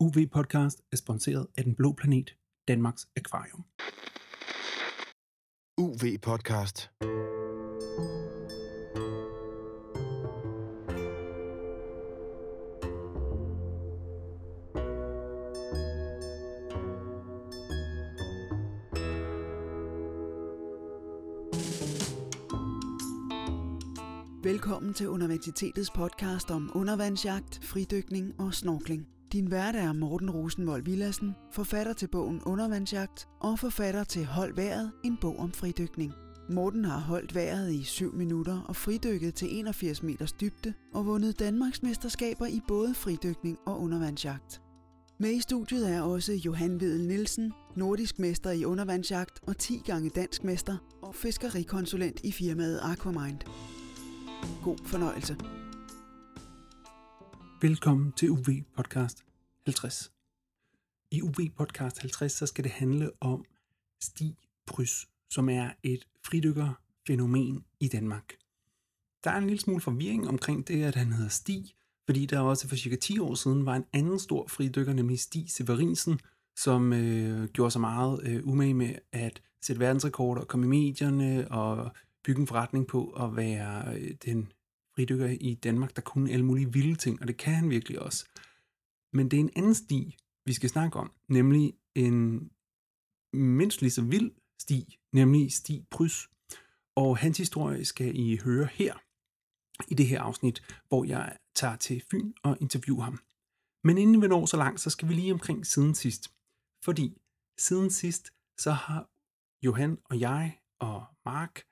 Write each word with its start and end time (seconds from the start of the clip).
UV 0.00 0.26
Podcast 0.32 0.82
er 0.92 0.96
sponsoreret 0.96 1.46
af 1.56 1.64
Den 1.64 1.74
Blå 1.74 1.92
Planet, 1.92 2.36
Danmarks 2.68 3.08
Akvarium. 3.16 3.64
UV 5.78 6.18
Podcast. 6.22 6.90
Velkommen 24.42 24.94
til 24.94 25.08
Universitetets 25.08 25.90
podcast 25.90 26.50
om 26.50 26.70
undervandsjagt, 26.74 27.64
fridykning 27.64 28.40
og 28.40 28.54
snorkling. 28.54 29.15
Din 29.32 29.50
vært 29.50 29.76
er 29.76 29.92
Morten 29.92 30.30
Rosenvold 30.30 30.84
Villassen, 30.84 31.34
forfatter 31.52 31.92
til 31.92 32.08
bogen 32.08 32.42
Undervandsjagt 32.42 33.28
og 33.40 33.58
forfatter 33.58 34.04
til 34.04 34.24
Hold 34.24 34.54
vejret, 34.54 34.92
en 35.04 35.16
bog 35.20 35.38
om 35.38 35.52
fridykning. 35.52 36.12
Morten 36.50 36.84
har 36.84 36.98
holdt 36.98 37.34
vejret 37.34 37.72
i 37.72 37.82
7 37.82 38.14
minutter 38.14 38.60
og 38.68 38.76
fridykket 38.76 39.34
til 39.34 39.48
81 39.58 40.02
meters 40.02 40.32
dybde 40.32 40.74
og 40.94 41.06
vundet 41.06 41.38
Danmarks 41.38 41.82
mesterskaber 41.82 42.46
i 42.46 42.60
både 42.68 42.94
fridykning 42.94 43.58
og 43.66 43.80
undervandsjagt. 43.80 44.62
Med 45.18 45.30
i 45.30 45.40
studiet 45.40 45.90
er 45.90 46.00
også 46.00 46.32
Johan 46.32 46.80
Vedel 46.80 47.06
Nielsen, 47.06 47.52
nordisk 47.76 48.18
mester 48.18 48.50
i 48.50 48.64
undervandsjagt 48.64 49.40
og 49.46 49.58
10 49.58 49.82
gange 49.86 50.10
dansk 50.10 50.44
mester 50.44 50.76
og 51.02 51.14
fiskerikonsulent 51.14 52.20
i 52.24 52.32
firmaet 52.32 52.80
Aquamind. 52.82 53.38
God 54.64 54.78
fornøjelse. 54.84 55.36
Velkommen 57.62 58.12
til 58.12 58.30
UV 58.30 58.46
Podcast 58.76 59.24
50. 59.64 60.12
I 61.10 61.22
UV 61.22 61.50
Podcast 61.56 61.98
50 62.00 62.32
så 62.32 62.46
skal 62.46 62.64
det 62.64 62.72
handle 62.72 63.10
om 63.20 63.44
Stig 64.02 64.36
Prys, 64.66 65.06
som 65.30 65.48
er 65.48 65.70
et 65.82 66.06
fridykkerfænomen 66.26 67.64
i 67.80 67.88
Danmark. 67.88 68.32
Der 69.24 69.30
er 69.30 69.36
en 69.36 69.46
lille 69.46 69.60
smule 69.60 69.80
forvirring 69.80 70.28
omkring 70.28 70.68
det, 70.68 70.84
at 70.84 70.94
han 70.94 71.12
hedder 71.12 71.28
Stig, 71.28 71.64
fordi 72.06 72.26
der 72.26 72.40
også 72.40 72.68
for 72.68 72.76
cirka 72.76 72.96
10 72.96 73.18
år 73.18 73.34
siden 73.34 73.66
var 73.66 73.76
en 73.76 73.84
anden 73.92 74.18
stor 74.18 74.46
fridykker, 74.48 74.92
nemlig 74.92 75.18
Stig 75.18 75.50
Severinsen, 75.50 76.20
som 76.56 76.92
øh, 76.92 77.48
gjorde 77.48 77.70
sig 77.70 77.80
meget 77.80 78.20
øh, 78.22 78.46
umage 78.46 78.74
med 78.74 78.94
at 79.12 79.42
sætte 79.62 79.80
verdensrekorder 79.80 80.40
og 80.40 80.48
komme 80.48 80.66
i 80.66 80.68
medierne 80.68 81.50
og 81.50 81.92
bygge 82.24 82.40
en 82.40 82.46
forretning 82.46 82.86
på 82.86 83.10
at 83.10 83.36
være 83.36 83.98
øh, 83.98 84.14
den 84.24 84.52
fridykker 84.96 85.26
i 85.40 85.54
Danmark, 85.54 85.96
der 85.96 86.02
kunne 86.02 86.30
alle 86.30 86.44
mulige 86.44 86.72
vilde 86.72 86.94
ting, 86.94 87.20
og 87.20 87.28
det 87.28 87.36
kan 87.36 87.54
han 87.54 87.70
virkelig 87.70 88.02
også. 88.02 88.28
Men 89.12 89.30
det 89.30 89.36
er 89.36 89.40
en 89.40 89.50
anden 89.56 89.74
sti, 89.74 90.16
vi 90.44 90.52
skal 90.52 90.70
snakke 90.70 90.98
om, 90.98 91.12
nemlig 91.28 91.74
en 91.94 92.50
mindst 93.32 93.80
lige 93.80 93.90
så 93.90 94.02
vild 94.02 94.30
sti, 94.58 94.98
nemlig 95.12 95.52
Sti 95.52 95.84
Prys. 95.90 96.28
Og 96.96 97.18
hans 97.18 97.38
historie 97.38 97.84
skal 97.84 98.16
I 98.16 98.36
høre 98.36 98.68
her, 98.72 98.94
i 99.88 99.94
det 99.94 100.06
her 100.06 100.20
afsnit, 100.20 100.62
hvor 100.88 101.04
jeg 101.04 101.36
tager 101.54 101.76
til 101.76 102.02
Fyn 102.10 102.32
og 102.42 102.56
interviewer 102.60 103.04
ham. 103.04 103.18
Men 103.84 103.98
inden 103.98 104.22
vi 104.22 104.28
når 104.28 104.46
så 104.46 104.56
langt, 104.56 104.80
så 104.80 104.90
skal 104.90 105.08
vi 105.08 105.14
lige 105.14 105.32
omkring 105.32 105.66
siden 105.66 105.94
sidst. 105.94 106.30
Fordi 106.84 107.16
siden 107.58 107.90
sidst, 107.90 108.30
så 108.58 108.70
har 108.70 109.10
Johan 109.62 109.98
og 110.04 110.20
jeg 110.20 110.60
og 110.78 111.04
Mark 111.24 111.62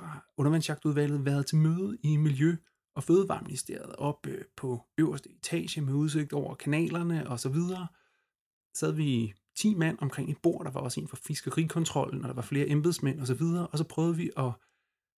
fra 0.00 0.24
undervandsjagtudvalget 0.36 1.24
været 1.24 1.46
til 1.46 1.58
møde 1.58 1.98
i 2.02 2.16
Miljø- 2.16 2.56
og 2.94 3.02
Fødevareministeriet 3.02 3.96
op 3.96 4.26
øh, 4.26 4.44
på 4.56 4.82
øverste 4.98 5.30
etage 5.30 5.80
med 5.80 5.94
udsigt 5.94 6.32
over 6.32 6.54
kanalerne 6.54 7.28
og 7.28 7.40
så 7.40 7.48
videre. 7.48 7.86
Sad 8.74 8.92
vi 8.92 9.34
10 9.56 9.74
mand 9.74 9.98
omkring 10.00 10.30
et 10.30 10.38
bord, 10.42 10.64
der 10.64 10.70
var 10.70 10.80
også 10.80 11.00
en 11.00 11.08
fra 11.08 11.16
fiskerikontrollen, 11.26 12.22
og 12.22 12.28
der 12.28 12.34
var 12.34 12.42
flere 12.42 12.68
embedsmænd 12.68 13.20
og 13.20 13.26
så 13.26 13.34
videre, 13.34 13.66
og 13.66 13.78
så 13.78 13.84
prøvede 13.84 14.16
vi 14.16 14.30
at 14.36 14.52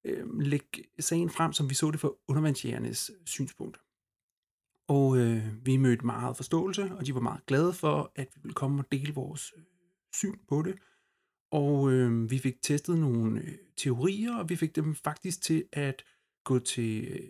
øh, 0.05 0.41
lægge 0.41 0.85
sagen 0.99 1.31
frem, 1.31 1.53
som 1.53 1.71
vi 1.71 1.75
så 1.75 1.91
det 1.91 2.01
fra 2.01 2.11
undervandsjægernes 2.29 3.11
synspunkt. 3.25 3.81
Og 4.89 5.17
øh, 5.17 5.67
vi 5.67 5.77
mødte 5.77 6.07
meget 6.07 6.37
forståelse, 6.37 6.93
og 6.99 7.07
de 7.07 7.15
var 7.15 7.21
meget 7.21 7.47
glade 7.47 7.73
for, 7.73 8.13
at 8.15 8.29
vi 8.35 8.41
ville 8.43 8.55
komme 8.55 8.83
og 8.83 8.93
dele 8.93 9.15
vores 9.15 9.53
øh, 9.57 9.63
syn 10.13 10.39
på 10.49 10.63
det. 10.63 10.79
Og 11.51 11.93
øh, 11.93 12.31
vi 12.31 12.39
fik 12.39 12.63
testet 12.63 12.99
nogle 12.99 13.41
øh, 13.41 13.55
teorier, 13.77 14.37
og 14.37 14.49
vi 14.49 14.57
fik 14.57 14.77
dem 14.77 14.95
faktisk 14.95 15.43
til 15.43 15.65
at 15.73 16.05
gå 16.45 16.59
til 16.59 17.09
øh, 17.09 17.21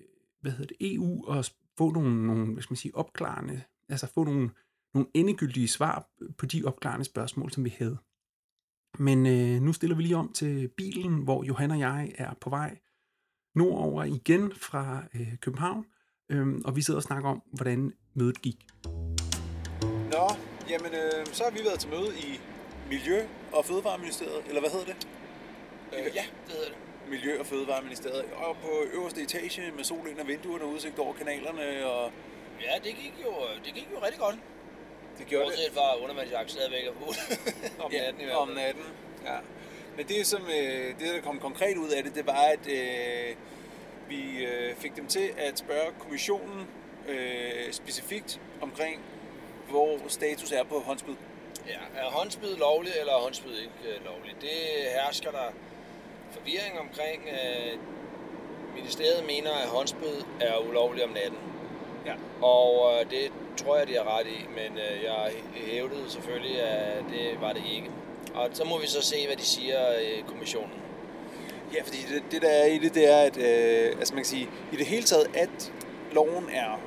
hvad 0.41 0.53
hedder 0.53 0.75
det, 0.78 0.94
EU 0.94 1.25
og 1.27 1.44
få 1.78 1.91
nogle, 1.91 2.27
nogle 2.27 2.53
hvad 2.53 2.62
skal 2.62 2.72
man 2.72 2.77
sige, 2.77 2.97
opklarende, 2.97 3.62
altså 3.88 4.06
få 4.15 4.25
nogle, 4.25 4.50
nogle 4.94 5.09
endegyldige 5.15 5.69
svar 5.69 6.09
på 6.38 6.47
de 6.47 6.65
opklarende 6.65 7.04
spørgsmål, 7.04 7.53
som 7.53 7.65
vi 7.65 7.75
havde. 7.78 7.99
Men 8.99 9.27
øh, 9.27 9.62
nu 9.62 9.72
stiller 9.72 9.97
vi 9.97 10.03
lige 10.03 10.16
om 10.16 10.33
til 10.33 10.69
bilen, 10.69 11.22
hvor 11.25 11.44
Johan 11.44 11.71
og 11.71 11.78
jeg 11.78 12.12
er 12.19 12.34
på 12.41 12.50
vej 12.50 12.78
nordover 13.54 14.04
igen 14.04 14.53
fra 14.54 15.04
øh, 15.15 15.37
København, 15.41 15.87
øh, 16.31 16.47
og 16.65 16.77
vi 16.77 16.83
sidder 16.83 16.98
og 16.98 17.03
snakker 17.03 17.28
om, 17.28 17.43
hvordan 17.53 17.93
mødet 18.15 18.43
gik. 18.43 18.66
Nå, 20.12 20.27
jamen 20.71 20.93
øh, 20.94 21.27
så 21.27 21.44
har 21.44 21.50
vi 21.50 21.59
været 21.65 21.78
til 21.78 21.91
møde 21.91 22.09
i 22.19 22.41
Miljø- 22.91 23.28
og 23.59 23.65
Fødevareministeriet, 23.65 24.43
eller 24.49 24.61
hvad 24.61 24.71
hedder 24.71 24.87
det? 24.87 25.09
Øh, 25.93 25.99
ja, 26.15 26.25
det 26.47 26.53
hedder 26.55 26.69
det. 26.69 26.77
Miljø- 27.09 27.39
og 27.41 27.47
Fødevareministeriet. 27.47 28.25
Og 28.37 28.56
på 28.62 28.71
øverste 28.93 29.22
etage 29.22 29.72
med 29.77 29.84
sol 29.84 30.09
ind 30.11 30.19
af 30.21 30.28
vinduerne 30.28 30.65
og 30.65 30.71
udsigt 30.71 30.99
over 30.99 31.12
kanalerne. 31.15 31.87
Og 31.87 32.12
Ja, 32.62 32.75
det 32.84 32.97
gik 32.97 33.15
jo, 33.25 33.33
det 33.65 33.75
gik 33.75 33.89
jo 33.95 33.99
rigtig 34.05 34.21
godt. 34.21 34.37
det 35.19 35.27
gjorde 35.27 35.45
det 35.45 35.53
Bortset 35.53 35.72
fra 35.75 36.03
undervandsjagt 36.03 36.50
stadigvæk 36.50 36.87
er 36.87 36.93
forbudt. 36.93 37.19
om 37.84 37.93
ja, 37.93 38.03
natten 38.03 38.21
i 38.21 38.25
hvert 38.25 38.37
om 38.37 38.49
natten. 38.49 38.83
Ja. 39.25 39.37
Men 39.97 40.06
det, 40.09 40.27
som, 40.27 40.43
øh, 40.43 40.99
det, 41.00 41.15
der 41.15 41.21
kom 41.21 41.39
konkret 41.39 41.77
ud 41.77 41.89
af 41.89 42.03
det, 42.05 42.15
det 42.15 42.27
var, 42.27 42.43
at 42.53 42.66
øh, 42.72 43.37
vi 44.09 44.45
øh, 44.45 44.77
fik 44.77 44.97
dem 44.97 45.06
til 45.06 45.31
at 45.37 45.59
spørge 45.59 45.93
kommissionen 45.99 46.66
øh, 47.09 47.72
specifikt 47.72 48.41
omkring, 48.61 49.00
hvor 49.71 49.99
status 50.09 50.53
er 50.53 50.65
på 50.65 50.81
håndspid. 50.81 51.15
Ja, 51.69 52.00
er 52.00 52.10
håndspid 52.10 52.56
lovligt, 52.56 52.94
eller 53.00 53.12
er 53.12 53.19
håndspid 53.19 53.53
ikke 53.53 53.81
øh, 53.84 54.04
lovligt? 54.04 54.37
Det 54.41 54.59
hersker 54.99 55.31
der 55.31 55.49
forvirring 56.31 56.78
omkring. 56.81 57.22
Øh, 57.28 57.78
ministeriet 58.77 59.27
mener, 59.27 59.53
at 59.53 59.69
håndspid 59.69 60.16
er 60.41 60.69
ulovligt 60.69 61.04
om 61.04 61.10
natten. 61.10 61.38
Ja. 62.06 62.15
Og 62.47 62.93
øh, 62.93 63.10
det 63.10 63.32
tror 63.56 63.77
jeg, 63.77 63.87
de 63.87 63.94
har 63.94 64.19
ret 64.19 64.27
i, 64.27 64.47
men 64.49 64.78
øh, 64.78 65.04
jeg 65.04 65.32
hævdede 65.54 66.10
selvfølgelig, 66.10 66.62
at 66.62 67.04
det 67.10 67.41
var 67.41 67.53
det 67.53 67.62
ikke. 67.75 67.91
Og 68.34 68.48
så 68.53 68.65
må 68.65 68.78
vi 68.78 68.87
så 68.87 69.03
se, 69.03 69.27
hvad 69.27 69.37
de 69.37 69.43
siger 69.44 69.98
i 69.98 70.25
kommissionen. 70.27 70.81
Ja, 71.75 71.83
fordi 71.83 71.98
det, 72.15 72.22
det 72.31 72.43
der 72.43 72.48
er 72.48 72.66
i 72.66 72.78
det, 72.78 72.94
det 72.94 73.12
er, 73.12 73.19
at 73.19 73.37
øh, 73.37 73.98
altså 73.98 74.15
man 74.15 74.22
kan 74.22 74.28
sige, 74.28 74.48
i 74.72 74.77
det 74.77 74.87
hele 74.87 75.03
taget, 75.03 75.27
at 75.34 75.72
loven 76.12 76.48
er, 76.53 76.81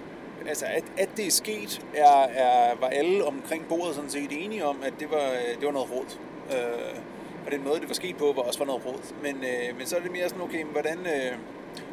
altså 0.47 0.66
at, 0.66 0.83
at 0.97 1.09
det 1.17 1.27
er 1.27 1.31
sket, 1.31 1.85
er, 1.95 2.22
er, 2.22 2.75
var 2.75 2.88
alle 2.88 3.25
omkring 3.25 3.67
bordet 3.69 3.95
sådan 3.95 4.09
set 4.09 4.31
enige 4.31 4.66
om, 4.66 4.83
at 4.83 4.94
det 5.00 5.11
var, 5.11 5.31
det 5.59 5.66
var 5.66 5.72
noget 5.72 5.91
råd. 5.91 6.17
Øh, 6.51 7.00
og 7.45 7.51
den 7.51 7.63
måde, 7.63 7.79
det 7.79 7.88
var 7.88 7.94
sket 7.94 8.17
på, 8.17 8.33
var 8.35 8.41
også 8.41 8.59
var 8.59 8.66
noget 8.66 8.85
råd. 8.85 9.13
Men, 9.23 9.35
øh, 9.35 9.78
men 9.78 9.88
så 9.88 9.95
er 9.95 9.99
det 9.99 10.11
mere 10.11 10.29
sådan, 10.29 10.44
okay, 10.44 10.61
men 10.61 10.72
hvordan... 10.72 10.99
Øh, 10.99 11.38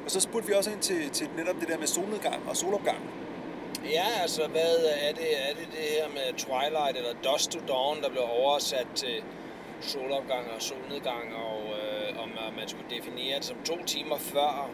og 0.05 0.11
så 0.11 0.21
spurgte 0.21 0.49
vi 0.49 0.55
også 0.55 0.71
ind 0.71 0.81
til, 0.81 1.11
til 1.11 1.29
netop 1.37 1.57
det 1.61 1.69
der 1.69 1.79
med 1.79 1.87
solnedgang 1.87 2.49
og 2.49 2.57
solopgang. 2.57 2.99
Ja, 3.85 4.07
altså 4.23 4.47
hvad 4.49 4.77
er 5.07 5.13
det? 5.13 5.31
Er 5.49 5.55
det 5.55 5.69
det 5.73 5.87
her 5.97 6.09
med 6.09 6.35
twilight 6.45 6.97
eller 6.97 7.13
dusk 7.25 7.51
to 7.51 7.61
dawn, 7.69 8.03
der 8.03 8.11
blev 8.11 8.23
oversat 8.43 8.87
til 8.95 9.23
solopgang 9.81 10.51
og 10.57 10.63
solnedgang, 10.63 11.35
og 11.35 11.61
øh, 11.79 12.23
om 12.23 12.29
man 12.57 12.69
skulle 12.69 12.91
definere 12.97 13.37
det 13.37 13.45
som 13.45 13.57
to 13.65 13.85
timer 13.87 14.17
før, 14.19 14.71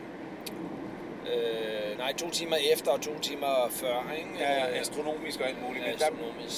nej, 2.13 2.19
to 2.19 2.31
timer 2.31 2.57
efter 2.73 2.91
og 2.91 3.01
to 3.01 3.19
timer 3.19 3.69
før, 3.71 4.13
ikke? 4.19 4.31
Ja, 4.39 4.53
ja, 4.53 4.67
astronomisk 4.81 5.41
og 5.41 5.49
alt 5.49 5.63
muligt. 5.67 5.85
Men 5.85 5.99
der, 5.99 6.09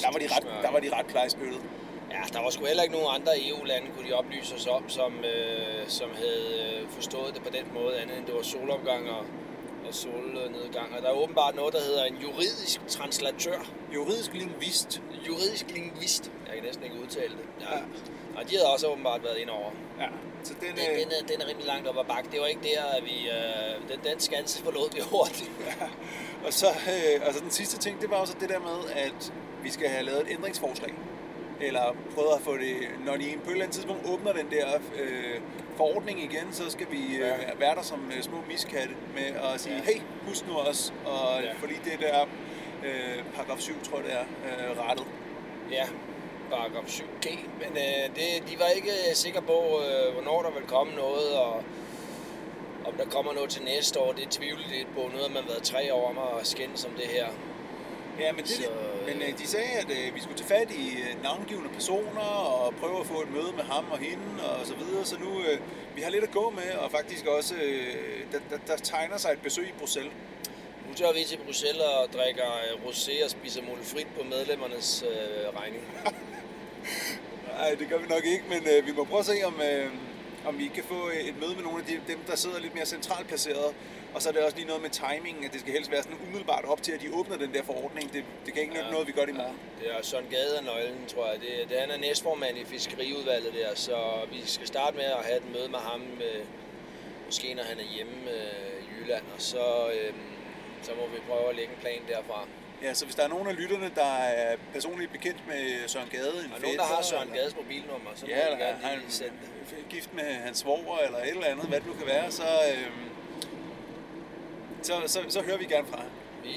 der, 0.03 0.13
var 0.13 0.19
de 0.19 0.29
ret, 0.35 0.47
der 0.63 0.71
var 0.71 0.81
de 0.81 0.91
ret 0.97 1.07
klar 1.07 1.25
i 1.25 1.31
spyttet. 1.31 1.61
Ja, 2.11 2.23
der 2.33 2.43
var 2.43 2.51
sgu 2.51 2.65
heller 2.65 2.83
ikke 2.83 2.95
nogen 2.95 3.11
andre 3.19 3.33
EU-lande, 3.49 3.87
kunne 3.97 4.09
de 4.09 4.13
oplyse 4.13 4.55
os 4.55 4.67
om, 4.67 4.89
som, 4.89 5.13
øh, 5.25 5.89
som 5.89 6.11
havde 6.23 6.49
øh, 6.65 6.89
forstået 6.89 7.35
det 7.35 7.43
på 7.43 7.51
den 7.59 7.67
måde, 7.75 8.01
andet 8.01 8.19
end 8.19 8.27
det 8.27 8.35
var 8.35 8.43
solopgang 8.43 9.11
og, 9.11 9.25
og 9.89 9.95
solnedgang. 9.95 10.89
Og 10.97 11.03
der 11.03 11.09
er 11.09 11.17
åbenbart 11.23 11.55
noget, 11.55 11.75
der 11.75 11.81
hedder 11.81 12.05
en 12.05 12.17
juridisk 12.17 12.81
translatør. 12.89 13.59
Juridisk 13.95 14.33
lingvist. 14.35 15.03
Juridisk 15.29 15.67
lingvist. 15.71 16.33
Jeg 16.47 16.55
kan 16.55 16.65
næsten 16.65 16.85
ikke 16.85 16.97
udtale 17.03 17.33
det. 17.41 17.47
Ja. 17.61 17.77
Ja. 17.77 17.83
Og 18.37 18.51
de 18.51 18.57
havde 18.57 18.69
også 18.75 18.87
åbenbart 18.87 19.23
været 19.25 19.39
ind 19.39 19.51
over. 19.51 19.71
Ja, 20.01 20.09
så 20.45 20.55
den, 20.61 20.69
Den, 20.77 20.79
øh, 20.93 20.99
den, 21.01 21.09
er, 21.21 21.27
den 21.27 21.41
er 21.43 21.47
rimelig 21.49 21.67
langt 21.67 21.89
op 21.89 21.99
ad 21.99 22.05
bakke. 22.05 22.29
Det 22.33 22.41
var 22.41 22.47
ikke 22.47 22.61
der, 22.63 22.83
at 22.97 23.05
vi... 23.05 23.29
Øh, 23.29 23.89
den, 23.89 23.99
den 24.13 24.21
skanse 24.21 24.63
forlod 24.63 24.89
vi 24.95 25.01
hurtigt. 25.13 25.51
Og 26.47 26.53
så, 26.53 26.67
øh, 26.67 27.27
altså 27.27 27.41
den 27.43 27.51
sidste 27.51 27.79
ting, 27.79 28.01
det 28.01 28.11
var 28.11 28.17
også 28.17 28.35
det 28.41 28.49
der 28.49 28.59
med, 28.59 28.91
at 28.95 29.33
vi 29.63 29.71
skal 29.71 29.89
have 29.89 30.03
lavet 30.05 30.21
et 30.21 30.27
ændringsforslag. 30.31 30.95
Eller 31.61 31.97
prøvet 32.15 32.33
at 32.37 32.41
få 32.43 32.57
det, 32.57 32.77
når 33.07 33.17
de 33.17 33.25
på 33.45 33.49
et 33.51 33.53
eller 33.53 33.65
andet 33.65 33.75
tidspunkt 33.75 34.07
åbner 34.09 34.33
den 34.33 34.51
der 34.51 34.67
øh, 35.01 35.41
forordning 35.77 36.23
igen, 36.23 36.53
så 36.53 36.71
skal 36.71 36.87
vi 36.91 37.15
øh, 37.15 37.19
Ja. 37.21 37.35
være 37.59 37.75
der 37.75 37.83
som 37.83 38.11
øh, 38.17 38.23
små 38.23 38.37
miskatte 38.49 38.95
med 39.15 39.23
at 39.55 39.61
sige, 39.61 39.77
Ja. 39.77 39.93
hey, 39.93 40.01
husk 40.27 40.47
nu 40.49 40.55
også, 40.55 40.93
og 41.05 41.41
Ja. 41.41 41.47
ja. 41.47 41.53
fordi 41.59 41.75
det 41.85 41.93
der 42.01 42.21
øh, 42.85 43.25
paragraf 43.35 43.59
7, 43.61 43.73
tror 43.83 43.97
jeg 43.99 44.07
det 44.07 44.15
er, 44.15 44.71
øh, 44.71 44.79
rettet. 44.89 45.07
Ja, 45.71 45.85
paragraf 46.51 46.87
7G. 46.89 47.29
Men 47.59 47.71
øh, 47.87 48.17
det, 48.17 48.51
de 48.51 48.59
var 48.59 48.69
ikke 48.77 48.93
sikre 49.15 49.43
på, 49.43 49.59
øh, 49.87 50.13
hvornår 50.15 50.43
der 50.43 50.51
ville 50.51 50.69
komme 50.69 50.93
noget, 50.95 51.33
og 51.39 51.63
om 52.85 52.95
der 52.99 53.05
kommer 53.05 53.33
noget 53.33 53.51
til 53.51 53.63
næste 53.65 54.01
år. 54.01 54.13
Det 54.13 54.29
tvivler 54.31 54.69
lidt 54.73 54.89
på. 54.95 55.01
Nu 55.01 55.19
har 55.23 55.29
man 55.29 55.45
været 55.49 55.63
tre 55.63 55.95
år 55.95 56.09
om 56.11 56.19
at 56.19 56.47
skændes 56.47 56.85
om 56.85 56.91
det 56.91 57.07
her. 57.07 57.27
Ja, 58.21 58.33
men, 58.33 58.45
det, 58.45 58.51
Så, 58.51 58.63
øh, 58.63 59.07
men 59.07 59.23
øh, 59.23 59.39
de 59.39 59.47
sagde, 59.47 59.73
at 59.83 59.91
øh, 59.91 60.15
vi 60.15 60.21
skulle 60.21 60.39
tage 60.39 60.49
fat 60.59 60.71
i 60.71 60.87
øh, 61.05 61.23
navngivende 61.23 61.69
personer 61.69 62.21
og 62.21 62.75
prøve 62.75 63.01
at 63.01 63.07
få 63.07 63.23
et 63.23 63.31
møde 63.31 63.53
med 63.57 63.65
ham 63.65 63.85
og 63.91 63.99
hende 63.99 64.27
og 64.59 64.67
så 64.67 64.75
videre. 64.75 65.05
Så 65.05 65.17
nu 65.21 65.31
øh, 65.41 65.59
vi 65.97 66.01
har 66.03 66.11
lidt 66.11 66.25
at 66.25 66.31
gå 66.31 66.51
med, 66.51 66.71
og 66.73 66.91
faktisk 66.91 67.27
også, 67.27 67.55
øh, 67.55 67.95
der, 68.33 68.39
der, 68.51 68.59
der 68.67 68.77
tegner 68.77 69.17
sig 69.17 69.33
et 69.33 69.43
besøg 69.43 69.69
i 69.69 69.73
Bruxelles. 69.79 70.13
Nu 70.95 70.99
tager 70.99 71.13
vi 71.13 71.25
til 71.25 71.37
Bruxelles 71.37 71.83
og 71.83 72.13
drikker 72.13 72.51
øh, 72.65 72.85
rosé 72.85 73.25
og 73.25 73.31
spiser 73.31 73.63
mulefrit 73.63 74.07
på 74.17 74.23
medlemmernes 74.25 75.05
øh, 75.11 75.61
regning. 75.61 75.85
Nej, 77.59 77.71
det 77.79 77.89
gør 77.89 77.99
vi 77.99 78.07
nok 78.07 78.25
ikke, 78.25 78.45
men 78.49 78.63
øh, 78.73 78.87
vi 78.87 78.93
må 78.93 79.05
prøve 79.05 79.21
at 79.21 79.27
se, 79.27 79.37
om, 79.45 79.61
øh, 79.71 79.91
om 80.49 80.59
vi 80.59 80.67
kan 80.75 80.85
få 80.85 81.01
et 81.31 81.37
møde 81.41 81.55
med 81.55 81.63
nogle 81.63 81.79
af 81.79 81.85
de, 81.85 82.13
dem, 82.13 82.19
der 82.27 82.37
sidder 82.37 82.61
lidt 82.61 82.75
mere 82.75 82.87
centralt 82.87 83.29
placeret. 83.29 83.75
Og 84.15 84.23
så 84.23 84.29
er 84.29 84.33
det 84.33 84.43
også 84.43 84.57
lige 84.57 84.67
noget 84.67 84.83
med 84.83 84.91
timingen, 84.91 85.45
at 85.45 85.53
det 85.53 85.61
skal 85.61 85.73
helst 85.73 85.91
være 85.91 86.03
sådan 86.03 86.19
umiddelbart 86.27 86.65
op 86.65 86.83
til, 86.83 86.93
at 86.93 87.01
de 87.01 87.09
åbner 87.15 87.37
den 87.37 87.55
der 87.55 87.63
forordning. 87.63 88.13
Det, 88.13 88.25
det 88.45 88.53
kan 88.53 88.63
ikke 88.63 88.75
nytte 88.75 88.91
noget, 88.91 89.07
vi 89.07 89.13
gør 89.13 89.25
det 89.25 89.33
i 89.33 89.37
morgen. 89.43 89.59
Det 89.81 89.87
er 89.91 90.03
Søren 90.03 90.27
Gade 90.31 90.65
nøglen, 90.65 91.07
tror 91.07 91.27
jeg. 91.31 91.41
Det, 91.41 91.71
det, 91.71 91.77
han 91.81 91.91
er 91.91 91.99
næstformand 91.99 92.59
i 92.59 92.65
fiskeriudvalget 92.65 93.53
der, 93.55 93.75
så 93.75 93.97
vi 94.33 94.41
skal 94.47 94.67
starte 94.67 94.97
med 94.97 95.05
at 95.05 95.23
have 95.25 95.37
et 95.37 95.53
møde 95.55 95.69
med 95.69 95.79
ham, 95.79 96.03
øh, 96.29 96.45
måske 97.27 97.55
når 97.55 97.63
han 97.63 97.79
er 97.79 97.89
hjemme 97.95 98.19
øh, 98.37 98.85
i 98.85 98.87
Jylland, 98.95 99.25
og 99.37 99.43
så, 99.43 99.91
øh, 99.97 100.15
så 100.87 100.91
må 101.01 101.05
vi 101.15 101.19
prøve 101.29 101.49
at 101.51 101.57
lægge 101.57 101.73
en 101.75 101.81
plan 101.81 102.01
derfra. 102.09 102.39
Ja, 102.83 102.95
så 102.95 103.05
hvis 103.05 103.15
der 103.15 103.25
er 103.25 103.29
nogen 103.29 103.47
af 103.49 103.57
lytterne, 103.61 103.91
der 103.95 104.13
er 104.43 104.57
personligt 104.73 105.13
bekendt 105.13 105.47
med 105.49 105.89
Søren 105.89 106.09
Gade, 106.09 106.45
en 106.45 106.53
Og 106.53 106.61
nogen, 106.61 106.77
der 106.77 106.83
har 106.85 106.89
fætter, 106.95 107.03
Søren 107.11 107.29
eller- 107.29 107.41
Gades 107.41 107.57
mobilnummer, 107.57 108.11
så 108.15 108.27
Ja, 108.27 108.45
eller 108.47 108.59
gerne 108.59 108.79
han 108.79 109.01
sende 109.09 109.33
det. 109.71 109.89
gift 109.89 110.15
med 110.15 110.25
hans 110.47 110.59
svoger, 110.59 110.99
eller 111.07 111.19
et 111.19 111.29
eller 111.29 111.47
andet, 111.47 111.67
hvad 111.69 111.79
det 111.81 111.87
nu 111.87 111.93
kan 111.93 112.07
være, 112.07 112.31
så, 112.31 112.43
øh, 112.43 112.91
så, 114.83 114.93
så, 115.07 115.19
så 115.29 115.43
hører 115.43 115.59
vi 115.59 115.65
gerne 115.65 115.87
fra 115.89 115.97
ham. 115.97 116.11
Vi, 116.43 116.55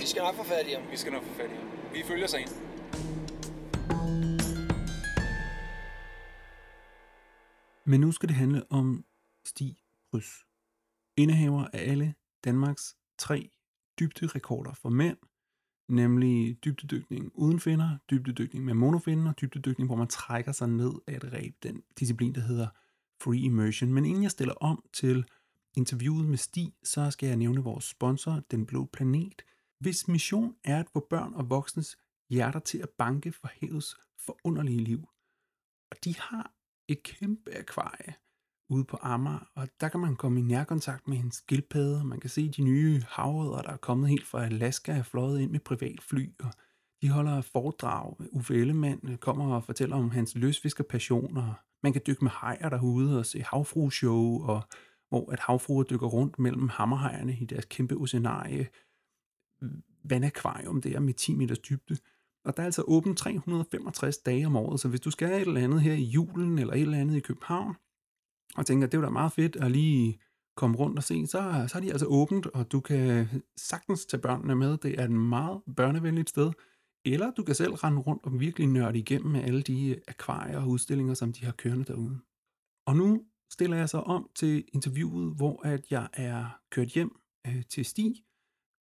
vi 0.00 0.06
skal 0.06 0.22
nok 0.22 0.34
få 0.34 0.44
fat 0.44 0.66
i 0.68 0.72
ham. 0.72 0.82
Vi 0.90 0.96
skal 0.96 1.12
nok 1.12 1.22
få 1.24 1.34
fat 1.34 1.50
i 1.50 1.54
ham. 1.54 1.70
Vi 1.92 2.02
følger 2.02 2.26
sagen. 2.26 2.48
Men 7.84 8.00
nu 8.00 8.12
skal 8.12 8.28
det 8.28 8.36
handle 8.36 8.62
om 8.70 9.04
Stig 9.46 9.76
Brys. 10.10 10.46
Indehaver 11.16 11.64
af 11.72 11.90
alle 11.90 12.14
Danmarks 12.44 12.96
tre 13.18 13.50
dybderekorder 14.02 14.74
for 14.74 14.88
mænd, 14.88 15.16
nemlig 15.88 16.64
dybdedykning 16.64 17.32
uden 17.34 17.60
finder, 17.60 17.98
dybdedykning 18.10 18.64
med 18.64 18.74
monofinder 18.74 19.28
og 19.28 19.40
dybdedykning, 19.40 19.88
hvor 19.88 19.96
man 19.96 20.08
trækker 20.08 20.52
sig 20.52 20.68
ned 20.68 20.92
af 21.06 21.16
et 21.16 21.32
ræb, 21.32 21.54
den 21.62 21.82
disciplin, 21.98 22.34
der 22.34 22.40
hedder 22.40 22.68
Free 23.20 23.38
Immersion. 23.38 23.92
Men 23.92 24.04
inden 24.04 24.22
jeg 24.22 24.30
stiller 24.30 24.54
om 24.54 24.84
til 24.92 25.24
interviewet 25.76 26.26
med 26.26 26.38
Stig, 26.38 26.74
så 26.82 27.10
skal 27.10 27.26
jeg 27.26 27.36
nævne 27.36 27.60
vores 27.60 27.84
sponsor, 27.84 28.42
Den 28.50 28.66
Blå 28.66 28.84
Planet, 28.92 29.42
hvis 29.78 30.08
mission 30.08 30.56
er 30.64 30.80
at 30.80 30.90
få 30.90 31.06
børn 31.10 31.34
og 31.34 31.50
voksnes 31.50 31.96
hjerter 32.30 32.60
til 32.60 32.78
at 32.78 32.90
banke 32.90 33.32
for 33.32 33.50
havets 33.60 33.96
forunderlige 34.18 34.84
liv. 34.84 35.08
Og 35.90 35.96
de 36.04 36.14
har 36.18 36.54
et 36.88 37.02
kæmpe 37.02 37.58
akvarie 37.58 38.14
ude 38.72 38.84
på 38.84 38.98
Amager, 39.02 39.48
og 39.54 39.68
der 39.80 39.88
kan 39.88 40.00
man 40.00 40.16
komme 40.16 40.40
i 40.40 40.42
nærkontakt 40.42 41.08
med 41.08 41.16
hendes 41.16 41.34
skildpadde, 41.34 41.98
og 41.98 42.06
man 42.06 42.20
kan 42.20 42.30
se 42.30 42.48
de 42.48 42.62
nye 42.62 43.02
havrødder, 43.08 43.62
der 43.62 43.70
er 43.70 43.76
kommet 43.76 44.08
helt 44.08 44.26
fra 44.26 44.44
Alaska, 44.44 44.92
er 44.92 45.02
fløjet 45.02 45.40
ind 45.40 45.50
med 45.50 45.60
privatfly, 45.60 46.30
og 46.40 46.52
de 47.02 47.10
holder 47.10 47.40
foredrag. 47.40 48.16
Uffe 48.32 48.54
Ellemann 48.54 49.00
øh, 49.08 49.16
kommer 49.16 49.54
og 49.54 49.64
fortæller 49.64 49.96
om 49.96 50.10
hans 50.10 50.34
løsfiskerpassion, 50.34 51.36
og 51.36 51.54
man 51.82 51.92
kan 51.92 52.02
dykke 52.06 52.24
med 52.24 52.30
hajer 52.30 52.68
derude 52.68 53.18
og 53.18 53.26
se 53.26 53.42
havfrueshow, 53.42 54.42
og 54.42 54.62
hvor 55.08 55.32
at 55.32 55.40
havfruer 55.40 55.82
dykker 55.82 56.06
rundt 56.06 56.38
mellem 56.38 56.68
hammerhajerne 56.68 57.36
i 57.40 57.44
deres 57.44 57.64
kæmpe 57.64 57.94
oceanarie 57.94 58.68
vandakvarium 60.04 60.80
der 60.80 61.00
med 61.00 61.14
10 61.14 61.34
meters 61.34 61.58
dybde. 61.58 61.96
Og 62.44 62.56
der 62.56 62.62
er 62.62 62.64
altså 62.64 62.82
åbent 62.86 63.18
365 63.18 64.18
dage 64.18 64.46
om 64.46 64.56
året, 64.56 64.80
så 64.80 64.88
hvis 64.88 65.00
du 65.00 65.10
skal 65.10 65.28
et 65.28 65.40
eller 65.40 65.60
andet 65.60 65.80
her 65.80 65.92
i 65.92 66.02
julen 66.02 66.58
eller 66.58 66.74
et 66.74 66.80
eller 66.80 66.98
andet 66.98 67.16
i 67.16 67.20
København, 67.20 67.76
og 68.56 68.66
tænker, 68.66 68.86
det 68.86 68.98
er 68.98 69.02
da 69.02 69.10
meget 69.10 69.32
fedt 69.32 69.56
at 69.56 69.70
lige 69.70 70.20
komme 70.56 70.76
rundt 70.76 70.98
og 70.98 71.04
se, 71.04 71.26
så, 71.26 71.64
så 71.68 71.78
er 71.78 71.80
de 71.80 71.92
altså 71.92 72.06
åbent, 72.06 72.46
og 72.46 72.72
du 72.72 72.80
kan 72.80 73.28
sagtens 73.56 74.06
tage 74.06 74.20
børnene 74.20 74.56
med. 74.56 74.78
Det 74.78 75.00
er 75.00 75.04
et 75.04 75.10
meget 75.10 75.62
børnevenligt 75.76 76.28
sted. 76.28 76.52
Eller 77.04 77.30
du 77.30 77.42
kan 77.42 77.54
selv 77.54 77.72
rende 77.72 78.00
rundt 78.00 78.24
og 78.24 78.40
virkelig 78.40 78.68
nørde 78.68 78.98
igennem 78.98 79.32
med 79.32 79.42
alle 79.42 79.62
de 79.62 79.88
øh, 79.88 80.00
akvarier 80.08 80.60
og 80.60 80.68
udstillinger, 80.68 81.14
som 81.14 81.32
de 81.32 81.44
har 81.44 81.52
kørende 81.52 81.84
derude. 81.84 82.20
Og 82.86 82.96
nu 82.96 83.24
stiller 83.50 83.76
jeg 83.76 83.88
så 83.88 83.98
om 83.98 84.30
til 84.34 84.64
interviewet, 84.72 85.36
hvor 85.36 85.66
at 85.66 85.90
jeg 85.90 86.08
er 86.12 86.60
kørt 86.70 86.88
hjem 86.88 87.20
øh, 87.46 87.62
til 87.68 87.84
Stig 87.84 88.14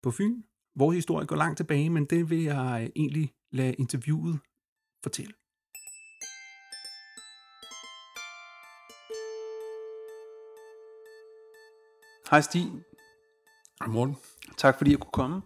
på 0.03 0.11
Fyn. 0.11 0.41
Vores 0.75 0.95
historie 0.95 1.27
går 1.27 1.35
langt 1.35 1.57
tilbage, 1.57 1.89
men 1.89 2.05
det 2.05 2.29
vil 2.29 2.43
jeg 2.43 2.81
øh, 2.83 2.89
egentlig 2.95 3.33
lade 3.51 3.73
interviewet 3.73 4.39
fortælle. 5.03 5.33
Hej 12.31 12.41
Stig. 12.41 12.71
Hej 13.79 13.87
Morten. 13.87 14.17
Tak 14.57 14.77
fordi 14.77 14.91
jeg 14.91 14.99
kunne 14.99 15.11
komme. 15.11 15.41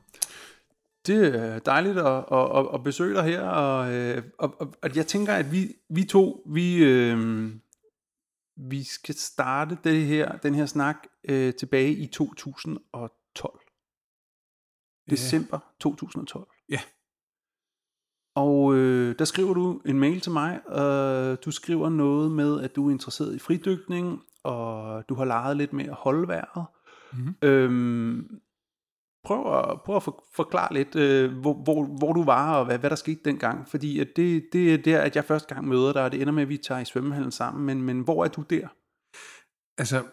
Det 1.08 1.36
er 1.36 1.60
dejligt 1.60 1.98
at, 1.98 2.26
at, 2.32 2.58
at, 2.58 2.68
at 2.74 2.84
besøge 2.84 3.16
dig 3.16 3.24
her, 3.24 3.42
og, 3.42 3.94
øh, 3.94 4.24
og, 4.38 4.96
jeg 4.96 5.08
tænker, 5.08 5.34
at 5.34 5.52
vi, 5.52 5.76
vi 5.90 6.04
to, 6.04 6.44
vi, 6.46 6.84
øh, 6.84 7.50
vi 8.56 8.84
skal 8.84 9.16
starte 9.16 9.78
det 9.84 10.06
her, 10.06 10.38
den 10.38 10.56
her 10.56 10.66
snak 10.66 10.96
øh, 11.24 11.54
tilbage 11.54 11.92
i 11.92 12.08
2012. 12.08 13.60
December 15.10 15.60
2012. 15.80 16.48
Ja. 16.70 16.80
Og 18.36 18.76
øh, 18.76 19.20
der 19.20 19.26
skriver 19.26 19.54
du 19.54 19.82
en 19.86 20.00
mail 20.00 20.22
til 20.22 20.32
mig, 20.32 20.68
og 20.68 21.46
du 21.46 21.52
skriver 21.52 21.90
noget 21.90 22.32
med, 22.32 22.62
at 22.62 22.76
du 22.76 22.88
er 22.88 22.92
interesseret 22.92 23.36
i 23.36 23.40
fridykning, 23.40 24.24
og 24.44 25.04
du 25.10 25.16
har 25.16 25.26
leget 25.26 25.58
lidt 25.58 25.74
med 25.74 25.86
at 25.86 25.94
holde 25.94 26.28
vejret. 26.28 26.66
Mhm. 27.18 27.36
Øhm, 27.42 28.40
prøv 29.24 29.60
at, 29.60 29.82
prøv 29.86 29.96
at 29.96 30.04
for, 30.04 30.24
forklare 30.36 30.74
lidt, 30.74 30.96
øh, 30.96 31.32
hvor, 31.32 31.64
hvor, 31.64 31.98
hvor 31.98 32.14
du 32.14 32.24
var, 32.24 32.58
og 32.58 32.66
hvad, 32.66 32.80
hvad 32.80 32.90
der 32.90 32.96
skete 32.96 33.22
dengang. 33.26 33.70
Fordi 33.70 34.00
at 34.00 34.08
det, 34.16 34.46
det 34.54 34.74
er 34.74 34.78
der, 34.78 35.02
at 35.02 35.16
jeg 35.16 35.26
første 35.26 35.56
gang 35.56 35.68
møder 35.68 35.94
dig, 35.94 36.04
og 36.04 36.12
det 36.12 36.22
ender 36.22 36.34
med, 36.34 36.44
at 36.44 36.50
vi 36.50 36.58
tager 36.58 36.82
i 36.82 36.86
svømmehallen 36.86 37.32
sammen. 37.32 37.66
Men, 37.66 37.82
men 37.82 38.00
hvor 38.00 38.24
er 38.24 38.28
du 38.28 38.42
der? 38.50 38.68
Altså, 39.78 40.04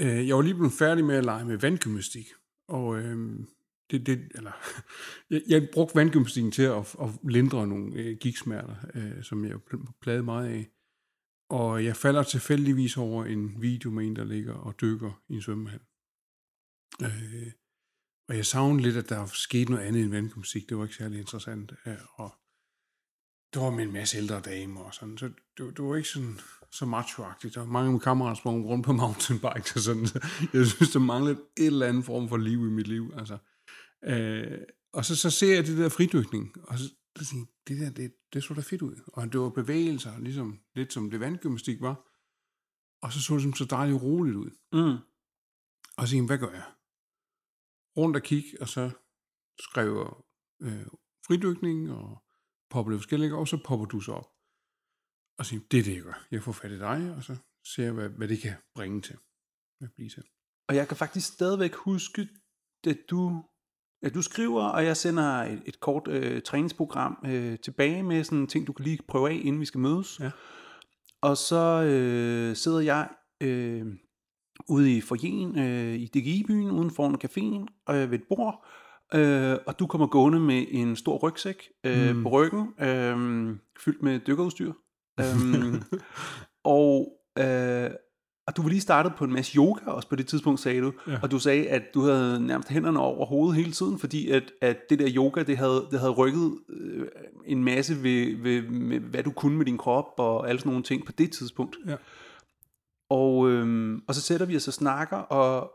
øh, 0.00 0.28
jeg 0.28 0.36
var 0.36 0.42
lige 0.42 0.54
blevet 0.54 0.72
færdig 0.72 1.04
med 1.04 1.16
at 1.16 1.24
lege 1.24 1.44
med 1.44 1.58
vandgymnastik, 1.58 2.26
og 2.68 2.98
øh, 2.98 3.38
det, 3.90 4.06
det, 4.06 4.20
eller, 4.34 4.52
jeg, 5.30 5.42
jeg 5.48 5.68
brugte 5.72 5.94
vandgymnastikken 5.94 6.52
til 6.52 6.62
at, 6.62 6.96
at 7.02 7.08
lindre 7.28 7.66
nogle 7.66 7.94
øh, 7.94 8.16
gigsmerter, 8.20 8.74
øh, 8.94 9.22
som 9.22 9.44
jeg 9.44 9.54
pl- 9.54 9.98
plagede 10.00 10.22
meget 10.22 10.48
af. 10.48 10.68
Og 11.50 11.84
jeg 11.84 11.96
falder 11.96 12.22
tilfældigvis 12.22 12.96
over 12.96 13.24
en 13.24 13.62
video 13.62 13.90
med 13.90 14.06
en, 14.06 14.16
der 14.16 14.24
ligger 14.24 14.54
og 14.54 14.80
dykker 14.80 15.22
i 15.28 15.34
en 15.34 15.42
svømmehal. 15.42 15.80
Øh, 17.02 17.52
og 18.28 18.36
jeg 18.36 18.46
savnede 18.46 18.82
lidt, 18.82 18.96
at 18.96 19.08
der 19.08 19.26
skete 19.26 19.70
noget 19.70 19.84
andet 19.84 20.02
end 20.02 20.10
vandgymnastik. 20.10 20.68
Det 20.68 20.76
var 20.76 20.82
ikke 20.82 20.96
særlig 20.96 21.18
interessant. 21.18 21.72
Øh, 21.86 21.96
og 22.14 22.34
det 23.54 23.62
var 23.62 23.70
med 23.70 23.84
en 23.84 23.92
masse 23.92 24.16
ældre 24.16 24.40
damer 24.40 24.80
og 24.80 24.94
sådan. 24.94 25.18
Så 25.18 25.26
det, 25.26 25.76
det 25.76 25.84
var 25.84 25.96
ikke 25.96 26.08
sådan 26.08 26.38
så 26.72 26.84
macho-agtigt. 26.84 27.54
Der 27.54 27.60
var 27.60 27.66
mange 27.66 27.86
af 27.86 27.92
mine 27.92 28.00
kammerater 28.00 28.34
sprang 28.34 28.66
rundt 28.66 28.84
på 28.84 28.92
mountainbike 29.02 29.72
og 29.74 29.80
sådan. 29.80 30.06
Så 30.06 30.48
jeg 30.52 30.66
synes, 30.66 30.90
der 30.90 30.98
manglede 30.98 31.40
et 31.56 31.66
eller 31.66 31.86
andet 31.86 32.04
form 32.04 32.28
for 32.28 32.36
liv 32.36 32.66
i 32.66 32.70
mit 32.70 32.88
liv. 32.88 33.12
Altså. 33.16 33.38
Øh, 34.04 34.58
og 34.92 35.04
så, 35.04 35.16
så 35.16 35.30
ser 35.30 35.54
jeg 35.54 35.66
det 35.66 35.78
der 35.78 35.88
fridykning, 35.88 36.52
og 36.62 36.78
så, 36.78 36.84
det 37.68 37.80
der, 37.80 37.90
det, 37.90 38.12
det 38.32 38.44
så 38.44 38.54
da 38.54 38.60
fedt 38.60 38.82
ud. 38.82 38.96
Og 39.06 39.32
det 39.32 39.40
var 39.40 39.50
bevægelser, 39.50 40.18
ligesom 40.18 40.60
lidt 40.74 40.92
som 40.92 41.10
det 41.10 41.20
vandgymnastik 41.20 41.80
var. 41.80 41.94
Og 43.02 43.12
så 43.12 43.22
så 43.22 43.34
det 43.34 43.42
som 43.42 43.54
så 43.54 43.64
dejligt 43.64 44.02
roligt 44.02 44.36
ud. 44.36 44.50
Mm. 44.72 44.98
Og 45.96 46.08
så 46.08 46.12
tænkte 46.12 46.26
hvad 46.26 46.38
gør 46.38 46.54
jeg? 46.54 46.64
Rundt 47.96 48.16
og 48.16 48.22
kigge, 48.22 48.48
og 48.60 48.68
så 48.68 48.90
skrev 49.60 49.96
jeg 49.96 50.12
øh, 50.68 50.86
fridykning, 51.26 51.90
og 51.92 52.22
popper 52.70 52.96
forskellige, 52.96 53.34
og 53.34 53.48
så 53.48 53.58
popper 53.64 53.86
du 53.86 54.00
så 54.00 54.12
op. 54.12 54.28
Og 55.38 55.44
så 55.44 55.48
siger 55.48 55.62
det 55.70 55.78
er 55.78 55.84
det, 55.84 55.94
jeg 55.94 56.02
gør. 56.02 56.26
Jeg 56.30 56.42
får 56.42 56.52
fat 56.52 56.70
i 56.70 56.78
dig, 56.78 57.14
og 57.16 57.22
så 57.22 57.36
ser 57.74 57.84
jeg, 57.84 57.92
hvad, 57.92 58.08
hvad 58.08 58.28
det 58.28 58.40
kan 58.40 58.54
bringe 58.74 59.00
til. 59.00 59.16
Hvad 59.78 59.88
blive 59.88 60.08
til. 60.08 60.22
Og 60.68 60.76
jeg 60.76 60.88
kan 60.88 60.96
faktisk 60.96 61.32
stadigvæk 61.32 61.74
huske, 61.74 62.28
at 62.86 62.98
du, 63.10 63.44
at 64.02 64.14
du 64.14 64.22
skriver, 64.22 64.64
og 64.64 64.84
jeg 64.84 64.96
sender 64.96 65.42
et, 65.42 65.62
et 65.66 65.80
kort 65.80 66.08
øh, 66.08 66.42
træningsprogram 66.42 67.24
øh, 67.26 67.58
tilbage 67.58 68.02
med 68.02 68.24
sådan 68.24 68.38
en 68.38 68.46
ting, 68.46 68.66
du 68.66 68.72
kan 68.72 68.84
lige 68.84 68.98
prøve 69.08 69.30
af, 69.30 69.40
inden 69.44 69.60
vi 69.60 69.66
skal 69.66 69.80
mødes. 69.80 70.20
Ja. 70.20 70.30
Og 71.22 71.36
så 71.36 71.82
øh, 71.82 72.56
sidder 72.56 72.80
jeg 72.80 73.08
øh, 73.40 73.86
ude 74.68 74.96
i 74.96 75.00
forjen 75.00 75.58
øh, 75.58 75.94
i 75.94 76.06
DGI-byen, 76.06 76.70
uden 76.70 76.90
foran 76.90 77.14
caféen, 77.24 77.94
øh, 77.94 78.10
ved 78.10 78.18
et 78.18 78.24
bord, 78.28 78.64
øh, 79.14 79.56
og 79.66 79.78
du 79.78 79.86
kommer 79.86 80.06
gående 80.06 80.40
med 80.40 80.64
en 80.70 80.96
stor 80.96 81.18
rygsæk 81.18 81.68
øh, 81.84 82.16
Mm. 82.16 82.22
på 82.22 82.28
ryggen, 82.28 82.68
øh, 82.80 83.56
fyldt 83.84 84.02
med 84.02 84.20
dykkerudstyr. 84.26 84.72
øhm, 85.20 85.82
og, 86.64 87.12
øh, 87.38 87.90
og 88.46 88.56
du 88.56 88.62
var 88.62 88.68
lige 88.68 88.80
startet 88.80 89.12
på 89.18 89.24
en 89.24 89.32
masse 89.32 89.56
yoga 89.56 89.90
også 89.90 90.08
på 90.08 90.16
det 90.16 90.26
tidspunkt, 90.26 90.60
sagde 90.60 90.80
du. 90.80 90.92
Ja. 91.08 91.18
Og 91.22 91.30
du 91.30 91.38
sagde, 91.38 91.68
at 91.68 91.82
du 91.94 92.00
havde 92.00 92.46
nærmest 92.46 92.68
hænderne 92.68 92.98
over 93.00 93.26
hovedet 93.26 93.56
hele 93.56 93.72
tiden, 93.72 93.98
fordi 93.98 94.30
at, 94.30 94.52
at 94.60 94.76
det 94.90 94.98
der 94.98 95.08
yoga, 95.16 95.42
det 95.42 95.58
havde, 95.58 95.86
det 95.90 96.00
havde 96.00 96.12
rykket 96.12 96.58
øh, 96.68 97.06
en 97.46 97.64
masse 97.64 98.02
ved, 98.02 98.42
ved 98.42 98.62
med, 98.62 99.00
hvad 99.00 99.22
du 99.22 99.30
kunne 99.30 99.56
med 99.56 99.66
din 99.66 99.78
krop 99.78 100.04
og 100.18 100.48
alle 100.48 100.58
sådan 100.58 100.70
nogle 100.70 100.84
ting 100.84 101.06
på 101.06 101.12
det 101.12 101.32
tidspunkt. 101.32 101.76
Ja. 101.86 101.96
Og, 103.10 103.50
øhm, 103.50 104.04
og 104.08 104.14
så 104.14 104.20
sætter 104.20 104.46
vi 104.46 104.56
os 104.56 104.68
og 104.68 104.74
snakker, 104.74 105.16
og, 105.16 105.72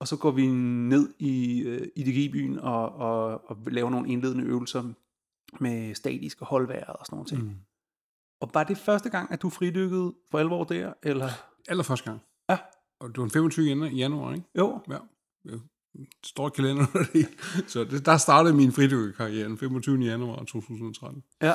og 0.00 0.08
så 0.08 0.16
går 0.16 0.30
vi 0.30 0.46
ned 0.46 1.14
i, 1.18 1.62
øh, 1.62 1.88
i 1.96 2.02
DG-byen 2.02 2.58
og, 2.58 2.92
og, 2.92 3.50
og 3.50 3.56
laver 3.66 3.90
nogle 3.90 4.08
indledende 4.08 4.44
øvelser 4.44 4.92
med 5.60 5.94
statisk 5.94 6.40
og 6.40 6.46
holdværet 6.46 6.96
og 6.96 7.06
sådan 7.06 7.16
nogle 7.16 7.28
ting. 7.28 7.42
Mm. 7.42 7.56
Og 8.40 8.50
var 8.54 8.64
det 8.64 8.78
første 8.78 9.10
gang, 9.10 9.32
at 9.32 9.42
du 9.42 9.50
fridykkede 9.50 10.14
for 10.30 10.38
alvor 10.38 10.64
der, 10.64 10.92
eller? 11.02 11.28
Allerførste 11.68 12.04
gang. 12.04 12.20
Ja. 12.50 12.58
Og 13.00 13.08
det 13.08 13.18
var 13.18 13.24
den 13.24 13.30
25. 13.30 13.66
januar, 13.66 13.88
januar 13.88 14.32
ikke? 14.34 14.46
Jo. 14.58 14.80
Ja. 14.90 14.98
ja. 15.44 15.58
Står 16.24 16.48
det. 16.48 16.88
Så 17.72 17.84
det, 17.84 18.06
der 18.06 18.16
startede 18.16 18.54
min 18.54 18.72
fridykkerkarriere 18.72 19.48
den 19.48 19.58
25. 19.58 20.04
januar 20.04 20.44
2013. 20.44 21.22
Ja. 21.42 21.52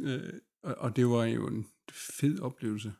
Øh, 0.00 0.32
og, 0.62 0.74
og 0.78 0.96
det 0.96 1.06
var 1.06 1.24
jo 1.24 1.46
en 1.46 1.66
fed 1.92 2.40
oplevelse. 2.40 2.92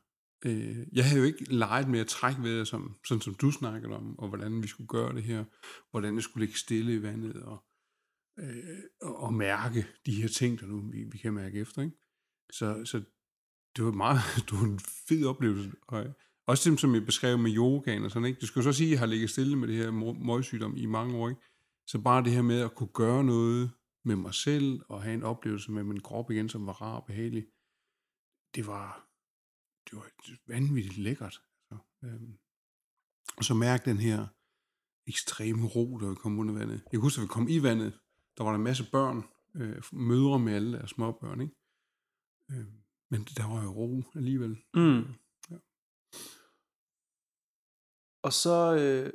Øh, 0.45 0.87
jeg 0.93 1.05
havde 1.05 1.21
jo 1.21 1.27
ikke 1.27 1.45
leget 1.55 1.89
med 1.89 2.01
at 2.01 2.07
trække 2.07 2.43
vejret, 2.43 2.69
som, 2.69 2.97
sådan 3.07 3.21
som 3.21 3.35
du 3.35 3.51
snakkede 3.51 3.93
om, 3.97 4.19
og 4.19 4.29
hvordan 4.29 4.63
vi 4.63 4.69
skulle 4.69 4.89
gøre 4.89 5.15
det 5.15 5.23
her, 5.23 5.45
hvordan 5.91 6.15
det 6.15 6.25
skulle 6.25 6.47
ligge 6.47 6.59
stille 6.59 6.95
i 6.95 7.03
vandet, 7.03 7.43
og, 7.43 7.65
øh, 8.39 8.79
og, 9.03 9.23
og 9.23 9.35
mærke 9.35 9.87
de 10.07 10.23
her 10.23 10.29
ting, 10.29 10.61
der 10.61 10.67
nu 10.67 10.91
vi, 10.91 11.05
vi 11.13 11.19
kan 11.19 11.35
mærke 11.35 11.61
efter. 11.61 11.83
Ikke? 11.83 11.97
Så, 12.53 12.85
så 12.85 13.03
det 13.77 13.85
var 13.85 13.93
meget 13.93 14.21
det 14.51 14.53
var 14.53 14.65
en 14.65 14.81
fed 15.09 15.27
oplevelse. 15.27 15.73
Og, 15.89 16.07
også 16.47 16.71
det, 16.71 16.81
som 16.81 16.95
jeg 16.95 17.07
beskrev 17.07 17.39
med 17.39 17.57
yogaen 17.57 18.05
og 18.05 18.11
sådan, 18.11 18.29
ikke? 18.29 18.41
Det 18.41 18.49
skal 18.49 18.61
jo 18.61 18.73
så 18.73 18.79
sige, 18.79 18.87
at 18.87 18.91
jeg 18.91 18.99
har 18.99 19.07
ligget 19.07 19.31
stille 19.31 19.57
med 19.57 19.69
det 19.69 19.77
her 19.77 19.91
møgsygdom 20.25 20.77
i 20.77 20.87
mange 20.87 21.17
år, 21.17 21.29
ikke? 21.29 21.41
Så 21.87 21.99
bare 21.99 22.25
det 22.25 22.33
her 22.33 22.43
med 22.43 22.61
at 22.61 22.75
kunne 22.75 22.93
gøre 22.95 23.25
noget 23.25 23.71
med 24.05 24.17
mig 24.17 24.35
selv, 24.35 24.81
og 24.89 25.03
have 25.03 25.15
en 25.15 25.23
oplevelse 25.23 25.73
med 25.73 25.85
min 25.85 26.01
krop 26.01 26.31
igen, 26.31 26.49
som 26.49 26.67
var 26.67 26.73
rar 26.73 26.97
og 26.97 27.05
behagelig, 27.07 27.47
det 28.55 28.67
var, 28.67 29.12
det 29.91 29.99
var 29.99 30.11
vanvittigt 30.47 30.99
lækkert. 30.99 31.43
Altså, 31.71 31.85
øhm. 32.05 32.39
Og 33.37 33.45
så 33.45 33.55
mærke 33.55 33.85
den 33.91 33.99
her 33.99 34.27
ekstreme 35.07 35.67
ro, 35.67 35.99
der 35.99 36.15
kom 36.15 36.39
under 36.39 36.55
vandet. 36.55 36.75
Jeg 36.75 36.91
kan 36.91 37.01
huske, 37.01 37.21
at 37.21 37.23
vi 37.23 37.29
kom 37.29 37.49
i 37.49 37.63
vandet, 37.63 37.99
der 38.39 38.45
var 38.45 38.51
der 38.51 38.57
en 38.57 38.65
masse 38.65 38.91
børn, 38.91 39.25
øh, 39.55 39.83
mødre 39.93 40.39
med 40.39 40.55
alle 40.55 40.73
deres 40.73 40.91
små 40.91 41.13
børn, 41.13 41.41
ikke? 41.41 41.55
Øh, 42.51 42.67
men 43.11 43.25
der 43.25 43.49
var 43.49 43.63
jo 43.63 43.71
ro 43.71 44.05
alligevel. 44.15 44.57
Mm. 44.75 45.05
Ja. 45.51 45.57
Og 48.23 48.33
så, 48.33 48.75
øh, 48.75 49.13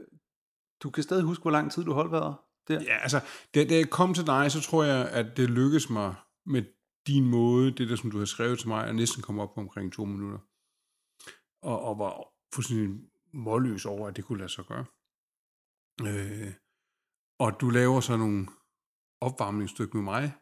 du 0.84 0.90
kan 0.90 1.04
stadig 1.04 1.24
huske, 1.24 1.42
hvor 1.42 1.52
lang 1.52 1.72
tid 1.72 1.84
du 1.84 1.94
holdt 1.94 2.12
vejret 2.12 2.36
der? 2.68 2.82
Ja, 2.82 2.98
altså, 2.98 3.22
da, 3.56 3.66
da 3.66 3.76
jeg 3.76 3.90
kom 3.90 4.14
til 4.14 4.26
dig, 4.26 4.52
så 4.52 4.62
tror 4.62 4.84
jeg, 4.84 5.10
at 5.10 5.38
det 5.38 5.50
lykkedes 5.50 5.90
mig 5.90 6.16
med 6.46 6.64
din 7.08 7.26
måde, 7.26 7.72
det 7.72 7.90
der, 7.90 7.96
som 7.96 8.12
du 8.12 8.18
har 8.18 8.26
skrevet 8.26 8.60
til 8.60 8.68
mig, 8.68 8.88
at 8.88 8.96
næsten 8.96 9.22
komme 9.22 9.42
op 9.42 9.54
på 9.56 9.62
omkring 9.62 9.94
to 9.94 10.06
minutter. 10.06 10.40
Og, 11.72 11.82
og 11.82 12.00
var 12.00 12.14
fuldstændig 12.56 13.10
målløs 13.34 13.86
over, 13.86 14.08
at 14.08 14.16
det 14.16 14.26
kunne 14.26 14.38
lade 14.38 14.50
sig 14.50 14.66
gøre. 14.66 14.86
Øh, 16.08 16.54
og 17.40 17.62
du 17.62 17.70
laver 17.70 18.00
så 18.00 18.18
nogle 18.18 18.48
opvarmningsstykker 19.22 19.96
med 19.96 20.04
mig. 20.04 20.34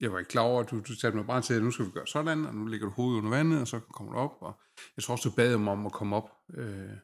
Jeg 0.00 0.12
var 0.12 0.18
ikke 0.18 0.28
klar 0.28 0.42
over, 0.42 0.60
at 0.62 0.70
du, 0.70 0.80
du 0.80 0.94
satte 0.94 1.16
mig 1.18 1.26
bare 1.26 1.42
til, 1.42 1.54
at 1.54 1.62
nu 1.62 1.70
skal 1.70 1.86
vi 1.86 1.90
gøre 1.90 2.06
sådan, 2.06 2.46
og 2.46 2.54
nu 2.54 2.66
ligger 2.66 2.86
du 2.86 2.92
hovedet 2.92 3.18
under 3.18 3.30
vandet, 3.30 3.60
og 3.60 3.68
så 3.68 3.80
kommer 3.80 4.12
du 4.12 4.18
op. 4.18 4.36
Og 4.40 4.60
jeg 4.96 5.02
tror 5.02 5.12
også, 5.12 5.28
du 5.28 5.34
bad 5.34 5.58
mig 5.58 5.72
om 5.72 5.86
at 5.86 5.92
komme 5.92 6.16
op. 6.16 6.30
Øh, 6.54 6.96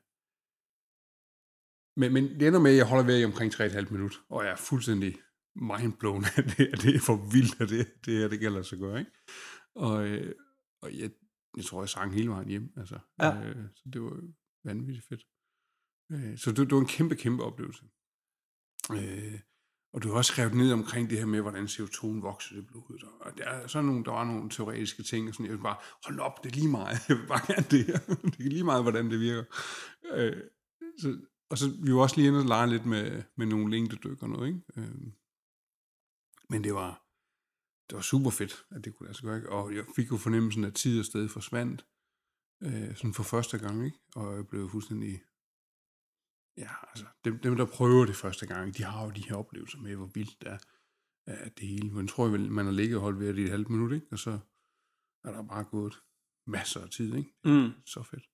men, 1.97 2.13
men 2.13 2.25
det 2.25 2.49
ender 2.49 2.61
med, 2.61 2.71
at 2.71 2.77
jeg 2.77 2.89
holder 2.89 3.05
ved 3.05 3.21
i 3.21 3.25
omkring 3.25 3.55
3,5 3.55 3.93
minutter, 3.93 4.19
og 4.29 4.45
jeg 4.45 4.53
er 4.53 4.57
fuldstændig 4.57 5.19
mindblown 5.55 6.25
af 6.37 6.45
det, 6.45 6.67
at 6.73 6.83
det 6.83 6.95
er 6.95 7.01
for 7.01 7.17
vildt, 7.33 7.61
at 7.61 7.69
det, 7.69 7.93
det 8.05 8.19
her, 8.19 8.29
det 8.29 8.41
gælder 8.41 8.63
sig 8.63 8.79
gøre, 8.79 8.99
ikke? 8.99 9.13
Og, 9.75 10.07
øh, 10.07 10.35
og 10.83 10.99
jeg, 10.99 11.11
jeg 11.59 11.65
tror, 11.65 11.83
jeg 11.83 11.89
sang 11.89 12.15
hele 12.15 12.31
vejen 12.31 12.49
hjem, 12.49 12.73
altså. 12.77 12.99
Ja. 13.23 13.43
Øh, 13.43 13.65
så 13.75 13.83
det 13.93 14.03
var 14.03 14.21
vanvittigt 14.65 15.07
fedt. 15.09 15.27
Øh, 16.13 16.39
så 16.39 16.51
det, 16.51 16.57
det 16.57 16.75
var 16.75 16.81
en 16.81 16.87
kæmpe, 16.87 17.17
kæmpe 17.17 17.45
oplevelse. 17.45 17.85
Øh, 18.93 19.41
og 19.93 20.03
du 20.03 20.09
har 20.09 20.17
også 20.17 20.33
skrevet 20.33 20.55
ned 20.55 20.73
omkring 20.73 21.11
det 21.11 21.19
her 21.19 21.27
med, 21.27 21.41
hvordan 21.41 21.65
CO2'en 21.65 22.21
vokser 22.23 22.57
i 22.57 22.61
blodet. 22.61 23.05
Og 23.21 23.39
der, 23.39 23.45
er 23.45 23.67
sådan 23.67 23.87
nogle, 23.87 24.05
der 24.05 24.11
var 24.11 24.25
nogle 24.25 24.51
teoretiske 24.51 25.03
ting, 25.03 25.29
og 25.29 25.35
sådan, 25.35 25.47
jeg 25.47 25.55
vil 25.55 25.63
bare, 25.63 25.77
hold 26.05 26.19
op, 26.21 26.45
det 26.45 26.51
er 26.51 26.55
lige 26.55 26.69
meget. 26.69 26.99
Jeg 27.09 27.17
vil 27.17 27.27
bare 27.27 27.47
gerne 27.47 27.67
det 27.71 27.87
her. 27.87 27.99
Det 28.39 28.47
er 28.47 28.51
lige 28.51 28.65
meget, 28.65 28.83
hvordan 28.83 29.11
det 29.11 29.21
virker. 29.21 29.45
Øh, 30.13 30.43
så, 30.99 31.21
og 31.51 31.59
så 31.59 31.67
vi 31.85 31.95
var 31.95 32.01
også 32.01 32.17
lige 32.17 32.29
inde 32.29 32.39
og 32.39 32.45
lege 32.45 32.71
lidt 32.71 32.87
med, 32.87 33.23
med 33.37 33.47
nogle 33.47 33.71
længdedyk 33.71 34.23
og 34.23 34.31
noget, 34.31 34.49
ikke? 34.49 34.61
Øh, 34.77 35.13
men 36.51 36.65
det 36.65 36.75
var, 36.75 37.08
det 37.89 37.97
var 37.97 38.03
super 38.03 38.31
fedt, 38.31 38.67
at 38.71 38.85
det 38.85 38.95
kunne 38.95 39.07
lade 39.07 39.17
sig 39.17 39.25
gøre, 39.25 39.37
ikke? 39.37 39.53
Og 39.53 39.75
jeg 39.75 39.85
fik 39.97 40.11
jo 40.11 40.17
fornemmelsen, 40.17 40.65
at 40.65 40.75
tid 40.75 40.99
og 40.99 41.05
sted 41.05 41.29
forsvandt, 41.29 41.87
øh, 42.63 42.97
sådan 42.97 43.15
for 43.15 43.23
første 43.23 43.59
gang, 43.59 43.85
ikke? 43.85 43.99
Og 44.15 44.37
jeg 44.37 44.47
blev 44.47 44.71
fuldstændig, 44.71 45.21
ja, 46.57 46.71
altså, 46.91 47.05
dem, 47.25 47.39
dem 47.39 47.57
der 47.57 47.67
prøver 47.67 48.07
det 48.07 48.17
første 48.17 48.47
gang, 48.47 48.77
de 48.77 48.83
har 48.83 49.05
jo 49.05 49.11
de 49.11 49.29
her 49.29 49.37
oplevelser 49.37 49.79
med, 49.79 49.97
hvor 49.97 50.11
vildt 50.15 50.41
det 50.41 50.49
er, 50.49 50.59
er 51.27 51.49
det 51.49 51.69
hele. 51.69 52.01
Jeg 52.01 52.09
tror 52.09 52.29
vel, 52.29 52.51
man 52.51 52.65
har 52.65 52.73
ligget 52.73 52.97
og 52.97 53.03
holdt 53.03 53.19
ved 53.19 53.29
det 53.29 53.39
i 53.39 53.45
et 53.45 53.51
halvt 53.51 53.71
minut, 53.71 53.93
ikke? 53.93 54.07
Og 54.13 54.19
så 54.19 54.39
er 55.25 55.33
der 55.33 55.43
bare 55.43 55.65
gået 55.65 55.95
masser 56.47 56.81
af 56.81 56.91
tid, 56.91 57.15
ikke? 57.15 57.31
Mm. 57.45 57.73
Så 57.87 58.03
fedt. 58.03 58.25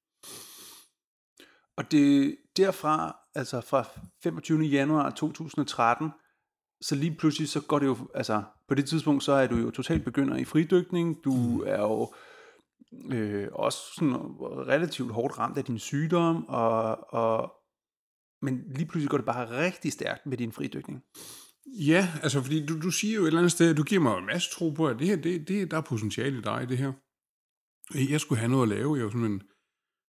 Og 1.76 1.90
det 1.90 2.36
derfra, 2.56 3.16
altså 3.34 3.60
fra 3.60 3.84
25. 4.22 4.60
januar 4.62 5.10
2013, 5.10 6.10
så 6.84 6.94
lige 6.94 7.16
pludselig 7.16 7.48
så 7.48 7.60
går 7.60 7.78
det 7.78 7.86
jo, 7.86 7.96
altså 8.14 8.42
på 8.68 8.74
det 8.74 8.88
tidspunkt, 8.88 9.24
så 9.24 9.32
er 9.32 9.46
du 9.46 9.56
jo 9.56 9.70
totalt 9.70 10.04
begynder 10.04 10.36
i 10.36 10.44
fridykning, 10.44 11.24
du 11.24 11.34
mm. 11.34 11.62
er 11.66 11.80
jo 11.80 12.14
øh, 13.12 13.48
også 13.52 13.78
sådan 13.96 14.14
relativt 14.66 15.12
hårdt 15.12 15.38
ramt 15.38 15.58
af 15.58 15.64
din 15.64 15.78
sygdom, 15.78 16.48
og, 16.48 17.12
og, 17.12 17.52
men 18.42 18.62
lige 18.76 18.86
pludselig 18.86 19.10
går 19.10 19.16
det 19.16 19.26
bare 19.26 19.64
rigtig 19.64 19.92
stærkt 19.92 20.26
med 20.26 20.36
din 20.36 20.52
fridykning. 20.52 21.02
Ja, 21.66 22.08
altså 22.22 22.42
fordi 22.42 22.66
du, 22.66 22.80
du 22.82 22.90
siger 22.90 23.14
jo 23.14 23.22
et 23.22 23.26
eller 23.26 23.40
andet 23.40 23.52
sted, 23.52 23.74
du 23.74 23.82
giver 23.82 24.00
mig 24.00 24.18
en 24.18 24.26
masse 24.26 24.50
tro 24.50 24.70
på, 24.70 24.88
at 24.88 24.98
det 24.98 25.06
her, 25.06 25.16
det, 25.16 25.48
det, 25.48 25.70
der 25.70 25.76
er 25.76 25.80
potentiale 25.80 26.38
i 26.38 26.42
dig, 26.42 26.66
det 26.68 26.78
her. 26.78 26.92
Jeg 28.10 28.20
skulle 28.20 28.38
have 28.38 28.50
noget 28.50 28.62
at 28.62 28.78
lave, 28.78 28.96
jeg 28.96 29.04
var 29.04 29.10
sådan 29.10 29.32
en, 29.32 29.42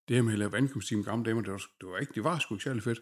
det 0.08 0.15
her 0.15 0.22
med 0.22 0.34
at 0.34 0.39
lave 0.39 0.51
vandgymnastik 0.51 0.98
med 0.98 1.05
gamle 1.05 1.25
damer, 1.25 1.41
det 1.41 1.51
var, 1.51 1.62
det 1.82 1.89
var 1.89 1.98
ikke, 1.98 2.13
det 2.15 2.24
var 2.24 2.39
sgu 2.39 2.55
ikke 2.55 2.63
særlig 2.63 2.84
fedt. 2.84 3.00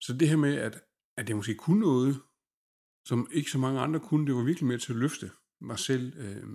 Så 0.00 0.12
det 0.12 0.28
her 0.28 0.36
med, 0.36 0.54
at, 0.56 0.80
at 1.16 1.28
jeg 1.28 1.36
måske 1.36 1.54
kunne 1.54 1.80
noget, 1.80 2.20
som 3.08 3.28
ikke 3.30 3.50
så 3.50 3.58
mange 3.58 3.80
andre 3.80 4.00
kunne, 4.00 4.26
det 4.26 4.34
var 4.34 4.42
virkelig 4.42 4.66
med 4.66 4.78
til 4.78 4.92
at 4.92 4.98
løfte 4.98 5.30
mig 5.60 5.78
selv. 5.78 6.16
Øh, 6.16 6.48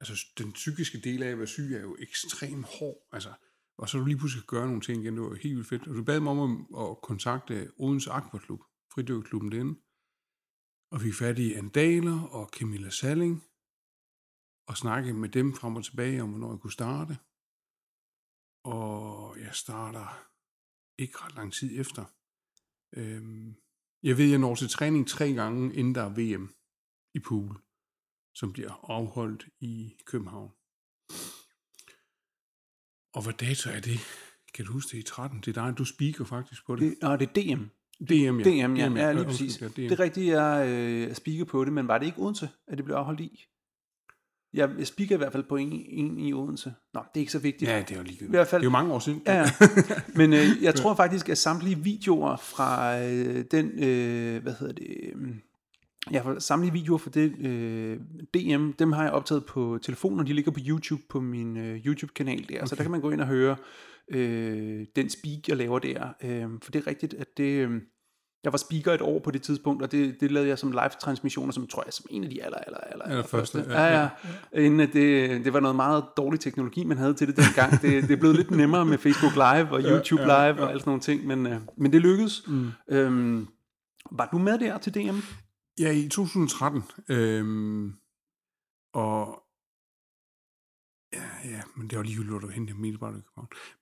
altså 0.00 0.26
den 0.38 0.52
psykiske 0.52 1.00
del 1.00 1.22
af 1.22 1.30
at 1.30 1.38
være 1.38 1.46
syg 1.46 1.72
er 1.74 1.80
jo 1.80 1.96
ekstremt 1.98 2.66
hård, 2.78 3.08
altså, 3.12 3.32
og 3.78 3.88
så 3.88 3.98
du 3.98 4.04
lige 4.04 4.18
pludselig 4.18 4.46
gøre 4.46 4.66
nogle 4.66 4.80
ting 4.80 5.02
igen, 5.02 5.14
det 5.14 5.22
var 5.22 5.34
helt 5.34 5.56
vildt 5.56 5.68
fedt. 5.68 5.88
Og 5.88 5.94
du 5.94 6.04
bad 6.04 6.20
mig 6.20 6.32
om 6.32 6.66
at, 6.76 6.90
at 6.90 7.02
kontakte 7.02 7.72
Odense 7.76 8.10
Aquaklub, 8.10 8.60
fridykkerklubben 8.92 9.52
derinde, 9.52 9.80
og 10.92 11.00
fik 11.00 11.14
fat 11.14 11.38
i 11.38 11.52
Andaler 11.52 12.22
og 12.22 12.50
Camilla 12.58 12.90
Salling, 12.90 13.44
og 14.66 14.76
snakke 14.76 15.12
med 15.12 15.28
dem 15.28 15.54
frem 15.54 15.76
og 15.76 15.84
tilbage 15.84 16.22
om, 16.22 16.30
hvornår 16.30 16.52
jeg 16.52 16.60
kunne 16.60 16.72
starte. 16.72 17.18
Og 18.64 19.40
jeg 19.40 19.54
starter 19.54 20.28
ikke 20.98 21.18
ret 21.18 21.34
lang 21.34 21.52
tid 21.52 21.80
efter. 21.80 22.04
Øhm, 22.96 23.56
jeg 24.02 24.18
ved, 24.18 24.26
jeg 24.30 24.38
når 24.38 24.54
til 24.54 24.68
træning 24.68 25.08
tre 25.08 25.32
gange, 25.32 25.74
inden 25.74 25.94
der 25.94 26.02
er 26.02 26.08
VM 26.08 26.54
i 27.14 27.18
pool, 27.18 27.60
som 28.34 28.52
bliver 28.52 28.90
afholdt 28.90 29.46
i 29.60 29.92
København. 30.06 30.50
Og 33.14 33.22
hvad 33.22 33.32
dato 33.32 33.70
er 33.70 33.80
det? 33.80 33.98
Kan 34.54 34.64
du 34.64 34.72
huske 34.72 34.96
det 34.96 34.98
i 34.98 35.02
13? 35.02 35.40
Det 35.40 35.56
er 35.56 35.64
dig, 35.66 35.78
du 35.78 35.84
speaker 35.84 36.24
faktisk 36.24 36.66
på 36.66 36.76
det. 36.76 36.82
Det, 36.82 36.98
nå, 37.02 37.16
det 37.16 37.28
er 37.28 37.56
DM. 37.56 37.62
DM, 38.04 38.38
ja. 38.40 38.66
DM, 38.66 38.76
ja, 38.76 38.82
ja 38.82 39.12
lige 39.12 39.20
Øh, 39.20 39.26
præcis. 39.26 39.60
ja, 39.60 39.68
Det 39.68 39.92
er 39.92 40.00
rigtigt, 40.00 40.26
jeg 40.26 40.68
øh, 40.68 41.14
speaker 41.14 41.44
på 41.44 41.64
det, 41.64 41.72
men 41.72 41.88
var 41.88 41.98
det 41.98 42.06
ikke 42.06 42.18
Odense, 42.18 42.48
at 42.68 42.78
det 42.78 42.84
blev 42.84 42.96
afholdt 42.96 43.20
i? 43.20 43.44
Jeg, 44.54 44.70
jeg 44.78 44.86
speaker 44.86 45.14
i 45.14 45.18
hvert 45.18 45.32
fald 45.32 45.44
på 45.48 45.56
en, 45.56 45.84
en 45.88 46.18
i 46.18 46.32
Odense. 46.32 46.72
Nå, 46.94 47.00
det 47.14 47.20
er 47.20 47.20
ikke 47.20 47.32
så 47.32 47.38
vigtigt. 47.38 47.70
Ja, 47.70 47.78
det 47.78 47.90
er 47.90 47.96
jo 47.96 48.02
ligegyldigt. 48.02 48.28
I 48.28 48.36
hvert 48.36 48.46
fald- 48.46 48.60
Det 48.60 48.66
er 48.66 48.70
jo 48.70 48.72
mange 48.72 48.92
år 48.92 48.98
siden. 48.98 49.22
Ja. 49.26 49.44
Men 50.20 50.32
øh, 50.32 50.46
jeg 50.62 50.74
tror 50.74 50.94
faktisk, 50.94 51.28
at 51.28 51.38
samtlige 51.38 51.78
videoer 51.78 52.36
fra 52.36 52.98
øh, 53.02 53.44
den, 53.50 53.66
øh, 53.84 54.42
hvad 54.42 54.54
hedder 54.60 54.74
det, 54.74 54.86
øh, 55.14 55.34
ja, 56.12 56.22
samtlige 56.38 56.72
videoer 56.72 56.98
fra 56.98 57.10
det 57.10 57.38
øh, 57.46 57.96
DM, 58.34 58.70
dem 58.72 58.92
har 58.92 59.02
jeg 59.02 59.12
optaget 59.12 59.44
på 59.46 59.78
telefonen, 59.82 60.20
og 60.20 60.26
de 60.26 60.32
ligger 60.32 60.50
på 60.52 60.60
YouTube, 60.66 61.02
på 61.08 61.20
min 61.20 61.56
øh, 61.56 61.86
YouTube-kanal 61.86 62.46
der. 62.48 62.56
Okay. 62.58 62.66
Så 62.66 62.74
der 62.74 62.82
kan 62.82 62.90
man 62.90 63.00
gå 63.00 63.10
ind 63.10 63.20
og 63.20 63.26
høre 63.26 63.56
øh, 64.10 64.86
den 64.96 65.10
speak, 65.10 65.48
jeg 65.48 65.56
laver 65.56 65.78
der. 65.78 66.08
Øh, 66.24 66.46
for 66.62 66.70
det 66.72 66.82
er 66.82 66.86
rigtigt, 66.86 67.14
at 67.14 67.26
det, 67.36 67.44
øh, 67.68 67.80
jeg 68.44 68.52
var 68.52 68.58
speaker 68.58 68.92
et 68.92 69.00
år 69.00 69.18
på 69.18 69.30
det 69.30 69.42
tidspunkt, 69.42 69.82
og 69.82 69.92
det, 69.92 70.20
det 70.20 70.30
lavede 70.32 70.48
jeg 70.48 70.58
som 70.58 70.72
live-transmissioner, 70.72 71.52
som 71.52 71.66
tror 71.66 71.82
jeg 71.86 71.92
som 71.92 72.06
en 72.10 72.24
af 72.24 72.30
de 72.30 72.42
aller, 72.44 72.58
aller, 72.58 72.78
aller, 72.78 73.04
aller 73.04 73.22
første, 73.22 73.58
første. 73.58 73.72
ja, 73.72 73.82
Ja, 73.82 74.08
ja. 74.52 74.60
Inden 74.60 74.80
at 74.80 74.92
det, 74.92 75.44
det 75.44 75.52
var 75.52 75.60
noget 75.60 75.76
meget 75.76 76.04
dårlig 76.16 76.40
teknologi, 76.40 76.84
man 76.84 76.96
havde 76.98 77.14
til 77.14 77.26
det 77.26 77.36
dengang. 77.36 77.72
Det, 77.72 78.02
det 78.02 78.10
er 78.10 78.16
blevet 78.16 78.36
lidt 78.36 78.50
nemmere 78.50 78.84
med 78.84 78.98
Facebook 78.98 79.34
Live 79.34 79.70
og 79.70 79.80
YouTube 79.82 80.22
Live 80.22 80.60
og 80.62 80.70
alt 80.70 80.80
sådan 80.80 80.90
nogle 80.90 81.00
ting, 81.00 81.26
men, 81.26 81.46
øh, 81.46 81.60
men 81.76 81.92
det 81.92 82.00
lykkedes. 82.00 82.42
Mm. 82.46 82.70
Øhm, 82.88 83.48
var 84.10 84.28
du 84.32 84.38
med 84.38 84.58
der 84.58 84.78
til 84.78 84.94
DM? 84.94 85.18
Ja, 85.78 85.90
i 85.92 86.08
2013. 86.08 86.82
Øhm, 87.08 87.94
og 88.94 89.42
ja, 91.12 91.22
ja, 91.44 91.60
men 91.76 91.90
det 91.90 91.98
var 91.98 92.04
lige 92.04 92.24
hvor 92.24 92.38
du 92.38 92.48
hente 92.48 92.74
min 92.74 92.98
bare. 92.98 93.22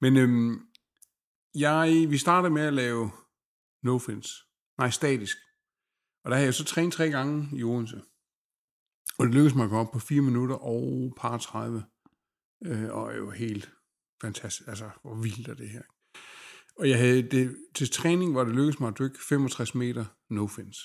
Men 0.00 0.16
øhm, 0.16 0.60
jeg, 1.54 2.06
vi 2.08 2.18
startede 2.18 2.52
med 2.52 2.62
at 2.62 2.74
lave 2.74 3.10
no 3.82 3.98
fins. 3.98 4.47
Nej, 4.78 4.90
statisk. 4.90 5.36
Og 6.24 6.30
der 6.30 6.36
havde 6.36 6.46
jeg 6.46 6.54
så 6.54 6.64
trænet 6.64 6.92
tre 6.92 7.10
gange 7.10 7.58
i 7.58 7.62
Odense. 7.62 8.02
Og 9.18 9.26
det 9.26 9.34
lykkedes 9.34 9.54
mig 9.54 9.64
at 9.64 9.70
komme 9.70 9.80
op 9.80 9.92
på 9.92 9.98
4 9.98 10.22
minutter 10.22 10.56
og 10.56 11.14
par 11.16 11.38
30. 11.38 11.84
Øh, 12.66 12.90
og 12.90 13.16
jo 13.16 13.30
helt 13.30 13.72
fantastisk. 14.22 14.68
Altså, 14.68 14.90
hvor 15.02 15.14
vildt 15.14 15.48
er 15.48 15.54
det 15.54 15.70
her. 15.70 15.82
Og 16.76 16.88
jeg 16.88 16.98
havde 16.98 17.22
det, 17.22 17.56
til 17.74 17.90
træning 17.90 18.34
var 18.34 18.44
det 18.44 18.54
lykkedes 18.54 18.80
mig 18.80 18.88
at 18.88 18.98
dykke 18.98 19.18
65 19.28 19.74
meter 19.74 20.04
no 20.30 20.46
fins. 20.46 20.78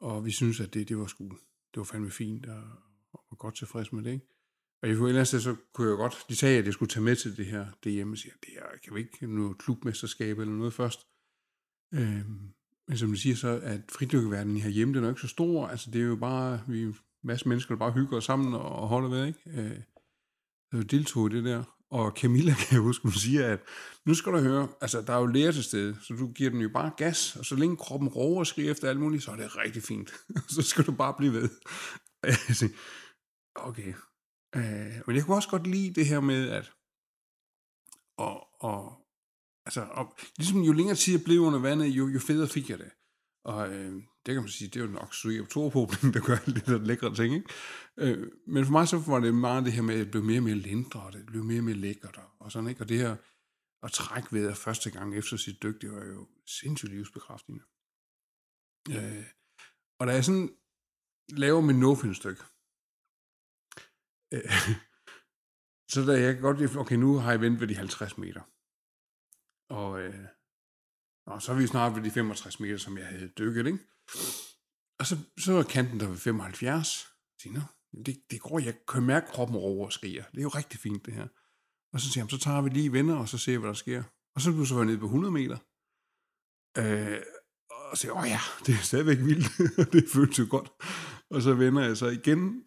Og 0.00 0.24
vi 0.24 0.30
synes 0.30 0.60
at 0.60 0.74
det, 0.74 0.88
det 0.88 0.98
var 0.98 1.06
sgu, 1.06 1.24
det 1.74 1.76
var 1.76 1.84
fandme 1.84 2.10
fint, 2.10 2.46
og, 2.46 2.62
og 3.12 3.24
var 3.30 3.36
godt 3.36 3.56
tilfreds 3.56 3.92
med 3.92 4.04
det, 4.04 4.12
ikke? 4.12 4.26
Og 4.82 4.88
jeg 4.88 4.96
kunne 4.96 5.08
ellers, 5.08 5.28
så 5.28 5.56
kunne 5.74 5.88
jeg 5.88 5.96
godt, 5.96 6.24
de 6.28 6.36
sagde, 6.36 6.58
at 6.58 6.64
jeg 6.64 6.72
skulle 6.72 6.88
tage 6.88 7.04
med 7.04 7.16
til 7.16 7.36
det 7.36 7.46
her 7.46 7.64
DM, 7.84 8.10
og 8.12 8.18
siger, 8.18 8.34
det 8.42 8.52
er, 8.56 8.78
kan 8.84 8.94
vi 8.94 9.00
ikke 9.00 9.34
noget 9.34 9.58
klubmesterskab 9.58 10.38
eller 10.38 10.54
noget 10.54 10.74
først? 10.74 11.00
Øhm, 11.94 12.54
men 12.88 12.98
som 12.98 13.08
du 13.08 13.16
siger 13.16 13.36
så, 13.36 13.60
at 13.62 13.80
fridykkeverdenen 13.92 14.60
herhjemme, 14.60 14.94
den 14.94 15.02
er 15.02 15.08
jo 15.08 15.12
ikke 15.12 15.20
så 15.20 15.28
stor, 15.28 15.66
altså 15.66 15.90
det 15.90 16.00
er 16.00 16.06
jo 16.06 16.16
bare, 16.16 16.60
vi 16.68 16.82
er 16.82 16.86
en 16.86 16.96
masse 17.24 17.48
mennesker, 17.48 17.74
der 17.74 17.78
bare 17.78 17.92
hygger 17.92 18.16
os 18.16 18.24
sammen 18.24 18.54
og, 18.54 18.68
og 18.68 18.88
holder 18.88 19.08
ved, 19.08 19.26
ikke? 19.26 19.40
Øh, 19.46 19.80
så 20.70 20.76
jeg 20.76 20.90
deltog 20.90 21.30
i 21.30 21.36
det 21.36 21.44
der, 21.44 21.64
og 21.90 22.12
Camilla 22.16 22.54
kan 22.54 22.72
jeg 22.72 22.80
huske, 22.80 23.02
hun 23.02 23.12
siger, 23.12 23.46
at 23.46 23.60
nu 24.06 24.14
skal 24.14 24.32
du 24.32 24.38
høre, 24.38 24.68
altså 24.80 25.02
der 25.02 25.12
er 25.12 25.18
jo 25.18 25.26
læger 25.26 25.52
til 25.52 25.64
stede, 25.64 25.96
så 26.02 26.14
du 26.14 26.32
giver 26.32 26.50
den 26.50 26.60
jo 26.60 26.68
bare 26.68 26.90
gas, 26.96 27.36
og 27.36 27.44
så 27.44 27.56
længe 27.56 27.76
kroppen 27.76 28.08
råber 28.08 28.38
og 28.38 28.46
skriger 28.46 28.70
efter 28.70 28.88
alt 28.88 29.00
muligt, 29.00 29.22
så 29.22 29.30
er 29.30 29.36
det 29.36 29.56
rigtig 29.56 29.82
fint. 29.82 30.10
så 30.54 30.62
skal 30.62 30.84
du 30.84 30.92
bare 30.92 31.14
blive 31.18 31.32
ved. 31.32 31.48
Jeg 32.22 32.56
siger, 32.56 32.72
okay. 33.54 33.94
Øh, 34.56 35.02
men 35.06 35.16
jeg 35.16 35.24
kunne 35.24 35.36
også 35.36 35.48
godt 35.48 35.66
lide 35.66 35.94
det 35.94 36.06
her 36.06 36.20
med, 36.20 36.48
at 36.48 36.72
og, 38.18 38.48
og 38.60 39.07
altså, 39.68 39.82
og, 39.90 40.16
ligesom 40.38 40.60
jo 40.60 40.72
længere 40.72 40.96
tid 40.96 41.14
jeg 41.14 41.24
blev 41.24 41.40
under 41.40 41.58
vandet, 41.58 41.86
jo, 41.86 42.08
jo 42.08 42.18
federe 42.18 42.48
fik 42.48 42.70
jeg 42.70 42.78
det. 42.78 42.90
Og 43.44 43.74
øh, 43.74 43.92
det 44.26 44.34
kan 44.34 44.42
man 44.42 44.48
sige, 44.48 44.68
det 44.68 44.76
er 44.80 44.84
jo 44.84 44.90
nok 44.90 45.10
psykiatropoblen, 45.10 46.12
der 46.14 46.20
gør 46.20 46.38
lidt 46.46 46.68
af 46.68 46.86
lækre 46.86 47.14
ting, 47.14 47.34
ikke? 47.34 47.48
Øh, 47.98 48.30
men 48.46 48.64
for 48.64 48.72
mig 48.72 48.88
så 48.88 48.98
var 48.98 49.20
det 49.20 49.34
meget 49.34 49.64
det 49.64 49.72
her 49.72 49.82
med, 49.82 49.94
at 49.94 50.00
det 50.00 50.10
blev 50.10 50.24
mere 50.24 50.38
og 50.38 50.44
mere 50.44 50.54
lindre, 50.54 51.00
og 51.00 51.12
det 51.12 51.26
blev 51.26 51.44
mere 51.44 51.60
og 51.60 51.64
mere 51.64 51.74
lækkert, 51.74 52.16
og, 52.16 52.28
og 52.40 52.52
sådan, 52.52 52.68
ikke? 52.68 52.80
Og 52.80 52.88
det 52.88 52.98
her 52.98 53.16
at 53.82 53.92
trække 53.92 54.32
ved 54.32 54.54
første 54.54 54.90
gang 54.90 55.16
efter 55.16 55.36
sit 55.36 55.62
dyk, 55.62 55.80
det 55.80 55.92
var 55.92 56.04
jo 56.04 56.28
sindssygt 56.46 56.92
livsbekræftende. 56.92 57.62
Øh, 58.90 59.26
og 59.98 60.06
da 60.06 60.12
jeg 60.12 60.24
sådan 60.24 60.56
laver 61.28 61.60
min 61.60 61.80
nofin-stykke, 61.80 62.42
øh, 64.34 64.52
så 65.92 66.04
da 66.06 66.12
jeg 66.12 66.34
kan 66.34 66.42
godt 66.42 66.58
lide, 66.58 66.78
okay, 66.78 66.96
nu 66.96 67.18
har 67.18 67.30
jeg 67.30 67.40
ventet 67.40 67.60
ved 67.60 67.68
de 67.68 67.74
50 67.74 68.18
meter. 68.18 68.42
Og, 69.70 70.00
øh, 70.00 70.24
og 71.26 71.42
så 71.42 71.52
er 71.52 71.56
vi 71.56 71.66
snart 71.66 71.96
ved 71.96 72.02
de 72.02 72.10
65 72.10 72.60
meter, 72.60 72.76
som 72.76 72.98
jeg 72.98 73.06
havde 73.06 73.32
dykket, 73.38 73.66
ikke? 73.66 73.78
Og 74.98 75.06
så, 75.06 75.16
så 75.38 75.52
er 75.52 75.62
kanten 75.62 76.00
der 76.00 76.08
ved 76.08 76.16
75. 76.16 76.68
Jeg 76.68 77.40
siger, 77.42 77.62
det, 78.06 78.22
det 78.30 78.40
går, 78.40 78.58
jeg 78.58 78.74
kan 78.88 79.02
mærke 79.02 79.26
kroppen 79.26 79.56
over 79.56 79.86
og 79.86 79.92
skriger. 79.92 80.24
Det 80.30 80.38
er 80.38 80.42
jo 80.42 80.48
rigtig 80.48 80.80
fint, 80.80 81.06
det 81.06 81.14
her. 81.14 81.28
Og 81.92 82.00
så 82.00 82.12
siger 82.12 82.24
han, 82.24 82.30
så 82.30 82.38
tager 82.38 82.62
vi 82.62 82.68
lige 82.68 82.92
venner, 82.92 83.16
og 83.16 83.28
så 83.28 83.38
ser 83.38 83.52
vi, 83.52 83.58
hvad 83.58 83.68
der 83.68 83.74
sker. 83.74 84.02
Og 84.34 84.40
så 84.40 84.52
blev 84.52 84.66
så 84.66 84.84
nede 84.84 84.98
på 84.98 85.04
100 85.04 85.32
meter. 85.32 85.58
Øh, 86.78 87.22
og 87.70 87.96
så 87.96 88.00
siger 88.00 88.12
åh 88.12 88.28
ja, 88.28 88.40
det 88.66 88.74
er 88.74 88.82
stadigvæk 88.82 89.18
vildt. 89.18 89.46
det 89.92 90.04
føles 90.12 90.38
jo 90.38 90.46
godt. 90.50 90.72
Og 91.30 91.42
så 91.42 91.54
vender 91.54 91.82
jeg 91.84 91.96
så 91.96 92.06
igen, 92.06 92.66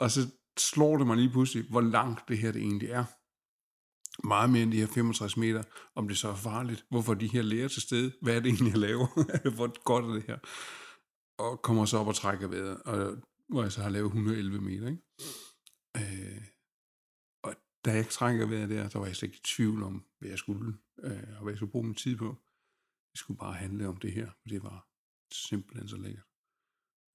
og 0.00 0.10
så 0.10 0.20
slår 0.58 0.96
det 0.96 1.06
mig 1.06 1.16
lige 1.16 1.30
pludselig, 1.30 1.70
hvor 1.70 1.80
langt 1.80 2.28
det 2.28 2.38
her 2.38 2.52
det 2.52 2.62
egentlig 2.62 2.90
er. 2.90 3.04
Meget 4.24 4.50
mere 4.50 4.62
end 4.62 4.72
de 4.72 4.80
her 4.80 4.86
65 4.86 5.36
meter, 5.36 5.62
om 5.94 6.08
det 6.08 6.18
så 6.18 6.28
er 6.28 6.34
farligt. 6.34 6.86
Hvorfor 6.90 7.14
de 7.14 7.26
her 7.26 7.42
læger 7.42 7.68
til 7.68 7.82
stede? 7.82 8.12
Hvad 8.22 8.36
er 8.36 8.40
det 8.40 8.48
egentlig, 8.48 8.70
jeg 8.70 8.78
laver? 8.78 9.06
hvor 9.56 9.82
godt 9.84 10.04
er 10.04 10.08
det 10.08 10.22
her? 10.22 10.38
Og 11.38 11.62
kommer 11.62 11.84
så 11.84 11.98
op 11.98 12.06
og 12.06 12.14
trækker 12.14 12.48
vejret, 12.48 12.82
og 12.82 13.16
hvor 13.48 13.62
jeg 13.62 13.72
så 13.72 13.82
har 13.82 13.90
lavet 13.90 14.06
111 14.06 14.60
meter. 14.60 14.88
Ikke? 14.88 15.02
Øh, 15.96 16.42
og 17.42 17.54
da 17.84 17.92
jeg 17.92 18.08
trækker 18.08 18.46
vejret 18.46 18.70
der, 18.70 18.88
der 18.88 18.98
var 18.98 19.06
jeg 19.06 19.16
slet 19.16 19.28
ikke 19.28 19.38
i 19.38 19.54
tvivl 19.56 19.82
om, 19.82 20.04
hvad 20.18 20.28
jeg 20.28 20.38
skulle, 20.38 20.78
øh, 21.02 21.36
og 21.36 21.42
hvad 21.42 21.52
jeg 21.52 21.56
skulle 21.56 21.72
bruge 21.72 21.86
min 21.86 21.94
tid 21.94 22.16
på. 22.16 22.36
Det 23.12 23.18
skulle 23.18 23.38
bare 23.38 23.54
handle 23.54 23.88
om 23.88 23.96
det 23.96 24.12
her, 24.12 24.26
og 24.26 24.50
det 24.50 24.62
var 24.62 24.88
simpelthen 25.32 25.88
så 25.88 25.96
lækkert. 25.96 26.24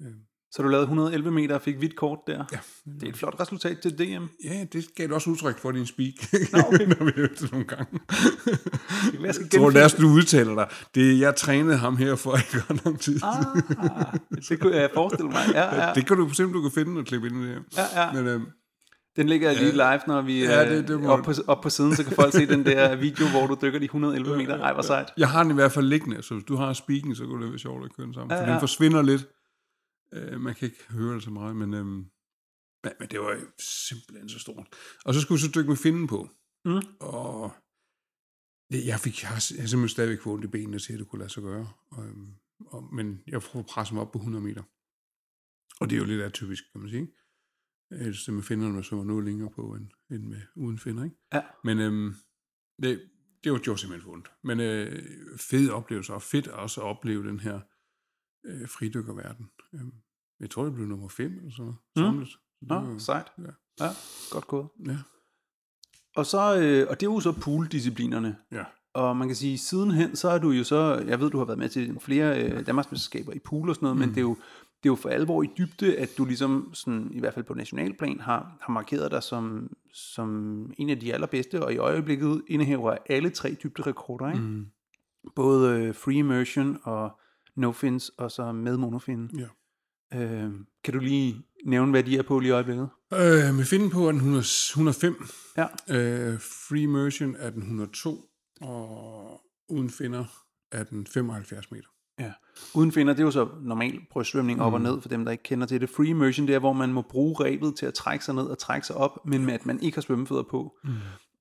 Øh, 0.01 0.32
så 0.55 0.61
du 0.61 0.67
lavede 0.67 0.83
111 0.83 1.31
meter 1.31 1.55
og 1.55 1.61
fik 1.61 1.75
hvidt 1.77 1.95
kort 1.95 2.19
der. 2.27 2.43
ja, 2.51 2.57
Det 2.85 3.03
er 3.03 3.07
et 3.07 3.17
flot 3.17 3.35
resultat 3.39 3.79
til 3.79 3.91
DM. 3.97 4.23
Ja, 4.43 4.65
det 4.73 4.85
gav 4.95 5.07
du 5.07 5.13
også 5.13 5.29
udtryk 5.29 5.57
for 5.59 5.71
din 5.71 5.85
speak, 5.85 6.13
Nå, 6.51 6.59
okay. 6.67 6.85
når 6.99 7.05
vi 7.05 7.11
hørte 7.15 7.35
det 7.39 7.51
nogle 7.51 7.65
gange. 7.67 7.99
Det 8.45 9.19
jeg 9.21 9.35
Jeg 9.53 9.59
tror, 9.59 9.69
lad 9.69 9.85
os 9.85 9.93
du 9.93 10.07
udtaler 10.07 10.55
dig. 10.55 10.67
Det, 10.95 11.19
jeg 11.19 11.35
trænede 11.35 11.77
ham 11.77 11.97
her 11.97 12.15
for 12.15 12.35
ikke 12.35 12.65
ret 12.69 12.85
lang 12.85 12.99
tid. 12.99 13.19
Ah, 13.23 13.45
det 14.49 14.59
kunne 14.59 14.75
jeg 14.75 14.89
forestille 14.93 15.29
mig. 15.31 15.41
Ja, 15.53 15.85
ja. 15.87 15.93
Det 15.93 16.05
kan 16.07 16.17
du 16.17 16.23
simpelthen 16.29 16.53
du 16.63 16.69
kan 16.69 16.71
finde 16.85 16.99
og 16.99 17.05
klippe 17.05 17.27
ind 17.27 17.35
i 17.37 17.39
det 17.47 17.49
her. 17.49 17.61
Ja, 17.95 18.03
ja. 18.05 18.11
Men 18.13 18.27
øhm, 18.27 18.45
Den 19.15 19.27
ligger 19.29 19.53
lige 19.53 19.71
live, 19.71 19.99
når 20.07 20.21
vi 20.21 20.43
Ja, 20.43 20.59
det- 20.61 20.69
det, 20.69 20.77
det 20.77 20.87
det 20.87 20.99
må- 21.01 21.09
op, 21.09 21.23
på, 21.23 21.31
op 21.47 21.61
på 21.61 21.69
siden, 21.69 21.95
så 21.95 22.03
kan 22.03 22.15
folk 22.15 22.33
se 22.33 22.45
den 22.45 22.65
der 22.65 22.95
video, 22.95 23.25
hvor 23.27 23.47
du 23.47 23.57
dykker 23.61 23.79
de 23.79 23.85
111 23.85 24.37
meter. 24.37 24.59
Ej, 24.59 24.73
hvor 24.73 24.81
sejt. 24.81 25.07
jeg 25.17 25.29
har 25.29 25.43
den 25.43 25.51
i 25.51 25.55
hvert 25.55 25.71
fald 25.71 25.85
liggende, 25.85 26.23
så 26.23 26.33
hvis 26.33 26.43
du 26.43 26.55
har 26.55 26.73
speaking, 26.73 27.17
så 27.17 27.23
kunne 27.25 27.43
det 27.43 27.51
være 27.51 27.59
sjovt 27.59 27.85
at 27.85 27.95
køre 27.97 28.05
den 28.05 28.13
sammen. 28.13 28.31
Ja, 28.31 28.37
For 28.37 28.45
ja. 28.45 28.51
den 28.51 28.59
forsvinder 28.59 29.01
lidt. 29.01 29.25
Øh, 30.13 30.41
man 30.41 30.55
kan 30.55 30.65
ikke 30.69 30.83
høre 30.89 31.15
det 31.15 31.23
så 31.23 31.29
meget, 31.29 31.55
men, 31.55 31.73
øhm, 31.73 32.05
men, 32.99 33.07
det 33.11 33.19
var 33.19 33.33
jo 33.33 33.47
simpelthen 33.59 34.29
så 34.29 34.39
stort. 34.39 34.67
Og 35.05 35.13
så 35.13 35.21
skulle 35.21 35.37
vi 35.37 35.45
så 35.45 35.51
dykke 35.55 35.69
med 35.69 35.77
finden 35.77 36.07
på. 36.07 36.29
Mm. 36.65 36.83
Og 36.99 37.51
det, 38.71 38.85
jeg, 38.87 38.99
fik, 38.99 39.21
jeg, 39.21 39.29
har, 39.29 39.41
jeg 39.55 39.63
har 39.63 39.67
simpelthen 39.67 39.89
stadigvæk 39.89 40.21
fået 40.21 40.33
ondt 40.33 40.45
i 40.45 40.47
benene 40.47 40.79
til, 40.79 40.93
at 40.93 40.99
det 40.99 41.07
kunne 41.07 41.19
lade 41.19 41.33
sig 41.33 41.43
gøre. 41.43 41.67
Og, 41.91 42.05
øhm, 42.05 42.33
og, 42.59 42.93
men 42.93 43.23
jeg 43.27 43.41
prøver 43.41 43.63
at 43.63 43.69
presse 43.69 43.93
mig 43.93 44.01
op 44.01 44.11
på 44.11 44.17
100 44.17 44.43
meter. 44.43 44.63
Og 45.79 45.89
det 45.89 45.95
er 45.95 45.99
jo 45.99 46.05
lidt 46.05 46.21
atypisk, 46.21 46.63
kan 46.71 46.81
man 46.81 46.89
sige. 46.89 47.07
Ellers 47.91 48.25
det 48.25 48.33
med 48.33 48.43
finderne, 48.43 48.75
der 48.75 48.81
svømmer 48.81 49.05
noget 49.05 49.25
længere 49.25 49.51
på 49.51 49.75
end, 49.75 49.87
end 50.11 50.23
med 50.23 50.41
uden 50.55 50.79
finder, 50.79 51.03
ikke? 51.03 51.15
Ja. 51.33 51.41
Men 51.63 51.79
øhm, 51.79 52.15
det, 52.83 53.09
det 53.43 53.51
var 53.51 53.61
jo 53.67 53.75
simpelthen 53.75 54.01
for 54.01 54.11
ondt. 54.11 54.31
Men 54.43 54.59
øh, 54.59 55.37
fed 55.37 55.69
oplevelse, 55.69 56.13
og 56.13 56.21
fedt 56.21 56.47
også 56.47 56.81
at 56.81 56.85
opleve 56.85 57.27
den 57.27 57.39
her 57.39 57.61
øh, 58.45 58.69
fridykkerverden. 58.69 59.51
Øhm, 59.73 59.93
jeg 60.43 60.49
tror, 60.49 60.63
det 60.63 60.73
blev 60.73 60.87
nummer 60.87 61.07
5 61.07 61.31
eller 61.37 61.51
sådan 61.51 61.63
noget, 61.65 61.75
Mm. 61.95 62.01
samlet. 62.03 62.27
Så 62.27 62.37
det 62.59 62.67
Nå, 62.69 62.75
var- 62.79 62.97
sejt. 62.97 63.27
Ja. 63.37 63.43
Ja, 63.85 63.89
godt 64.31 64.47
gået. 64.47 64.67
Ja. 64.87 64.97
Og, 66.15 66.25
så, 66.25 66.57
øh, 66.59 66.87
og 66.89 66.99
det 66.99 67.07
er 67.07 67.11
jo 67.13 67.19
så 67.19 67.31
pooldisciplinerne. 67.41 68.35
ja. 68.51 68.63
Og 68.95 69.17
man 69.17 69.27
kan 69.27 69.35
sige, 69.35 69.57
sidenhen, 69.57 70.15
så 70.15 70.29
er 70.29 70.37
du 70.37 70.49
jo 70.51 70.63
så, 70.63 71.03
jeg 71.07 71.19
ved, 71.19 71.29
du 71.29 71.37
har 71.37 71.45
været 71.45 71.59
med 71.59 71.69
til 71.69 71.97
flere 71.99 72.43
øh, 72.43 72.65
Danmarksmesterskaber 72.65 73.33
i 73.33 73.39
pool 73.39 73.69
og 73.69 73.75
sådan 73.75 73.85
noget, 73.85 73.95
mm. 73.97 73.99
men 73.99 74.09
det 74.09 74.17
er, 74.17 74.21
jo, 74.21 74.33
det 74.83 74.89
er 74.89 74.91
jo 74.91 74.95
for 74.95 75.09
alvor 75.09 75.43
i 75.43 75.49
dybde, 75.57 75.97
at 75.97 76.09
du 76.17 76.25
ligesom, 76.25 76.69
sådan, 76.73 77.11
i 77.13 77.19
hvert 77.19 77.33
fald 77.33 77.45
på 77.45 77.53
nationalplan, 77.53 78.19
har, 78.19 78.57
har 78.61 78.73
markeret 78.73 79.11
dig 79.11 79.23
som, 79.23 79.71
som 79.93 80.27
en 80.77 80.89
af 80.89 80.99
de 80.99 81.13
allerbedste, 81.13 81.63
og 81.63 81.73
i 81.73 81.77
øjeblikket 81.77 82.41
indehaver 82.47 82.97
alle 83.09 83.29
tre 83.29 83.55
dybderekorder, 83.63 84.27
ikke? 84.27 84.39
Mm. 84.41 84.65
Både 85.35 85.79
øh, 85.79 85.95
free 85.95 86.15
immersion 86.15 86.77
og 86.83 87.19
no 87.55 87.71
fins, 87.71 88.09
og 88.09 88.31
så 88.31 88.51
med 88.51 88.77
monofin. 88.77 89.29
ja. 89.37 89.45
Øh, 90.15 90.51
kan 90.83 90.93
du 90.93 90.99
lige 90.99 91.35
nævne, 91.65 91.91
hvad 91.91 92.03
de 92.03 92.17
er 92.17 92.23
på 92.23 92.39
lige 92.39 92.49
i 92.49 92.53
øjeblikket? 92.53 92.89
Øh, 93.13 93.55
med 93.55 93.65
finden 93.65 93.89
på 93.89 94.07
er 94.07 94.11
den 94.11 94.19
100, 94.19 94.43
105. 94.71 95.25
Ja. 95.57 95.65
Øh, 95.89 96.39
free 96.39 96.81
immersion 96.81 97.35
er 97.39 97.49
den 97.49 97.61
102. 97.61 98.29
Og 98.61 99.41
uden 99.69 99.89
finder 99.89 100.25
er 100.71 100.83
den 100.83 101.07
75 101.07 101.71
meter. 101.71 101.87
Ja. 102.19 102.31
Uden 102.75 102.91
finder, 102.91 103.13
det 103.13 103.19
er 103.19 103.25
jo 103.25 103.31
så 103.31 103.47
normal 103.61 103.99
brystsvømning 104.11 104.61
op 104.61 104.73
og 104.73 104.81
ned, 104.81 105.01
for 105.01 105.09
dem, 105.09 105.25
der 105.25 105.31
ikke 105.31 105.43
kender 105.43 105.67
til 105.67 105.81
det. 105.81 105.89
Free 105.89 106.07
immersion, 106.07 106.47
det 106.47 106.55
er, 106.55 106.59
hvor 106.59 106.73
man 106.73 106.93
må 106.93 107.01
bruge 107.01 107.35
rebet 107.45 107.75
til 107.75 107.85
at 107.85 107.93
trække 107.93 108.25
sig 108.25 108.35
ned 108.35 108.43
og 108.43 108.57
trække 108.57 108.87
sig 108.87 108.95
op, 108.95 109.25
men 109.25 109.45
med 109.45 109.53
at 109.53 109.65
man 109.65 109.81
ikke 109.81 109.95
har 109.97 110.01
svømmefødder 110.01 110.43
på. 110.43 110.77
Mm. 110.83 110.93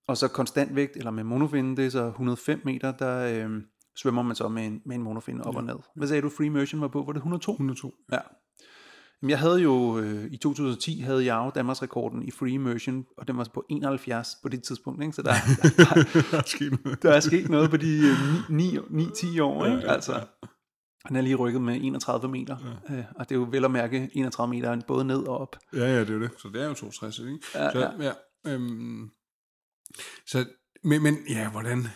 Og 0.08 0.16
så 0.16 0.28
konstant 0.28 0.76
vægt, 0.76 0.96
eller 0.96 1.10
med 1.10 1.24
monofin, 1.24 1.76
det 1.76 1.86
er 1.86 1.90
så 1.90 2.06
105 2.06 2.60
meter, 2.64 2.92
der 2.92 3.46
øh, 3.46 3.62
svømmer 3.96 4.22
man 4.22 4.36
så 4.36 4.48
med 4.48 4.66
en, 4.66 4.82
med 4.86 4.96
en 4.96 5.02
monofin 5.02 5.40
op 5.40 5.54
ja. 5.54 5.58
og 5.58 5.64
ned. 5.64 5.76
Hvad 5.96 6.08
sagde 6.08 6.22
du, 6.22 6.28
free 6.28 6.46
immersion 6.46 6.80
var 6.80 6.88
på? 6.88 7.02
Var 7.02 7.12
det 7.12 7.18
102? 7.18 7.52
102. 7.52 7.94
Ja. 8.12 8.18
Jeg 9.28 9.38
havde 9.38 9.60
jo, 9.60 9.98
øh, 9.98 10.32
i 10.32 10.36
2010 10.36 11.00
havde 11.00 11.24
jeg 11.24 11.36
jo 11.36 11.50
Danmarks 11.54 11.82
rekorden 11.82 12.22
i 12.22 12.30
free 12.30 12.50
immersion, 12.50 13.06
og 13.16 13.28
den 13.28 13.36
var 13.36 13.48
på 13.54 13.64
71 13.70 14.36
på 14.42 14.48
det 14.48 14.62
tidspunkt, 14.62 15.02
ikke? 15.02 15.12
så 15.12 15.22
der, 15.22 15.32
der, 15.32 16.22
der 16.30 16.38
er 16.38 16.42
sket 16.46 16.84
noget. 16.84 17.02
der 17.02 17.12
er 17.12 17.20
sket 17.20 17.48
noget 17.48 17.70
på 17.70 17.76
de 17.76 17.98
øh, 17.98 18.98
9-10 19.38 19.42
år, 19.42 19.66
ikke? 19.66 19.88
Altså, 19.88 20.26
Han 21.04 21.16
er 21.16 21.20
lige 21.20 21.34
rykket 21.34 21.62
med 21.62 21.78
31 21.82 22.32
meter, 22.32 22.56
ja. 22.88 22.94
øh, 22.94 23.04
og 23.16 23.28
det 23.28 23.34
er 23.34 23.38
jo 23.38 23.48
vel 23.50 23.64
at 23.64 23.70
mærke 23.70 24.10
31 24.12 24.54
meter 24.54 24.80
både 24.86 25.04
ned 25.04 25.22
og 25.22 25.38
op. 25.38 25.56
Ja, 25.72 25.78
ja, 25.78 26.00
det 26.00 26.10
er 26.10 26.14
jo 26.14 26.22
det. 26.22 26.30
Så 26.38 26.48
det 26.48 26.62
er 26.62 26.66
jo 26.66 26.74
62, 26.74 27.18
ikke? 27.18 27.38
Ja, 27.54 27.72
så, 27.72 27.78
ja. 27.78 27.90
ja 28.04 28.12
øhm, 28.54 29.10
så, 30.26 30.44
men, 30.84 31.02
men 31.02 31.16
ja, 31.28 31.50
hvordan... 31.50 31.86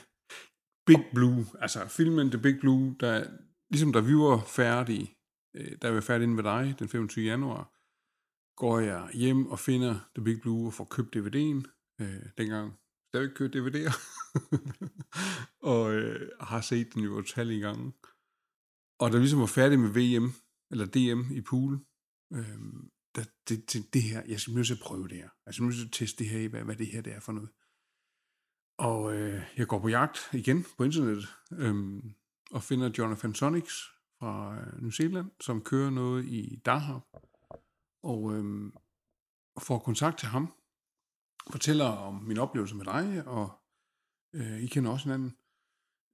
Big 0.86 1.04
Blue, 1.14 1.46
altså 1.60 1.88
filmen 1.88 2.30
The 2.30 2.38
Big 2.38 2.54
Blue, 2.60 2.96
der, 3.00 3.24
ligesom 3.70 3.92
da 3.92 4.00
vi 4.00 4.16
var 4.16 4.42
færdige, 4.46 5.15
øh, 5.56 5.78
er 5.82 5.90
vi 5.90 6.08
var 6.08 6.18
med 6.18 6.28
inde 6.28 6.42
dig 6.42 6.74
den 6.78 6.88
25. 6.88 7.24
januar, 7.24 7.72
går 8.56 8.80
jeg 8.80 9.10
hjem 9.14 9.46
og 9.46 9.58
finder 9.58 9.98
The 10.14 10.24
Big 10.24 10.40
Blue 10.40 10.66
og 10.66 10.74
får 10.74 10.84
købt 10.84 11.16
DVD'en. 11.16 11.62
Øh, 12.00 12.22
dengang 12.38 12.72
stadig 13.08 13.34
købt 13.34 13.56
DVD'er. 13.56 13.94
og 15.72 15.94
øh, 15.94 16.30
har 16.40 16.60
set 16.60 16.94
den 16.94 17.02
jo 17.02 17.18
utallige 17.18 17.60
gange. 17.60 17.92
Og 18.98 19.12
da 19.12 19.16
vi 19.16 19.22
ligesom 19.22 19.40
var 19.40 19.46
færdige 19.46 19.78
med 19.78 19.88
VM, 19.88 20.32
eller 20.70 20.86
DM 20.86 21.32
i 21.32 21.40
pool, 21.40 21.74
øh, 22.32 22.58
der, 23.14 23.24
det, 23.48 23.72
det, 23.72 23.94
det 23.94 24.02
her, 24.02 24.22
jeg 24.28 24.40
skal 24.40 24.54
nødt 24.54 24.66
til 24.66 24.74
at 24.74 24.80
prøve 24.82 25.08
det 25.08 25.16
her. 25.16 25.28
Jeg 25.46 25.54
skal 25.54 25.64
nødt 25.64 25.76
til 25.76 25.84
at 25.84 25.92
teste 25.92 26.24
det 26.24 26.30
her 26.32 26.38
i, 26.38 26.46
hvad, 26.46 26.62
hvad 26.62 26.76
det 26.76 26.86
her 26.86 27.02
det 27.02 27.12
er 27.12 27.20
for 27.20 27.32
noget. 27.32 27.50
Og 28.78 29.16
øh, 29.16 29.42
jeg 29.56 29.66
går 29.66 29.80
på 29.80 29.88
jagt 29.88 30.18
igen 30.32 30.66
på 30.76 30.84
internettet, 30.84 31.28
øh, 31.52 32.02
og 32.50 32.62
finder 32.62 32.90
Jonathan 32.98 33.34
Sonics 33.34 33.95
fra 34.18 34.60
øh, 34.60 34.82
New 34.82 34.90
Zealand, 34.90 35.30
som 35.40 35.62
kører 35.62 35.90
noget 35.90 36.24
i 36.24 36.62
Dahab, 36.64 37.02
og 38.02 38.34
øhm, 38.34 38.72
får 39.58 39.78
kontakt 39.78 40.18
til 40.18 40.28
ham, 40.28 40.52
fortæller 41.50 41.84
om 41.84 42.14
min 42.14 42.38
oplevelse 42.38 42.76
med 42.76 42.84
dig, 42.84 43.26
og 43.26 43.58
øh, 44.34 44.60
I 44.62 44.66
kender 44.66 44.90
også 44.90 45.04
hinanden, 45.04 45.36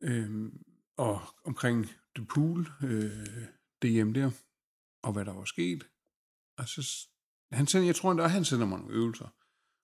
øh, 0.02 0.52
og 0.96 1.20
omkring 1.44 1.86
The 2.16 2.26
Pool, 2.26 2.68
øh, 2.82 3.46
DM 3.82 4.12
der, 4.12 4.30
og 5.02 5.12
hvad 5.12 5.24
der 5.24 5.32
var 5.32 5.44
sket. 5.44 5.88
Altså, 6.58 6.80
og 6.80 6.84
så, 6.84 7.08
han 7.52 7.66
sender, 7.66 7.86
jeg 7.86 7.96
tror, 7.96 8.10
endda, 8.10 8.26
han 8.26 8.44
sender 8.44 8.66
mig 8.66 8.78
nogle 8.78 8.94
øvelser. 8.94 9.28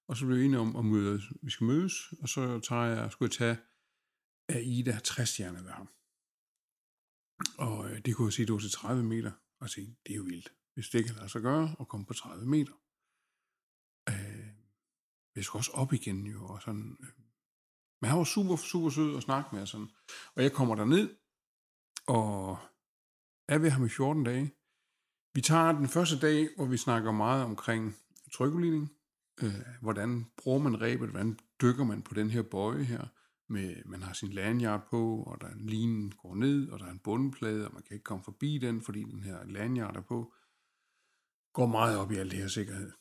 Og 0.09 0.17
så 0.17 0.27
blev 0.27 0.39
vi 0.39 0.45
enige 0.45 0.61
om, 0.61 0.77
at 0.77 0.85
mødes. 0.85 1.25
vi 1.43 1.51
skal 1.51 1.65
mødes, 1.65 2.13
og 2.23 2.29
så 2.29 2.61
tager 2.61 2.85
jeg, 2.85 3.13
skulle 3.13 3.27
jeg 3.27 3.39
tage 3.39 3.59
Aida 4.49 4.99
60 5.05 5.29
stjerner 5.29 5.63
ved 5.63 5.71
ham. 5.71 5.89
Og 7.59 7.91
øh, 7.91 8.01
det 8.05 8.17
kunne 8.17 8.27
jeg 8.27 8.33
sige, 8.33 8.47
det 8.47 8.53
var 8.53 8.59
til 8.59 8.71
30 8.71 9.03
meter. 9.03 9.33
Og 9.61 9.71
sige, 9.71 9.97
det 10.07 10.13
er 10.13 10.17
jo 10.17 10.23
vildt. 10.23 10.53
Hvis 10.75 10.89
det 10.89 11.05
kan 11.05 11.15
lade 11.15 11.29
sig 11.29 11.43
gøre, 11.43 11.77
at 11.81 11.89
komme 11.89 12.07
på 12.07 12.15
30 12.15 12.47
meter. 12.47 12.73
Øh, 14.09 14.49
jeg 15.37 15.45
skulle 15.45 15.61
også 15.61 15.73
op 15.73 15.93
igen 15.93 16.27
jo, 16.27 16.47
og 16.47 16.63
sådan. 16.63 16.97
Øh. 17.03 17.09
Men 18.01 18.09
han 18.11 18.19
var 18.19 18.25
super, 18.25 18.57
super 18.57 18.91
sød 18.91 19.17
at 19.17 19.23
snakke 19.23 19.49
med, 19.53 19.63
og 19.63 19.69
sådan. 19.69 19.91
Og 20.35 20.43
jeg 20.43 20.53
kommer 20.53 20.75
derned, 20.75 21.17
og 22.07 22.59
er 23.49 23.59
ved 23.59 23.71
ham 23.71 23.85
i 23.85 23.89
14 23.89 24.25
dage. 24.25 24.55
Vi 25.35 25.41
tager 25.41 25.73
den 25.73 25.89
første 25.89 26.19
dag, 26.19 26.49
hvor 26.57 26.67
vi 26.67 26.77
snakker 26.77 27.13
meget 27.13 27.45
omkring 27.45 27.97
trykudligning. 28.33 28.93
Øh, 29.43 29.67
hvordan 29.81 30.27
bruger 30.37 30.59
man 30.59 30.81
rebet? 30.81 31.09
Hvordan 31.09 31.39
dykker 31.63 31.85
man 31.85 32.03
på 32.03 32.15
den 32.15 32.31
her 32.31 32.43
bøje 32.43 32.83
her? 32.83 33.07
Med, 33.51 33.85
man 33.85 34.03
har 34.03 34.13
sin 34.13 34.33
lanyard 34.33 34.89
på, 34.91 35.23
og 35.23 35.41
der 35.41 35.47
er 35.47 35.53
en 35.53 35.67
line 35.67 36.11
går 36.11 36.35
ned, 36.35 36.69
og 36.69 36.79
der 36.79 36.87
er 36.87 36.91
en 36.91 36.99
bundplade, 36.99 37.67
og 37.69 37.75
man 37.75 37.83
kan 37.83 37.95
ikke 37.95 38.05
komme 38.05 38.25
forbi 38.25 38.59
den, 38.59 38.83
fordi 38.83 39.03
den 39.03 39.23
her 39.23 39.45
lanyard 39.45 39.97
er 39.97 40.01
på. 40.01 40.35
Går 41.53 41.67
meget 41.67 41.99
op 41.99 42.13
i 42.13 42.17
alt 42.17 42.31
det 42.31 42.39
her 42.39 42.49
sikkerhed. 42.49 42.93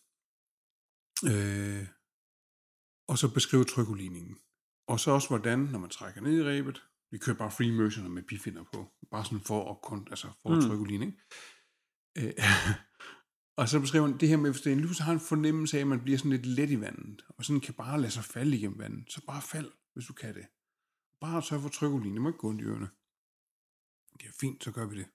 Øh, 1.31 1.87
og 3.07 3.17
så 3.17 3.33
beskrive 3.33 3.63
trykudligningen. 3.63 4.37
Og 4.87 4.99
så 4.99 5.11
også 5.11 5.27
hvordan, 5.27 5.59
når 5.59 5.79
man 5.79 5.89
trækker 5.89 6.21
ned 6.21 6.39
i 6.39 6.43
rebet, 6.43 6.83
vi 7.11 7.17
kører 7.17 7.37
bare 7.37 7.51
free 7.51 7.71
motion 7.71 8.11
med 8.11 8.23
bifinder 8.23 8.63
på, 8.73 8.91
bare 9.11 9.25
sådan 9.25 9.41
for 9.41 9.71
at, 9.71 9.81
kun, 9.81 10.07
altså 10.09 10.27
for 10.41 10.55
Mm. 10.55 10.61
trykke 10.61 10.81
udligning. 10.81 11.13
Øh, 12.17 12.33
og 13.59 13.69
så 13.69 13.79
beskriver 13.79 14.07
han 14.07 14.17
det 14.19 14.29
her 14.29 14.37
med, 14.37 14.51
hvis 14.51 14.61
det 14.61 14.77
lige 14.77 14.87
pludselig 14.87 15.05
har 15.05 15.13
en 15.13 15.19
fornemmelse 15.19 15.77
af, 15.77 15.81
at 15.81 15.87
man 15.87 16.03
bliver 16.03 16.17
sådan 16.17 16.31
lidt 16.31 16.45
let 16.45 16.69
i 16.69 16.81
vandet, 16.81 17.25
og 17.29 17.45
sådan 17.45 17.59
kan 17.61 17.73
bare 17.73 18.01
lade 18.01 18.11
sig 18.11 18.23
falde 18.23 18.57
igennem 18.57 18.79
vandet, 18.79 19.11
så 19.11 19.21
bare 19.27 19.41
fald, 19.41 19.71
hvis 19.97 20.07
du 20.07 20.13
kan 20.13 20.35
det. 20.35 20.45
Bare 21.21 21.43
sørg 21.43 21.61
for 21.61 21.69
trykudligning, 21.69 22.15
det 22.15 22.21
må 22.21 22.29
ikke 22.29 22.39
gå 22.39 22.49
ondt 22.49 22.61
i 22.61 22.65
ørerne. 22.65 22.89
Det 24.19 24.27
er 24.27 24.37
fint, 24.39 24.63
så 24.63 24.71
gør 24.71 24.85
vi 24.85 24.97
det. 24.97 25.07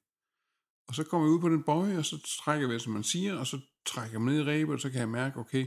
Og 0.89 0.95
så 0.95 1.05
kommer 1.05 1.27
vi 1.27 1.35
ud 1.35 1.41
på 1.41 1.49
den 1.49 1.63
bøje, 1.63 1.99
og 1.99 2.05
så 2.05 2.39
trækker 2.45 2.69
vi, 2.69 2.79
som 2.79 2.93
man 2.93 3.05
siger, 3.05 3.37
og 3.37 3.47
så 3.47 3.61
trækker 3.87 4.19
man 4.19 4.35
ned 4.35 4.43
i 4.43 4.51
rebet, 4.51 4.75
og 4.75 4.81
så 4.81 4.91
kan 4.91 5.01
jeg 5.01 5.09
mærke, 5.09 5.39
okay, 5.39 5.67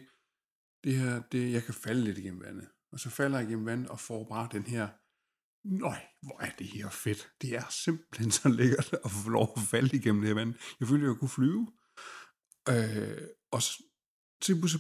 det 0.84 0.96
her, 0.96 1.22
det, 1.22 1.52
jeg 1.52 1.64
kan 1.64 1.74
falde 1.74 2.04
lidt 2.04 2.18
igennem 2.18 2.42
vandet. 2.42 2.68
Og 2.92 3.00
så 3.00 3.10
falder 3.10 3.40
jeg 3.40 3.48
igennem 3.48 3.66
vandet 3.66 3.90
og 3.90 4.00
får 4.00 4.28
bare 4.30 4.50
den 4.52 4.64
her, 4.64 4.90
nøj, 5.64 6.00
hvor 6.22 6.42
er 6.42 6.52
det 6.60 6.68
her 6.68 6.90
fedt. 6.90 7.32
Det 7.42 7.56
er 7.56 7.70
simpelthen 7.70 8.32
så 8.32 8.50
lækkert 8.50 8.94
at 9.06 9.12
få 9.12 9.30
lov 9.30 9.54
at 9.56 9.62
falde 9.62 9.98
igennem 9.98 10.22
det 10.22 10.28
her 10.28 10.36
vand. 10.36 10.54
Jeg 10.80 10.88
følte, 10.88 11.08
jeg 11.08 11.16
kunne 11.16 11.30
flyve. 11.30 11.72
Øh, 12.70 13.28
og 13.52 13.62
så, 13.62 13.84
så 14.42 14.80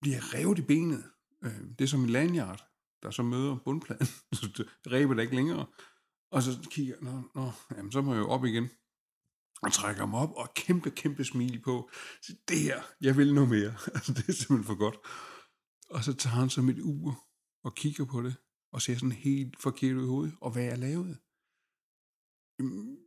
bliver 0.00 0.16
jeg 0.16 0.34
revet 0.34 0.58
i 0.58 0.62
benet. 0.62 1.04
Øh, 1.44 1.60
det 1.78 1.80
er 1.80 1.88
som 1.88 2.04
en 2.04 2.10
lanyard, 2.10 2.73
der 3.04 3.10
så 3.10 3.22
møder 3.22 3.56
bundpladen. 3.64 4.06
så 4.38 4.64
rebet 4.86 5.18
er 5.18 5.22
ikke 5.22 5.36
længere. 5.36 5.66
Og 6.30 6.42
så 6.42 6.68
kigger 6.70 6.94
jeg, 6.94 7.12
nå, 7.12 7.22
nå, 7.34 7.50
jamen, 7.76 7.92
så 7.92 8.02
må 8.02 8.14
jeg 8.14 8.20
jo 8.20 8.28
op 8.28 8.44
igen. 8.44 8.68
Og 9.62 9.72
trækker 9.72 10.06
mig 10.06 10.20
op, 10.20 10.32
og 10.36 10.54
kæmpe, 10.54 10.90
kæmpe 10.90 11.24
smil 11.24 11.62
på. 11.62 11.90
Så 12.22 12.32
det 12.48 12.58
her, 12.58 12.82
jeg 13.00 13.16
vil 13.16 13.34
noget 13.34 13.50
mere. 13.50 13.74
altså, 13.94 14.12
det 14.12 14.28
er 14.28 14.32
simpelthen 14.32 14.64
for 14.64 14.78
godt. 14.78 14.96
Og 15.90 16.04
så 16.04 16.14
tager 16.14 16.34
han 16.34 16.50
så 16.50 16.62
mit 16.62 16.80
ur 16.80 17.24
og 17.64 17.74
kigger 17.74 18.04
på 18.04 18.22
det, 18.22 18.34
og 18.72 18.82
ser 18.82 18.94
sådan 18.94 19.12
helt 19.12 19.62
forkert 19.62 19.96
ud 19.96 20.04
i 20.04 20.06
hovedet, 20.06 20.34
og 20.40 20.52
hvad 20.52 20.62
jeg 20.62 20.78
lavede. 20.78 21.16
Jamen, 22.58 22.98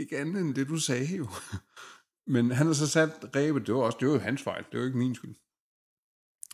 Ikke 0.00 0.18
andet 0.18 0.40
end 0.40 0.54
det, 0.54 0.68
du 0.68 0.76
sagde 0.76 1.16
jo. 1.16 1.28
Men 2.34 2.50
han 2.50 2.66
har 2.66 2.74
så 2.74 2.88
sat 2.88 3.36
rebet, 3.36 3.66
det 3.66 3.74
var 3.74 3.80
også 3.80 3.98
det 4.00 4.08
var 4.08 4.14
jo 4.14 4.20
hans 4.20 4.42
fejl, 4.42 4.64
det 4.72 4.80
var 4.80 4.86
ikke 4.86 4.98
min 4.98 5.14
skyld. 5.14 5.34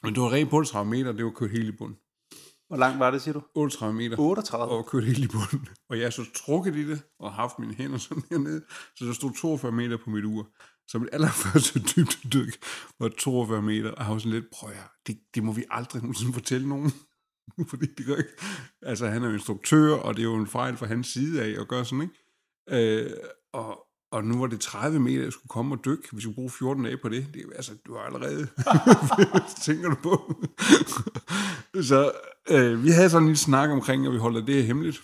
Men 0.02 0.14
det 0.14 0.22
var 0.22 0.32
rebet 0.32 0.50
på 0.50 0.56
38 0.56 0.90
meter, 0.90 1.12
det 1.12 1.24
var 1.24 1.30
kørt 1.30 1.50
helt 1.50 1.74
i 1.74 1.76
bund. 1.76 1.96
Hvor 2.68 2.76
langt 2.76 2.98
var 2.98 3.10
det, 3.10 3.22
siger 3.22 3.32
du? 3.32 3.42
38 3.54 3.94
meter 3.96 4.18
38. 4.18 4.72
og 4.74 4.86
kørt 4.86 5.04
helt 5.04 5.18
i 5.18 5.28
bunden. 5.28 5.68
Og 5.90 5.98
jeg 6.00 6.12
så 6.12 6.24
trukket 6.36 6.76
i 6.76 6.88
det, 6.88 7.02
og 7.20 7.32
haft 7.32 7.58
mine 7.58 7.74
hænder 7.74 7.98
sådan 7.98 8.22
hernede, 8.30 8.62
så 8.96 9.04
der 9.04 9.12
stod 9.12 9.32
42 9.40 9.72
meter 9.72 9.96
på 10.04 10.10
mit 10.10 10.24
ur. 10.24 10.48
Så 10.88 10.98
mit 10.98 11.08
allerførste 11.12 11.80
dybdedyk 11.96 12.58
var 13.00 13.08
42 13.08 13.62
meter, 13.62 13.90
og 13.90 14.04
jeg 14.04 14.12
var 14.12 14.18
sådan 14.18 14.32
lidt, 14.32 14.44
prøv 14.52 14.70
at, 14.70 14.76
det, 15.06 15.18
det 15.34 15.42
må 15.44 15.52
vi 15.52 15.64
aldrig 15.70 16.02
nogensinde 16.02 16.32
fortælle 16.32 16.68
nogen. 16.68 16.92
Fordi 17.70 17.86
det 17.98 18.06
gør 18.06 18.16
ikke. 18.16 18.30
Altså, 18.82 19.06
han 19.06 19.22
er 19.22 19.26
jo 19.28 19.32
instruktør, 19.34 19.94
og 19.94 20.14
det 20.16 20.20
er 20.22 20.24
jo 20.26 20.34
en 20.36 20.46
fejl 20.46 20.76
fra 20.76 20.86
hans 20.86 21.06
side 21.06 21.42
af 21.42 21.60
at 21.60 21.68
gøre 21.68 21.84
sådan, 21.84 22.02
ikke? 22.02 23.04
Øh, 23.04 23.10
og, 23.52 23.78
og 24.12 24.24
nu 24.24 24.38
var 24.40 24.46
det 24.46 24.60
30 24.60 25.00
meter, 25.00 25.22
jeg 25.22 25.32
skulle 25.32 25.48
komme 25.48 25.74
og 25.74 25.84
dykke. 25.84 26.08
Vi 26.12 26.20
skulle 26.20 26.34
bruge 26.34 26.50
14 26.50 26.84
dage 26.84 26.96
på 26.96 27.08
det. 27.08 27.26
det 27.34 27.42
er- 27.42 27.56
altså, 27.56 27.72
du 27.86 27.94
har 27.94 28.00
allerede... 28.02 28.48
tænker 29.66 29.88
du 29.88 29.94
på? 30.02 30.42
så 31.82 32.12
øh, 32.50 32.84
vi 32.84 32.90
havde 32.90 33.10
sådan 33.10 33.22
en 33.22 33.28
lille 33.28 33.38
snak 33.38 33.70
omkring, 33.70 34.06
at 34.06 34.12
vi 34.12 34.18
holder 34.18 34.44
det 34.44 34.54
her 34.54 34.62
hemmeligt. 34.62 35.02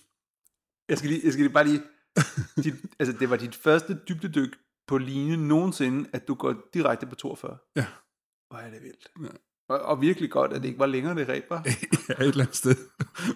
Jeg 0.88 0.98
skal 0.98 1.10
lige, 1.10 1.20
jeg 1.24 1.32
skal 1.32 1.42
lige 1.42 1.52
bare 1.52 1.66
lige... 1.66 1.82
Dit, 2.64 2.74
altså, 2.98 3.16
det 3.20 3.30
var 3.30 3.36
dit 3.36 3.54
første 3.54 3.98
dybdedyk 4.08 4.56
på 4.86 4.98
line 4.98 5.48
nogensinde, 5.48 6.10
at 6.12 6.28
du 6.28 6.34
går 6.34 6.54
direkte 6.74 7.06
på 7.06 7.14
42. 7.14 7.56
Ja. 7.76 7.86
Hvor 8.48 8.58
er 8.58 8.70
det 8.70 8.82
vildt. 8.82 9.08
Ja. 9.22 9.28
Og, 9.68 9.80
og 9.80 10.00
virkelig 10.00 10.30
godt, 10.30 10.52
at 10.52 10.62
det 10.62 10.68
ikke 10.68 10.78
var 10.78 10.86
længere, 10.86 11.14
det 11.14 11.28
ræb 11.28 11.44
var. 11.50 11.62
ja, 12.08 12.14
et 12.14 12.28
eller 12.28 12.44
andet 12.44 12.56
sted. 12.56 12.76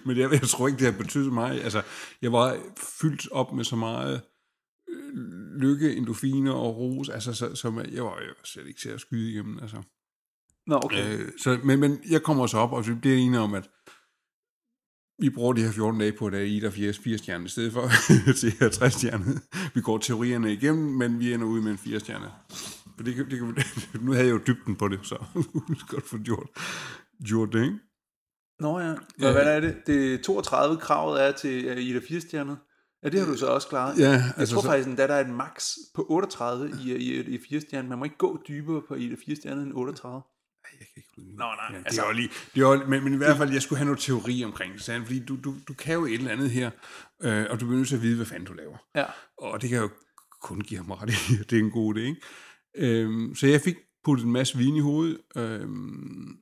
Men 0.05 0.17
jeg, 0.17 0.31
jeg 0.31 0.41
tror 0.41 0.67
ikke, 0.67 0.79
det 0.79 0.93
har 0.93 1.03
betydet 1.03 1.33
mig. 1.33 1.63
Altså, 1.63 1.81
jeg 2.21 2.31
var 2.31 2.57
fyldt 3.01 3.31
op 3.31 3.53
med 3.53 3.63
så 3.63 3.75
meget 3.75 4.21
øh, 4.89 5.15
lykke, 5.59 5.95
endorfiner 5.95 6.53
og 6.53 6.77
ros, 6.77 7.09
altså, 7.09 7.33
så, 7.33 7.55
som 7.55 7.77
jeg, 7.77 7.93
jeg 7.93 8.03
var 8.03 8.21
jo 8.21 8.33
slet 8.43 8.67
ikke 8.67 8.79
til 8.79 8.89
at 8.89 9.01
skyde 9.01 9.31
igennem. 9.31 9.59
Altså. 9.59 9.83
Nå, 10.67 10.75
okay. 10.83 11.19
Øh, 11.19 11.31
så, 11.37 11.59
men, 11.63 11.79
men 11.79 11.99
jeg 12.09 12.23
kommer 12.23 12.47
så 12.47 12.57
op, 12.57 12.71
og 12.71 12.87
vi 12.87 12.93
bliver 12.93 13.17
enige 13.17 13.39
om, 13.39 13.53
at 13.53 13.69
vi 15.19 15.29
bruger 15.29 15.53
de 15.53 15.61
her 15.63 15.71
14 15.71 15.99
dage 15.99 16.11
på, 16.11 16.27
at 16.27 16.47
Ida 16.47 16.69
4, 16.69 16.93
4 16.93 17.17
stjerner 17.17 17.45
i 17.45 17.49
stedet 17.49 17.73
for 17.73 17.89
til 18.39 18.51
her 18.59 18.69
60 18.69 18.93
stjerner. 18.93 19.25
Vi 19.73 19.81
går 19.81 19.97
teorierne 19.97 20.53
igennem, 20.53 20.85
men 20.85 21.19
vi 21.19 21.33
ender 21.33 21.47
ud 21.47 21.61
med 21.61 21.71
en 21.71 21.77
4 21.77 21.99
stjerne. 21.99 22.25
For 22.95 23.03
det, 23.03 23.17
det, 23.17 23.39
kan- 23.39 23.63
nu 24.05 24.11
havde 24.11 24.25
jeg 24.25 24.33
jo 24.33 24.39
dybden 24.47 24.75
på 24.75 24.87
det, 24.87 24.99
så 25.03 25.15
jeg 25.35 25.43
godt 25.87 26.07
få 26.07 26.17
gjort, 26.17 26.47
gjort 27.25 27.53
det, 27.53 27.63
ikke? 27.63 27.77
Nå 28.59 28.79
ja. 28.79 28.85
Ja. 28.87 28.95
Hvad, 29.17 29.35
er 29.35 29.59
det? 29.59 29.75
Det 29.87 30.21
32 30.21 30.77
kravet 30.77 31.23
er 31.27 31.31
til 31.31 31.87
Ida 31.89 31.99
4 32.07 32.21
stjerner. 32.21 32.55
Ja, 33.03 33.09
det 33.09 33.19
har 33.19 33.27
du 33.27 33.37
så 33.37 33.45
også 33.45 33.67
klaret. 33.67 33.99
Ja, 33.99 34.09
Jeg 34.09 34.33
altså 34.37 34.53
tror 34.55 34.61
så- 34.61 34.67
faktisk, 34.67 34.89
at 34.89 34.97
der 34.97 35.15
er 35.15 35.21
et 35.21 35.29
max 35.29 35.69
på 35.95 36.05
38 36.09 36.71
i, 36.85 36.95
i, 36.95 37.19
i 37.21 37.39
4 37.49 37.61
stjerner. 37.61 37.89
Man 37.89 37.97
må 37.97 38.03
ikke 38.03 38.17
gå 38.17 38.39
dybere 38.47 38.81
på 38.87 38.95
Ida 38.95 39.15
4 39.25 39.35
stjerner 39.35 39.63
end 39.63 39.71
38. 39.75 40.21
Jeg 40.79 40.87
kan 40.87 40.87
ikke 40.97 41.09
huske 41.15 41.29
det. 41.29 41.37
Nå, 41.37 41.45
nej, 41.45 41.55
Ja, 41.71 41.77
det 41.77 41.85
altså- 41.85 42.05
jo 42.05 42.11
lige, 42.11 42.29
det 42.55 42.61
jo, 42.61 42.85
men, 42.87 43.03
men 43.03 43.13
i 43.13 43.17
hvert 43.17 43.37
fald, 43.37 43.51
jeg 43.51 43.61
skulle 43.61 43.77
have 43.77 43.85
noget 43.85 43.99
teori 43.99 44.43
omkring 44.43 44.73
det, 44.73 44.81
sagde 44.81 44.99
han, 44.99 45.07
fordi 45.07 45.25
du, 45.25 45.37
du, 45.43 45.55
du 45.67 45.73
kan 45.73 45.93
jo 45.93 46.05
et 46.05 46.13
eller 46.13 46.31
andet 46.31 46.51
her, 46.51 46.71
øh, 47.21 47.45
og 47.49 47.59
du 47.59 47.65
bliver 47.65 47.77
nødt 47.77 47.87
til 47.87 47.95
at 47.95 48.01
vide, 48.01 48.15
hvad 48.15 48.25
fanden 48.25 48.47
du 48.47 48.53
laver. 48.53 48.77
Ja. 48.95 49.05
Og 49.37 49.61
det 49.61 49.69
kan 49.69 49.79
jo 49.79 49.89
kun 50.41 50.61
give 50.61 50.77
ham 50.77 50.91
ret 50.91 51.09
i, 51.09 51.35
det 51.49 51.53
er 51.53 51.59
en 51.59 51.71
god 51.71 51.95
idé, 51.95 51.99
ikke? 51.99 52.21
Øhm, 52.75 53.35
så 53.35 53.47
jeg 53.47 53.61
fik 53.61 53.75
puttet 54.03 54.25
en 54.25 54.31
masse 54.31 54.57
vin 54.57 54.75
i 54.75 54.79
hovedet. 54.79 55.21
Øhm, 55.35 56.37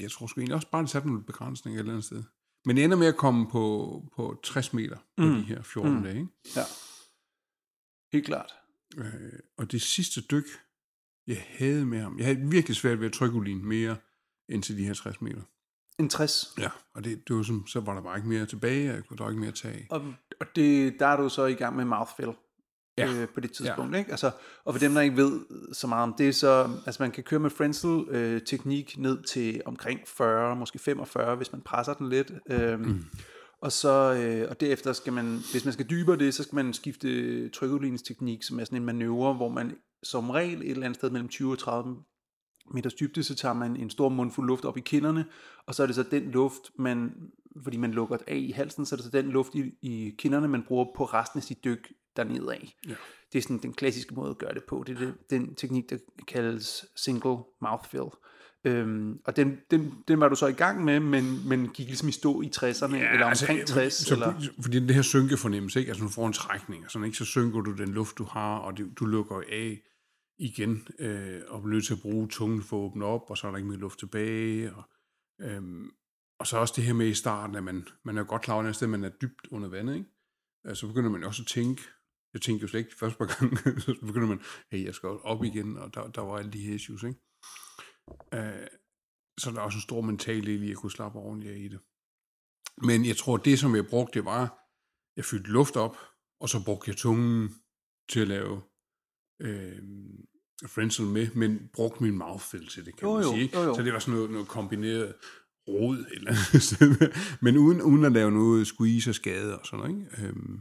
jeg 0.00 0.10
tror 0.10 0.26
sgu 0.26 0.40
egentlig 0.40 0.54
også 0.54 0.70
bare, 0.70 0.82
det 0.82 0.90
satte 0.90 1.08
nogle 1.08 1.24
begrænsninger 1.24 1.78
et 1.78 1.80
eller 1.80 1.92
andet 1.92 2.04
sted. 2.04 2.22
Men 2.64 2.76
det 2.76 2.84
ender 2.84 2.96
med 2.96 3.06
at 3.06 3.16
komme 3.16 3.50
på, 3.50 4.02
på 4.16 4.40
60 4.44 4.72
meter 4.72 4.96
på 5.16 5.22
Mm. 5.24 5.34
de 5.34 5.42
her 5.42 5.62
14 5.62 5.94
Mm. 5.96 6.02
dage, 6.02 6.14
ikke? 6.16 6.28
Ja. 6.56 6.62
Helt 8.12 8.26
klart. 8.26 8.52
Øh, 8.98 9.32
og 9.58 9.72
det 9.72 9.82
sidste 9.82 10.20
dyk, 10.20 10.44
jeg 11.26 11.44
havde 11.48 11.86
med 11.86 12.00
ham, 12.00 12.18
jeg 12.18 12.26
havde 12.26 12.40
virkelig 12.40 12.76
svært 12.76 13.00
ved 13.00 13.06
at 13.06 13.12
trykke 13.12 13.36
ulin 13.36 13.64
mere 13.68 13.96
end 14.48 14.62
til 14.62 14.78
de 14.78 14.84
her 14.84 14.94
60 14.94 15.20
meter. 15.20 15.42
En 15.98 16.08
60. 16.08 16.54
Ja, 16.58 16.68
og 16.94 17.04
det, 17.04 17.28
det 17.28 17.36
var 17.36 17.42
som, 17.42 17.66
så 17.66 17.80
var 17.80 17.94
der 17.94 18.02
bare 18.02 18.16
ikke 18.16 18.28
mere 18.28 18.46
tilbage, 18.46 18.92
jeg 18.92 19.02
kunne 19.08 19.16
der 19.16 19.28
ikke 19.28 19.40
mere 19.40 19.52
tage. 19.52 19.86
Og, 19.90 20.14
og 20.40 20.46
det, 20.56 20.94
der 20.98 21.06
er 21.06 21.16
du 21.16 21.28
så 21.28 21.44
i 21.44 21.54
gang 21.54 21.76
med 21.76 21.84
mouthfill 21.84 22.32
Ja. 22.98 23.12
øh, 23.12 23.28
på 23.28 23.40
det 23.40 23.52
tidspunkt. 23.52 23.94
Ja. 23.94 23.98
Ikke? 23.98 24.10
Altså, 24.10 24.30
og 24.64 24.74
for 24.74 24.78
dem, 24.78 24.94
der 24.94 25.00
ikke 25.00 25.16
ved 25.16 25.40
så 25.72 25.86
meget 25.86 26.02
om 26.02 26.14
det, 26.18 26.34
så 26.34 26.70
altså 26.86 27.02
man 27.02 27.10
kan 27.10 27.24
køre 27.24 27.40
med 27.40 27.50
Frenzel 27.50 28.04
øh, 28.10 28.40
teknik 28.46 28.98
ned 28.98 29.22
til 29.22 29.62
omkring 29.64 30.00
40, 30.06 30.56
måske 30.56 30.78
45, 30.78 31.36
hvis 31.36 31.52
man 31.52 31.60
presser 31.60 31.94
den 31.94 32.08
lidt. 32.08 32.32
Øh, 32.50 32.80
mm. 32.80 33.04
Og 33.62 33.72
så 33.72 34.14
øh, 34.14 34.50
og 34.50 34.60
derefter 34.60 34.92
skal 34.92 35.12
man, 35.12 35.38
hvis 35.52 35.64
man 35.64 35.72
skal 35.72 35.90
dybere 35.90 36.16
det, 36.18 36.34
så 36.34 36.42
skal 36.42 36.54
man 36.56 36.72
skifte 36.72 37.48
trykudligningsteknik, 37.48 38.42
som 38.42 38.60
er 38.60 38.64
sådan 38.64 38.78
en 38.78 38.84
manøvre, 38.84 39.34
hvor 39.34 39.48
man 39.48 39.76
som 40.02 40.30
regel 40.30 40.62
et 40.62 40.70
eller 40.70 40.84
andet 40.84 40.96
sted 40.96 41.10
mellem 41.10 41.28
20 41.28 41.52
og 41.52 41.58
30 41.58 41.96
meters 42.74 42.94
dybde, 42.94 43.22
så 43.22 43.34
tager 43.34 43.54
man 43.54 43.76
en 43.76 43.90
stor 43.90 44.08
mundfuld 44.08 44.46
luft 44.46 44.64
op 44.64 44.76
i 44.76 44.80
kinderne, 44.80 45.24
og 45.66 45.74
så 45.74 45.82
er 45.82 45.86
det 45.86 45.96
så 45.96 46.02
den 46.02 46.30
luft, 46.30 46.70
man, 46.78 47.12
fordi 47.62 47.76
man 47.76 47.90
lukker 47.90 48.16
af 48.26 48.36
i 48.36 48.50
halsen, 48.50 48.86
så 48.86 48.94
er 48.94 48.96
det 48.96 49.04
så 49.04 49.10
den 49.10 49.26
luft 49.26 49.54
i, 49.54 49.74
i 49.82 50.14
kinderne, 50.18 50.48
man 50.48 50.62
bruger 50.62 50.86
på 50.96 51.04
resten 51.04 51.38
af 51.38 51.44
sit 51.44 51.64
dyk 51.64 51.92
dernede 52.16 52.52
af. 52.52 52.76
Ja. 52.88 52.94
Det 53.32 53.38
er 53.38 53.42
sådan 53.42 53.58
den 53.58 53.72
klassiske 53.72 54.14
måde 54.14 54.30
at 54.30 54.38
gøre 54.38 54.54
det 54.54 54.64
på. 54.64 54.84
Det 54.86 54.94
er 54.94 54.98
det, 54.98 55.14
den 55.30 55.54
teknik, 55.54 55.90
der 55.90 55.98
kaldes 56.28 56.84
single 56.96 57.38
mouthfill. 57.62 58.10
Øhm, 58.64 59.18
og 59.24 59.36
den, 59.36 59.58
den, 59.70 59.94
den 60.08 60.20
var 60.20 60.28
du 60.28 60.34
så 60.34 60.46
i 60.46 60.52
gang 60.52 60.84
med, 60.84 61.00
men, 61.00 61.48
men 61.48 61.68
gik 61.68 61.86
ligesom 61.86 62.08
i 62.08 62.12
stå 62.12 62.42
i 62.42 62.50
60'erne, 62.56 62.96
ja, 62.96 63.12
eller 63.12 63.26
omkring 63.26 63.66
60. 63.66 63.76
altså, 63.76 64.04
Så, 64.04 64.14
eller? 64.14 64.34
Fordi 64.60 64.80
det 64.80 64.94
her 64.94 65.02
synkefornemmelse, 65.02 65.78
ikke? 65.78 65.90
Altså, 65.90 66.04
du 66.04 66.10
får 66.10 66.26
en 66.26 66.32
trækning, 66.32 66.84
og 66.84 66.90
sådan, 66.90 67.06
ikke? 67.06 67.18
så 67.18 67.24
synker 67.24 67.60
du 67.60 67.72
den 67.72 67.88
luft, 67.88 68.18
du 68.18 68.24
har, 68.24 68.56
og 68.56 68.78
det, 68.78 68.98
du 68.98 69.04
lukker 69.04 69.42
af 69.52 69.82
igen, 70.40 70.88
øh, 70.98 71.42
og 71.48 71.62
bliver 71.62 71.74
nødt 71.74 71.86
til 71.86 71.94
at 71.94 72.00
bruge 72.00 72.28
tungen 72.28 72.62
for 72.62 72.76
at 72.76 72.90
åbne 72.90 73.04
op, 73.04 73.30
og 73.30 73.38
så 73.38 73.46
er 73.46 73.50
der 73.50 73.58
ikke 73.58 73.68
mere 73.68 73.78
luft 73.78 73.98
tilbage. 73.98 74.74
Og, 74.74 74.84
øh, 75.40 75.62
og 76.40 76.46
så 76.46 76.58
også 76.58 76.74
det 76.76 76.84
her 76.84 76.92
med 76.92 77.06
i 77.06 77.14
starten, 77.14 77.56
at 77.56 77.64
man, 77.64 77.88
man 78.04 78.18
er 78.18 78.24
godt 78.24 78.42
klar 78.42 78.54
over, 78.54 78.82
at 78.82 78.88
man 78.88 79.04
er 79.04 79.08
dybt 79.08 79.46
under 79.50 79.68
vandet, 79.68 79.94
ikke? 79.94 80.10
Altså, 80.64 80.80
så 80.80 80.86
begynder 80.86 81.10
man 81.10 81.24
også 81.24 81.42
at 81.42 81.46
tænke, 81.46 81.82
jeg 82.32 82.42
tænkte 82.42 82.62
jo 82.62 82.68
slet 82.68 82.80
ikke 82.80 82.96
første 82.98 83.18
par 83.18 83.26
gange, 83.26 83.56
så 83.80 84.06
begynder 84.06 84.28
man, 84.28 84.40
hey, 84.72 84.84
jeg 84.84 84.94
skal 84.94 85.08
op 85.08 85.44
igen, 85.44 85.76
og 85.76 85.94
der, 85.94 86.10
der 86.10 86.20
var 86.20 86.38
alle 86.38 86.52
de 86.52 86.66
her 86.66 86.74
issues, 86.74 87.02
ikke? 87.02 87.18
Øh, 88.34 88.66
så 89.38 89.50
der 89.50 89.56
er 89.56 89.64
også 89.64 89.76
en 89.76 89.82
stor 89.82 90.00
mental 90.00 90.46
del 90.46 90.62
i 90.62 90.70
at 90.70 90.76
kunne 90.76 90.92
slappe 90.92 91.18
ordentligt 91.18 91.54
af 91.54 91.58
i 91.58 91.68
det. 91.68 91.80
Men 92.82 93.04
jeg 93.04 93.16
tror, 93.16 93.36
det 93.36 93.58
som 93.58 93.76
jeg 93.76 93.86
brugte, 93.86 94.18
det 94.18 94.24
var, 94.24 94.44
jeg 95.16 95.24
fyldte 95.24 95.50
luft 95.50 95.76
op, 95.76 95.96
og 96.40 96.48
så 96.48 96.64
brugte 96.64 96.88
jeg 96.88 96.96
tungen 96.96 97.54
til 98.08 98.20
at 98.20 98.28
lave 98.28 98.62
øh, 99.40 99.72
Frenzel 100.66 101.04
med, 101.06 101.28
men 101.34 101.60
brugte 101.72 102.02
min 102.02 102.18
mouthfeel 102.18 102.66
til 102.68 102.86
det, 102.86 102.96
kan 102.96 103.08
Jo, 103.08 103.14
man 103.14 103.22
jo, 103.22 103.32
sige. 103.32 103.50
jo, 103.54 103.60
jo. 103.62 103.74
Så 103.74 103.82
det 103.82 103.92
var 103.92 103.98
sådan 103.98 104.14
noget, 104.14 104.30
noget 104.30 104.48
kombineret 104.48 105.14
rod 105.68 106.04
eller 106.14 106.30
andet. 106.30 107.14
Men 107.44 107.56
uden, 107.56 107.82
uden 107.82 108.04
at 108.04 108.12
lave 108.12 108.30
noget 108.30 108.66
squeeze 108.66 109.10
og 109.10 109.14
skade 109.14 109.58
og 109.58 109.66
sådan 109.66 109.78
noget. 109.78 109.98
Ikke? 109.98 110.28
Øhm, 110.28 110.60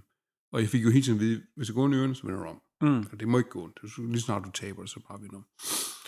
og 0.52 0.62
jeg 0.62 0.70
fik 0.70 0.84
jo 0.84 0.90
hele 0.90 1.04
tiden 1.06 1.20
at 1.20 1.26
vide, 1.26 1.42
hvis 1.56 1.68
det 1.68 1.76
går 1.76 1.90
i 1.90 1.94
ørerne, 1.94 2.16
så 2.16 2.24
vender 2.24 2.40
du 2.44 2.50
om. 2.50 2.62
Mm. 2.82 3.06
Og 3.12 3.20
det 3.20 3.28
må 3.28 3.38
ikke 3.38 3.50
gå 3.50 3.64
ondt. 3.64 3.80
Lige 4.12 4.22
snart 4.22 4.44
du 4.46 4.52
taber 4.52 4.82
det, 4.82 4.90
så 4.90 5.00
bare 5.08 5.22
vender 5.22 5.36
om. 5.36 5.46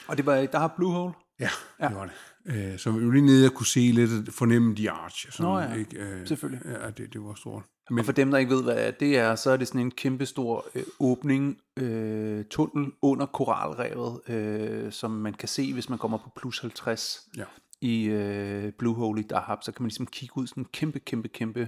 Og 0.08 0.18
det 0.18 0.26
var, 0.26 0.36
der 0.36 0.60
har 0.60 0.74
Blue 0.78 0.94
Hole? 0.94 1.14
Ja, 1.40 1.50
ja, 1.80 1.88
det 1.88 1.96
var 1.96 2.06
det. 2.06 2.14
Øh, 2.46 2.80
så 2.80 2.92
vi 2.92 3.06
var 3.06 3.12
lige 3.12 3.26
nede 3.26 3.48
og 3.48 3.54
kunne 3.54 3.68
se 3.68 3.80
lidt, 3.80 4.34
fornemme 4.34 4.76
de 4.76 4.92
arch. 4.92 5.32
Sådan, 5.32 5.52
Nå 5.52 5.60
ja, 5.60 5.74
ikke? 5.74 6.00
Øh, 6.00 6.28
selvfølgelig. 6.28 6.66
Ja, 6.66 6.90
det, 6.90 7.14
det 7.14 7.22
var 7.22 7.34
stort. 7.34 7.64
Men, 7.90 8.00
og 8.00 8.06
for 8.06 8.12
dem, 8.12 8.32
der 8.32 8.38
ikke 8.38 8.56
ved, 8.56 8.64
hvad 8.64 8.94
det 9.00 9.18
er, 9.18 9.36
så 9.36 9.52
er 9.52 9.58
det 9.58 9.68
sådan 9.68 9.82
en 9.82 9.92
kæmpe 9.92 10.26
stor 10.26 10.66
øh, 10.76 10.84
åbning, 11.00 11.58
øh, 11.78 12.46
tunnel 12.50 12.92
under 13.02 13.26
koralrevet, 13.26 14.30
øh, 14.30 14.92
som 14.92 15.12
man 15.12 15.34
kan 15.34 15.48
se, 15.48 15.74
hvis 15.74 15.90
man 15.90 15.98
kommer 16.00 16.18
på 16.18 16.32
plus 16.38 16.60
50 16.60 17.20
Ja. 17.38 17.44
i 17.82 18.04
øh, 18.06 18.72
Blue 18.80 18.96
Hole 18.96 19.20
i 19.20 19.24
Dahab, 19.24 19.58
så 19.64 19.72
kan 19.72 19.84
man 19.84 19.88
ligesom 19.88 20.06
kigge 20.08 20.38
ud 20.38 20.48
sådan 20.48 20.64
en 20.64 20.68
kæmpe, 20.74 21.00
kæmpe, 21.00 21.28
kæmpe 21.28 21.68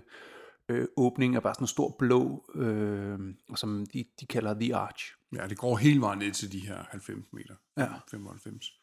øh, 0.70 0.88
åbning 0.98 1.36
af 1.36 1.44
bare 1.44 1.54
sådan 1.54 1.64
en 1.64 1.68
stor 1.68 1.96
blå, 2.00 2.52
øh, 2.56 3.20
som 3.56 3.86
de, 3.94 4.06
de 4.20 4.26
kalder 4.26 4.54
The 4.54 4.76
Arch. 4.76 5.14
Ja, 5.36 5.48
det 5.48 5.58
går 5.58 5.78
hele 5.78 6.02
vejen 6.02 6.20
ned 6.20 6.32
til 6.32 6.52
de 6.52 6.60
her 6.60 6.84
90 6.90 7.26
meter. 7.34 7.56
Ja. 7.78 7.88
95. 8.12 8.74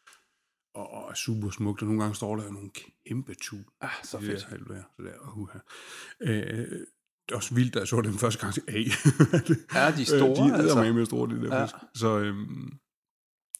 Og, 0.73 0.89
og 0.89 1.09
er 1.09 1.13
super 1.13 1.49
smukt, 1.49 1.81
og 1.81 1.87
nogle 1.87 2.01
gange 2.01 2.15
står 2.15 2.35
der 2.35 2.43
jo 2.43 2.51
nogle 2.51 2.69
kæmpe 3.05 3.33
tun. 3.33 3.65
Ah, 3.81 3.89
så 4.03 4.17
Det 4.17 4.25
fedt. 4.25 4.67
der 4.67 4.83
så 4.97 5.03
der, 5.03 5.37
uh, 5.37 5.49
øh, 6.21 6.85
det 7.25 7.31
er 7.31 7.35
også 7.35 7.55
vildt, 7.55 7.73
da 7.73 7.79
jeg 7.79 7.87
så 7.87 8.01
dem 8.01 8.13
første 8.13 8.41
gang 8.41 8.53
til 8.53 8.63
A. 8.67 8.71
Ja, 9.79 9.91
de 9.91 10.01
er 10.01 10.05
store, 10.05 10.47
de 10.47 10.53
er 10.53 10.57
altså. 10.57 10.93
med 10.93 11.05
store, 11.05 11.35
de 11.35 11.41
der 11.41 11.55
Ja. 11.55 11.61
ja. 11.61 11.67
Så, 11.95 12.19
øhm, 12.19 12.79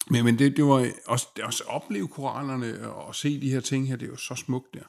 men, 0.09 0.25
men 0.25 0.39
det, 0.39 0.57
det 0.57 0.65
var 0.65 0.91
også, 1.07 1.27
det 1.35 1.43
også 1.43 1.63
at 1.63 1.69
opleve 1.69 2.07
korallerne 2.07 2.91
og 2.91 3.15
se 3.15 3.41
de 3.41 3.51
her 3.51 3.59
ting 3.59 3.87
her, 3.87 3.95
det 3.95 4.05
er 4.05 4.09
jo 4.09 4.17
så 4.17 4.35
smukt 4.35 4.73
der. 4.73 4.83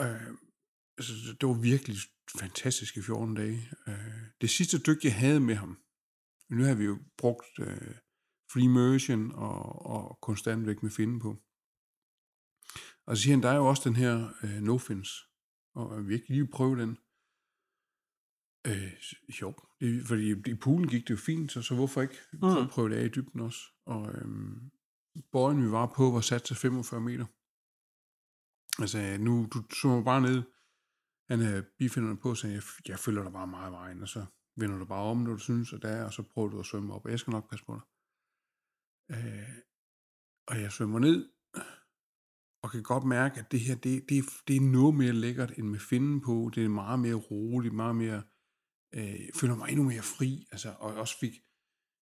Øh, 0.00 0.36
altså, 0.98 1.12
det 1.40 1.48
var 1.48 1.54
virkelig 1.54 1.96
fantastiske 2.38 3.02
14 3.02 3.34
dage. 3.34 3.72
Øh, 3.88 3.94
det 4.40 4.50
sidste 4.50 4.78
dyk, 4.78 5.04
jeg 5.04 5.14
havde 5.14 5.40
med 5.40 5.54
ham, 5.54 5.78
nu 6.50 6.64
har 6.64 6.74
vi 6.74 6.84
jo 6.84 6.98
brugt 7.18 7.58
øh, 7.58 7.94
free 8.52 8.64
immersion 8.64 9.32
og, 9.32 9.86
og 9.86 10.18
konstant 10.22 10.66
væk 10.66 10.82
med 10.82 10.90
finden 10.90 11.20
på. 11.20 11.36
Og 13.06 13.16
så 13.16 13.22
siger 13.22 13.34
han, 13.34 13.42
der 13.42 13.48
er 13.50 13.56
jo 13.56 13.66
også 13.66 13.82
den 13.88 13.96
her 13.96 14.32
øh, 14.42 14.62
no 14.62 14.78
fins, 14.78 15.08
og 15.74 15.96
vil 15.96 16.08
virkelig 16.08 16.36
lige 16.36 16.48
prøve 16.52 16.80
den. 16.80 16.98
Øh, 18.66 18.92
jo, 19.40 19.54
det, 19.80 20.06
fordi 20.06 20.50
i 20.50 20.54
poolen 20.54 20.88
gik 20.88 21.02
det 21.02 21.10
jo 21.10 21.16
fint, 21.16 21.52
så, 21.52 21.62
så 21.62 21.74
hvorfor 21.74 22.02
ikke 22.02 22.18
Mm. 22.32 22.68
prøve 22.70 22.88
det 22.90 22.96
af 22.96 23.04
i 23.04 23.08
dybden 23.08 23.40
også. 23.40 23.60
Og 23.86 24.14
øhm, 24.14 24.70
bøjen, 25.32 25.62
vi 25.64 25.70
var 25.70 25.92
på, 25.96 26.10
var 26.10 26.20
sat 26.20 26.42
til 26.42 26.56
45 26.56 27.00
meter. 27.00 27.26
Altså, 28.82 29.16
nu, 29.20 29.48
du 29.52 29.62
så 29.80 30.02
bare 30.04 30.20
ned, 30.20 30.42
han 31.30 31.40
øh, 31.40 31.64
bifinderne 31.78 32.16
på, 32.16 32.34
så 32.34 32.48
jeg, 32.48 32.62
jeg 32.88 32.98
følger 32.98 33.22
dig 33.22 33.32
bare 33.32 33.46
meget 33.46 33.70
i 33.70 33.72
vejen, 33.72 34.02
og 34.02 34.08
så 34.08 34.26
vender 34.56 34.78
du 34.78 34.84
bare 34.84 35.02
om, 35.02 35.16
når 35.16 35.32
du 35.32 35.38
synes, 35.38 35.72
at 35.72 35.82
det 35.82 35.90
er, 35.90 36.04
og 36.04 36.12
så 36.12 36.22
prøver 36.22 36.48
du 36.48 36.58
at 36.60 36.66
svømme 36.66 36.94
op, 36.94 37.04
og 37.04 37.10
jeg 37.10 37.18
skal 37.18 37.30
nok 37.30 37.50
passe 37.50 37.64
på 37.64 37.74
dig. 37.74 37.82
Øh, 39.16 39.48
og 40.48 40.60
jeg 40.60 40.72
svømmer 40.72 40.98
ned, 40.98 41.32
og 42.62 42.70
kan 42.70 42.82
godt 42.82 43.04
mærke, 43.04 43.40
at 43.40 43.52
det 43.52 43.60
her, 43.60 43.74
det, 43.74 44.04
det, 44.08 44.24
det 44.48 44.56
er 44.56 44.60
noget 44.60 44.94
mere 44.94 45.12
lækkert, 45.12 45.58
end 45.58 45.68
med 45.68 45.78
finden 45.78 46.20
på. 46.20 46.50
Det 46.54 46.64
er 46.64 46.68
meget 46.68 47.00
mere 47.00 47.14
roligt, 47.14 47.74
meget 47.74 47.96
mere, 47.96 48.22
øh, 48.94 49.20
føler 49.34 49.56
mig 49.56 49.68
endnu 49.68 49.84
mere 49.84 50.02
fri, 50.02 50.46
altså, 50.52 50.74
og 50.78 50.90
jeg 50.90 50.98
også 50.98 51.18
fik, 51.18 51.32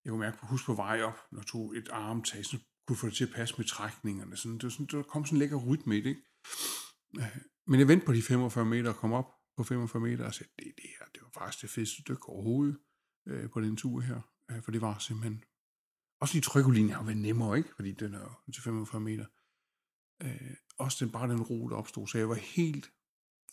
jeg 0.05 0.11
kunne 0.11 0.21
mærke 0.21 0.39
på 0.39 0.47
hus 0.47 0.65
på 0.65 0.75
vej 0.75 1.03
op, 1.03 1.19
når 1.33 1.39
jeg 1.41 1.47
tog 1.47 1.77
et 1.77 1.89
armtag, 1.89 2.45
så 2.45 2.59
kunne 2.87 2.97
få 2.97 3.07
det 3.07 3.15
til 3.15 3.27
at 3.27 3.35
passe 3.35 3.55
med 3.59 3.67
trækningerne. 3.67 4.37
Sådan, 4.37 4.55
det 4.55 4.65
var 4.65 4.71
sådan, 4.71 4.87
der 4.87 5.03
kom 5.03 5.25
sådan 5.25 5.37
en 5.37 5.39
lækker 5.39 5.57
rytme 5.57 5.99
i 5.99 6.01
det, 6.01 6.09
ikke? 6.09 6.23
Øh, 7.19 7.39
men 7.69 7.81
jeg 7.81 7.89
vendte 7.89 8.07
på 8.07 8.13
de 8.13 8.23
45 8.23 8.65
meter 8.65 8.91
og 8.91 8.97
kom 8.97 9.13
op 9.13 9.35
på 9.57 9.63
45 9.63 10.03
meter 10.03 10.27
og 10.27 10.35
sagde, 10.35 10.53
det, 10.59 10.73
det 10.77 10.91
her, 10.99 11.07
det 11.15 11.23
var 11.23 11.31
faktisk 11.41 11.63
det 11.63 11.71
fedeste 11.71 12.03
dyk 12.03 12.29
overhovedet 12.29 12.79
øh, 13.27 13.51
på 13.51 13.61
den 13.61 13.77
tur 13.77 14.01
her. 14.01 14.21
Øh, 14.51 14.63
for 14.63 14.71
det 14.71 14.81
var 14.81 14.99
simpelthen, 14.99 15.45
også 16.21 16.33
fordi 16.33 16.41
trykkelinjen 16.41 16.95
har 16.95 17.05
været 17.05 17.17
nemmere, 17.17 17.59
ikke? 17.59 17.75
Fordi 17.77 17.93
den 17.93 18.15
er 18.15 18.21
jo 18.21 18.53
til 18.53 18.63
45 18.63 19.01
meter. 19.01 19.27
Øh, 20.23 20.55
også 20.79 21.05
den, 21.05 21.13
bare 21.13 21.29
den 21.29 21.43
ro, 21.43 21.69
der 21.69 21.77
opstod. 21.77 22.07
Så 22.07 22.19
jeg 22.19 22.29
var 22.29 22.35
helt 22.35 22.93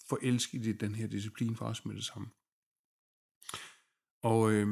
forelsket 0.10 0.66
i 0.66 0.72
den 0.72 0.96
her 0.96 1.08
disciplin 1.08 1.56
faktisk 1.56 1.86
med 1.86 1.96
det 1.96 2.06
samme. 2.06 2.28
Og 4.24 4.52
øh, 4.52 4.68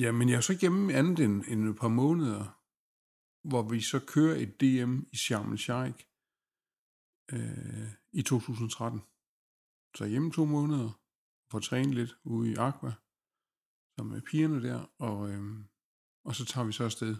ja, 0.00 0.12
men 0.12 0.28
jeg 0.28 0.36
er 0.36 0.40
så 0.40 0.58
hjemme 0.60 0.94
andet 0.94 1.24
end, 1.24 1.44
end 1.48 1.68
et 1.68 1.76
par 1.76 1.88
måneder, 1.88 2.62
hvor 3.48 3.68
vi 3.68 3.80
så 3.80 4.00
kører 4.00 4.36
et 4.36 4.60
DM 4.60 5.00
i 5.12 5.16
Sharm 5.16 5.52
el 5.52 5.58
Sheikh 5.58 6.04
øh, 7.32 7.88
i 8.12 8.22
2013. 8.22 9.00
Så 9.96 10.04
hjemme 10.04 10.32
to 10.32 10.44
måneder, 10.44 11.00
for 11.50 11.58
at 11.58 11.64
træne 11.64 11.94
lidt 11.94 12.16
ude 12.24 12.50
i 12.50 12.54
Aqua, 12.54 12.92
som 13.98 14.12
er 14.12 14.20
pigerne 14.20 14.62
der, 14.62 14.86
og, 14.98 15.30
øh, 15.30 15.64
og 16.24 16.34
så 16.34 16.44
tager 16.44 16.66
vi 16.66 16.72
så 16.72 16.84
afsted 16.84 17.16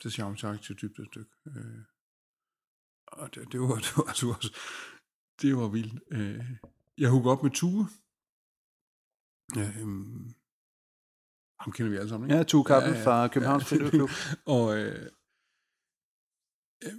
til 0.00 0.12
Sharm 0.12 0.32
el 0.32 0.38
Sheikh 0.38 0.62
til 0.62 0.80
dybde 0.80 1.06
stykke. 1.06 1.30
Øh, 1.46 1.82
og 3.06 3.34
det, 3.34 3.52
det, 3.52 3.60
var, 3.60 3.74
det, 3.86 3.96
var, 3.96 4.12
det, 4.18 4.26
var, 4.28 4.40
det 5.42 5.56
var 5.56 5.68
vildt. 5.68 6.02
Øh, 6.10 6.50
jeg 6.98 7.10
huggede 7.10 7.32
op 7.32 7.42
med 7.42 7.50
Tue. 7.50 7.84
Øh, 9.58 9.76
ham 11.60 11.72
kender 11.72 11.90
vi 11.90 11.96
alle 11.96 12.08
sammen, 12.08 12.30
ikke? 12.30 12.36
Ja, 12.36 12.42
to 12.42 12.62
kappen 12.62 12.92
ja, 12.92 12.98
ja. 12.98 13.04
fra 13.06 13.28
Københavns 13.28 13.72
ja. 13.72 13.90
Klub. 13.90 14.10
og 14.46 14.78
øh, 14.78 15.10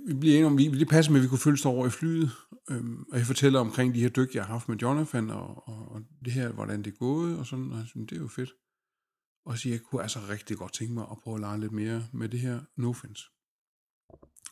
vi 0.08 0.14
bliver 0.14 0.36
enige 0.36 0.46
om, 0.46 0.58
vi, 0.58 0.80
det 0.80 0.88
passer 0.88 1.12
med, 1.12 1.20
at 1.20 1.24
vi 1.24 1.28
kunne 1.30 1.40
følge 1.40 1.70
over 1.70 1.88
i 1.88 1.90
flyet, 1.90 2.32
øhm, 2.70 3.06
og 3.12 3.18
jeg 3.18 3.26
fortæller 3.26 3.60
omkring 3.60 3.94
de 3.94 4.00
her 4.00 4.10
dyk, 4.10 4.36
jeg 4.36 4.46
har 4.46 4.54
haft 4.54 4.70
med 4.70 4.78
Jonathan, 4.78 5.30
og, 5.30 5.68
og, 5.68 5.92
og 5.92 6.02
det 6.26 6.34
her, 6.34 6.52
hvordan 6.52 6.84
det 6.84 6.94
er 6.94 6.98
gået, 6.98 7.40
og 7.40 7.46
sådan, 7.46 7.72
og 7.72 7.78
jeg 7.78 7.88
synes, 7.88 8.10
det 8.10 8.16
er 8.16 8.22
jo 8.22 8.28
fedt. 8.28 8.54
Og 9.46 9.58
så 9.58 9.70
jeg 9.70 9.82
kunne 9.82 10.02
altså 10.02 10.20
rigtig 10.30 10.58
godt 10.58 10.74
tænke 10.74 10.94
mig 10.94 11.08
at 11.12 11.18
prøve 11.18 11.36
at 11.36 11.42
lege 11.42 11.60
lidt 11.60 11.72
mere 11.72 12.08
med 12.14 12.30
det 12.30 12.40
her 12.40 12.62
no-fins. 12.76 13.32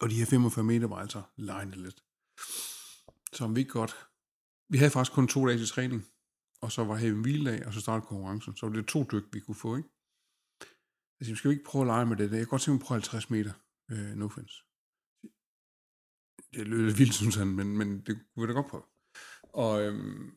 Og 0.01 0.09
de 0.09 0.15
her 0.15 0.25
45 0.25 0.63
meter 0.63 0.87
var 0.87 0.95
altså 0.95 1.21
legnet 1.37 1.77
lidt. 1.77 2.03
Så 3.33 3.43
om 3.43 3.55
vi 3.55 3.63
godt... 3.63 3.95
Vi 4.69 4.77
havde 4.77 4.91
faktisk 4.91 5.13
kun 5.13 5.27
to 5.27 5.47
dage 5.47 5.57
til 5.57 5.67
træning, 5.67 6.05
og 6.61 6.71
så 6.71 6.83
var 6.83 6.95
her 6.95 7.09
en 7.09 7.21
hviledag, 7.21 7.65
og 7.67 7.73
så 7.73 7.81
startede 7.81 8.07
konkurrencen. 8.07 8.55
Så 8.55 8.65
var 8.65 8.75
det 8.75 8.87
to 8.87 9.05
dyk, 9.11 9.23
vi 9.33 9.39
kunne 9.39 9.55
få, 9.55 9.75
ikke? 9.75 9.89
Altså, 11.19 11.35
skal 11.35 11.49
vi 11.49 11.53
ikke 11.53 11.65
prøve 11.65 11.81
at 11.81 11.87
lege 11.87 12.05
med 12.05 12.17
det? 12.17 12.31
der? 12.31 12.37
Jeg 12.37 12.45
kan 12.45 12.49
godt 12.49 12.61
tænke 12.61 12.75
mig 12.75 12.81
at 12.81 12.85
prøve 12.87 12.95
50 12.95 13.29
meter. 13.29 13.53
Øh, 13.91 14.15
no 14.15 14.25
offense. 14.25 14.63
Det 16.53 16.67
lyder 16.67 16.95
vildt, 16.95 17.13
synes 17.15 17.35
han, 17.35 17.47
men, 17.47 17.77
men 17.77 18.01
det 18.01 18.07
kunne 18.07 18.47
vi 18.47 18.47
da 18.47 18.53
godt 18.53 18.67
prøve. 18.67 18.83
Og 19.43 19.81
øhm, 19.83 20.31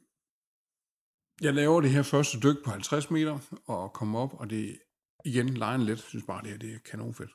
jeg 1.40 1.54
laver 1.54 1.80
det 1.80 1.90
her 1.90 2.02
første 2.02 2.40
dyk 2.40 2.56
på 2.64 2.70
50 2.70 3.10
meter, 3.10 3.38
og 3.66 3.92
kommer 3.92 4.18
op, 4.18 4.34
og 4.34 4.50
det 4.50 4.78
igen 5.24 5.48
lejen 5.48 5.80
let. 5.80 5.88
Jeg 5.88 5.98
synes 5.98 6.24
bare, 6.26 6.42
det 6.42 6.50
her 6.50 6.58
det 6.58 6.74
er 6.74 6.78
kanonfedt. 6.78 7.30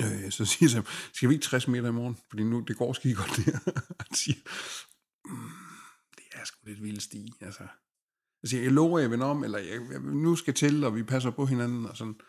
Øh, 0.00 0.30
så 0.30 0.44
siger 0.44 0.70
jeg, 0.74 0.84
skal 1.12 1.28
vi 1.28 1.34
ikke 1.34 1.44
60 1.44 1.68
meter 1.68 1.88
i 1.88 1.92
morgen? 1.92 2.16
Fordi 2.30 2.42
nu, 2.44 2.60
det 2.60 2.76
går 2.76 2.92
skide 2.92 3.14
godt 3.14 3.36
det 3.36 3.44
her. 3.44 3.58
Han 4.04 4.14
siger, 4.14 4.38
"Mm, 5.28 5.50
det 6.16 6.24
er 6.32 6.44
sgu 6.44 6.58
lidt 6.66 6.82
vildt 6.82 7.02
stige, 7.02 7.32
altså. 7.40 7.66
Jeg 8.42 8.48
siger, 8.50 8.62
jeg 8.62 8.72
lover, 8.72 8.98
jeg 8.98 9.10
vender 9.10 9.26
om, 9.26 9.44
eller 9.44 9.58
jeg, 9.58 9.80
jeg, 9.90 10.00
nu 10.00 10.36
skal 10.36 10.54
til, 10.54 10.84
og 10.84 10.96
vi 10.96 11.02
passer 11.02 11.30
på 11.30 11.46
hinanden, 11.46 11.86
og 11.86 11.96
sådan. 11.96 12.20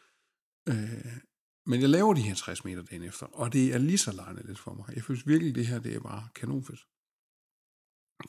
Øh, 0.69 1.17
men 1.65 1.81
jeg 1.81 1.89
laver 1.89 2.13
de 2.13 2.21
her 2.21 2.35
60 2.35 2.65
meter 2.65 2.83
dagen 2.83 3.03
efter, 3.03 3.25
og 3.25 3.53
det 3.53 3.73
er 3.73 3.77
lige 3.77 3.97
så 3.97 4.11
lejende 4.11 4.47
lidt 4.47 4.59
for 4.59 4.73
mig. 4.73 4.95
Jeg 4.95 5.03
synes 5.03 5.27
virkelig, 5.27 5.55
det 5.55 5.67
her 5.67 5.79
det 5.79 5.95
er 5.95 5.99
bare 5.99 6.27
kanonfedt. 6.35 6.79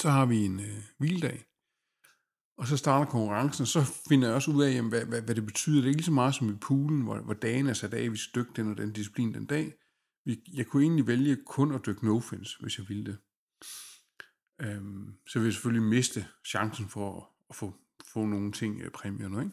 Så 0.00 0.10
har 0.10 0.26
vi 0.26 0.36
en 0.36 0.60
øh, 0.60 0.82
hviledag, 0.98 1.44
og 2.56 2.66
så 2.66 2.76
starter 2.76 3.10
konkurrencen, 3.10 3.66
så 3.66 3.84
finder 4.08 4.28
jeg 4.28 4.34
også 4.34 4.50
ud 4.50 4.62
af, 4.62 4.74
jamen, 4.74 4.88
hvad, 4.88 5.04
hvad, 5.04 5.22
hvad 5.22 5.34
det 5.34 5.46
betyder. 5.46 5.76
Det 5.76 5.84
er 5.84 5.88
ikke 5.88 5.98
lige 5.98 6.04
så 6.04 6.12
meget 6.12 6.34
som 6.34 6.50
i 6.50 6.56
poolen, 6.56 7.02
hvor, 7.02 7.18
hvor 7.18 7.34
dagen 7.34 7.66
er 7.66 7.72
sat 7.72 7.94
af, 7.94 8.12
vi 8.12 8.16
skal 8.16 8.40
dykke 8.40 8.52
den 8.56 8.70
og 8.70 8.76
den 8.76 8.92
disciplin 8.92 9.34
den 9.34 9.46
dag. 9.46 9.74
Vi, 10.24 10.40
jeg 10.52 10.66
kunne 10.66 10.82
egentlig 10.82 11.06
vælge 11.06 11.36
kun 11.46 11.74
at 11.74 11.86
dykke 11.86 12.06
no 12.06 12.20
fins, 12.20 12.54
hvis 12.54 12.78
jeg 12.78 12.88
ville 12.88 13.04
det. 13.04 13.18
Øhm, 14.60 15.14
så 15.28 15.38
vil 15.38 15.46
jeg 15.46 15.52
selvfølgelig 15.52 15.88
miste 15.88 16.26
chancen 16.46 16.88
for 16.88 17.16
at, 17.16 17.26
at 17.50 17.56
få, 17.56 17.74
få 18.12 18.26
nogle 18.26 18.52
ting, 18.52 18.80
øh, 18.80 18.90
præmier 18.90 19.28
nu, 19.28 19.40
ikke? 19.40 19.52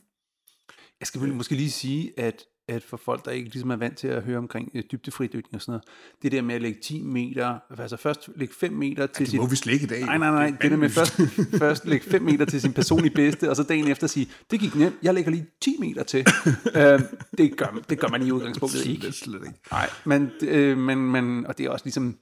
Jeg 1.00 1.08
skal 1.08 1.22
vel 1.22 1.36
måske 1.36 1.56
lige 1.56 1.72
sige, 1.72 2.20
at, 2.20 2.44
at 2.70 2.84
for 2.84 2.98
folk, 2.98 3.26
der 3.26 3.32
ikke 3.32 3.50
ligesom 3.50 3.70
er 3.70 3.76
vant 3.76 3.98
til 3.98 4.08
at 4.08 4.24
høre 4.24 4.38
omkring 4.38 4.72
øh, 4.74 4.84
dybdefridykning 4.92 5.56
og 5.56 5.62
sådan 5.62 5.72
noget, 5.72 5.84
det 6.22 6.32
der 6.32 6.42
med 6.42 6.56
at 6.56 6.62
lægge 6.62 6.80
10 6.82 7.04
meter, 7.04 7.60
altså 7.80 7.98
først 7.98 8.30
lægge 8.36 8.54
5 8.60 8.74
meter 8.74 9.08
til 9.08 9.32
Det 9.32 9.40
må 9.40 9.48
vi 9.48 9.56
slet 9.56 9.74
ikke 9.74 9.84
i 9.84 9.88
dag. 9.88 10.02
Nej, 10.02 10.18
nej, 10.18 10.32
nej. 10.32 10.58
Det 10.62 10.72
der 10.72 10.78
med 10.78 10.90
først, 10.90 11.22
først 11.60 11.86
lægge 11.86 12.10
5 12.10 12.22
meter 12.22 12.46
til 12.46 12.62
sin 12.62 12.74
personlige 12.74 13.16
bedste, 13.16 13.50
og 13.50 13.56
så 13.56 13.64
dagen 13.64 13.88
efter 13.88 14.08
sige, 14.08 14.30
det 14.52 14.60
gik 14.60 14.76
nemt, 14.76 14.96
jeg 15.04 15.14
lægger 15.14 15.32
lige 15.32 15.46
10 15.62 15.76
meter 15.80 16.04
til. 16.04 16.20
øh, 16.76 17.00
det, 17.38 17.58
gør, 17.58 17.80
det 17.90 18.00
gør 18.00 18.08
man 18.08 18.28
i 18.28 18.32
udgangspunktet 18.32 18.86
ikke. 18.86 19.02
Slet, 19.02 19.16
slet 19.16 19.42
ikke. 19.48 19.60
Nej, 19.72 19.90
men, 20.06 20.32
øh, 20.42 20.78
men, 20.78 20.98
men, 20.98 21.46
og 21.46 21.58
det 21.58 21.66
er 21.66 21.70
også 21.70 21.86
ligesom, 21.86 22.18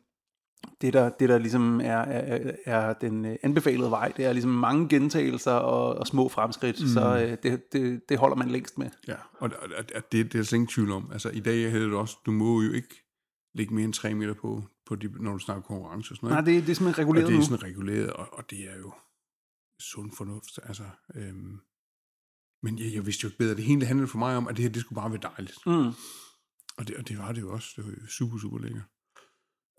det 0.81 0.93
der, 0.93 1.09
det 1.09 1.29
der 1.29 1.37
ligesom 1.37 1.81
er, 1.81 1.97
er, 1.97 2.51
er 2.65 2.93
den 2.93 3.25
øh, 3.25 3.35
anbefalede 3.43 3.91
vej, 3.91 4.13
det 4.17 4.25
er 4.25 4.33
ligesom 4.33 4.51
mange 4.51 4.89
gentagelser 4.89 5.51
og, 5.51 5.95
og 5.95 6.07
små 6.07 6.29
fremskridt, 6.29 6.81
mm. 6.81 6.87
så 6.87 7.17
øh, 7.17 7.37
det, 7.43 7.73
det, 7.73 8.09
det 8.09 8.17
holder 8.17 8.35
man 8.35 8.51
længst 8.51 8.77
med. 8.77 8.89
Ja, 9.07 9.15
og, 9.39 9.51
og, 9.61 9.69
og 9.95 10.11
det, 10.11 10.11
det 10.11 10.19
er 10.19 10.23
der 10.23 10.43
slet 10.43 10.53
ingen 10.53 10.67
tvivl 10.67 10.91
om. 10.91 11.09
Altså, 11.11 11.29
i 11.29 11.39
dag 11.39 11.71
hedder 11.71 11.87
det 11.87 11.97
også, 11.97 12.17
du 12.25 12.31
må 12.31 12.61
jo 12.61 12.71
ikke 12.71 13.03
lægge 13.55 13.73
mere 13.73 13.85
end 13.85 13.93
3 13.93 14.15
meter 14.15 14.33
på, 14.33 14.63
på 14.85 14.95
de, 14.95 15.23
når 15.23 15.31
du 15.31 15.39
snakker 15.39 15.63
konkurrence 15.63 16.11
og 16.11 16.15
sådan 16.15 16.29
noget. 16.29 16.45
Nej, 16.45 16.53
det, 16.53 16.63
det 16.63 16.71
er 16.71 16.75
simpelthen 16.75 17.01
reguleret 17.03 17.25
og 17.25 17.31
det 17.31 17.39
er 17.39 17.43
sådan 17.43 17.63
reguleret, 17.63 18.13
og, 18.13 18.27
og 18.31 18.49
det 18.49 18.59
er 18.59 18.77
jo 18.77 18.93
sund 19.79 20.11
fornuft. 20.17 20.59
Altså, 20.63 20.83
øhm, 21.15 21.59
men 22.63 22.79
jeg, 22.79 22.93
jeg 22.93 23.05
vidste 23.05 23.23
jo 23.23 23.27
ikke 23.27 23.37
bedre. 23.37 23.55
Det 23.55 23.63
hele 23.63 23.85
handlede 23.85 24.07
for 24.07 24.17
mig 24.17 24.37
om, 24.37 24.47
at 24.47 24.57
det 24.57 24.63
her, 24.63 24.71
det 24.71 24.81
skulle 24.81 25.01
bare 25.01 25.11
være 25.11 25.21
dejligt. 25.21 25.57
Mm. 25.65 25.93
Og 26.77 26.87
det, 26.87 26.95
og 26.97 27.07
det 27.07 27.17
var 27.17 27.31
det 27.31 27.41
jo 27.41 27.53
også. 27.53 27.73
Det 27.75 27.85
var 27.85 27.91
jo 27.91 28.07
super, 28.07 28.37
super 28.37 28.59
lækkert. 28.59 28.83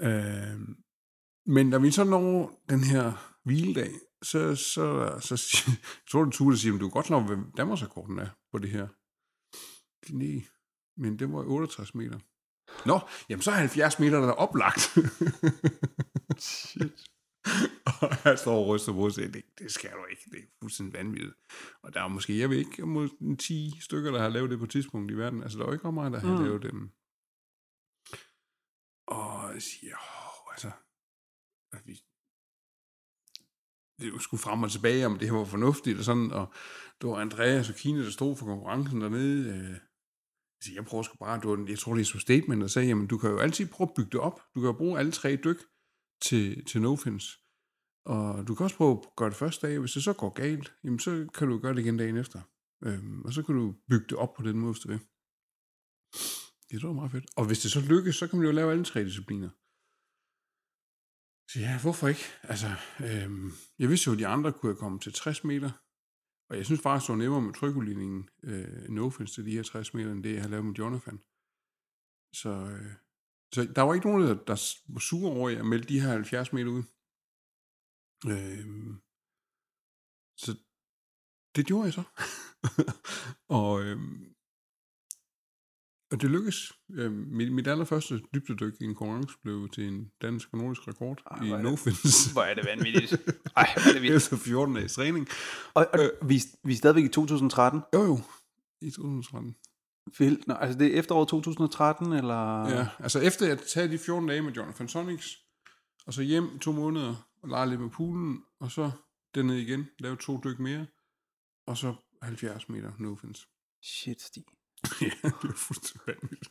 Øhm, 0.02 0.76
men 1.46 1.66
når 1.68 1.78
vi 1.78 1.90
så 1.90 2.04
når 2.04 2.60
den 2.68 2.84
her 2.84 3.34
hviledag, 3.44 3.90
så, 4.22 4.54
så, 4.56 5.16
så, 5.20 5.36
så 5.50 5.70
tror 6.10 6.24
du, 6.24 6.30
Tue, 6.30 6.50
der 6.52 6.58
siger, 6.58 6.74
at 6.74 6.80
du 6.80 6.86
er 6.86 6.90
godt 6.90 7.10
nok, 7.10 7.26
hvad 7.26 7.36
Danmarksrekorden 7.56 8.18
er 8.18 8.28
på 8.52 8.58
det 8.58 8.70
her. 8.70 8.88
Nej, 10.12 10.42
men 10.96 11.18
det 11.18 11.32
var 11.32 11.44
68 11.44 11.94
meter. 11.94 12.18
Nå, 12.86 13.00
jamen 13.28 13.42
så 13.42 13.50
er 13.50 13.54
70 13.54 13.98
meter, 13.98 14.20
der 14.20 14.28
er 14.28 14.32
oplagt. 14.32 14.80
Shit. 16.38 16.92
og 18.02 18.10
jeg 18.24 18.38
står 18.38 18.56
og 18.64 18.66
ryster 18.68 18.92
på 18.92 19.04
og 19.04 19.12
siger, 19.12 19.28
det, 19.28 19.42
det 19.58 19.72
skal 19.72 19.90
du 19.90 20.04
ikke, 20.10 20.22
det 20.30 20.38
er 20.38 20.42
fuldstændig 20.62 20.94
vanvittigt. 20.94 21.34
Og 21.82 21.94
der 21.94 22.02
er 22.02 22.08
måske, 22.08 22.38
jeg 22.38 22.50
ved 22.50 22.56
ikke, 22.56 22.82
om 22.82 23.10
10 23.38 23.78
stykker, 23.80 24.10
der 24.10 24.20
har 24.20 24.28
lavet 24.28 24.50
det 24.50 24.58
på 24.58 24.64
et 24.64 24.70
tidspunkt 24.70 25.10
i 25.10 25.14
verden. 25.14 25.42
Altså, 25.42 25.58
der 25.58 25.64
er 25.64 25.68
jo 25.68 25.72
ikke 25.72 25.88
ret 25.88 25.94
meget, 25.94 26.12
der 26.12 26.18
har 26.20 26.38
Mm. 26.38 26.44
lavet 26.44 26.62
dem. 26.62 26.90
Og 29.08 29.62
siger, 29.62 29.96
altså, 30.52 30.70
at 31.72 31.82
vi, 31.86 31.94
det 34.00 34.22
skulle 34.22 34.40
frem 34.40 34.62
og 34.62 34.70
tilbage, 34.70 35.06
om 35.06 35.18
det 35.18 35.28
her 35.28 35.36
var 35.36 35.44
fornuftigt 35.44 35.98
og 35.98 36.04
sådan, 36.04 36.30
og 36.32 36.52
det 37.00 37.10
var 37.10 37.16
Andreas 37.16 37.68
og 37.68 37.74
Kine, 37.74 38.04
der 38.04 38.10
stod 38.10 38.36
for 38.36 38.46
konkurrencen 38.46 39.00
dernede. 39.00 39.48
Øh, 39.54 39.70
jeg 40.56 40.62
siger, 40.64 40.74
jeg 40.74 40.84
prøver 40.84 41.02
sgu 41.02 41.16
bare, 41.16 41.40
du, 41.40 41.66
jeg 41.68 41.78
tror, 41.78 41.94
det 41.94 42.00
er 42.00 42.04
så 42.04 42.18
statement, 42.18 42.60
der 42.60 42.66
sagde, 42.68 42.88
jamen, 42.88 43.06
du 43.06 43.18
kan 43.18 43.30
jo 43.30 43.38
altid 43.38 43.66
prøve 43.68 43.88
at 43.88 43.94
bygge 43.96 44.10
det 44.10 44.20
op. 44.20 44.40
Du 44.54 44.60
kan 44.60 44.66
jo 44.66 44.72
bruge 44.72 44.98
alle 44.98 45.12
tre 45.12 45.36
dyk 45.36 45.60
til, 46.22 46.64
til 46.64 46.80
no-fins. 46.80 47.26
Og 48.04 48.48
du 48.48 48.54
kan 48.54 48.64
også 48.64 48.76
prøve 48.76 48.92
at 48.92 49.16
gøre 49.16 49.30
det 49.30 49.36
første 49.36 49.66
dag, 49.66 49.78
hvis 49.78 49.92
det 49.92 50.02
så 50.04 50.12
går 50.12 50.30
galt, 50.30 50.74
jamen, 50.84 50.98
så 50.98 51.28
kan 51.34 51.48
du 51.48 51.58
gøre 51.58 51.74
det 51.74 51.80
igen 51.80 51.96
dagen 51.96 52.16
efter. 52.16 52.40
Øhm, 52.84 53.22
og 53.22 53.32
så 53.32 53.42
kan 53.42 53.54
du 53.54 53.74
bygge 53.90 54.06
det 54.08 54.18
op 54.18 54.34
på 54.34 54.42
den 54.42 54.58
måde, 54.58 54.72
hvis 54.72 54.80
du 54.80 54.88
vil. 54.88 55.00
Det 56.70 56.82
var 56.82 56.92
meget 56.92 57.12
fedt. 57.12 57.26
Og 57.36 57.46
hvis 57.46 57.60
det 57.62 57.70
så 57.72 57.80
lykkes, 57.80 58.16
så 58.16 58.28
kan 58.28 58.38
man 58.38 58.46
jo 58.46 58.52
lave 58.52 58.72
alle 58.72 58.84
tre 58.84 59.04
discipliner. 59.04 59.50
Så 61.50 61.56
ja, 61.60 61.80
hvorfor 61.82 62.08
ikke? 62.08 62.26
Altså, 62.42 62.70
øhm, 63.06 63.50
jeg 63.78 63.88
vidste 63.88 64.08
jo, 64.08 64.12
at 64.12 64.18
de 64.18 64.26
andre 64.26 64.52
kunne 64.52 64.72
have 64.72 64.82
kommet 64.84 65.02
til 65.02 65.12
60 65.12 65.44
meter. 65.44 65.70
Og 66.48 66.56
jeg 66.56 66.64
synes 66.66 66.82
faktisk, 66.82 67.08
det 67.08 67.12
var 67.12 67.22
nemmere 67.22 67.42
med 67.42 67.54
trykudligningen 67.54 68.28
øh, 68.42 68.88
no 68.88 69.06
offense 69.06 69.34
til 69.34 69.46
de 69.46 69.56
her 69.56 69.62
60 69.62 69.94
meter, 69.94 70.12
end 70.12 70.22
det, 70.24 70.34
jeg 70.34 70.42
har 70.42 70.48
lavet 70.48 70.66
med 70.66 70.74
Jonathan. 70.74 71.18
Så, 72.40 72.52
øh, 72.72 72.92
så 73.54 73.60
der 73.76 73.82
var 73.82 73.94
ikke 73.94 74.06
nogen, 74.06 74.22
der, 74.22 74.34
der 74.50 74.56
var 74.94 75.00
sure 75.00 75.32
over, 75.32 75.48
at 75.48 75.56
jeg 75.56 75.66
meldte 75.66 75.88
de 75.88 76.00
her 76.00 76.08
70 76.08 76.52
meter 76.52 76.70
ud. 76.70 76.82
Øhm, 78.32 78.92
så 80.42 80.50
det 81.56 81.66
gjorde 81.66 81.84
jeg 81.84 81.94
så. 82.00 82.04
og, 83.58 83.82
øhm, 83.82 84.37
og 86.12 86.20
det 86.20 86.30
lykkedes. 86.30 86.72
Øhm, 86.92 87.12
mit, 87.30 87.52
mit 87.52 87.66
allerførste 87.66 88.20
dybdedyk 88.34 88.74
i 88.80 88.84
en 88.84 88.94
konkurrence 88.94 89.34
blev 89.42 89.68
til 89.68 89.88
en 89.88 90.10
dansk 90.22 90.48
og 90.52 90.58
nordisk 90.58 90.88
rekord 90.88 91.22
Ej, 91.30 91.42
i 91.44 91.48
det- 91.50 91.60
no-fins. 91.64 92.32
Hvor 92.32 92.42
er 92.42 92.54
det 92.54 92.64
vanvittigt. 92.66 93.12
Ej, 93.56 93.68
hvor 93.74 93.88
er 93.88 93.92
det 93.92 94.02
vildt. 94.02 94.16
Efter 94.16 94.36
14 94.36 94.74
dages 94.74 94.94
træning. 94.94 95.28
Og, 95.74 95.86
og 95.92 96.28
vi, 96.28 96.36
er- 96.36 96.56
vi 96.66 96.72
er 96.72 96.76
stadigvæk 96.76 97.04
i 97.04 97.08
2013. 97.08 97.80
Jo 97.94 98.02
jo, 98.04 98.20
i 98.80 98.90
2013. 98.90 99.56
Vildt. 100.18 100.46
Nå, 100.46 100.54
altså 100.54 100.78
det 100.78 100.94
er 100.94 100.98
efteråret 100.98 101.28
2013, 101.28 102.12
eller? 102.12 102.68
Ja, 102.68 102.88
altså 102.98 103.20
efter 103.20 103.46
jeg 103.46 103.58
taget 103.58 103.90
de 103.90 103.98
14 103.98 104.28
dage 104.28 104.42
med 104.42 104.52
Jonathan 104.52 104.88
Sonics, 104.88 105.38
og 106.06 106.14
så 106.14 106.22
hjem 106.22 106.58
to 106.58 106.72
måneder 106.72 107.14
og 107.42 107.48
lege 107.48 107.68
lidt 107.68 107.80
med 107.80 107.90
poolen, 107.90 108.42
og 108.60 108.70
så 108.70 108.90
derned 109.34 109.56
igen, 109.56 109.86
lave 109.98 110.16
to 110.16 110.40
dyk 110.44 110.58
mere, 110.58 110.86
og 111.66 111.76
så 111.76 111.94
70 112.22 112.68
meter 112.68 112.92
no 112.98 113.12
offense. 113.12 113.46
Shit, 113.82 114.22
Stig. 114.22 114.44
ja, 115.00 115.28
det 115.28 115.48
var 115.50 115.62
fuldstændig 115.66 116.06
vanvittigt. 116.06 116.50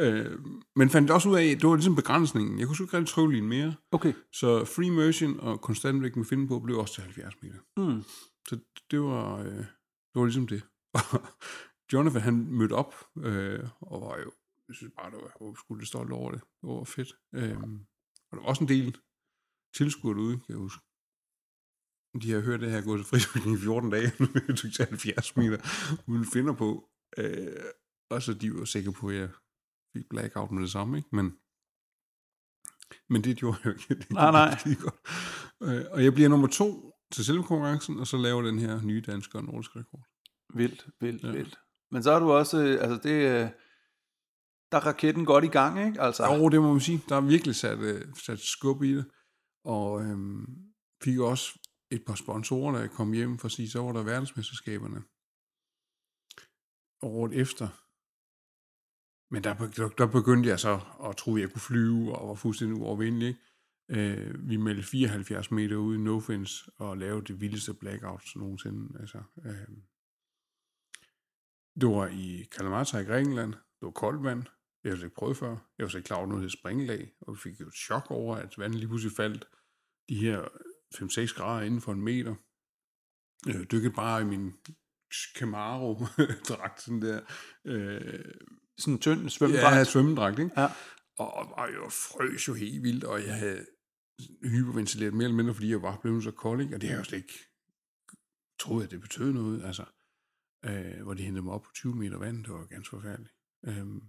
Øh, 0.00 0.38
men 0.76 0.90
fandt 0.90 1.10
også 1.10 1.28
ud 1.28 1.36
af, 1.36 1.44
at 1.44 1.60
det 1.60 1.68
var 1.68 1.74
ligesom 1.74 1.96
begrænsningen. 1.96 2.58
Jeg 2.58 2.66
kunne 2.66 2.76
sgu 2.76 2.84
ikke 2.84 2.96
rigtig 2.96 3.14
trøve 3.14 3.32
lige 3.32 3.42
mere. 3.42 3.74
Okay. 3.92 4.12
Så 4.32 4.64
free 4.64 4.90
motion 4.90 5.40
og 5.40 5.60
konstant 5.60 6.02
vægt 6.02 6.16
med 6.16 6.24
finde 6.24 6.48
på 6.48 6.60
blev 6.60 6.78
også 6.78 6.94
til 6.94 7.02
70 7.02 7.34
meter. 7.42 7.58
Mm. 7.76 8.02
Så 8.48 8.58
det 8.90 9.00
var, 9.00 9.38
øh, 9.38 9.64
det 10.10 10.14
var 10.14 10.24
ligesom 10.24 10.46
det. 10.46 10.62
Jonathan, 11.92 12.22
han 12.22 12.34
mødte 12.50 12.72
op, 12.72 12.94
øh, 13.18 13.68
og 13.80 14.00
var 14.00 14.16
jo, 14.18 14.32
jeg 14.68 14.74
synes 14.74 14.92
bare, 14.98 15.10
det 15.10 15.18
var, 15.22 15.46
var 15.46 15.54
sgu 15.54 15.74
lidt 15.74 15.88
stolt 15.88 16.12
over 16.12 16.30
det. 16.30 16.40
Det 16.40 16.68
var 16.68 16.84
fedt. 16.84 17.12
Øh, 17.34 17.58
og 18.30 18.36
der 18.36 18.40
var 18.40 18.48
også 18.48 18.64
en 18.64 18.68
del 18.68 18.96
tilskuere 19.76 20.16
derude, 20.16 20.36
kan 20.36 20.48
jeg 20.48 20.56
huske. 20.56 20.82
De 22.22 22.32
har 22.32 22.40
hørt 22.40 22.60
det 22.60 22.70
her 22.70 22.80
gå 22.80 22.96
til 22.96 23.06
frisbygning 23.06 23.56
i 23.56 23.60
14 23.60 23.90
dage, 23.90 24.12
nu 24.20 24.26
er 24.34 24.40
jeg 24.48 24.56
til 24.56 24.86
70 24.88 25.36
meter, 25.36 25.58
uden 26.06 26.24
finder 26.24 26.52
på. 26.52 26.88
Øh, 27.18 27.56
og 28.10 28.22
så 28.22 28.34
de 28.34 28.54
var 28.54 28.64
sikre 28.64 28.92
på, 28.92 29.08
at 29.08 29.16
jeg 29.16 29.28
fik 29.96 30.04
blackout 30.10 30.50
med 30.50 30.62
det 30.62 30.70
samme, 30.70 30.96
ikke? 30.96 31.08
Men, 31.12 31.36
men 33.08 33.24
det 33.24 33.36
gjorde 33.36 33.58
jeg 33.64 33.66
jo 33.66 33.70
ikke. 33.72 33.94
Det 34.04 34.10
Nej, 34.10 34.30
nej. 34.30 34.58
godt. 34.80 35.00
Øh, 35.62 35.84
og 35.90 36.04
jeg 36.04 36.14
bliver 36.14 36.28
nummer 36.28 36.46
to 36.48 36.92
til 37.12 37.24
selve 37.24 37.42
konkurrencen, 37.42 37.98
og 37.98 38.06
så 38.06 38.16
laver 38.16 38.42
den 38.42 38.58
her 38.58 38.82
nye 38.82 39.00
danske 39.06 39.38
og 39.38 39.44
nordiske 39.44 39.78
rekord. 39.78 40.04
Vildt, 40.54 40.86
vildt, 41.00 41.22
Ja. 41.22 41.30
vildt. 41.32 41.58
Men 41.90 42.02
så 42.02 42.12
har 42.12 42.18
du 42.20 42.32
også, 42.32 42.62
øh, 42.64 42.80
altså 42.84 43.00
det, 43.08 43.14
øh, 43.14 43.48
der 44.72 44.78
er 44.80 44.86
raketten 44.86 45.24
godt 45.26 45.44
i 45.44 45.48
gang, 45.48 45.86
ikke? 45.86 46.00
Altså, 46.00 46.24
Jo, 46.34 46.48
det 46.48 46.62
må 46.62 46.72
man 46.72 46.80
sige. 46.80 47.02
Der 47.08 47.16
er 47.16 47.20
virkelig 47.20 47.54
sat, 47.54 47.78
øh, 47.78 48.14
sat 48.26 48.40
skub 48.40 48.82
i 48.82 48.94
det. 48.94 49.04
Og 49.64 50.02
øhm, 50.02 50.46
fik 51.04 51.18
også 51.18 51.58
et 51.90 52.02
par 52.06 52.14
sponsorer, 52.14 52.78
der 52.78 52.86
kom 52.88 53.12
hjem 53.12 53.38
for 53.38 53.46
at 53.46 53.52
sige, 53.52 53.70
så 53.70 53.82
var 53.82 53.92
der 53.92 54.02
verdensmesterskaberne 54.02 55.02
året 57.02 57.32
efter. 57.32 57.68
Men 59.30 59.44
der, 59.44 59.54
der, 59.54 59.88
der 59.88 60.06
begyndte 60.06 60.48
jeg 60.48 60.60
så 60.60 60.80
at 61.04 61.16
tro, 61.16 61.36
at 61.36 61.40
jeg 61.40 61.50
kunne 61.50 61.60
flyve, 61.60 62.14
og 62.14 62.28
var 62.28 62.34
fuldstændig 62.34 62.80
uovervindelig. 62.80 63.28
Ikke? 63.28 63.40
Øh, 63.88 64.48
vi 64.48 64.56
meldte 64.56 64.82
74 64.82 65.50
meter 65.50 65.76
ude 65.76 65.98
i 65.98 66.00
no 66.00 66.20
fence 66.20 66.70
og 66.76 66.98
lavede 66.98 67.24
det 67.26 67.40
vildeste 67.40 67.74
blackouts 67.74 68.36
nogensinde. 68.36 69.00
Altså, 69.00 69.22
øh, 69.44 69.68
Det 71.80 71.88
var 71.88 72.06
i 72.06 72.44
Kalamata 72.52 72.98
i 72.98 73.04
Grækenland. 73.04 73.52
Det 73.52 73.82
var 73.82 73.90
koldt 73.90 74.22
vand. 74.22 74.42
Jeg 74.84 74.92
havde 74.92 75.04
ikke 75.04 75.14
prøvet 75.14 75.36
før. 75.36 75.56
Jeg 75.78 75.84
var 75.84 75.88
så 75.88 75.96
ikke 75.96 76.06
klar 76.06 76.16
over 76.16 76.26
noget, 76.26 76.52
springlag. 76.52 77.12
Og 77.20 77.34
vi 77.34 77.38
fik 77.38 77.60
jo 77.60 77.68
et 77.68 77.74
chok 77.74 78.10
over, 78.10 78.36
at 78.36 78.58
vandet 78.58 78.78
lige 78.78 78.88
pludselig 78.88 79.16
faldt 79.16 79.48
de 80.08 80.16
her 80.16 80.48
5-6 80.94 81.34
grader 81.36 81.66
inden 81.66 81.80
for 81.80 81.92
en 81.92 82.02
meter. 82.02 82.34
Jeg 83.46 83.70
dykkede 83.72 83.92
bare 83.92 84.22
i 84.22 84.24
min 84.24 84.52
Camaro-dragt, 85.38 86.80
sådan 86.84 87.02
der. 87.02 87.20
Øh, 87.64 88.24
Sådan 88.78 88.94
en 88.94 89.00
tynd 89.00 89.28
svømmedragt. 89.30 89.76
Ja, 89.76 89.84
svømmedragt, 89.84 90.38
ikke? 90.38 90.60
Ja. 90.60 90.68
Og, 91.18 91.34
og 91.34 91.68
jeg 91.72 91.92
frøs 91.92 92.48
jo 92.48 92.54
helt 92.54 92.82
vildt, 92.82 93.04
og 93.04 93.24
jeg 93.26 93.34
havde 93.38 93.66
hyperventileret 94.42 95.14
mere 95.14 95.24
eller 95.24 95.36
mindre, 95.36 95.54
fordi 95.54 95.70
jeg 95.70 95.82
var 95.82 95.98
blevet 96.02 96.24
så 96.24 96.30
kold, 96.30 96.60
ikke? 96.62 96.74
Og 96.74 96.80
det 96.80 96.88
har 96.88 96.94
jeg 96.96 97.00
jo 97.00 97.04
slet 97.04 97.18
ikke 97.18 97.38
troet, 98.60 98.84
at 98.84 98.90
det 98.90 99.00
betød 99.00 99.32
noget, 99.32 99.64
altså. 99.64 99.84
Øh, 100.64 101.02
hvor 101.02 101.14
de 101.14 101.22
hentede 101.22 101.44
mig 101.44 101.52
op 101.54 101.62
på 101.62 101.70
20 101.74 101.94
meter 101.94 102.18
vand, 102.18 102.44
det 102.44 102.52
var 102.52 102.66
ganske 102.66 102.90
forfærdeligt. 102.96 103.34
Øhm, 103.66 104.00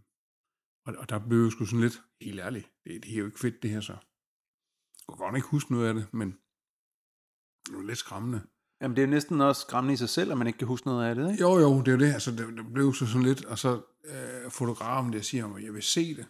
og, 0.86 0.96
og 0.98 1.10
der 1.10 1.28
blev 1.28 1.44
jeg 1.44 1.52
sgu 1.52 1.66
sådan 1.66 1.82
lidt, 1.82 2.02
helt 2.22 2.40
ærligt, 2.40 2.68
det, 2.84 3.04
det 3.04 3.14
er 3.14 3.18
jo 3.18 3.26
ikke 3.26 3.40
fedt 3.40 3.64
det 3.64 3.70
her 3.70 3.82
så. 3.82 3.94
Jeg 3.94 5.08
kunne 5.08 5.18
godt 5.18 5.36
ikke 5.36 5.48
huske 5.48 5.72
noget 5.72 5.88
af 5.88 5.94
det, 5.94 6.14
men 6.14 6.30
det 7.66 7.74
var 7.78 7.82
lidt 7.82 7.98
skræmmende. 7.98 8.42
Jamen, 8.86 8.96
det 8.96 9.02
er 9.02 9.08
jo 9.08 9.12
næsten 9.12 9.42
også 9.42 9.62
skræmmende 9.62 9.94
i 9.94 9.98
sig 9.98 10.10
selv, 10.10 10.32
at 10.32 10.38
man 10.38 10.48
ikke 10.48 10.60
kan 10.60 10.68
huske 10.68 10.88
noget 10.88 11.10
af 11.10 11.16
det, 11.16 11.32
ikke? 11.32 11.44
Jo, 11.44 11.60
jo, 11.60 11.80
det 11.80 11.88
er 11.88 11.92
jo 11.92 11.98
det. 11.98 12.14
Altså, 12.14 12.32
det, 12.32 12.58
det 12.58 12.74
blev 12.74 12.94
så 12.94 13.06
sådan 13.08 13.24
lidt, 13.24 13.46
og 13.46 13.58
så 13.58 13.82
øh, 14.04 14.52
fotografen 14.52 15.14
der 15.14 15.22
siger 15.22 15.48
mig, 15.48 15.64
jeg 15.64 15.74
vil 15.74 15.84
se 15.84 16.16
det. 16.16 16.28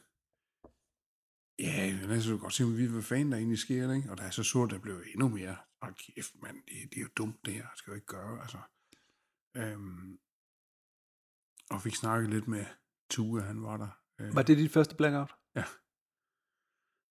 Ja, 1.60 2.08
men 2.08 2.22
så 2.22 2.38
godt 2.38 2.54
se, 2.54 2.88
hvad 2.88 3.02
fanden 3.02 3.32
der 3.32 3.38
egentlig 3.38 3.60
sker, 3.60 3.94
ikke? 3.94 4.12
Og 4.12 4.18
da 4.18 4.24
jeg 4.24 4.34
så 4.34 4.44
så, 4.44 4.66
der 4.66 4.80
blev 4.80 5.04
endnu 5.14 5.28
mere, 5.28 5.56
hold 5.82 5.96
kæft, 5.96 6.36
mand, 6.42 6.58
det, 6.58 6.90
det 6.90 6.98
er 6.98 7.02
jo 7.02 7.08
dumt 7.18 7.46
det 7.46 7.54
her, 7.54 7.70
det 7.70 7.78
skal 7.78 7.92
jeg 7.92 7.96
jo 7.96 8.02
ikke 8.02 8.08
gøre, 8.08 8.42
altså. 8.42 8.58
Øhm, 9.58 10.18
og 11.70 11.82
fik 11.82 11.96
snakket 11.96 12.30
lidt 12.30 12.48
med 12.48 12.66
Tue, 13.10 13.42
han 13.42 13.64
var 13.64 13.78
der. 13.78 13.90
Øh, 14.22 14.36
Var 14.36 14.42
det 14.42 14.58
dit 14.58 14.72
første 14.72 14.96
blackout? 14.96 15.36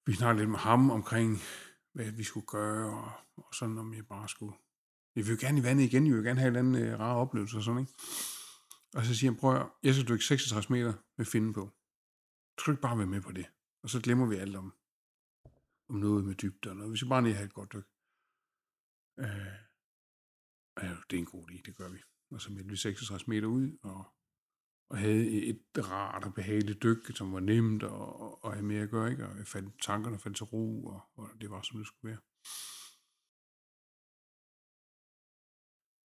vi 0.06 0.12
snakkede 0.14 0.42
lidt 0.42 0.50
med 0.50 0.58
ham 0.58 0.90
omkring, 0.90 1.38
hvad 1.92 2.10
vi 2.10 2.24
skulle 2.24 2.46
gøre, 2.46 2.86
og, 3.04 3.12
og 3.36 3.54
sådan, 3.54 3.78
om 3.78 3.94
jeg 3.94 4.06
bare 4.06 4.28
skulle... 4.28 4.54
Vi 5.14 5.22
vil 5.22 5.30
jo 5.30 5.36
gerne 5.40 5.60
i 5.60 5.62
vandet 5.62 5.84
igen, 5.84 6.04
vi 6.04 6.12
vil 6.12 6.24
gerne 6.24 6.40
have 6.40 6.48
en 6.48 6.56
eller 6.56 6.78
anden 6.78 6.92
øh, 6.92 7.00
rar 7.00 7.14
oplevelse 7.14 7.56
og 7.56 7.62
sådan, 7.62 7.80
ikke? 7.80 7.92
Og 8.94 9.04
så 9.04 9.14
siger 9.14 9.30
han, 9.30 9.40
prøv 9.40 9.56
at 9.56 9.66
jeg 9.82 9.94
skal 9.94 10.08
dykke 10.08 10.24
66 10.24 10.70
meter 10.70 10.92
med 11.16 11.26
finde 11.26 11.52
på. 11.52 11.70
Skal 12.58 12.70
du 12.70 12.74
ikke 12.74 12.82
bare 12.82 12.98
være 12.98 13.06
med 13.06 13.20
på 13.20 13.32
det? 13.32 13.46
Og 13.82 13.90
så 13.90 14.00
glemmer 14.00 14.26
vi 14.26 14.36
alt 14.36 14.56
om, 14.56 14.74
om 15.88 15.96
noget 15.96 16.24
med 16.24 16.34
dybde 16.34 16.70
og 16.70 16.76
noget. 16.76 16.92
Vi 16.92 16.96
skal 16.96 17.08
bare 17.08 17.22
lige 17.22 17.34
have 17.34 17.46
et 17.46 17.54
godt 17.54 17.72
dyk. 17.72 17.86
Øh, 19.18 19.54
ja, 20.82 20.96
det 21.10 21.16
er 21.16 21.20
en 21.20 21.24
god 21.24 21.50
idé, 21.50 21.62
det 21.66 21.76
gør 21.76 21.88
vi. 21.88 21.98
Og 22.30 22.40
så 22.40 22.52
meldte 22.52 22.70
vi 22.70 22.76
66 22.76 23.26
meter 23.26 23.46
ud, 23.46 23.78
og, 23.82 24.04
og 24.90 24.98
havde 24.98 25.44
et 25.44 25.62
rart 25.78 26.24
og 26.24 26.34
behageligt 26.34 26.82
dyk, 26.82 27.16
som 27.16 27.32
var 27.32 27.40
nemt 27.40 27.82
og, 27.82 28.20
og, 28.20 28.44
og 28.44 28.52
have 28.52 28.64
mere 28.64 28.82
at 28.82 28.90
gøre, 28.90 29.10
ikke? 29.10 29.26
Og 29.26 29.38
jeg 29.38 29.46
fandt 29.46 29.82
tankerne 29.82 30.18
faldt 30.18 30.36
til 30.36 30.44
ro, 30.44 30.86
og, 30.86 31.02
og 31.16 31.30
det 31.40 31.50
var, 31.50 31.62
som 31.62 31.78
det 31.78 31.86
skulle 31.86 32.10
være. 32.10 32.20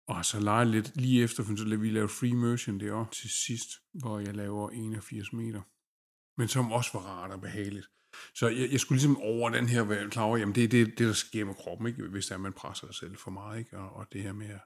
Og 0.09 0.25
så 0.25 0.39
leger 0.39 0.63
lidt 0.63 0.95
lige 0.95 1.23
efter, 1.23 1.43
for 1.43 1.55
så 1.55 1.63
lavede 1.63 1.81
vi 1.81 1.89
lavede 1.89 2.09
free 2.09 2.29
immersion 2.29 2.79
det 2.79 3.07
til 3.11 3.29
sidst, 3.29 3.69
hvor 3.93 4.19
jeg 4.19 4.35
laver 4.35 4.69
81 4.69 5.33
meter. 5.33 5.61
Men 6.37 6.47
som 6.47 6.71
også 6.71 6.89
var 6.93 6.99
rart 6.99 7.31
og 7.31 7.41
behageligt. 7.41 7.87
Så 8.33 8.47
jeg, 8.47 8.71
jeg 8.71 8.79
skulle 8.79 8.97
ligesom 8.97 9.17
over 9.17 9.49
den 9.49 9.67
her 9.67 9.83
være 9.83 10.09
klar 10.09 10.23
over, 10.23 10.37
jamen 10.37 10.55
det 10.55 10.63
er 10.63 10.67
det, 10.67 10.87
det, 10.87 11.07
der 11.07 11.13
sker 11.13 11.45
med 11.45 11.55
kroppen, 11.55 11.87
ikke? 11.87 12.07
hvis 12.07 12.25
det 12.25 12.31
er, 12.31 12.35
at 12.35 12.41
man 12.41 12.53
presser 12.53 12.87
sig 12.87 12.95
selv 12.95 13.17
for 13.17 13.31
meget, 13.31 13.59
ikke? 13.59 13.77
Og, 13.77 13.89
og 13.89 14.07
det 14.13 14.21
her 14.21 14.33
med, 14.33 14.59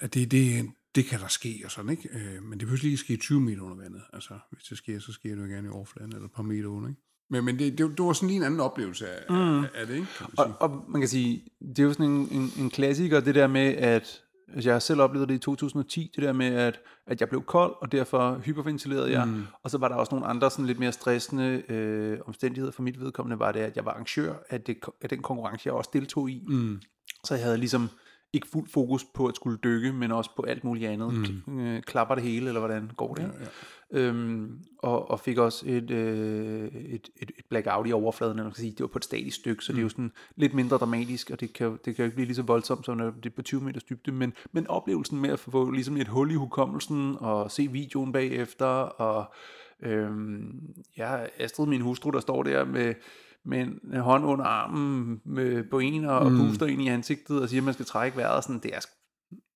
at, 0.00 0.14
det, 0.14 0.30
det, 0.30 0.70
det 0.94 1.04
kan 1.04 1.20
der 1.20 1.28
ske 1.28 1.62
og 1.64 1.70
sådan, 1.70 1.90
ikke? 1.90 2.08
Øh, 2.08 2.42
men 2.42 2.60
det 2.60 2.66
behøver 2.66 2.82
lige 2.82 2.96
ske 2.96 3.16
20 3.16 3.40
meter 3.40 3.62
under 3.62 3.76
vandet. 3.76 4.02
Altså, 4.12 4.38
hvis 4.50 4.64
det 4.64 4.78
sker, 4.78 4.98
så 4.98 5.12
sker 5.12 5.34
det 5.34 5.42
jo 5.42 5.48
gerne 5.48 5.68
i 5.68 5.70
overfladen, 5.70 6.12
eller 6.12 6.24
et 6.24 6.32
par 6.32 6.42
meter 6.42 6.68
under, 6.68 6.88
ikke? 6.88 7.02
Men, 7.30 7.44
men 7.44 7.58
det, 7.58 7.78
det, 7.78 7.98
det 7.98 8.04
var 8.04 8.12
sådan 8.12 8.28
lige 8.28 8.36
en 8.36 8.42
anden 8.42 8.60
oplevelse 8.60 9.08
af, 9.08 9.30
mm. 9.30 9.58
af, 9.58 9.68
af 9.74 9.86
det, 9.86 9.94
ikke? 9.94 10.06
Kan 10.18 10.26
man 10.28 10.46
sige. 10.46 10.54
Og, 10.60 10.70
og 10.70 10.84
man 10.88 11.00
kan 11.00 11.08
sige, 11.08 11.42
det 11.60 11.78
er 11.78 11.82
jo 11.82 11.92
sådan 11.92 12.06
en, 12.06 12.28
en, 12.30 12.52
en 12.58 12.70
klassiker, 12.70 13.20
det 13.20 13.34
der 13.34 13.46
med, 13.46 13.74
at 13.74 14.22
altså 14.54 14.68
jeg 14.70 14.74
har 14.74 14.80
selv 14.80 15.00
oplevet 15.00 15.28
det 15.28 15.34
i 15.34 15.38
2010, 15.38 16.12
det 16.14 16.24
der 16.24 16.32
med, 16.32 16.46
at, 16.46 16.80
at 17.06 17.20
jeg 17.20 17.28
blev 17.28 17.42
kold, 17.42 17.74
og 17.80 17.92
derfor 17.92 18.40
hyperventilerede 18.44 19.12
jeg. 19.12 19.28
Mm. 19.28 19.42
Og 19.62 19.70
så 19.70 19.78
var 19.78 19.88
der 19.88 19.94
også 19.94 20.14
nogle 20.14 20.26
andre 20.26 20.50
sådan 20.50 20.66
lidt 20.66 20.78
mere 20.78 20.92
stressende 20.92 21.62
øh, 21.68 22.18
omstændigheder 22.26 22.72
for 22.72 22.82
mit 22.82 23.00
vedkommende, 23.00 23.38
var 23.38 23.52
det, 23.52 23.60
at 23.60 23.76
jeg 23.76 23.84
var 23.84 23.90
arrangør 23.90 24.34
af, 24.50 24.60
det, 24.60 24.76
af 25.02 25.08
den 25.08 25.22
konkurrence, 25.22 25.66
jeg 25.66 25.74
også 25.74 25.90
deltog 25.92 26.30
i. 26.30 26.44
Mm. 26.48 26.80
Så 27.24 27.34
jeg 27.34 27.44
havde 27.44 27.58
ligesom 27.58 27.88
ikke 28.32 28.48
fuld 28.52 28.68
fokus 28.68 29.04
på 29.14 29.26
at 29.26 29.36
skulle 29.36 29.58
dykke, 29.64 29.92
men 29.92 30.12
også 30.12 30.30
på 30.36 30.42
alt 30.42 30.64
muligt 30.64 30.90
andet. 30.90 31.42
Mm. 31.46 31.60
Øh, 31.60 31.82
klapper 31.82 32.14
det 32.14 32.24
hele, 32.24 32.46
eller 32.46 32.60
hvordan 32.60 32.90
går 32.96 33.14
det? 33.14 33.22
Ja, 33.22 33.28
ja. 33.40 33.46
Øhm, 33.92 34.58
og, 34.78 35.10
og 35.10 35.20
fik 35.20 35.38
også 35.38 35.64
et, 35.68 35.90
øh, 35.90 36.68
et, 36.74 37.10
et, 37.16 37.30
et 37.38 37.44
blackout 37.48 37.88
i 37.88 37.92
overfladen, 37.92 38.32
eller 38.32 38.44
man 38.44 38.52
kan 38.52 38.60
sige, 38.60 38.70
det 38.70 38.80
var 38.80 38.86
på 38.86 38.98
et 38.98 39.04
statisk 39.04 39.36
stykke, 39.36 39.64
så 39.64 39.72
mm. 39.72 39.76
det 39.76 39.80
er 39.80 39.82
jo 39.82 39.88
sådan 39.88 40.12
lidt 40.36 40.54
mindre 40.54 40.76
dramatisk, 40.76 41.30
og 41.30 41.40
det 41.40 41.52
kan, 41.52 41.78
det 41.84 41.96
kan 41.96 41.96
jo 41.96 42.04
ikke 42.04 42.14
blive 42.14 42.26
lige 42.26 42.36
så 42.36 42.42
voldsomt, 42.42 42.84
som 42.86 42.96
når 42.96 43.10
det 43.10 43.26
er 43.26 43.34
på 43.36 43.42
20 43.42 43.60
meters 43.60 43.84
dybde, 43.84 44.12
men, 44.12 44.32
men 44.52 44.66
oplevelsen 44.66 45.20
med 45.20 45.30
at 45.30 45.38
få 45.38 45.70
ligesom 45.70 45.96
et 45.96 46.08
hul 46.08 46.30
i 46.30 46.34
hukommelsen, 46.34 47.16
og 47.18 47.50
se 47.50 47.68
videoen 47.72 48.12
bagefter, 48.12 48.66
og 48.66 49.32
øhm, 49.82 50.60
ja, 50.96 51.26
Astrid, 51.38 51.66
min 51.66 51.80
hustru, 51.80 52.10
der 52.10 52.20
står 52.20 52.42
der 52.42 52.64
med, 52.64 52.94
med 53.44 53.60
en 53.60 53.96
hånd 53.96 54.24
under 54.24 54.44
armen 54.44 55.20
med, 55.24 55.64
på 55.64 55.78
en, 55.78 56.04
og, 56.04 56.18
og 56.18 56.30
puster 56.30 56.66
ind 56.66 56.82
i 56.82 56.88
ansigtet, 56.88 57.42
og 57.42 57.48
siger, 57.48 57.60
at 57.60 57.64
man 57.64 57.74
skal 57.74 57.86
trække 57.86 58.16
vejret, 58.16 58.44
sådan, 58.44 58.60
det 58.62 58.74
er, 58.74 58.80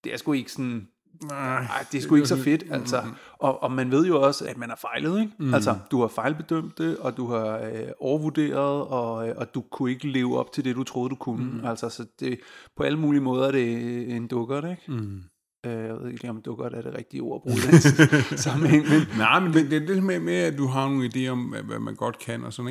det 0.04 0.12
er 0.12 0.16
sgu 0.16 0.32
ikke 0.32 0.52
sådan, 0.52 0.88
Nej, 1.22 1.64
ej, 1.64 1.86
det 1.92 1.98
er 1.98 2.02
sgu 2.02 2.14
ikke 2.14 2.28
så 2.28 2.42
fedt, 2.42 2.64
altså. 2.70 3.02
Og, 3.32 3.62
og 3.62 3.72
man 3.72 3.90
ved 3.90 4.06
jo 4.06 4.22
også, 4.22 4.46
at 4.46 4.56
man 4.56 4.68
har 4.68 4.76
fejlet, 4.76 5.20
ikke? 5.20 5.32
Mm. 5.38 5.54
Altså, 5.54 5.78
du 5.90 6.00
har 6.00 6.08
fejlbedømt 6.08 6.78
det, 6.78 6.98
og 6.98 7.16
du 7.16 7.26
har 7.26 7.58
øh, 7.58 7.88
overvurderet, 8.00 8.84
og, 8.84 9.28
øh, 9.28 9.34
og 9.36 9.54
du 9.54 9.60
kunne 9.60 9.90
ikke 9.90 10.08
leve 10.08 10.38
op 10.38 10.52
til 10.52 10.64
det, 10.64 10.76
du 10.76 10.84
troede, 10.84 11.10
du 11.10 11.14
kunne. 11.14 11.44
Mm. 11.44 11.64
Altså, 11.64 11.88
så 11.88 12.06
det, 12.20 12.40
på 12.76 12.82
alle 12.82 12.98
mulige 12.98 13.22
måder 13.22 13.46
er 13.46 13.52
det 13.52 14.16
en 14.16 14.26
dukkert, 14.26 14.64
ikke? 14.64 14.82
Mm. 14.88 15.22
Øh, 15.66 15.72
jeg 15.72 15.94
ved 15.94 16.08
ikke 16.08 16.22
lige, 16.22 16.30
om 16.30 16.42
dukkert 16.42 16.74
er 16.74 16.82
det 16.82 16.94
rigtige 16.94 17.20
ord 17.20 17.36
at 17.36 17.42
bruge 17.42 17.56
i 17.56 18.36
sammenhæng, 18.46 18.88
men 18.88 19.00
Nej, 19.18 19.40
men 19.40 19.52
det, 19.52 19.70
det 19.70 19.82
er 19.82 19.86
det 19.86 20.02
med, 20.02 20.20
med, 20.20 20.34
at 20.34 20.58
du 20.58 20.66
har 20.66 20.88
nogle 20.88 21.10
idéer 21.14 21.28
om, 21.28 21.54
hvad, 21.64 21.78
man 21.78 21.94
godt 21.94 22.18
kan 22.18 22.44
og 22.44 22.52
sådan, 22.52 22.70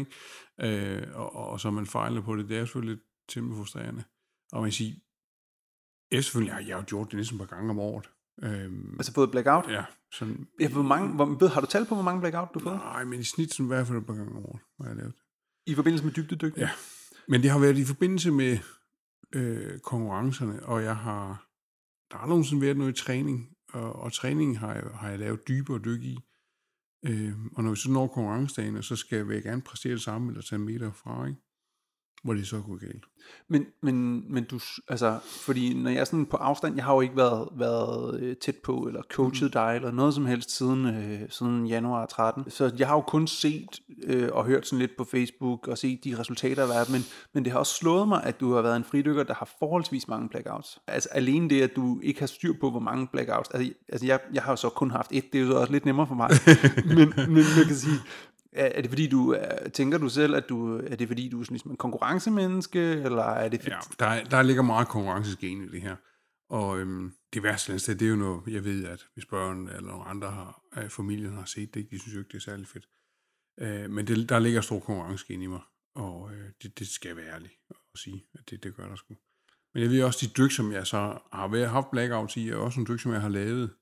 ikke? 0.59 0.97
Øh, 0.97 1.03
og, 1.13 1.35
og, 1.35 1.59
så 1.59 1.71
man 1.71 1.85
fejler 1.85 2.21
på 2.21 2.35
det, 2.35 2.49
det 2.49 2.55
er 2.55 2.59
jo 2.59 2.65
selvfølgelig 2.65 2.95
lidt 2.95 3.05
temmelig 3.29 3.57
frustrerende. 3.57 4.03
Og 4.51 4.61
man 4.61 4.69
kan 4.69 4.73
sige, 4.73 5.03
jeg 6.11 6.23
selvfølgelig 6.23 6.53
har 6.53 6.61
jeg 6.61 6.77
jo 6.77 6.83
gjort 6.87 7.07
det 7.11 7.17
næsten 7.17 7.41
et 7.41 7.49
par 7.49 7.55
gange 7.55 7.69
om 7.69 7.79
året. 7.79 8.09
Øhm, 8.43 8.93
altså 8.99 9.13
fået 9.13 9.31
blackout. 9.31 9.65
ja, 9.69 9.83
sådan, 10.13 10.47
Ja, 10.59 10.69
hvor 10.69 10.81
mange, 10.81 11.15
hvor, 11.15 11.47
har 11.47 11.61
du 11.61 11.67
tal 11.67 11.85
på, 11.85 11.95
hvor 11.95 12.03
mange 12.03 12.21
blackout 12.21 12.49
du 12.53 12.59
har 12.59 12.63
fået? 12.69 12.75
nej, 12.75 13.03
men 13.03 13.19
i 13.19 13.23
snit 13.23 13.53
sådan 13.53 13.65
i 13.65 13.67
hvert 13.67 13.87
fald 13.87 13.97
et 13.97 14.05
par 14.05 14.13
gange 14.13 14.31
om 14.31 14.45
året, 14.45 14.61
har 14.81 14.87
jeg 14.87 14.95
lavet. 14.95 15.13
I 15.65 15.75
forbindelse 15.75 16.05
med 16.05 16.13
dybdedyk? 16.13 16.57
Ja. 16.57 16.69
Men 17.27 17.41
det 17.43 17.49
har 17.49 17.59
været 17.59 17.77
i 17.77 17.85
forbindelse 17.85 18.31
med 18.31 18.57
øh, 19.35 19.79
konkurrencerne, 19.79 20.65
og 20.65 20.83
jeg 20.83 20.97
har, 20.97 21.47
der 22.11 22.17
har 22.17 22.27
nogensinde 22.27 22.61
været 22.61 22.77
noget 22.77 22.99
i 22.99 23.03
træning, 23.03 23.49
og, 23.73 23.95
og 23.95 24.13
træning 24.13 24.59
har 24.59 24.73
jeg, 24.73 24.83
har 24.93 25.09
jeg 25.09 25.19
lavet 25.19 25.47
dybere 25.47 25.79
dyk 25.79 26.03
i. 26.03 26.17
Øh, 27.05 27.33
og 27.55 27.63
når 27.63 27.69
vi 27.69 27.75
så 27.75 27.91
når 27.91 28.07
konkurrencedagen, 28.07 28.83
så 28.83 28.95
skal 28.95 29.27
jeg 29.31 29.43
gerne 29.43 29.61
præstere 29.61 29.93
det 29.93 30.01
samme, 30.01 30.29
eller 30.31 30.41
tage 30.41 30.59
en 30.59 30.65
meter 30.65 30.91
fra, 30.91 31.25
ikke? 31.25 31.39
Hvor 32.23 32.33
det 32.33 32.47
så 32.47 32.61
går 32.67 32.77
galt. 32.79 33.03
Men, 33.47 33.65
men, 33.81 34.25
men 34.33 34.43
du, 34.43 34.59
altså, 34.87 35.19
fordi 35.25 35.73
når 35.73 35.89
jeg 35.89 35.99
er 35.99 36.03
sådan 36.05 36.25
på 36.25 36.37
afstand, 36.37 36.75
jeg 36.75 36.85
har 36.85 36.93
jo 36.93 37.01
ikke 37.01 37.17
været, 37.17 37.47
været 37.57 38.19
øh, 38.19 38.35
tæt 38.35 38.55
på, 38.63 38.77
eller 38.87 39.01
coachet 39.13 39.47
Mm. 39.47 39.51
dig, 39.51 39.75
eller 39.75 39.91
noget 39.91 40.13
som 40.13 40.25
helst 40.25 40.57
siden, 40.57 40.85
øh, 40.85 41.21
siden 41.29 41.67
januar 41.67 42.05
13. 42.05 42.51
Så 42.51 42.71
jeg 42.79 42.87
har 42.87 42.95
jo 42.95 43.01
kun 43.01 43.27
set 43.27 43.79
øh, 44.03 44.29
og 44.31 44.45
hørt 44.45 44.67
sådan 44.67 44.79
lidt 44.79 44.91
på 44.97 45.03
Facebook, 45.03 45.67
og 45.67 45.77
set 45.77 45.99
de 46.03 46.19
resultater, 46.19 46.55
der 46.55 46.67
været, 46.73 46.89
men, 46.89 47.01
men 47.33 47.43
det 47.45 47.51
har 47.51 47.59
også 47.59 47.73
slået 47.73 48.07
mig, 48.07 48.23
at 48.23 48.39
du 48.39 48.53
har 48.53 48.61
været 48.61 48.77
en 48.77 48.83
fridykker, 48.83 49.23
der 49.23 49.33
har 49.33 49.49
forholdsvis 49.59 50.07
mange 50.07 50.29
blackouts. 50.29 50.79
Altså 50.87 51.09
alene 51.11 51.49
det, 51.49 51.61
at 51.61 51.75
du 51.75 51.99
ikke 52.03 52.19
har 52.19 52.27
styr 52.27 52.53
på, 52.61 52.69
hvor 52.71 52.79
mange 52.79 53.07
blackouts, 53.11 53.49
altså, 53.49 53.73
altså 53.89 54.05
jeg, 54.05 54.19
jeg 54.33 54.43
har 54.43 54.51
jo 54.51 54.55
så 54.55 54.69
kun 54.69 54.91
haft 54.91 55.11
et, 55.11 55.33
det 55.33 55.41
er 55.41 55.45
jo 55.45 55.51
så 55.51 55.57
også 55.57 55.71
lidt 55.71 55.85
nemmere 55.85 56.07
for 56.07 56.15
mig, 56.15 56.29
men, 56.97 57.13
men 57.33 57.43
jeg 57.57 57.65
kan 57.67 57.75
sige, 57.75 57.97
er, 58.55 58.65
er 58.65 58.81
det 58.81 58.89
fordi 58.91 59.07
du 59.07 59.31
er, 59.31 59.69
tænker 59.69 59.97
du 59.97 60.09
selv 60.09 60.35
at 60.35 60.49
du 60.49 60.77
er 60.77 60.95
det 60.95 61.07
fordi 61.07 61.29
du 61.29 61.39
er 61.39 61.43
sådan 61.43 61.53
ligesom 61.53 61.71
en 61.71 61.77
konkurrencemenneske 61.77 62.79
eller 62.79 63.23
er 63.23 63.49
det 63.49 63.61
fordi, 63.61 63.75
Ja, 63.75 64.05
der, 64.05 64.23
der 64.23 64.41
ligger 64.41 64.63
meget 64.63 64.87
konkurrencegen 64.87 65.63
i 65.63 65.67
det 65.67 65.81
her. 65.81 65.95
Og 66.49 66.79
øhm, 66.79 67.13
det 67.33 67.43
værste 67.43 67.79
sted, 67.79 67.95
det 67.95 68.05
er 68.05 68.09
jo 68.09 68.15
noget, 68.15 68.41
jeg 68.47 68.63
ved, 68.63 68.85
at 68.85 69.05
hvis 69.13 69.25
børn 69.25 69.67
eller 69.67 69.81
nogle 69.81 70.05
andre 70.05 70.31
har, 70.31 70.61
af 70.71 70.91
familien 70.91 71.33
har 71.33 71.45
set 71.45 71.73
det, 71.73 71.87
de 71.91 71.99
synes 71.99 72.15
jo 72.15 72.19
ikke, 72.19 72.31
det 72.31 72.37
er 72.37 72.41
særlig 72.41 72.67
fedt. 72.67 72.87
Øh, 73.59 73.89
men 73.89 74.07
det, 74.07 74.29
der 74.29 74.39
ligger 74.39 74.61
stor 74.61 74.79
konkurrencegen 74.79 75.41
i 75.41 75.47
mig, 75.47 75.61
og 75.95 76.33
øh, 76.33 76.49
det, 76.63 76.79
det 76.79 76.87
skal 76.87 77.07
jeg 77.07 77.17
være 77.17 77.33
ærlig 77.33 77.51
at 77.69 77.99
sige, 77.99 78.25
at 78.33 78.49
det, 78.49 78.63
det 78.63 78.75
gør 78.75 78.87
der 78.87 78.95
sgu. 78.95 79.15
Men 79.73 79.83
jeg 79.83 79.89
ved 79.91 80.03
også, 80.03 80.25
de 80.25 80.33
dyk, 80.43 80.51
som 80.51 80.71
jeg 80.71 80.87
så 80.87 81.19
har 81.33 81.47
været, 81.47 81.69
haft 81.69 81.91
blackouts 81.91 82.37
i, 82.37 82.49
er 82.49 82.55
også 82.55 82.79
nogle 82.79 82.93
dyk, 82.93 82.99
som 82.99 83.11
jeg 83.11 83.21
har 83.21 83.29
lavet 83.29 83.75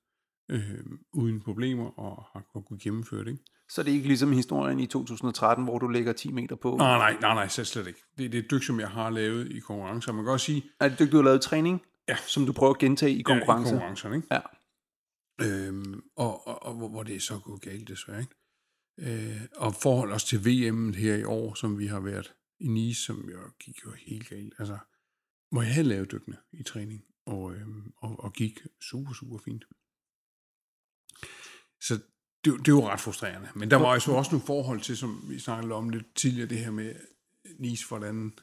øh, 0.50 0.86
uden 1.14 1.42
problemer 1.42 2.00
og 2.00 2.24
har 2.34 2.62
kunnet 2.62 2.82
gennemføre 2.82 3.26
det. 3.26 3.32
Ikke? 3.32 3.44
Så 3.72 3.82
er 3.82 3.86
det 3.86 3.92
ikke 3.92 4.08
ligesom 4.08 4.32
historien 4.32 4.80
i 4.80 4.86
2013, 4.88 5.66
hvor 5.66 5.80
du 5.80 5.88
lægger 5.88 6.14
10 6.14 6.32
meter 6.32 6.56
på. 6.56 6.76
Nej, 6.78 6.98
nej, 6.98 7.18
nej, 7.22 7.34
nej, 7.34 7.48
slet, 7.48 7.68
slet 7.68 7.88
ikke. 7.88 8.04
Det, 8.18 8.32
det 8.32 8.38
er 8.40 8.44
et 8.44 8.52
dyk, 8.52 8.64
som 8.64 8.80
jeg 8.80 8.90
har 8.90 9.10
lavet 9.10 9.52
i 9.52 9.60
konkurrencer. 9.60 10.12
Man 10.12 10.24
kan 10.24 10.32
også 10.32 10.46
sige, 10.46 10.64
Er 10.80 10.90
det 10.90 11.00
dyk, 11.00 11.12
du 11.12 11.16
har 11.16 11.24
lavet 11.24 11.42
træning, 11.42 11.82
Ja. 12.08 12.18
som 12.28 12.46
du 12.46 12.54
prøver 12.54 12.74
at 12.74 12.80
gentage 12.80 13.12
i 13.16 13.22
konkurrence? 13.22 13.70
Ja, 13.70 13.76
i 13.76 13.80
konkurrencerne, 13.80 14.16
ikke? 14.16 14.28
Ja. 14.32 14.42
Øhm, 15.68 16.02
og, 16.16 16.48
og, 16.48 16.64
og 16.64 16.90
hvor, 16.90 17.04
det 17.04 17.16
er 17.16 17.20
så 17.20 17.40
gået 17.40 17.62
galt 17.62 17.88
desværre. 17.88 18.20
Ikke? 18.20 19.34
Øh, 19.34 19.42
og 19.56 19.76
forhold 19.76 20.12
os 20.12 20.24
til 20.24 20.40
VM 20.46 20.94
her 20.94 21.16
i 21.16 21.24
år, 21.24 21.54
som 21.54 21.80
vi 21.80 21.88
har 21.88 22.00
været 22.00 22.34
i 22.60 22.68
Nice, 22.68 23.02
som 23.02 23.30
jo 23.30 23.40
gik 23.60 23.86
jo 23.86 23.92
helt 24.08 24.30
galt. 24.30 24.54
Altså, 24.60 24.78
hvor 25.52 25.62
jeg 25.62 25.74
havde 25.74 25.88
lavet 25.88 26.12
dykkene 26.12 26.38
i 26.54 26.64
træning, 26.64 27.04
og, 27.26 27.54
øhm, 27.56 27.92
og, 27.98 28.20
og 28.20 28.34
gik 28.34 28.60
super, 28.82 29.14
super 29.14 29.38
fint. 29.38 29.66
Så 31.82 32.00
det, 32.46 32.66
det 32.66 32.74
var 32.74 32.90
ret 32.90 33.00
frustrerende. 33.00 33.50
Men 33.56 33.72
der 33.72 33.78
var 33.78 33.94
jo 33.94 34.00
så 34.00 34.12
også 34.12 34.32
nogle 34.32 34.46
forhold 34.46 34.80
til, 34.80 34.98
som 34.98 35.26
vi 35.30 35.40
snakkede 35.40 35.74
om 35.74 35.90
lidt 35.90 36.16
tidligere, 36.16 36.50
det 36.50 36.58
her 36.58 36.72
med 36.72 36.94
Nice, 37.60 37.88
hvordan 37.88 38.34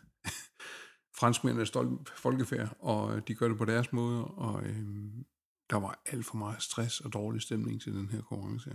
franskmændene 1.21 1.61
er 1.61 1.67
stolt 1.67 2.13
folkefærd, 2.17 2.77
og 2.81 3.29
de 3.29 3.35
gør 3.35 3.49
det 3.49 3.59
på 3.59 3.65
deres 3.65 3.93
måde, 3.93 4.25
og 4.25 4.63
øhm, 4.63 5.25
der 5.71 5.77
var 5.77 6.03
alt 6.07 6.27
for 6.27 6.37
meget 6.37 6.63
stress 6.63 7.01
og 7.01 7.13
dårlig 7.13 7.43
stemning 7.43 7.81
til 7.81 7.93
den 7.95 8.09
her 8.09 8.23
konkurrence. 8.23 8.71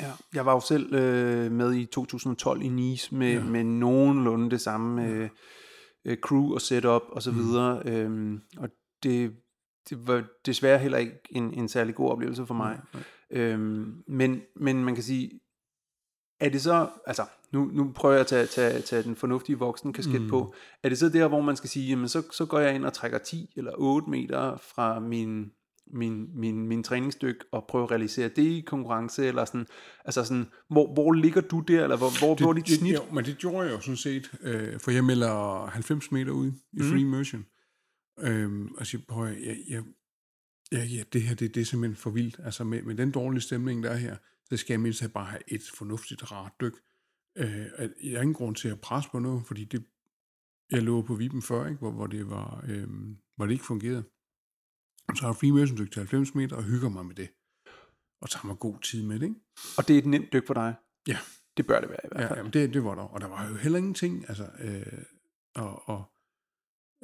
Ja, 0.00 0.12
jeg 0.34 0.46
var 0.46 0.52
jo 0.52 0.60
selv 0.60 0.94
øh, 0.94 1.52
med 1.52 1.74
i 1.74 1.84
2012 1.84 2.62
i 2.62 2.68
Nice 2.68 3.14
med, 3.14 3.32
ja. 3.32 3.44
med 3.44 3.64
nogenlunde 3.64 4.50
det 4.50 4.60
samme 4.60 5.06
øh, 5.06 5.28
øh, 6.04 6.16
crew 6.16 6.54
og 6.54 6.60
setup 6.60 7.02
og 7.08 7.22
så 7.22 7.30
videre. 7.30 7.82
Mm. 7.84 7.90
Øhm, 7.90 8.40
og 8.56 8.68
det, 9.02 9.36
det 9.88 10.06
var 10.06 10.24
desværre 10.46 10.78
heller 10.78 10.98
ikke 10.98 11.20
en, 11.30 11.54
en 11.54 11.68
særlig 11.68 11.94
god 11.94 12.10
oplevelse 12.10 12.46
for 12.46 12.54
mig. 12.54 12.80
Nej. 12.94 13.02
Øhm, 13.30 14.02
men, 14.06 14.42
men 14.56 14.84
man 14.84 14.94
kan 14.94 15.04
sige, 15.04 15.40
er 16.40 16.48
det 16.48 16.62
så, 16.62 16.88
altså 17.06 17.24
nu, 17.52 17.64
nu 17.64 17.92
prøver 17.94 18.14
jeg 18.14 18.20
at 18.20 18.26
tage, 18.26 18.46
tage, 18.46 18.80
tage 18.80 19.02
den 19.02 19.16
fornuftige 19.16 19.58
voksen 19.58 19.92
kasket 19.92 20.22
mm. 20.22 20.28
på, 20.28 20.54
er 20.82 20.88
det 20.88 20.98
så 20.98 21.08
der, 21.08 21.28
hvor 21.28 21.40
man 21.40 21.56
skal 21.56 21.70
sige, 21.70 21.88
jamen 21.88 22.08
så, 22.08 22.22
så 22.32 22.46
går 22.46 22.58
jeg 22.58 22.74
ind 22.74 22.84
og 22.84 22.92
trækker 22.92 23.18
10 23.18 23.52
eller 23.56 23.72
8 23.76 24.10
meter 24.10 24.56
fra 24.56 25.00
min, 25.00 25.50
min, 25.92 26.40
min, 26.40 26.68
min 26.68 26.82
træningsstykke 26.82 27.44
og 27.52 27.64
prøver 27.68 27.84
at 27.84 27.90
realisere 27.90 28.28
det 28.28 28.42
i 28.42 28.64
konkurrence, 28.66 29.26
eller 29.26 29.44
sådan, 29.44 29.66
altså 30.04 30.24
sådan, 30.24 30.46
hvor, 30.70 30.94
hvor 30.94 31.12
ligger 31.12 31.40
du 31.40 31.60
der, 31.60 31.82
eller 31.82 31.96
hvor, 31.96 32.18
hvor, 32.18 32.34
hvor 32.34 32.48
er 32.48 32.52
dit 32.52 32.66
det, 32.66 32.76
snit? 32.76 32.94
Jo, 32.94 33.00
men 33.12 33.24
det 33.24 33.38
gjorde 33.38 33.66
jeg 33.66 33.74
jo 33.74 33.80
sådan 33.80 33.96
set, 33.96 34.30
øh, 34.42 34.80
for 34.80 34.90
jeg 34.90 35.04
melder 35.04 35.66
90 35.66 36.12
meter 36.12 36.32
ud 36.32 36.52
i 36.72 36.82
free 36.82 37.00
immersion. 37.00 37.46
Øhm, 38.20 38.68
og 38.78 38.86
siger, 38.86 39.02
prøv 39.08 39.26
jeg, 39.26 39.56
jeg, 39.68 39.82
ja, 40.72 40.84
ja, 40.84 41.02
det 41.12 41.22
her, 41.22 41.34
det, 41.34 41.54
det 41.54 41.60
er 41.60 41.64
simpelthen 41.64 41.96
for 41.96 42.10
vildt. 42.10 42.40
Altså 42.44 42.64
med, 42.64 42.82
med 42.82 42.94
den 42.94 43.10
dårlige 43.10 43.40
stemning, 43.40 43.82
der 43.82 43.90
er 43.90 43.96
her, 43.96 44.16
så 44.44 44.56
skal 44.56 44.74
jeg 44.74 44.80
mindst 44.80 45.12
bare 45.14 45.24
have 45.26 45.42
et 45.48 45.62
fornuftigt, 45.74 46.32
rart 46.32 46.52
dyk. 46.60 46.72
Øh, 47.38 47.66
at 47.74 47.90
jeg 48.02 48.12
har 48.18 48.22
ingen 48.22 48.34
grund 48.34 48.56
til 48.56 48.68
at 48.68 48.80
presse 48.80 49.10
på 49.10 49.18
noget, 49.18 49.46
fordi 49.46 49.64
det, 49.64 49.84
jeg 50.70 50.82
lå 50.82 51.02
på 51.02 51.14
Viben 51.14 51.42
før, 51.42 51.66
ikke? 51.66 51.78
Hvor, 51.78 51.90
hvor, 51.90 52.06
det 52.06 52.30
var, 52.30 52.64
øh, 52.68 52.88
hvor 53.36 53.46
det 53.46 53.52
ikke 53.52 53.64
fungerede. 53.64 54.04
Så 55.16 55.22
har 55.26 55.38
jeg 55.42 55.48
immersion 55.48 55.78
dyk 55.78 55.92
til 55.92 56.00
90 56.00 56.34
meter 56.34 56.56
og 56.56 56.64
hygger 56.64 56.88
mig 56.88 57.06
med 57.06 57.14
det. 57.14 57.28
Og 58.20 58.30
tager 58.30 58.46
mig 58.46 58.58
god 58.58 58.80
tid 58.80 59.02
med 59.02 59.18
det, 59.18 59.26
ikke? 59.26 59.40
Og 59.78 59.88
det 59.88 59.94
er 59.94 59.98
et 59.98 60.06
nemt 60.06 60.32
dyk 60.32 60.46
for 60.46 60.54
dig? 60.54 60.74
Ja. 61.08 61.18
Det 61.56 61.66
bør 61.66 61.80
det 61.80 61.88
være 61.88 61.98
i 62.04 62.08
hvert 62.08 62.22
Ja, 62.22 62.28
fald. 62.28 62.38
jamen 62.38 62.52
det, 62.52 62.74
det 62.74 62.84
var 62.84 62.94
der. 62.94 63.02
Og 63.02 63.20
der 63.20 63.26
var 63.28 63.48
jo 63.48 63.54
heller 63.54 63.78
ingenting, 63.78 64.24
altså, 64.28 64.50
øh, 64.60 65.02
og, 65.54 65.88
og, 65.88 66.04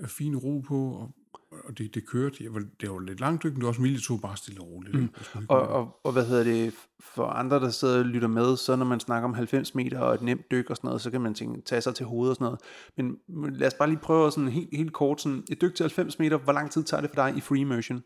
og 0.03 0.11
fin 0.11 0.37
ro 0.37 0.61
på, 0.61 0.91
og, 0.93 1.15
og 1.51 1.79
det, 1.79 1.95
det 1.95 2.09
kørte. 2.09 2.45
Jeg 2.45 2.55
var, 2.55 2.63
det 2.81 2.91
var 2.91 2.99
lidt 2.99 3.21
langt 3.21 3.45
men 3.45 3.55
det 3.55 3.63
var 3.63 3.69
også 3.69 3.83
mildt, 3.83 4.03
tog 4.03 4.21
bare 4.21 4.37
stille 4.37 4.61
og 4.61 4.69
roligt. 4.69 4.95
Mm. 4.95 5.09
Og, 5.49 5.69
og, 5.69 6.01
og 6.05 6.13
hvad 6.13 6.27
hedder 6.27 6.45
det, 6.45 6.75
for 7.01 7.27
andre, 7.27 7.61
der 7.61 7.71
sidder 7.71 7.99
og 7.99 8.05
lytter 8.05 8.29
med, 8.29 8.57
så 8.57 8.77
når 8.77 8.85
man 8.85 9.01
snakker 9.01 9.29
om 9.29 9.35
90 9.35 9.75
meter 9.75 10.01
og 10.01 10.15
et 10.15 10.23
nemt 10.23 10.51
dyk 10.51 10.71
og 10.71 10.77
sådan 10.77 10.89
noget, 10.89 11.01
så 11.01 11.11
kan 11.11 11.21
man 11.21 11.35
tænke, 11.35 11.61
tage 11.61 11.81
sig 11.81 11.95
til 11.95 12.07
hovedet 12.07 12.31
og 12.31 12.37
sådan 12.37 12.59
noget. 12.97 13.21
Men 13.29 13.57
lad 13.57 13.67
os 13.67 13.75
bare 13.75 13.89
lige 13.89 13.99
prøve 13.99 14.33
sådan 14.33 14.49
helt, 14.49 14.69
helt 14.73 14.93
kort, 14.93 15.21
sådan 15.21 15.45
et 15.51 15.61
dyk 15.61 15.75
til 15.75 15.85
90 15.85 16.19
meter, 16.19 16.39
hvor 16.39 16.53
lang 16.53 16.71
tid 16.71 16.85
tager 16.85 17.01
det 17.01 17.11
for 17.11 17.15
dig 17.15 17.37
i 17.37 17.41
free 17.41 17.61
immersion? 17.61 18.03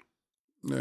øh, 0.65 0.79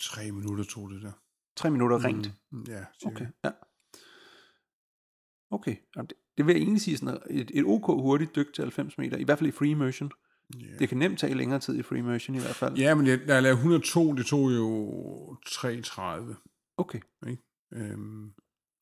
tre 0.00 0.32
minutter 0.32 0.64
tog 0.64 0.90
det 0.90 1.02
der. 1.02 1.12
3 1.56 1.70
minutter 1.70 2.04
rent? 2.04 2.32
Mm, 2.52 2.64
ja, 2.68 2.84
cirka. 3.00 3.14
Okay, 3.14 3.26
ja. 3.44 3.50
Okay, 5.50 5.76
Jamen, 5.96 6.06
det, 6.06 6.16
det 6.36 6.46
vil 6.46 6.52
jeg 6.52 6.60
egentlig 6.60 6.80
sige 6.80 6.96
sådan 6.96 7.18
et, 7.30 7.50
et 7.54 7.64
ok 7.64 7.86
hurtigt 7.86 8.36
dyk 8.36 8.54
til 8.54 8.62
90 8.62 8.98
meter, 8.98 9.16
i 9.16 9.24
hvert 9.24 9.38
fald 9.38 9.48
i 9.48 9.52
free 9.52 9.70
immersion. 9.70 10.10
Ja. 10.60 10.76
Det 10.78 10.88
kan 10.88 10.98
nemt 10.98 11.18
tage 11.18 11.34
længere 11.34 11.60
tid 11.60 11.78
i 11.78 11.82
free 11.82 11.98
immersion 11.98 12.36
i 12.36 12.40
hvert 12.40 12.54
fald. 12.54 12.76
Ja, 12.76 12.94
men 12.94 13.06
jeg, 13.06 13.28
da 13.28 13.34
jeg 13.34 13.42
lavede 13.42 13.56
102, 13.58 14.12
det 14.12 14.26
tog 14.26 14.50
jo 14.52 15.36
3.30. 15.46 16.74
Okay, 16.76 17.00
Ikke? 17.26 17.42
Øhm, 17.74 18.32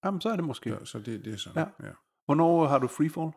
Jamen, 0.04 0.20
så 0.20 0.28
er 0.28 0.36
det 0.36 0.44
måske. 0.44 0.70
så, 0.70 0.84
så 0.84 0.98
det, 0.98 1.24
det 1.24 1.32
er 1.32 1.36
sådan, 1.36 1.66
Ja. 1.80 1.86
ja. 1.86 1.92
Hvornår 2.24 2.66
har 2.66 2.78
du 2.78 2.86
freefall? 2.86 3.30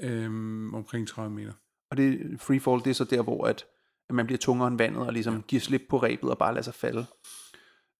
Øhm, 0.00 0.74
omkring 0.74 1.08
30 1.08 1.34
meter. 1.34 1.52
Og 1.90 1.96
det 1.96 2.40
freefall, 2.40 2.84
det 2.84 2.90
er 2.90 2.94
så 2.94 3.04
der, 3.04 3.22
hvor 3.22 3.46
at, 3.46 3.64
at 4.08 4.14
man 4.14 4.26
bliver 4.26 4.38
tungere 4.38 4.68
end 4.68 4.78
vandet, 4.78 5.02
og 5.06 5.12
ligesom 5.12 5.34
ja. 5.34 5.40
giver 5.40 5.60
slip 5.60 5.82
på 5.90 5.98
rebet 5.98 6.30
og 6.30 6.38
bare 6.38 6.52
lader 6.54 6.62
sig 6.62 6.74
falde. 6.74 7.06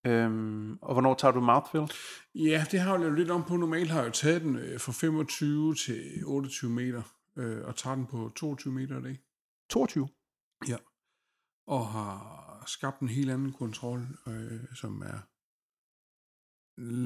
Øhm, 0.07 0.73
og 0.83 0.93
hvornår 0.95 1.15
tager 1.15 1.33
du 1.33 1.41
mouthfeel? 1.41 1.91
Ja, 2.35 2.65
det 2.71 2.81
har 2.81 2.91
jeg 2.93 3.01
lavet 3.01 3.19
lidt 3.19 3.31
om 3.31 3.45
på. 3.45 3.57
Normalt 3.57 3.91
har 3.91 3.99
jeg 3.99 4.07
jo 4.07 4.13
taget 4.13 4.43
den 4.43 4.57
øh, 4.57 4.81
fra 4.81 4.93
25 4.93 5.75
til 5.75 6.23
28 6.25 6.71
meter, 6.71 7.03
øh, 7.37 7.67
og 7.67 7.77
tager 7.77 7.97
den 7.97 8.07
på 8.07 8.33
22 8.37 8.73
meter, 8.73 8.97
er 8.97 9.01
det 9.01 9.11
ikke? 9.11 9.25
22. 9.71 10.09
Ja. 10.69 10.77
Og 11.67 11.87
har 11.87 12.65
skabt 12.67 13.01
en 13.01 13.09
helt 13.09 13.31
anden 13.31 13.53
kontrol, 13.53 14.01
øh, 14.27 14.75
som 14.75 15.03
er 15.03 15.19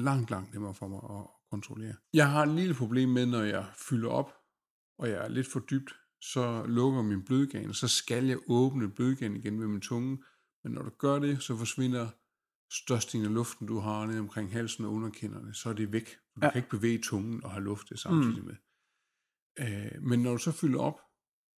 langt, 0.03 0.29
langt 0.29 0.53
nemmere 0.53 0.73
for 0.73 0.87
mig 0.87 1.19
at 1.19 1.27
kontrollere. 1.51 1.95
Jeg 2.13 2.31
har 2.31 2.43
et 2.43 2.55
lille 2.55 2.75
problem 2.75 3.09
med, 3.09 3.25
når 3.25 3.41
jeg 3.41 3.65
fylder 3.89 4.09
op, 4.09 4.33
og 4.99 5.09
jeg 5.09 5.25
er 5.25 5.27
lidt 5.27 5.47
for 5.51 5.59
dybt, 5.59 5.93
så 6.21 6.65
lukker 6.65 7.01
min 7.01 7.25
blødgane, 7.25 7.73
så 7.73 7.87
skal 7.87 8.25
jeg 8.25 8.37
åbne 8.47 8.91
blødganen 8.91 9.37
igen 9.37 9.59
med 9.59 9.67
min 9.67 9.81
tunge. 9.81 10.23
Men 10.63 10.73
når 10.73 10.81
du 10.81 10.89
gør 10.89 11.19
det, 11.19 11.43
så 11.43 11.57
forsvinder 11.57 12.09
størstedelen 12.71 13.27
af 13.31 13.33
luften, 13.33 13.67
du 13.67 13.79
har 13.79 14.05
nede 14.05 14.19
omkring 14.19 14.51
halsen 14.51 14.85
og 14.85 14.93
underkinderne, 14.93 15.53
så 15.53 15.69
er 15.69 15.73
det 15.73 15.91
væk. 15.91 16.17
Du 16.35 16.41
ja. 16.41 16.51
kan 16.51 16.59
ikke 16.59 16.69
bevæge 16.69 17.01
tungen 17.03 17.43
og 17.43 17.51
have 17.51 17.63
luft 17.63 17.89
det 17.89 17.99
samtidig 17.99 18.39
mm. 18.39 18.45
med. 18.45 18.55
Øh, 19.59 20.03
men 20.03 20.19
når 20.19 20.31
du 20.31 20.37
så 20.37 20.51
fylder 20.51 20.79
op, 20.79 20.99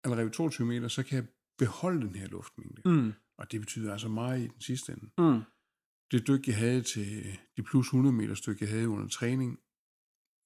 allerede 0.04 0.26
ved 0.26 0.32
22 0.32 0.68
meter, 0.68 0.88
så 0.88 1.04
kan 1.04 1.16
jeg 1.16 1.28
beholde 1.58 2.08
den 2.08 2.16
her 2.16 2.28
luftmængde. 2.28 2.82
Mm. 2.86 3.14
Og 3.38 3.52
det 3.52 3.60
betyder 3.60 3.91
altså 3.91 4.08
meget 4.08 4.39
i 4.39 4.47
den 4.47 4.62
sidste 4.62 4.91
ende. 4.93 5.10
Mm. 5.18 5.41
Det 6.12 6.28
dyk, 6.28 6.47
jeg 6.47 6.58
havde 6.58 6.82
til 6.82 7.38
de 7.58 7.64
plus 7.64 7.86
100 7.88 8.16
meter 8.16 8.36
stykke, 8.36 8.66
jeg 8.66 8.74
havde 8.74 8.89
under 8.89 9.08
træning, 9.08 9.60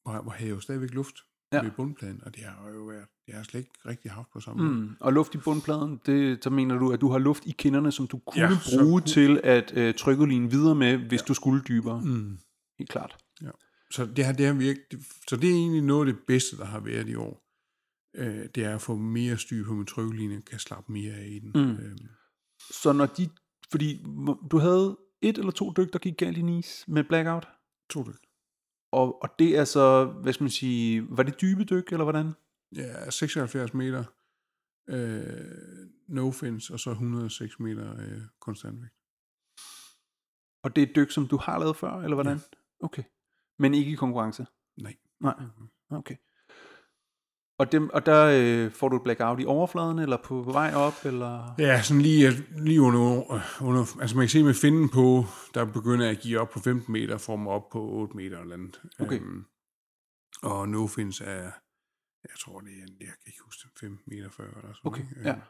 hvor, 0.04 0.22
hvor 0.22 0.32
havde 0.32 0.50
jeg 0.50 0.56
jo 0.56 0.60
stadigvæk 0.62 0.94
luft 0.94 1.16
Ja. 1.52 1.58
ja. 1.58 1.64
ved 1.64 1.72
bundpladen, 1.72 2.24
og 2.24 2.36
det 2.36 2.44
har 2.44 2.70
jo 2.70 2.84
været, 2.84 3.06
det 3.26 3.36
har 3.36 3.44
slet 3.44 3.60
ikke 3.60 3.72
rigtig 3.86 4.12
haft 4.12 4.28
på 4.34 4.40
samme 4.40 4.64
måde. 4.64 4.76
Mm. 4.82 4.96
Og 5.00 5.14
luft 5.14 5.36
i 5.36 5.38
bundpladen, 5.38 6.00
det, 6.06 6.44
så 6.44 6.50
mener 6.50 6.78
du, 6.78 6.92
at 6.92 7.02
du 7.02 7.10
har 7.12 7.18
luft 7.18 7.46
i 7.46 7.52
kinderne, 7.52 7.92
som 7.92 8.08
du 8.08 8.20
kunne 8.20 8.42
ja, 8.44 8.50
Ja, 8.50 8.58
bruge 8.80 9.02
kunne- 9.02 9.08
til 9.14 9.42
at 9.44 9.78
øh, 9.78 9.94
trykke 9.94 10.26
linjen 10.26 10.52
videre 10.52 10.76
med, 10.76 10.98
hvis 10.98 11.22
ja. 11.22 11.26
du 11.26 11.34
skulle 11.34 11.64
dybere. 11.68 12.02
Mm. 12.06 12.40
Helt 12.80 12.90
klart. 12.90 13.18
Så 13.92 14.06
det 14.06 14.26
har, 14.26 14.34
det 14.34 14.46
har 14.46 14.54
virket, 14.54 14.84
så 15.28 15.36
det 15.36 15.50
er 15.50 15.54
egentlig 15.54 15.82
noget 15.82 16.08
af 16.08 16.14
det 16.14 16.24
bedste, 16.28 16.58
der 16.58 16.66
har 16.66 16.80
været 16.80 17.10
i 17.10 17.16
år. 17.16 17.43
Øh, 18.14 18.46
det 18.56 18.66
er 18.66 18.76
at 18.76 18.82
få 18.82 18.96
mere 18.96 19.38
styr 19.38 19.66
på 19.66 19.74
min 19.74 19.86
trykkelinje, 19.86 20.42
kan 20.42 20.60
slappe 20.60 20.92
mere 20.92 21.14
af 21.14 21.28
i 21.28 21.40
den. 21.40 21.52
Mm. 21.56 21.72
Øh, 21.72 21.98
Så 22.72 22.94
når 22.94 23.06
de, 23.06 23.30
fordi 23.72 24.06
du 24.52 24.58
havde 24.58 24.98
et 25.22 25.38
eller 25.38 25.52
to 25.52 25.74
dyk, 25.78 25.94
der 25.94 26.00
gik 26.00 26.18
galt 26.18 26.38
i 26.38 26.42
Nice 26.42 26.92
med 26.92 27.04
blackout, 27.04 27.48
to 27.90 28.04
dyk. 28.04 28.20
og, 28.92 29.22
og 29.24 29.30
det 29.40 29.58
er 29.58 29.66
så, 29.66 30.06
hvad 30.06 30.34
skal 30.34 30.44
man 30.44 30.52
sige, 30.52 31.18
var 31.18 31.24
det 31.24 31.42
dybe 31.42 31.64
dyk, 31.64 31.92
eller 31.92 32.04
hvordan? 32.04 32.32
Ja, 32.76 33.10
76 33.10 33.74
meter 33.74 34.04
øh, 34.90 35.58
no 36.08 36.32
fins, 36.32 36.70
og 36.70 36.80
så 36.80 36.90
106 36.92 37.60
meter 37.60 38.00
øh, 38.00 38.22
konstant 38.40 38.82
vægt. 38.82 38.94
Og 40.64 40.76
det 40.76 40.84
er 40.84 40.88
et 40.88 40.96
dyk, 40.96 41.12
som 41.12 41.28
du 41.28 41.38
har 41.38 41.60
lavet 41.60 41.76
før, 41.76 41.92
eller 42.02 42.16
hvordan? 42.16 42.38
Ja. 42.38 42.86
Okay. 42.86 43.04
Men 43.60 43.74
ikke 43.74 43.92
i 43.92 43.96
konkurrence? 43.96 44.46
Nej. 44.78 44.96
Nej. 45.20 45.34
Okay. 45.90 46.16
Og, 47.64 47.72
dem, 47.72 47.90
og 47.90 48.06
der 48.06 48.26
øh, 48.26 48.72
får 48.72 48.90
du 48.90 48.96
et 48.96 49.04
blackout 49.04 49.40
i 49.40 49.46
overfladen, 49.46 50.00
eller 50.00 50.18
på 50.18 50.42
vej 50.42 50.74
op, 50.76 50.94
eller? 51.06 51.56
Ja, 51.60 51.82
sådan 51.82 52.02
lige, 52.02 52.32
lige 52.58 52.82
under, 52.82 53.02
under, 53.62 54.02
altså 54.02 54.16
man 54.18 54.24
kan 54.24 54.30
se 54.30 54.44
med 54.44 54.54
finden 54.54 54.90
på, 54.90 55.26
der 55.54 55.66
begynder 55.66 56.10
at 56.10 56.20
give 56.20 56.40
op 56.40 56.50
på 56.50 56.60
15 56.60 56.94
meter, 56.94 57.18
får 57.18 57.36
mig 57.36 57.54
op 57.54 57.70
på 57.72 57.80
8 57.80 58.18
meter 58.18 58.40
eller 58.40 58.54
andet. 58.54 58.82
Okay. 59.00 59.20
Øhm, 59.22 59.46
og 60.44 60.70
no 60.70 60.88
fins 60.88 61.22
er, 61.22 61.52
jeg 62.30 62.38
tror 62.40 62.60
det 62.60 62.70
er, 62.70 62.88
jeg 63.00 63.08
kan 63.08 63.28
ikke 63.28 63.44
huske, 63.46 63.60
det, 63.64 63.80
5 63.80 64.00
meter 64.08 64.30
før 64.30 64.44
eller 64.44 64.74
sådan 64.74 64.78
Okay, 64.84 65.02
ikke? 65.02 65.22
ja. 65.24 65.32
Øhm, 65.34 65.42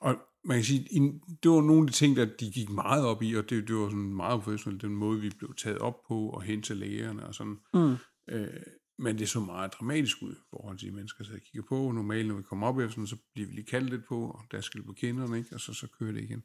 Og 0.00 0.16
man 0.44 0.56
kan 0.56 0.64
sige, 0.64 0.88
det 1.42 1.50
var 1.50 1.60
nogle 1.60 1.82
af 1.82 1.86
de 1.86 1.92
ting, 1.92 2.16
der 2.16 2.24
de 2.40 2.50
gik 2.52 2.70
meget 2.70 3.04
op 3.06 3.22
i, 3.22 3.34
og 3.34 3.50
det, 3.50 3.68
det 3.68 3.76
var 3.76 3.88
sådan 3.88 4.14
meget 4.14 4.42
professionelt, 4.42 4.82
den 4.82 4.94
måde, 4.94 5.20
vi 5.20 5.30
blev 5.38 5.54
taget 5.54 5.78
op 5.78 5.96
på, 6.08 6.28
og 6.28 6.42
hen 6.42 6.62
til 6.62 6.76
lægerne 6.76 7.26
og 7.26 7.34
sådan. 7.34 7.58
Mm. 7.74 7.96
Øh, 8.30 8.48
men 8.98 9.18
det 9.18 9.28
så 9.28 9.40
meget 9.40 9.72
dramatisk 9.72 10.22
ud 10.22 10.32
i 10.32 10.44
forhold 10.50 10.78
til 10.78 10.88
de 10.88 10.94
mennesker, 10.94 11.24
der 11.24 11.38
kigger 11.38 11.62
på. 11.68 11.92
Normalt, 11.92 12.28
når 12.28 12.36
vi 12.36 12.42
kommer 12.42 12.66
op 12.66 12.78
efter 12.78 12.90
sådan, 12.90 13.06
så 13.06 13.16
bliver 13.34 13.48
vi 13.48 13.54
lige 13.54 13.66
kaldt 13.66 13.90
lidt 13.90 14.06
på, 14.08 14.30
og 14.30 14.44
der 14.50 14.60
skal 14.60 14.82
på 14.82 14.92
kinderne, 14.92 15.38
ikke? 15.38 15.54
og 15.54 15.60
så, 15.60 15.74
så 15.74 15.88
kører 15.98 16.12
det 16.12 16.22
igen. 16.22 16.42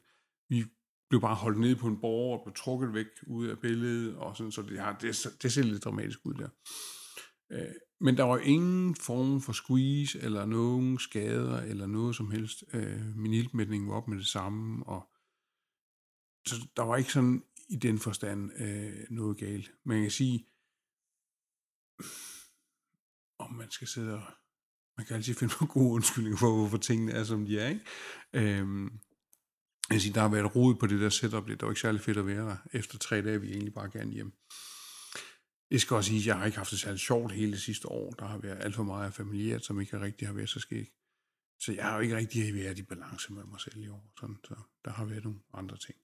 Vi 0.48 0.64
blev 1.08 1.20
bare 1.20 1.34
holdt 1.34 1.60
nede 1.60 1.76
på 1.76 1.86
en 1.86 2.00
borger 2.00 2.38
og 2.38 2.44
blev 2.44 2.54
trukket 2.54 2.94
væk 2.94 3.06
ud 3.26 3.46
af 3.46 3.58
billedet, 3.58 4.16
og 4.16 4.36
sådan, 4.36 4.52
så 4.52 4.62
det, 4.62 4.80
har, 4.80 4.98
det, 4.98 5.26
det 5.42 5.52
ser 5.52 5.62
lidt 5.62 5.84
dramatisk 5.84 6.18
ud 6.24 6.34
der. 6.34 6.48
Øh, 7.52 7.74
men 8.00 8.16
der 8.16 8.22
var 8.22 8.38
ingen 8.38 8.94
form 8.94 9.40
for 9.40 9.52
squeeze, 9.52 10.20
eller 10.20 10.44
nogen 10.44 10.98
skader, 10.98 11.60
eller 11.60 11.86
noget 11.86 12.16
som 12.16 12.30
helst. 12.30 12.64
Øh, 12.72 13.16
min 13.16 13.32
iltmætning 13.32 13.88
var 13.88 13.94
op 13.94 14.08
med 14.08 14.18
det 14.18 14.26
samme, 14.26 14.86
og 14.86 15.08
så 16.46 16.68
der 16.76 16.82
var 16.82 16.96
ikke 16.96 17.12
sådan 17.12 17.42
i 17.68 17.76
den 17.76 17.98
forstand 17.98 18.50
øh, 18.60 19.06
noget 19.10 19.38
galt. 19.38 19.72
Men 19.84 19.96
jeg 19.96 20.04
kan 20.04 20.10
sige, 20.10 20.46
om 23.38 23.52
man 23.52 23.70
skal 23.70 23.88
sidde 23.88 24.14
og... 24.14 24.22
Man 24.96 25.06
kan 25.06 25.16
altid 25.16 25.34
finde 25.40 25.54
på 25.58 25.66
gode 25.66 25.92
undskyldninger 25.92 26.38
for, 26.38 26.56
hvorfor 26.56 26.78
tingene 26.78 27.12
er, 27.12 27.24
som 27.24 27.46
de 27.46 27.60
er, 27.60 27.68
ikke? 27.68 27.84
Øhm, 28.32 29.00
jeg 29.90 30.00
siger, 30.00 30.12
der 30.12 30.20
har 30.20 30.28
været 30.28 30.56
rodet 30.56 30.78
på 30.78 30.86
det 30.86 31.00
der 31.00 31.08
setup. 31.08 31.48
Det 31.48 31.62
var 31.62 31.68
ikke 31.68 31.80
særlig 31.80 32.00
fedt 32.00 32.18
at 32.18 32.26
være 32.26 32.46
der. 32.48 32.56
Efter 32.72 32.98
tre 32.98 33.22
dage 33.22 33.40
vi 33.40 33.48
egentlig 33.48 33.74
bare 33.74 33.90
gerne 33.90 34.12
hjem. 34.12 34.32
Jeg 35.70 35.80
skal 35.80 35.94
også 35.94 36.08
sige, 36.08 36.20
at 36.20 36.26
jeg 36.26 36.38
har 36.38 36.46
ikke 36.46 36.58
haft 36.58 36.70
det 36.70 36.80
særlig 36.80 37.00
sjovt 37.00 37.32
hele 37.32 37.52
det 37.52 37.60
sidste 37.60 37.88
år. 37.88 38.10
Der 38.10 38.26
har 38.26 38.38
været 38.38 38.58
alt 38.60 38.74
for 38.74 38.82
meget 38.82 39.14
familiært, 39.14 39.64
som 39.64 39.80
ikke 39.80 40.00
rigtig 40.00 40.28
har 40.28 40.34
været 40.34 40.48
så 40.48 40.60
skægt. 40.60 40.92
Så 41.60 41.72
jeg 41.72 41.84
har 41.84 41.94
jo 41.94 42.00
ikke 42.00 42.16
rigtig 42.16 42.54
været 42.54 42.78
i 42.78 42.82
balance 42.82 43.32
med 43.32 43.44
mig 43.44 43.60
selv 43.60 43.76
i 43.76 43.88
år. 43.88 44.12
Sådan, 44.20 44.36
så 44.44 44.54
der 44.84 44.90
har 44.90 45.04
været 45.04 45.24
nogle 45.24 45.38
andre 45.54 45.76
ting. 45.76 45.98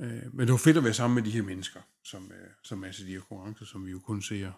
Øh, 0.00 0.34
men 0.34 0.46
det 0.46 0.52
var 0.52 0.58
fedt 0.58 0.76
at 0.76 0.84
være 0.84 0.94
sammen 0.94 1.14
med 1.14 1.22
de 1.22 1.30
her 1.30 1.42
mennesker, 1.42 1.80
som, 2.04 2.32
øh, 2.32 2.50
som 2.62 2.84
er 2.84 2.92
til 2.92 3.06
de 3.06 3.12
her 3.12 3.20
konkurrencer, 3.20 3.64
som 3.64 3.86
vi 3.86 3.90
jo 3.90 4.00
kun 4.00 4.22
ser 4.22 4.52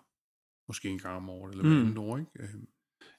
måske 0.68 0.88
en 0.88 0.98
gang 0.98 1.16
om 1.16 1.30
året, 1.30 1.50
eller 1.50 1.68
hver 1.68 1.84
mm. 1.84 1.98
år, 1.98 2.18
ikke? 2.18 2.30
Øh, 2.40 2.48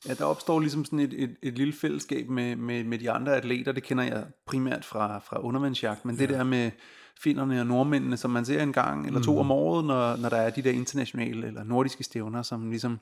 Ja, 0.07 0.13
der 0.13 0.25
opstår 0.25 0.59
ligesom 0.59 0.85
sådan 0.85 0.99
et, 0.99 1.23
et, 1.23 1.35
et 1.43 1.57
lille 1.57 1.73
fællesskab 1.73 2.29
med, 2.29 2.55
med, 2.55 2.83
med 2.83 2.99
de 2.99 3.11
andre 3.11 3.35
atleter. 3.35 3.71
Det 3.71 3.83
kender 3.83 4.03
jeg 4.03 4.25
primært 4.45 4.85
fra, 4.85 5.19
fra 5.19 5.41
undervandsjagt, 5.41 6.05
men 6.05 6.15
ja. 6.15 6.21
det 6.21 6.29
der 6.29 6.43
med 6.43 6.71
finnerne 7.19 7.59
og 7.59 7.67
nordmændene, 7.67 8.17
som 8.17 8.31
man 8.31 8.45
ser 8.45 8.63
en 8.63 8.73
gang 8.73 9.07
eller 9.07 9.21
to 9.21 9.31
mm. 9.31 9.37
om 9.37 9.51
året, 9.51 9.85
når, 9.85 10.15
når 10.15 10.29
der 10.29 10.37
er 10.37 10.49
de 10.49 10.61
der 10.61 10.71
internationale 10.71 11.47
eller 11.47 11.63
nordiske 11.63 12.03
stævner, 12.03 12.41
som 12.41 12.69
ligesom 12.69 12.99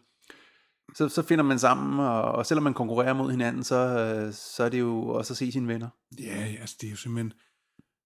så, 0.96 1.10
så 1.10 1.22
finder 1.22 1.44
man 1.44 1.60
sammen, 1.60 2.00
og, 2.00 2.22
og 2.22 2.46
selvom 2.46 2.64
man 2.64 2.74
konkurrerer 2.74 3.14
mod 3.14 3.32
hinanden, 3.32 3.64
så, 3.64 4.30
så 4.34 4.64
er 4.64 4.70
det 4.70 4.80
jo 4.80 5.08
også 5.08 5.34
at 5.34 5.38
se 5.38 5.52
sine 5.52 5.68
venner. 5.68 5.90
Ja, 6.20 6.56
altså 6.60 6.76
det 6.82 6.88
er 6.88 6.92
jo 6.92 6.98
simpelthen, 6.98 7.34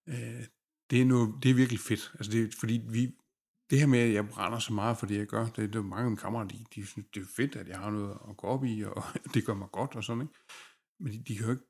øh, 0.09 0.43
det, 0.89 1.01
er 1.01 1.05
noget, 1.05 1.33
det 1.43 1.51
er 1.51 1.55
virkelig 1.55 1.79
fedt. 1.79 2.11
Altså 2.13 2.31
det 2.31 2.53
fordi 2.59 2.81
vi, 2.89 3.11
det 3.69 3.79
her 3.79 3.87
med, 3.87 3.99
at 3.99 4.13
jeg 4.13 4.29
brænder 4.29 4.59
så 4.59 4.73
meget 4.73 4.97
for 4.97 5.05
det, 5.05 5.17
jeg 5.17 5.27
gør, 5.27 5.45
det, 5.45 5.75
er 5.75 5.81
mange 5.81 6.03
af 6.03 6.09
mine 6.09 6.17
kammerater, 6.17 6.57
de, 6.57 6.65
de 6.75 6.85
synes, 6.85 7.07
det 7.13 7.21
er 7.21 7.25
fedt, 7.35 7.55
at 7.55 7.67
jeg 7.67 7.79
har 7.79 7.91
noget 7.91 8.17
at 8.29 8.37
gå 8.37 8.47
op 8.47 8.65
i, 8.65 8.83
og 8.83 9.03
det 9.33 9.45
gør 9.45 9.53
mig 9.53 9.67
godt 9.71 9.95
og 9.95 10.03
sådan, 10.03 10.21
ikke? 10.21 10.33
Men 10.99 11.13
de, 11.13 11.23
de 11.23 11.35
kan 11.35 11.45
jo 11.45 11.51
ikke, 11.51 11.63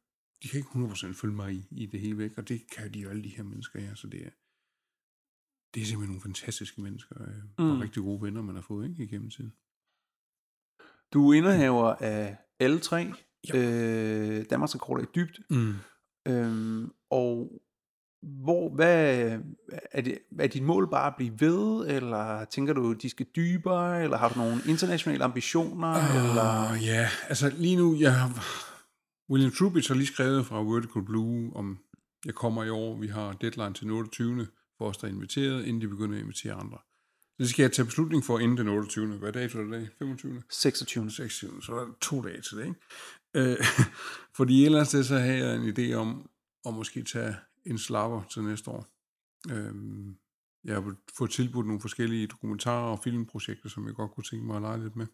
de 0.44 0.48
kan 0.48 0.58
ikke 0.58 0.70
100% 0.70 1.14
følge 1.14 1.36
mig 1.36 1.54
i, 1.54 1.68
i 1.72 1.86
det 1.86 2.00
hele 2.00 2.18
væk, 2.18 2.38
og 2.38 2.50
det 2.50 2.62
kan 2.72 2.94
de 2.94 3.00
jo 3.00 3.10
alle 3.10 3.24
de 3.24 3.30
her 3.30 3.44
mennesker 3.44 3.80
her, 3.80 3.96
så 3.96 4.08
det 4.08 4.26
er, 4.26 4.30
det 5.74 5.82
er 5.82 5.86
simpelthen 5.86 6.10
nogle 6.10 6.22
fantastiske 6.22 6.82
mennesker, 6.82 7.22
øh, 7.22 7.44
mm. 7.60 7.72
og 7.72 7.82
rigtig 7.82 8.04
gode 8.04 8.22
venner, 8.22 8.42
man 8.42 8.56
har 8.56 8.62
fået 8.62 8.90
ikke, 8.90 9.04
igennem 9.04 9.30
tiden. 9.30 9.54
Du 11.14 11.30
er 11.30 11.34
indehaver 11.34 11.96
af 11.96 12.38
alle 12.60 12.80
tre, 12.80 13.14
ja. 13.48 13.58
øh, 13.58 14.46
Danmarks 14.50 14.76
rekorder 14.76 15.04
i 15.04 15.08
dybt, 15.16 15.40
mm. 15.50 15.74
øhm, 16.28 16.92
og 17.10 17.62
hvor, 18.22 18.76
hvad, 18.76 19.32
er, 19.92 20.02
det, 20.02 20.18
er 20.40 20.48
dit 20.48 20.64
mål 20.64 20.90
bare 20.90 21.08
at 21.08 21.14
blive 21.18 21.40
ved, 21.40 21.88
eller 21.88 22.46
tænker 22.46 22.74
du, 22.74 22.94
de 22.94 23.10
skal 23.10 23.26
dybere, 23.36 24.04
eller 24.04 24.18
har 24.18 24.30
du 24.30 24.40
nogle 24.40 24.62
internationale 24.68 25.24
ambitioner? 25.24 25.92
Uh, 25.98 26.16
eller? 26.16 26.76
Ja, 26.82 27.10
altså 27.30 27.52
lige 27.58 27.76
nu, 27.76 27.96
jeg 28.00 28.16
har, 28.16 28.46
William 29.30 29.52
Trubitz 29.52 29.88
har 29.88 29.96
lige 29.96 30.08
skrevet 30.08 30.46
fra 30.46 30.64
Vertical 30.64 31.06
Blue, 31.06 31.56
om 31.56 31.78
jeg 32.26 32.36
kommer 32.36 32.64
i 32.64 32.70
år, 32.70 32.98
vi 33.00 33.08
har 33.08 33.34
deadline 33.34 33.74
til 33.74 33.84
den 33.84 33.92
28. 33.92 34.48
for 34.78 34.90
os, 34.90 34.98
der 34.98 35.08
er 35.08 35.12
inviteret, 35.12 35.66
inden 35.66 35.82
de 35.82 35.88
begynder 35.88 36.16
at 36.16 36.22
invitere 36.22 36.54
andre. 36.54 36.78
Så 37.38 37.44
det 37.44 37.50
skal 37.50 37.64
jeg 37.64 37.72
tage 37.72 37.86
beslutning 37.86 38.24
for 38.26 38.40
inden 38.40 38.58
den 38.58 38.68
28. 38.68 39.18
Hvad 39.18 39.32
dato 39.32 39.60
er 39.60 39.64
det 39.64 39.72
dag? 39.72 39.88
25. 40.00 40.44
26. 40.50 41.12
26. 41.12 41.62
Så 41.62 41.72
er 41.72 41.80
der 41.80 41.88
to 42.02 42.22
dage 42.22 42.42
til 42.42 42.58
det, 42.58 42.66
ikke? 42.66 43.52
Øh, 43.52 43.58
fordi 44.38 44.62
et 44.62 44.66
eller 44.66 44.78
andet 44.78 44.88
sted, 44.88 45.04
så 45.04 45.18
har 45.18 45.26
jeg 45.26 45.56
en 45.56 45.78
idé 45.78 45.94
om, 45.94 46.30
at 46.66 46.74
måske 46.74 47.04
tage 47.04 47.36
en 47.70 47.78
slapper 47.78 48.24
til 48.24 48.44
næste 48.44 48.72
år. 48.72 48.88
Øhm, 49.52 50.18
jeg 50.64 50.76
har 50.76 50.96
fået 51.18 51.32
tilbudt 51.32 51.66
nogle 51.68 51.82
forskellige 51.82 52.28
dokumentarer 52.28 52.92
og 52.92 53.00
filmprojekter, 53.04 53.70
som 53.70 53.88
jeg 53.88 53.96
godt 53.96 54.12
kunne 54.12 54.24
tænke 54.24 54.46
mig 54.46 54.56
at 54.56 54.62
lege 54.62 54.84
lidt 54.84 54.96
med. 54.96 55.08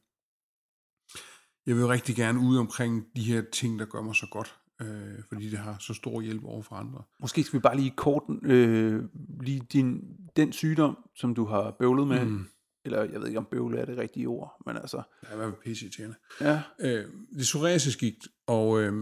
Jeg 1.66 1.76
vil 1.76 1.88
rigtig 1.88 2.16
gerne 2.16 2.40
ud 2.40 2.58
omkring 2.58 3.06
de 3.16 3.24
her 3.24 3.44
ting, 3.54 3.80
der 3.80 3.86
gør 3.86 4.02
mig 4.02 4.16
så 4.16 4.28
godt, 4.32 4.60
øh, 4.82 5.24
fordi 5.28 5.50
det 5.50 5.60
har 5.60 5.78
så 5.80 5.94
stor 5.94 6.22
hjælp 6.22 6.44
over 6.44 6.62
for 6.62 6.76
andre. 6.76 7.04
Måske 7.20 7.44
skal 7.44 7.60
vi 7.60 7.62
bare 7.62 7.78
lige 7.78 7.94
kort, 7.98 8.24
øh, 8.44 9.04
lige 9.42 9.62
din, 9.74 10.04
den 10.36 10.54
sygdom, 10.54 10.98
som 11.16 11.36
du 11.36 11.46
har 11.46 11.76
bøvlet 11.80 12.08
med, 12.08 12.26
mm. 12.26 12.46
eller 12.86 13.04
jeg 13.04 13.20
ved 13.20 13.28
ikke 13.28 13.40
om 13.40 13.48
bøvle 13.52 13.78
er 13.78 13.86
det 13.86 13.98
rigtige 13.98 14.28
ord, 14.28 14.62
men 14.66 14.78
altså... 14.78 15.02
Ja, 15.30 15.36
hvad 15.36 15.48
med 15.48 15.56
pc 15.66 16.00
Ja. 16.42 16.62
Øh, 16.80 16.90
det 17.32 17.40
er 17.40 17.44
psoriasisgigt, 17.44 18.28
og 18.48 18.82
øh, 18.82 18.94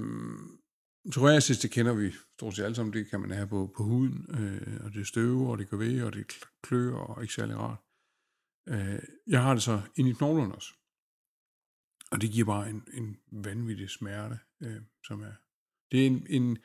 Psoriasis, 1.09 1.59
det 1.59 1.71
kender 1.71 1.93
vi 1.93 2.11
stort 2.11 2.55
set 2.55 2.63
alle 2.63 2.75
sammen, 2.75 2.93
det 2.93 3.09
kan 3.09 3.19
man 3.19 3.31
have 3.31 3.47
på, 3.47 3.73
på 3.77 3.83
huden, 3.83 4.25
øh, 4.29 4.85
og 4.85 4.93
det 4.93 5.07
støver, 5.07 5.51
og 5.51 5.57
det 5.57 5.69
gør 5.69 5.77
ved, 5.77 6.03
og 6.03 6.13
det 6.13 6.25
klør, 6.63 6.93
og 6.93 7.21
ikke 7.21 7.33
særlig 7.33 7.55
rart. 7.55 7.79
Øh, 8.69 8.99
jeg 9.27 9.43
har 9.43 9.53
det 9.53 9.63
så 9.63 9.81
ind 9.95 10.07
i 10.09 10.13
knoglerne 10.13 10.55
også. 10.55 10.73
Og 12.11 12.21
det 12.21 12.31
giver 12.31 12.45
bare 12.45 12.69
en, 12.69 12.83
en 12.93 13.17
vanvittig 13.31 13.89
smerte, 13.89 14.39
øh, 14.61 14.81
som 15.03 15.21
er... 15.21 15.33
Det 15.91 16.01
er 16.01 16.07
en, 16.07 16.27
en 16.29 16.57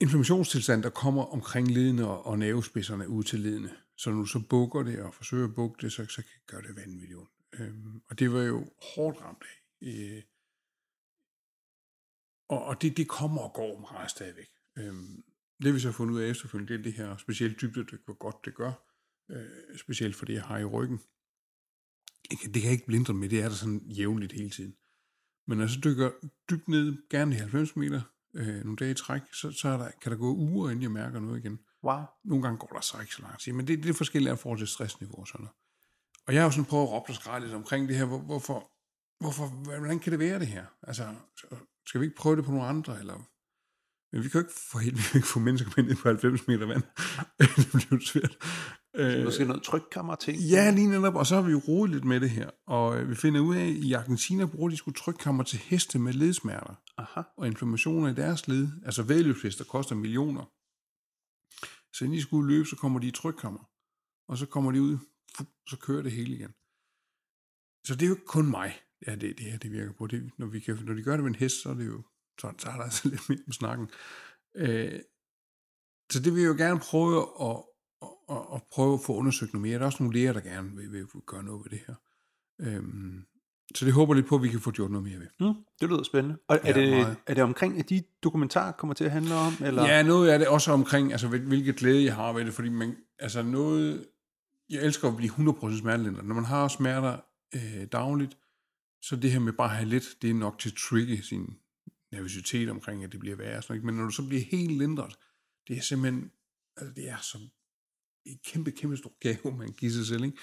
inflammationstilstand, 0.00 0.82
der 0.82 0.90
kommer 0.90 1.24
omkring 1.24 1.70
ledene 1.70 2.06
og, 2.06 2.26
og 2.26 2.38
nervespidserne 2.38 3.08
ud 3.08 3.24
til 3.24 3.40
ledene. 3.40 3.76
Så 3.96 4.10
når 4.10 4.18
du 4.18 4.26
så 4.26 4.42
bukker 4.50 4.82
det 4.82 5.02
og 5.02 5.14
forsøger 5.14 5.48
at 5.48 5.54
bukke 5.54 5.76
det, 5.80 5.92
så, 5.92 6.06
så 6.06 6.22
kan 6.22 6.40
gøre 6.46 6.62
det 6.62 6.76
vanvittigt 6.76 7.18
ondt. 7.18 7.30
Øh, 7.52 7.74
og 8.10 8.18
det 8.18 8.32
var 8.32 8.42
jo 8.42 8.70
hårdt 8.94 9.20
ramt 9.20 9.44
af. 9.50 9.86
Øh, 9.88 10.22
og, 12.48 12.64
og 12.64 12.82
det, 12.82 12.96
det 12.96 13.08
kommer 13.08 13.42
og 13.42 13.52
går 13.52 13.88
meget 13.92 14.10
stadigvæk. 14.10 14.48
Øhm, 14.78 15.24
det 15.62 15.74
vi 15.74 15.80
så 15.80 15.88
har 15.88 15.92
fundet 15.92 16.14
ud 16.14 16.20
af 16.20 16.30
efterfølgende, 16.30 16.72
det 16.72 16.78
er 16.80 16.82
det 16.82 16.92
her 16.92 17.16
specielt 17.16 17.60
dybde, 17.60 17.98
hvor 18.04 18.14
godt 18.14 18.44
det 18.44 18.54
gør. 18.54 18.72
Øh, 19.30 19.78
specielt 19.78 20.16
for 20.16 20.24
det, 20.24 20.34
jeg 20.34 20.42
har 20.42 20.58
i 20.58 20.64
ryggen. 20.64 21.00
Det 22.30 22.40
kan, 22.40 22.54
det 22.54 22.62
kan 22.62 22.64
jeg 22.64 22.72
ikke 22.72 22.86
blinde 22.86 23.14
med, 23.14 23.28
det 23.28 23.42
er 23.42 23.48
der 23.48 23.54
sådan 23.54 23.78
jævnligt 23.78 24.32
hele 24.32 24.50
tiden. 24.50 24.76
Men 25.46 25.58
når 25.58 25.64
jeg 25.64 25.70
så 25.70 25.80
dykker 25.84 26.10
dybt 26.50 26.68
ned, 26.68 27.08
gerne 27.10 27.34
i 27.34 27.38
90 27.38 27.76
meter, 27.76 28.02
øh, 28.34 28.64
nogle 28.64 28.76
dage 28.76 28.90
i 28.90 28.94
træk, 28.94 29.22
så, 29.32 29.52
så 29.52 29.68
er 29.68 29.76
der, 29.76 29.90
kan 30.02 30.12
der 30.12 30.18
gå 30.18 30.34
uger, 30.34 30.70
inden 30.70 30.82
jeg 30.82 30.90
mærker 30.90 31.20
noget 31.20 31.38
igen. 31.38 31.58
Wow. 31.84 32.02
Nogle 32.24 32.42
gange 32.42 32.58
går 32.58 32.66
der 32.66 32.80
så 32.80 33.00
ikke 33.00 33.14
så 33.14 33.22
lang 33.22 33.38
tid, 33.38 33.52
men 33.52 33.66
det, 33.66 33.82
det 33.82 33.88
er 33.88 33.94
forskelligt 33.94 34.30
af 34.30 34.38
forhold 34.38 34.58
til 34.58 34.68
stressniveau 34.68 35.20
og 35.20 35.28
sådan 35.28 35.40
noget. 35.40 35.54
Og 36.26 36.34
jeg 36.34 36.42
har 36.42 36.46
jo 36.46 36.50
sådan 36.50 36.64
prøvet 36.64 36.84
at 36.84 36.90
råbe 36.90 37.12
og 37.26 37.40
lidt 37.40 37.54
omkring 37.54 37.88
det 37.88 37.96
her, 37.96 38.04
hvor, 38.04 38.18
hvorfor, 38.18 38.70
hvorfor, 39.20 39.46
hvordan 39.78 39.98
kan 39.98 40.12
det 40.12 40.20
være 40.20 40.38
det 40.38 40.46
her? 40.46 40.66
Altså, 40.82 41.14
skal 41.86 42.00
vi 42.00 42.06
ikke 42.06 42.16
prøve 42.16 42.36
det 42.36 42.44
på 42.44 42.50
nogle 42.50 42.66
andre? 42.66 42.98
Eller? 42.98 43.14
Men 44.12 44.24
vi 44.24 44.28
kan 44.28 44.40
jo 44.40 44.46
ikke 44.46 44.60
få, 44.72 44.78
helt, 44.78 44.96
vi 44.98 45.02
kan 45.02 45.18
ikke 45.18 45.28
få 45.28 45.38
mennesker 45.38 45.70
med 45.76 45.84
ned 45.84 45.96
på 45.96 46.08
90 46.08 46.46
meter 46.48 46.66
vand. 46.66 46.82
det 47.56 47.68
bliver 47.72 48.00
svært. 48.00 48.36
Så 48.96 49.22
måske 49.24 49.44
noget 49.44 49.62
trykkammer 49.62 50.14
ting? 50.14 50.38
Ja, 50.38 50.70
lige 50.70 50.86
netop. 50.86 51.14
Og 51.14 51.26
så 51.26 51.34
har 51.34 51.42
vi 51.42 51.50
jo 51.50 51.62
roet 51.68 51.90
lidt 51.90 52.04
med 52.04 52.20
det 52.20 52.30
her. 52.30 52.50
Og 52.66 52.98
øh, 52.98 53.10
vi 53.10 53.14
finder 53.14 53.40
ud 53.40 53.56
af, 53.56 53.66
at 53.66 53.74
i 53.74 53.92
Argentina 53.92 54.46
bruger 54.46 54.70
de 54.70 54.76
sgu 54.76 54.90
trykkammer 54.90 55.44
til 55.44 55.58
heste 55.58 55.98
med 55.98 56.12
ledsmerter. 56.12 56.74
Aha. 56.98 57.22
Og 57.36 57.46
inflammationer 57.46 58.08
i 58.08 58.14
deres 58.14 58.48
led. 58.48 58.68
Altså 58.84 59.02
vedløbshester 59.02 59.64
koster 59.64 59.94
millioner. 59.94 60.44
Så 61.96 62.04
inden 62.04 62.18
de 62.18 62.22
skulle 62.22 62.54
løbe, 62.54 62.68
så 62.68 62.76
kommer 62.76 63.00
de 63.00 63.06
i 63.06 63.10
trykkammer. 63.10 63.60
Og 64.28 64.38
så 64.38 64.46
kommer 64.46 64.72
de 64.72 64.82
ud, 64.82 64.98
så 65.68 65.76
kører 65.76 66.02
det 66.02 66.12
hele 66.12 66.34
igen. 66.34 66.52
Så 67.86 67.94
det 67.94 68.02
er 68.02 68.06
jo 68.06 68.14
ikke 68.14 68.26
kun 68.26 68.50
mig 68.50 68.83
ja, 69.06 69.12
det, 69.14 69.38
det 69.38 69.46
her 69.46 69.58
det 69.58 69.72
virker 69.72 69.92
på. 69.92 70.06
Det, 70.06 70.30
når, 70.38 70.46
vi 70.46 70.60
kan, 70.60 70.78
når 70.84 70.94
de 70.94 71.02
gør 71.02 71.16
det 71.16 71.24
med 71.24 71.30
en 71.30 71.38
hest, 71.38 71.62
så 71.62 71.68
er 71.68 71.74
det 71.74 71.86
jo 71.86 72.02
sådan, 72.40 72.58
så 72.58 72.68
er 72.68 72.76
der 72.76 72.82
altså 72.82 73.08
lidt 73.08 73.28
mere 73.28 73.38
om 73.46 73.52
snakken. 73.52 73.90
Øh, 74.56 75.00
så 76.10 76.20
det 76.20 76.34
vil 76.34 76.42
jeg 76.42 76.48
jo 76.48 76.64
gerne 76.64 76.80
prøve 76.80 77.26
at, 77.40 77.62
at, 78.02 78.08
at, 78.30 78.42
at 78.54 78.62
prøve 78.72 78.94
at 78.94 79.00
få 79.00 79.14
undersøgt 79.16 79.52
noget 79.52 79.62
mere. 79.62 79.74
Der 79.74 79.80
er 79.80 79.86
også 79.86 80.02
nogle 80.02 80.18
læger, 80.18 80.32
der 80.32 80.40
gerne 80.40 80.76
vil, 80.76 80.92
vil 80.92 81.06
gøre 81.26 81.42
noget 81.42 81.64
ved 81.64 81.70
det 81.70 81.84
her. 81.86 81.94
Øhm, 82.60 83.24
så 83.74 83.84
det 83.84 83.92
håber 83.94 84.14
lidt 84.14 84.26
på, 84.26 84.34
at 84.34 84.42
vi 84.42 84.48
kan 84.48 84.60
få 84.60 84.70
gjort 84.70 84.90
noget 84.90 85.06
mere 85.06 85.20
ved. 85.20 85.26
Mm, 85.40 85.54
det 85.80 85.88
lyder 85.88 86.02
spændende. 86.02 86.38
Og 86.48 86.60
er, 86.62 86.80
ja, 86.80 86.80
det, 86.80 87.16
er 87.26 87.34
det 87.34 87.42
omkring, 87.42 87.78
at 87.78 87.90
de 87.90 88.02
dokumentarer 88.22 88.72
kommer 88.72 88.94
til 88.94 89.04
at 89.04 89.10
handle 89.10 89.34
om? 89.34 89.52
Eller? 89.64 89.86
Ja, 89.86 90.02
noget 90.02 90.34
er 90.34 90.38
det 90.38 90.48
også 90.48 90.72
omkring, 90.72 91.12
altså 91.12 91.28
hvilket 91.28 91.76
glæde 91.76 92.04
jeg 92.04 92.14
har 92.14 92.32
ved 92.32 92.44
det, 92.44 92.54
fordi 92.54 92.68
man, 92.68 92.96
altså 93.18 93.42
noget, 93.42 94.06
jeg 94.70 94.82
elsker 94.82 95.08
at 95.08 95.16
blive 95.16 95.30
100% 95.30 95.78
smertelindrer. 95.78 96.22
Når 96.22 96.34
man 96.34 96.44
har 96.44 96.68
smerter 96.68 97.16
øh, 97.54 97.86
dagligt, 97.92 98.36
så 99.08 99.16
det 99.16 99.32
her 99.32 99.38
med 99.38 99.52
bare 99.52 99.70
at 99.70 99.76
have 99.76 99.88
lidt, 99.88 100.04
det 100.22 100.30
er 100.30 100.34
nok 100.34 100.58
til 100.58 100.70
at 100.70 100.76
trigge 100.76 101.22
sin 101.22 101.58
nervøsitet 102.12 102.70
omkring, 102.70 103.04
at 103.04 103.12
det 103.12 103.20
bliver 103.20 103.36
værre. 103.36 103.62
Sådan, 103.62 103.86
Men 103.86 103.94
når 103.94 104.04
du 104.04 104.10
så 104.10 104.26
bliver 104.26 104.42
helt 104.42 104.78
lindret, 104.78 105.18
det 105.68 105.76
er 105.76 105.80
simpelthen, 105.80 106.30
altså 106.76 106.94
det 106.94 107.08
er 107.08 107.20
som 107.20 107.40
en 108.26 108.38
kæmpe, 108.44 108.70
kæmpe 108.70 108.96
stor 108.96 109.16
gave, 109.20 109.56
man 109.56 109.72
giver 109.72 109.92
sig 109.92 110.06
selv. 110.06 110.24
Ikke? 110.24 110.38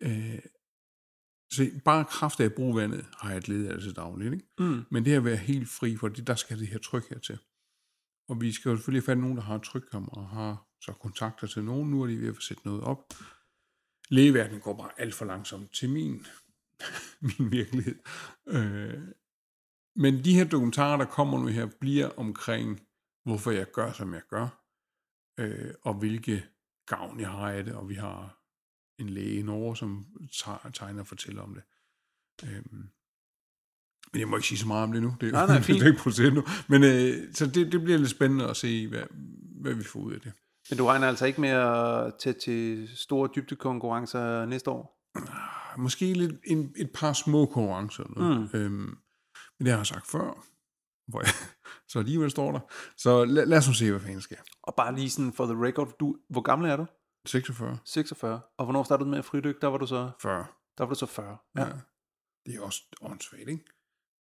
Øh, 0.00 0.38
så 1.50 1.70
bare 1.84 2.04
kraft 2.04 2.40
af 2.40 2.44
at 2.44 2.54
bruge 2.54 2.76
vandet, 2.76 3.06
har 3.18 3.30
jeg 3.30 3.38
et 3.38 3.48
led 3.48 3.66
af 3.66 3.74
det 3.74 3.82
til 3.82 3.96
dagligt. 3.96 4.32
Ikke? 4.32 4.46
Mm. 4.58 4.82
Men 4.90 5.04
det 5.04 5.12
at 5.12 5.24
være 5.24 5.36
helt 5.36 5.68
fri 5.68 5.96
for 5.96 6.08
det, 6.08 6.26
der 6.26 6.34
skal 6.34 6.58
det 6.58 6.68
her 6.68 6.78
tryk 6.78 7.08
her 7.10 7.18
til. 7.18 7.38
Og 8.28 8.40
vi 8.40 8.52
skal 8.52 8.70
jo 8.70 8.76
selvfølgelig 8.76 9.02
have 9.02 9.14
fat 9.14 9.18
nogen, 9.18 9.36
der 9.36 9.42
har 9.42 9.58
trykkammer 9.58 10.10
og 10.10 10.28
har 10.28 10.66
så 10.80 10.92
kontakter 10.92 11.46
til 11.46 11.64
nogen. 11.64 11.90
Nu 11.90 12.02
er 12.02 12.06
de 12.06 12.20
ved 12.20 12.28
at 12.28 12.34
få 12.34 12.40
sætte 12.40 12.62
noget 12.64 12.82
op. 12.82 13.14
Lægeverdenen 14.08 14.60
går 14.60 14.76
bare 14.76 15.00
alt 15.00 15.14
for 15.14 15.24
langsomt 15.24 15.74
til 15.74 15.90
min 15.90 16.26
min 17.38 17.52
virkelighed. 17.52 17.98
Øh, 18.48 19.02
men 19.96 20.24
de 20.24 20.34
her 20.34 20.44
dokumentarer, 20.44 20.96
der 20.96 21.04
kommer 21.04 21.38
nu 21.38 21.46
her, 21.46 21.66
bliver 21.80 22.08
omkring, 22.16 22.80
hvorfor 23.24 23.50
jeg 23.50 23.70
gør, 23.72 23.92
som 23.92 24.14
jeg 24.14 24.22
gør. 24.30 24.60
øh, 25.40 25.74
og 25.82 25.94
hvilke 25.94 26.44
gavn 26.86 27.20
jeg 27.20 27.28
har 27.30 27.50
af 27.50 27.64
det, 27.64 27.74
og 27.74 27.88
vi 27.88 27.94
har 27.94 28.38
en 28.98 29.08
læge 29.10 29.34
i 29.38 29.42
Norge, 29.42 29.76
som 29.76 30.06
tager- 30.44 30.70
tegner 30.74 31.00
og 31.00 31.06
fortæller 31.06 31.42
om 31.42 31.54
det. 31.54 31.62
Øhm, 32.44 32.88
men 34.12 34.20
jeg 34.20 34.28
må 34.28 34.36
ikke 34.36 34.48
sige 34.48 34.58
så 34.58 34.66
meget 34.66 34.82
om 34.84 34.92
det 34.92 35.02
nu. 35.02 35.14
Det 35.20 35.28
er 35.28 35.32
Nej, 35.32 35.46
nej, 35.46 35.56
det 35.58 35.64
fint. 35.64 35.82
er 35.82 35.86
ikke 35.86 35.98
produceret 35.98 36.34
nu. 36.34 36.42
Men 36.68 36.84
øh, 36.84 37.34
så 37.34 37.46
det, 37.46 37.72
det 37.72 37.80
bliver 37.82 37.98
lidt 37.98 38.10
spændende 38.10 38.48
at 38.50 38.56
se, 38.56 38.88
hvad, 38.88 39.02
hvad 39.60 39.74
vi 39.74 39.84
får 39.84 40.00
ud 40.00 40.12
af 40.14 40.20
det. 40.20 40.32
Men 40.70 40.78
du 40.78 40.84
regner 40.86 41.08
altså 41.08 41.26
ikke 41.26 41.40
med 41.40 41.48
at 41.50 42.14
tage 42.18 42.36
til 42.44 42.88
store 42.96 43.28
dybdekonkurrencer 43.36 44.44
næste 44.46 44.70
år? 44.70 45.00
Måske 45.78 46.12
lidt 46.12 46.32
en, 46.44 46.72
et 46.76 46.90
par 46.94 47.12
små 47.12 47.46
konkurrencer. 47.46 48.04
Mm. 48.04 48.60
Øhm, 48.60 48.98
men 49.58 49.66
det 49.66 49.68
har 49.68 49.78
jeg 49.78 49.86
sagt 49.86 50.06
før, 50.06 50.46
hvor 51.08 51.20
jeg 51.20 51.30
så 51.90 51.98
alligevel 51.98 52.30
står 52.30 52.52
der. 52.52 52.60
Så 52.96 53.24
lad, 53.24 53.46
lad 53.46 53.58
os 53.58 53.68
nu 53.68 53.74
se, 53.74 53.90
hvad 53.90 54.00
fanden 54.00 54.20
sker. 54.20 54.36
Og 54.62 54.74
bare 54.76 54.94
lige 54.94 55.10
sådan 55.10 55.32
for 55.32 55.46
the 55.46 55.66
record, 55.66 55.96
du, 56.00 56.16
hvor 56.28 56.40
gammel 56.40 56.70
er 56.70 56.76
du? 56.76 56.86
46, 57.26 57.78
46. 57.84 58.40
Og 58.58 58.64
hvornår 58.64 58.82
startede 58.82 59.04
du 59.04 59.10
med 59.10 59.18
at 59.18 59.24
fridykke? 59.24 59.60
Der 59.60 59.66
var 59.66 59.78
du 59.78 59.86
så, 59.86 60.10
40. 60.22 60.46
der 60.78 60.84
var 60.84 60.88
du 60.88 60.98
så 60.98 61.06
40. 61.06 61.38
Ja. 61.58 61.64
Det 62.46 62.54
er 62.54 62.60
også 62.60 62.82
åndssvagt, 63.02 63.48
ikke? 63.48 63.64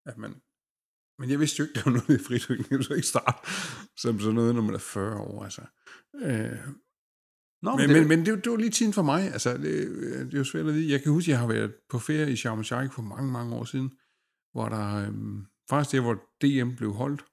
At 0.06 0.18
man, 0.18 0.42
men 1.20 1.30
jeg 1.30 1.40
vidste 1.40 1.60
jo 1.60 1.64
ikke, 1.64 1.74
der 1.74 1.84
var 1.86 1.92
noget 1.92 2.22
i 2.22 2.24
fridykning. 2.24 2.84
Så 2.86 2.94
ikke 2.94 3.08
starte 3.08 3.52
som 3.98 4.20
sådan 4.20 4.36
noget, 4.36 4.56
når 4.56 4.62
man 4.62 4.76
er 4.76 4.80
40 4.80 5.18
år. 5.18 5.44
Altså. 5.44 5.62
Øh, 6.16 6.60
Nå, 7.64 7.76
men, 7.76 7.90
det, 7.90 7.98
men, 7.98 8.08
men 8.08 8.26
det, 8.26 8.44
det 8.44 8.52
var 8.52 8.58
lige 8.58 8.70
tiden 8.70 8.94
for 8.94 9.02
mig. 9.02 9.24
Altså, 9.24 9.58
det, 9.58 9.88
øh, 9.88 10.26
det 10.26 10.34
er 10.34 10.38
jo 10.38 10.44
svært 10.44 10.66
at 10.66 10.74
vide. 10.74 10.92
Jeg 10.92 11.04
kan 11.04 11.12
huske, 11.12 11.30
at 11.30 11.32
jeg 11.32 11.40
har 11.40 11.48
været 11.48 11.74
på 11.90 12.00
ferie 12.00 12.32
i 12.32 12.36
Sharm 12.36 12.60
el-Sheikh 12.60 12.92
for 12.96 13.02
mange, 13.02 13.32
mange 13.32 13.56
år 13.56 13.64
siden, 13.64 13.92
hvor 14.52 14.70
der 14.70 14.96
øhm, 14.96 15.46
faktisk 15.70 15.92
der, 15.92 16.02
hvor 16.02 16.14
DM 16.42 16.76
blev 16.76 16.94
holdt, 16.94 17.26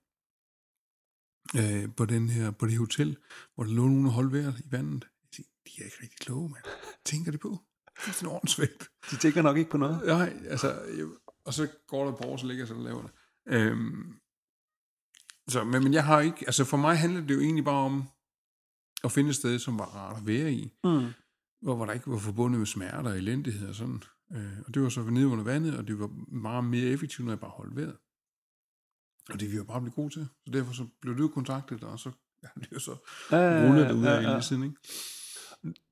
øh, 1.57 1.95
på, 1.97 2.05
den 2.05 2.29
her, 2.29 2.51
på 2.51 2.67
det 2.67 2.79
hotel, 2.79 3.17
hvor 3.55 3.65
der 3.65 3.71
lå 3.71 3.83
nogen 3.83 4.07
og 4.07 4.13
holdt 4.13 4.33
vejret 4.33 4.61
i 4.65 4.73
vandet. 4.73 5.05
Jeg 5.23 5.29
tænkte, 5.33 5.53
De 5.67 5.81
er 5.81 5.85
ikke 5.85 5.97
rigtig 6.03 6.19
kloge, 6.19 6.49
mand. 6.49 6.65
Tænker 7.05 7.33
de 7.33 7.39
på? 7.39 7.59
Det 8.05 8.09
er 8.09 8.13
sådan 8.13 8.35
åndssvagt. 8.35 8.91
de 9.11 9.17
tænker 9.17 9.43
nok 9.43 9.57
ikke 9.57 9.71
på 9.71 9.77
noget. 9.77 10.01
Nej, 10.07 10.37
altså, 10.47 10.69
jeg, 10.97 11.07
og 11.45 11.55
så 11.55 11.69
går 11.87 12.05
der 12.05 12.17
par 12.17 12.27
år, 12.27 12.37
så 12.37 12.47
ligger 12.47 12.61
jeg 12.61 12.69
så 12.69 12.75
og 12.75 12.83
laver 12.83 13.03
det. 13.03 13.11
Øhm, 13.49 14.15
så, 15.49 15.65
men, 15.65 15.83
men 15.83 15.95
jeg 15.95 16.05
har 16.05 16.21
ikke, 16.21 16.39
altså 16.47 16.65
for 16.65 16.77
mig 16.77 16.99
handler 16.99 17.21
det 17.21 17.35
jo 17.35 17.41
egentlig 17.41 17.65
bare 17.65 17.85
om 17.85 18.05
at 19.05 19.13
finde 19.13 19.31
et 19.31 19.37
sted, 19.37 19.59
som 19.59 19.79
var 19.79 19.85
rart 19.85 20.17
at 20.17 20.27
være 20.27 20.53
i, 20.53 20.73
Mm. 20.85 21.07
hvor, 21.63 21.77
hvor 21.77 21.87
der 21.87 21.93
ikke 21.93 22.11
var 22.11 22.19
forbundet 22.19 22.59
med 22.59 22.67
smerter 22.67 23.11
og 23.11 23.19
elendighed 23.19 23.69
og 23.69 23.75
sådan. 23.75 24.03
Øh, 24.33 24.59
og 24.67 24.75
det 24.75 24.83
var 24.83 24.89
så 24.89 25.03
nede 25.03 25.27
under 25.27 25.45
vandet, 25.45 25.77
og 25.79 25.89
det 25.89 25.99
var 25.99 26.11
meget 26.33 26.65
mere 26.65 26.87
effektivt, 26.87 27.25
når 27.27 27.33
jeg 27.33 27.41
bare 27.41 27.51
holdt 27.51 27.77
vejret. 27.77 27.97
Og 29.33 29.41
det 29.41 29.51
vi 29.53 29.57
jo 29.57 29.65
bare 29.65 29.81
blive 29.81 29.93
gode 29.95 30.15
til. 30.15 30.29
Så 30.47 30.53
derfor 30.53 30.73
så 30.73 30.87
blev 31.01 31.19
du 31.19 31.29
kontaktet, 31.29 31.83
og 31.85 31.99
så 31.99 32.11
ja, 32.43 32.49
det 32.61 32.65
er 32.65 32.69
jo 32.73 32.79
så 32.81 32.97
Ja, 33.31 33.67
rullet 33.69 33.93
ud 33.93 34.05
af 34.05 34.11
ja, 34.11 34.21
ja. 34.21 34.31
hele 34.31 34.43
tiden, 34.43 34.63
ikke? 34.63 34.77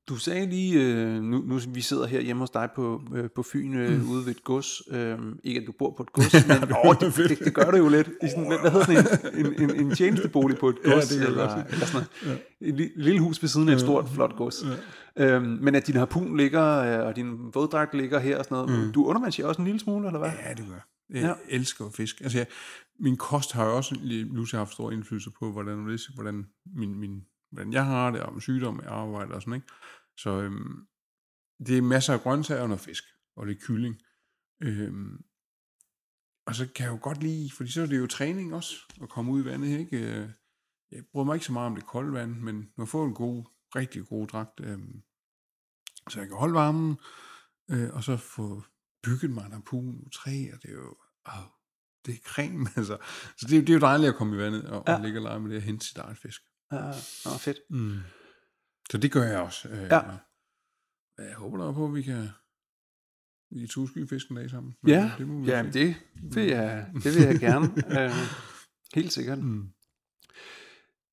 Du 0.09 0.16
sagde 0.16 0.47
lige, 0.47 0.83
øh, 0.85 1.23
nu, 1.23 1.39
nu 1.39 1.59
vi 1.69 1.81
sidder 1.81 2.07
her 2.07 2.21
hjemme 2.21 2.41
hos 2.41 2.51
dig 2.51 2.69
på, 2.77 3.03
øh, 3.14 3.29
på 3.35 3.43
Fyn, 3.43 3.75
øh, 3.75 4.01
Mm. 4.03 4.11
ude 4.11 4.25
ved 4.27 4.31
et 4.35 4.45
gods. 4.45 4.83
Øh, 4.91 5.19
ikke 5.45 5.61
at 5.61 5.66
du 5.66 5.73
bor 5.79 5.95
på 5.97 6.03
et 6.03 6.12
gods, 6.12 6.33
men 6.49 6.57
åh, 6.85 6.95
det, 7.01 7.16
det, 7.29 7.39
det 7.39 7.55
gør 7.55 7.71
det 7.71 7.79
jo 7.79 7.89
lidt. 7.89 8.09
I 8.09 8.29
sådan, 8.29 8.47
hvad, 8.47 8.59
hvad 8.61 8.71
hedder 8.71 8.85
sådan 8.87 9.07
en, 9.35 9.47
en, 9.62 9.71
en, 9.71 9.87
en 9.87 9.95
tjenestebolig 9.95 10.59
på 10.59 10.69
et 10.69 10.77
Ja, 10.85 10.91
gods? 10.93 11.09
det 11.09 11.19
kan 11.19 11.27
jeg 11.27 11.31
eller, 11.33 11.64
eller 11.64 11.87
sådan 11.87 12.07
noget. 12.25 12.41
Et 12.61 12.81
li- 12.81 12.93
lille 13.03 13.21
hus 13.21 13.43
ved 13.43 13.49
siden 13.49 13.69
af 13.69 13.73
et 13.75 13.81
stort, 13.81 14.09
flot 14.09 14.37
gods. 14.37 14.64
Øhm, 15.19 15.45
men 15.45 15.75
at 15.75 15.87
din 15.87 15.95
harpun 15.97 16.37
ligger, 16.37 17.01
øh, 17.01 17.07
og 17.07 17.16
din 17.16 17.39
våddragt 17.55 17.95
ligger 17.95 18.19
her 18.19 18.39
og 18.39 18.45
sådan 18.45 18.66
noget. 18.66 18.87
Mm. 18.87 18.93
Du 18.93 19.05
undervandsjer 19.05 19.47
også 19.47 19.61
en 19.62 19.66
lille 19.66 19.81
smule, 19.81 20.07
eller 20.07 20.19
hvad? 20.19 20.31
Ja, 20.47 20.55
det 20.55 20.64
gør 20.69 20.75
jeg. 20.75 20.83
Ja. 21.23 21.27
ja. 21.29 21.35
elsker 21.49 21.85
jo 21.85 21.91
fisk. 21.91 22.21
Altså, 22.21 22.39
jeg, 22.39 22.47
min 23.01 23.16
kost 23.16 23.53
har 23.53 23.64
jo 23.66 23.77
også 23.77 23.95
lige 24.03 24.27
pludselig 24.33 24.61
haft 24.61 24.73
stor 24.73 24.91
indflydelse 24.91 25.31
på, 25.39 25.53
hvordan, 25.53 25.99
hvordan, 26.14 26.47
min, 26.77 27.01
min, 27.01 27.21
hvordan 27.51 27.72
jeg 27.72 27.84
har 27.86 28.11
det, 28.11 28.32
med 28.32 28.40
sygdom, 28.40 28.80
jeg 28.80 28.88
arbejder 28.92 29.34
og 29.34 29.42
sådan, 29.42 29.55
ikke? 29.55 29.66
Så 30.16 30.30
øhm, 30.30 30.86
det 31.66 31.78
er 31.78 31.82
masser 31.82 32.12
af 32.14 32.20
grøntsager 32.20 32.62
og 32.62 32.68
noget 32.68 32.80
fisk, 32.80 33.05
og 33.36 33.46
lidt 33.46 33.62
kylling. 33.62 33.96
Øhm, 34.62 35.24
og 36.46 36.55
så 36.55 36.68
kan 36.74 36.84
jeg 36.86 36.92
jo 36.92 36.99
godt 37.03 37.22
lide, 37.22 37.51
fordi 37.57 37.70
så 37.70 37.82
er 37.82 37.86
det 37.86 37.99
jo 37.99 38.07
træning 38.07 38.55
også, 38.55 38.74
at 39.03 39.09
komme 39.09 39.32
ud 39.32 39.42
i 39.42 39.44
vandet, 39.44 39.78
ikke? 39.78 39.96
Øh, 40.22 40.28
Jeg 40.90 41.05
bryder 41.12 41.24
mig 41.26 41.34
ikke 41.34 41.46
så 41.46 41.53
meget 41.53 41.66
om 41.66 41.74
det 41.74 41.86
kolde 41.86 42.12
vand, 42.12 42.34
men 42.40 42.72
man 42.76 42.86
får 42.86 43.07
en 43.07 43.14
god, 43.14 43.44
rigtig 43.76 44.07
god 44.07 44.26
dragt, 44.26 44.61
øhm, 44.61 45.03
så 46.09 46.20
jeg 46.20 46.28
kan 46.28 46.36
holde 46.36 46.55
varmen, 46.55 46.96
øh, 47.70 47.90
og 47.94 48.05
så 48.05 48.16
få 48.16 48.62
bygget 49.03 49.30
mig 49.30 49.46
en 49.46 49.53
harpun 49.53 50.11
træ, 50.11 50.46
og 50.53 50.62
det 50.62 50.70
er 50.70 50.74
jo, 50.74 50.96
åh, 51.28 51.44
det 52.07 52.14
er 52.14 52.18
creme, 52.18 52.66
altså. 52.76 52.99
Så 53.36 53.46
det, 53.49 53.57
er- 53.59 53.61
det 53.61 53.68
er 53.70 53.74
jo 53.74 53.80
dejligt 53.80 54.09
at 54.09 54.16
komme 54.16 54.34
i 54.36 54.38
vandet 54.38 54.64
og. 54.64 54.84
Ja. 54.86 54.96
og 54.96 55.01
ligge 55.05 55.18
og 55.18 55.22
lege 55.22 55.40
med 55.40 55.51
det 55.51 55.57
og 55.57 55.62
hente 55.62 55.86
sit 55.86 55.96
eget 55.99 56.18
fisk. 56.18 56.42
Ja, 56.73 56.85
nå, 57.25 57.31
fedt. 57.39 57.59
Mm. 57.71 57.97
Så 58.91 58.99
det 58.99 59.12
gør 59.12 59.23
jeg 59.23 59.39
også. 59.41 59.69
Øh, 59.69 59.83
Ja. 59.83 60.01
Jeg 61.19 61.35
håber 61.37 61.64
da 61.66 61.73
på, 61.73 61.85
at 61.87 61.95
vi 61.95 62.03
kan, 62.03 62.29
vi 63.51 63.59
kan 63.59 63.69
tuske 63.69 64.07
fisken 64.09 64.37
dag 64.37 64.51
sammen. 64.51 64.75
Ja, 64.87 65.12
det 65.19 65.29
må 65.29 65.41
vi 65.41 65.51
ja 65.51 65.62
det, 65.73 65.95
vil 66.35 66.45
jeg, 66.47 66.87
det 66.95 67.14
vil 67.14 67.23
jeg 67.23 67.39
gerne. 67.41 67.66
øh, 68.05 68.11
helt 68.95 69.12
sikkert. 69.12 69.39
Mm. 69.39 69.69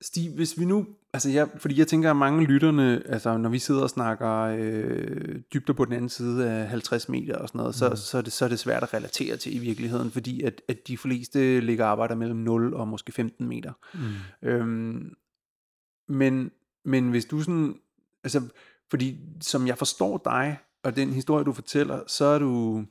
Stig, 0.01 0.36
hvis 0.36 0.60
vi 0.60 0.66
nu, 0.66 0.88
altså 1.14 1.30
jeg, 1.30 1.49
fordi 1.58 1.80
jeg 1.80 1.88
tænker, 1.88 2.10
at 2.10 2.18
mange 2.18 2.45
lytterne, 2.45 3.03
altså 3.06 3.38
når 3.38 3.49
vi 3.49 3.60
sidder 3.60 3.82
og 3.82 3.89
snakker 3.89 4.32
øh, 4.32 5.39
dybder 5.53 5.74
på 5.74 5.86
den 5.86 5.93
anden 5.93 6.10
side 6.10 6.49
af 6.49 6.68
50 6.70 7.10
meter 7.10 7.36
og 7.38 7.47
sådan 7.47 7.60
noget, 7.60 7.76
så, 7.76 7.95
så, 7.95 8.18
er 8.18 8.22
det, 8.22 8.34
så 8.34 8.45
er 8.45 8.49
det 8.49 8.60
svært 8.60 8.84
at 8.84 8.93
relatere 8.93 9.38
til 9.38 9.56
i 9.56 9.60
virkeligheden, 9.60 10.12
fordi 10.12 10.41
at, 10.41 10.62
at 10.68 10.88
de 10.88 10.97
fleste 10.97 11.60
ligger 11.60 11.86
og 11.86 11.91
arbejder 11.91 12.16
mellem 12.16 12.38
0 12.39 12.74
og 12.74 12.88
måske 12.88 13.12
15 13.12 13.47
meter. 13.47 13.74
Mm. 13.93 14.47
Øhm, 14.49 15.14
men, 16.08 16.51
men 16.86 17.10
hvis 17.10 17.26
du 17.26 17.41
sådan, 17.41 17.76
altså, 18.24 18.41
fordi 18.89 19.20
som 19.41 19.68
jeg 19.68 19.78
forstår 19.78 20.22
dig, 20.26 20.58
og 20.84 20.95
den 20.95 21.14
historie 21.14 21.45
du 21.45 21.53
fortæller, 21.53 21.99
så 22.08 22.26
er 22.26 22.39
du, 22.39 22.84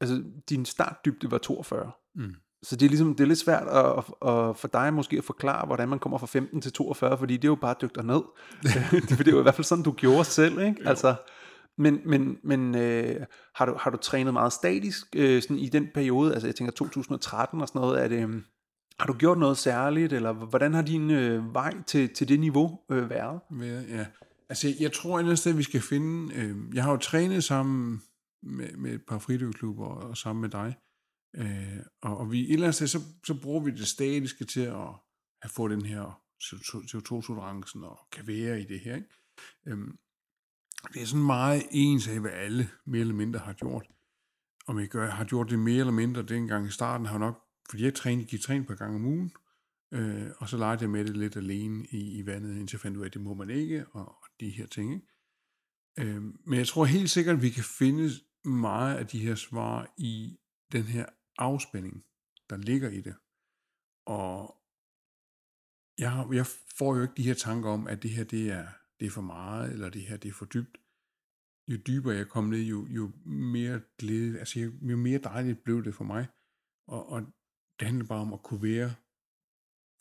altså 0.00 0.22
din 0.48 0.64
startdybde 0.64 1.30
var 1.30 1.38
42. 1.38 1.90
Mm. 2.14 2.34
Så 2.62 2.76
det 2.76 2.86
er 2.86 2.90
ligesom, 2.90 3.14
det 3.14 3.24
er 3.24 3.28
lidt 3.28 3.38
svært 3.38 3.68
at, 3.68 3.96
at, 4.28 4.56
for 4.56 4.68
dig 4.72 4.94
måske 4.94 5.18
at 5.18 5.24
forklare, 5.24 5.66
hvordan 5.66 5.88
man 5.88 5.98
kommer 5.98 6.18
fra 6.18 6.26
15 6.26 6.60
til 6.60 6.72
42, 6.72 7.18
fordi 7.18 7.36
det 7.36 7.44
er 7.44 7.48
jo 7.48 7.54
bare 7.54 7.74
dygt 7.82 8.04
ned. 8.04 8.22
det, 8.62 9.08
det 9.18 9.28
er 9.28 9.32
jo 9.32 9.38
i 9.38 9.42
hvert 9.42 9.54
fald 9.54 9.64
sådan, 9.64 9.84
du 9.84 9.92
gjorde 9.92 10.24
selv, 10.24 10.60
ikke? 10.60 10.82
Altså, 10.84 11.14
men 11.78 12.00
men, 12.04 12.38
men 12.44 12.74
øh, 12.74 13.26
har, 13.54 13.66
du, 13.66 13.76
har 13.80 13.90
du 13.90 13.96
trænet 13.96 14.32
meget 14.32 14.52
statisk 14.52 15.06
øh, 15.16 15.42
sådan 15.42 15.58
i 15.58 15.68
den 15.68 15.88
periode, 15.94 16.32
altså 16.32 16.48
jeg 16.48 16.54
tænker 16.54 16.72
2013 16.72 17.60
og 17.60 17.68
sådan 17.68 17.80
noget, 17.80 18.04
er 18.04 18.08
det, 18.08 18.28
øh, 18.28 18.42
har 18.98 19.06
du 19.06 19.12
gjort 19.12 19.38
noget 19.38 19.58
særligt, 19.58 20.12
eller 20.12 20.32
hvordan 20.32 20.74
har 20.74 20.82
din 20.82 21.10
øh, 21.10 21.54
vej 21.54 21.82
til, 21.86 22.14
til 22.14 22.28
det 22.28 22.40
niveau 22.40 22.80
øh, 22.90 23.10
været? 23.10 23.40
Være, 23.50 23.82
ja. 23.88 24.06
Altså, 24.48 24.74
jeg, 24.80 24.92
tror 24.92 25.20
et 25.20 25.38
sted, 25.38 25.52
vi 25.52 25.62
skal 25.62 25.80
finde... 25.80 26.34
Øh, 26.34 26.56
jeg 26.74 26.84
har 26.84 26.90
jo 26.90 26.96
trænet 26.96 27.44
sammen 27.44 28.02
med, 28.42 28.76
med 28.76 28.94
et 28.94 29.02
par 29.08 29.18
fridykklubber 29.18 29.86
og 29.86 30.16
sammen 30.16 30.40
med 30.40 30.50
dig. 30.50 30.76
Øh, 31.36 31.78
og, 32.02 32.18
og 32.18 32.32
vi 32.32 32.40
et 32.40 32.52
eller 32.52 32.66
andet 32.66 32.74
sted, 32.74 32.86
så, 32.86 33.00
så 33.26 33.40
bruger 33.42 33.64
vi 33.64 33.70
det 33.70 33.86
statiske 33.86 34.44
til 34.44 34.60
at 34.60 34.88
have 35.42 35.50
få 35.50 35.68
den 35.68 35.84
her 35.84 36.20
CO2-tolerancen 36.42 37.84
og 37.84 37.98
kan 38.12 38.26
være 38.26 38.60
i 38.60 38.64
det 38.64 38.80
her. 38.80 38.96
Ikke? 38.96 39.08
Øhm, 39.66 39.98
det 40.94 41.02
er 41.02 41.06
sådan 41.06 41.26
meget 41.26 41.62
ens 41.70 42.08
af, 42.08 42.20
hvad 42.20 42.30
alle 42.30 42.68
mere 42.86 43.00
eller 43.00 43.14
mindre 43.14 43.40
har 43.40 43.52
gjort. 43.52 43.86
Om 44.66 44.78
jeg 44.78 44.88
gør, 44.88 45.10
har 45.10 45.24
gjort 45.24 45.50
det 45.50 45.58
mere 45.58 45.80
eller 45.80 45.92
mindre 45.92 46.22
dengang 46.22 46.66
i 46.66 46.70
starten, 46.70 47.06
har 47.06 47.14
jeg 47.14 47.20
nok, 47.20 47.45
fordi 47.70 47.84
jeg 47.84 47.94
trænede, 47.94 48.26
gik 48.26 48.40
træne 48.40 48.60
et 48.60 48.66
par 48.66 48.74
gange 48.74 48.96
om 48.96 49.04
ugen, 49.04 49.32
øh, 49.94 50.30
og 50.38 50.48
så 50.48 50.56
legede 50.56 50.82
jeg 50.82 50.90
med 50.90 51.04
det 51.04 51.16
lidt 51.16 51.36
alene 51.36 51.86
i, 51.90 52.18
i 52.18 52.26
vandet, 52.26 52.56
indtil 52.56 52.76
jeg 52.76 52.80
fandt 52.80 52.96
ud 52.96 53.02
af, 53.02 53.06
at 53.06 53.14
det 53.14 53.22
må 53.22 53.34
man 53.34 53.50
ikke, 53.50 53.86
og, 53.86 54.08
og 54.08 54.28
de 54.40 54.50
her 54.50 54.66
ting. 54.66 54.94
Ikke? 54.94 55.06
Øh, 55.98 56.22
men 56.22 56.58
jeg 56.58 56.66
tror 56.66 56.84
helt 56.84 57.10
sikkert, 57.10 57.36
at 57.36 57.42
vi 57.42 57.50
kan 57.50 57.64
finde 57.64 58.10
meget 58.44 58.96
af 58.96 59.06
de 59.06 59.18
her 59.18 59.34
svar 59.34 59.94
i 59.98 60.38
den 60.72 60.82
her 60.82 61.06
afspænding, 61.38 62.04
der 62.50 62.56
ligger 62.56 62.90
i 62.90 63.00
det. 63.00 63.14
Og 64.06 64.56
jeg, 65.98 66.12
har, 66.12 66.32
jeg 66.32 66.46
får 66.78 66.96
jo 66.96 67.02
ikke 67.02 67.14
de 67.16 67.22
her 67.22 67.34
tanker 67.34 67.70
om, 67.70 67.86
at 67.86 68.02
det 68.02 68.10
her 68.10 68.24
det 68.24 68.50
er, 68.50 68.66
det 69.00 69.06
er 69.06 69.10
for 69.10 69.22
meget, 69.22 69.72
eller 69.72 69.90
det 69.90 70.02
her 70.02 70.16
det 70.16 70.28
er 70.28 70.32
for 70.32 70.44
dybt. 70.44 70.78
Jo 71.68 71.76
dybere 71.86 72.14
jeg 72.14 72.28
kom 72.28 72.44
ned, 72.44 72.62
jo, 72.62 72.86
jo 72.86 73.12
mere 73.26 73.80
glæde, 73.98 74.38
altså 74.38 74.60
jo 74.82 74.96
mere 74.96 75.18
dejligt 75.18 75.64
blev 75.64 75.84
det 75.84 75.94
for 75.94 76.04
mig. 76.04 76.26
Og, 76.86 77.08
og 77.08 77.22
det 77.80 77.88
handler 77.88 78.06
bare 78.06 78.20
om 78.20 78.32
at 78.32 78.42
kunne 78.42 78.62
være 78.62 78.94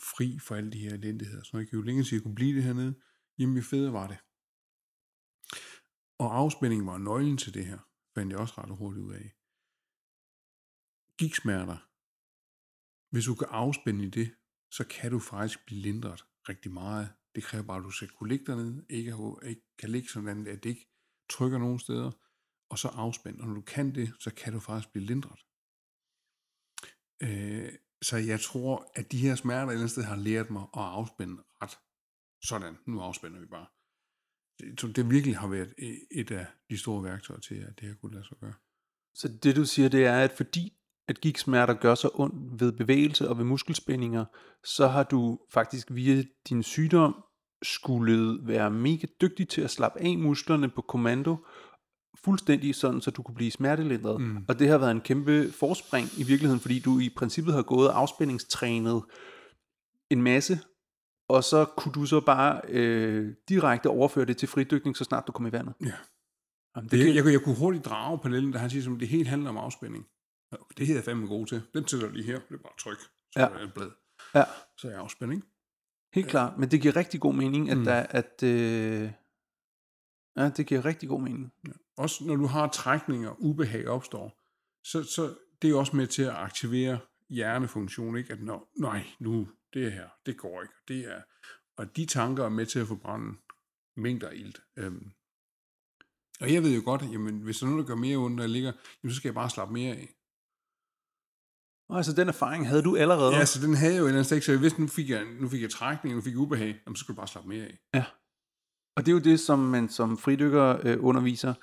fri 0.01 0.39
for 0.39 0.55
alle 0.55 0.71
de 0.71 0.79
her 0.79 0.93
elendigheder. 0.93 1.43
Så 1.43 1.57
jeg 1.57 1.73
jo 1.73 1.81
længere 1.81 2.05
jeg 2.11 2.21
kunne 2.21 2.35
blive 2.35 2.55
det 2.55 2.63
hernede, 2.63 2.99
jamen 3.37 3.55
jo 3.57 3.63
federe 3.63 3.93
var 3.93 4.07
det. 4.07 4.17
Og 6.17 6.37
afspænding 6.37 6.85
var 6.85 6.97
nøglen 6.97 7.37
til 7.37 7.53
det 7.53 7.65
her, 7.65 7.79
fandt 8.15 8.31
jeg 8.31 8.39
også 8.39 8.53
ret 8.57 8.77
hurtigt 8.77 9.05
ud 9.05 9.13
af. 9.13 9.35
Gigtsmerter. 11.17 11.77
Hvis 13.09 13.25
du 13.25 13.35
kan 13.35 13.47
afspænde 13.51 14.05
i 14.05 14.09
det, 14.09 14.35
så 14.71 14.87
kan 14.87 15.11
du 15.11 15.19
faktisk 15.19 15.65
blive 15.65 15.81
lindret 15.81 16.25
rigtig 16.49 16.71
meget. 16.71 17.13
Det 17.35 17.43
kræver 17.43 17.63
bare, 17.63 17.77
at 17.77 17.83
du 17.83 17.91
skal 17.91 18.09
kunne 18.09 18.29
ligge 18.29 18.45
dernede, 18.45 18.85
ikke, 18.89 19.15
ikke 19.43 19.61
kan 19.77 19.89
ligge 19.89 20.09
sådan, 20.09 20.47
at 20.47 20.63
det 20.63 20.69
ikke 20.69 20.89
trykker 21.29 21.57
nogen 21.57 21.79
steder, 21.79 22.11
og 22.69 22.79
så 22.79 22.87
afspænde. 22.87 23.41
Og 23.41 23.47
når 23.47 23.55
du 23.55 23.61
kan 23.61 23.95
det, 23.95 24.13
så 24.19 24.33
kan 24.33 24.53
du 24.53 24.59
faktisk 24.59 24.91
blive 24.91 25.05
lindret. 25.05 25.45
Øh, 27.23 27.71
så 28.01 28.17
jeg 28.17 28.39
tror, 28.39 28.91
at 28.95 29.11
de 29.11 29.17
her 29.17 29.35
smerter 29.35 29.61
et 29.61 29.63
eller 29.63 29.79
andet 29.79 29.91
sted 29.91 30.03
har 30.03 30.15
lært 30.15 30.49
mig 30.49 30.61
at 30.61 30.67
afspænde 30.73 31.37
ret 31.61 31.77
sådan, 32.43 32.77
nu 32.87 33.01
afspænder 33.01 33.39
vi 33.39 33.45
bare. 33.45 33.67
Det, 34.59 34.79
så 34.81 34.87
det 34.87 35.09
virkelig 35.09 35.37
har 35.37 35.47
været 35.47 35.73
e, 35.77 36.19
et 36.19 36.31
af 36.31 36.45
de 36.69 36.77
store 36.77 37.03
værktøjer 37.03 37.39
til, 37.39 37.55
at 37.55 37.79
det 37.79 37.87
her 37.87 37.95
kunne 37.95 38.13
lade 38.13 38.27
sig 38.27 38.37
gøre. 38.37 38.53
Så 39.13 39.27
det 39.43 39.55
du 39.55 39.65
siger, 39.65 39.89
det 39.89 40.05
er, 40.05 40.19
at 40.21 40.31
fordi 40.31 40.73
at 41.07 41.21
gigtsmerter 41.21 41.73
gør 41.73 41.95
så 41.95 42.09
ondt 42.13 42.61
ved 42.61 42.71
bevægelse 42.71 43.29
og 43.29 43.37
ved 43.37 43.45
muskelspændinger, 43.45 44.25
så 44.63 44.87
har 44.87 45.03
du 45.03 45.39
faktisk 45.51 45.87
via 45.91 46.23
din 46.49 46.63
sygdom 46.63 47.23
skulle 47.63 48.47
være 48.47 48.71
mega 48.71 49.07
dygtig 49.21 49.49
til 49.49 49.61
at 49.61 49.71
slappe 49.71 50.01
af 50.01 50.17
musklerne 50.17 50.69
på 50.69 50.81
kommando, 50.81 51.37
fuldstændig 52.23 52.75
sådan, 52.75 53.01
så 53.01 53.11
du 53.11 53.23
kunne 53.23 53.35
blive 53.35 53.51
smertelindret. 53.51 54.21
Mm. 54.21 54.45
Og 54.47 54.59
det 54.59 54.67
har 54.67 54.77
været 54.77 54.91
en 54.91 55.01
kæmpe 55.01 55.51
forspring 55.51 56.07
i 56.17 56.23
virkeligheden, 56.23 56.59
fordi 56.59 56.79
du 56.79 56.99
i 56.99 57.09
princippet 57.17 57.53
har 57.53 57.61
gået 57.61 57.89
afspændingstrænet 57.89 59.03
en 60.09 60.21
masse, 60.21 60.59
og 61.29 61.43
så 61.43 61.65
kunne 61.77 61.93
du 61.93 62.05
så 62.05 62.19
bare 62.19 62.61
øh, 62.69 63.33
direkte 63.49 63.87
overføre 63.89 64.25
det 64.25 64.37
til 64.37 64.47
fridykning, 64.47 64.97
så 64.97 65.03
snart 65.03 65.27
du 65.27 65.31
kom 65.31 65.45
i 65.47 65.51
vandet. 65.51 65.73
Ja. 65.81 65.91
Jamen, 66.75 66.89
Det, 66.89 66.99
det, 66.99 67.05
jeg, 67.07 67.15
jeg, 67.15 67.23
kunne- 67.23 67.33
jeg 67.33 67.41
kunne 67.41 67.55
hurtigt 67.55 67.85
drage 67.85 68.17
parallellen, 68.19 68.53
der 68.53 68.59
han 68.59 68.69
siger, 68.69 68.83
som 68.83 68.99
det 68.99 69.07
hele 69.07 69.29
handler 69.29 69.49
om 69.49 69.57
afspænding. 69.57 70.05
Det 70.77 70.87
her 70.87 70.93
er 70.93 70.97
jeg 70.97 71.03
fandme 71.03 71.27
god 71.27 71.45
til. 71.45 71.61
Den 71.73 71.87
sætter 71.87 72.11
lige 72.11 72.25
her. 72.25 72.39
Det 72.49 72.53
er 72.55 72.57
bare 72.63 72.73
tryk. 72.79 72.99
Så 73.31 73.39
Ja. 73.39 73.45
er 73.45 73.53
det 73.53 73.63
et 73.63 73.73
blad. 73.73 73.89
ja. 74.35 74.43
Så 74.77 74.87
er 74.87 74.91
jeg 74.91 74.99
afspænding. 75.01 75.43
Helt 76.13 76.27
klart, 76.27 76.57
men 76.57 76.71
det 76.71 76.81
giver 76.81 76.95
rigtig 76.95 77.19
god 77.19 77.33
mening, 77.33 77.69
at 77.69 77.77
Mm. 77.77 77.83
der, 77.83 78.05
at, 78.09 78.43
øh, 78.43 79.11
ja, 80.37 80.49
det 80.49 80.67
giver 80.67 80.85
rigtig 80.85 81.09
god 81.09 81.21
mening. 81.21 81.53
Også 81.97 82.23
når 82.25 82.35
du 82.35 82.45
har 82.45 82.67
trækninger, 82.67 83.35
ubehag 83.39 83.87
opstår, 83.87 84.41
så, 84.83 85.03
så 85.03 85.35
det 85.61 85.69
er 85.69 85.75
også 85.75 85.95
med 85.95 86.07
til 86.07 86.23
at 86.23 86.35
aktivere 86.35 86.99
hjernefunktion, 87.29 88.17
ikke? 88.17 88.33
At 88.33 88.41
nå, 88.41 88.67
nej, 88.79 89.05
nu, 89.19 89.47
det 89.73 89.91
her, 89.91 90.09
det 90.25 90.37
går 90.37 90.61
ikke. 90.61 90.73
Det 90.87 91.11
er, 91.11 91.21
og 91.77 91.95
de 91.95 92.05
tanker 92.05 92.45
er 92.45 92.49
med 92.49 92.65
til 92.65 92.79
at 92.79 92.87
forbrænde 92.87 93.35
mængder 93.97 94.29
af 94.29 94.35
ilt. 94.35 94.61
Øhm. 94.77 95.11
Og 96.41 96.53
jeg 96.53 96.63
ved 96.63 96.75
jo 96.75 96.81
godt, 96.85 97.01
jamen, 97.01 97.41
hvis 97.41 97.57
der 97.57 97.65
er 97.65 97.69
noget, 97.69 97.87
der 97.87 97.87
gør 97.87 98.01
mere 98.01 98.17
ondt, 98.17 98.35
når 98.35 98.43
jeg 98.43 98.49
ligger, 98.49 98.71
jamen, 99.03 99.11
så 99.11 99.15
skal 99.15 99.29
jeg 99.29 99.35
bare 99.35 99.49
slappe 99.49 99.73
mere 99.73 99.95
af. 99.95 100.15
Og 101.89 101.97
altså 101.97 102.13
den 102.13 102.27
erfaring 102.27 102.67
havde 102.67 102.81
du 102.83 102.95
allerede. 102.95 103.35
Ja, 103.35 103.45
så 103.45 103.67
den 103.67 103.75
havde 103.75 103.93
jeg 103.93 103.99
jo 103.99 104.05
et 104.05 104.09
eller 104.09 104.17
andet 104.17 104.25
sted, 104.25 104.41
så 104.41 104.51
jeg 104.51 104.61
vidste, 104.61 104.81
nu 104.81 104.87
fik 104.87 105.09
jeg, 105.09 105.25
nu 105.39 105.49
fik 105.49 105.61
jeg 105.61 105.69
trækning, 105.69 106.15
nu 106.15 106.21
fik 106.21 106.31
jeg 106.31 106.39
ubehag, 106.39 106.81
jamen, 106.85 106.95
så 106.95 106.99
skulle 106.99 107.15
jeg 107.15 107.21
bare 107.21 107.27
slappe 107.27 107.49
mere 107.49 107.65
af. 107.65 107.79
Og 108.95 109.05
det 109.05 109.11
er 109.11 109.13
jo 109.13 109.19
det, 109.19 109.39
som 109.39 109.59
man 109.59 109.89
som 109.89 110.17
fridykker 110.17 110.77
øh, 110.83 110.97
underviser 110.99 111.53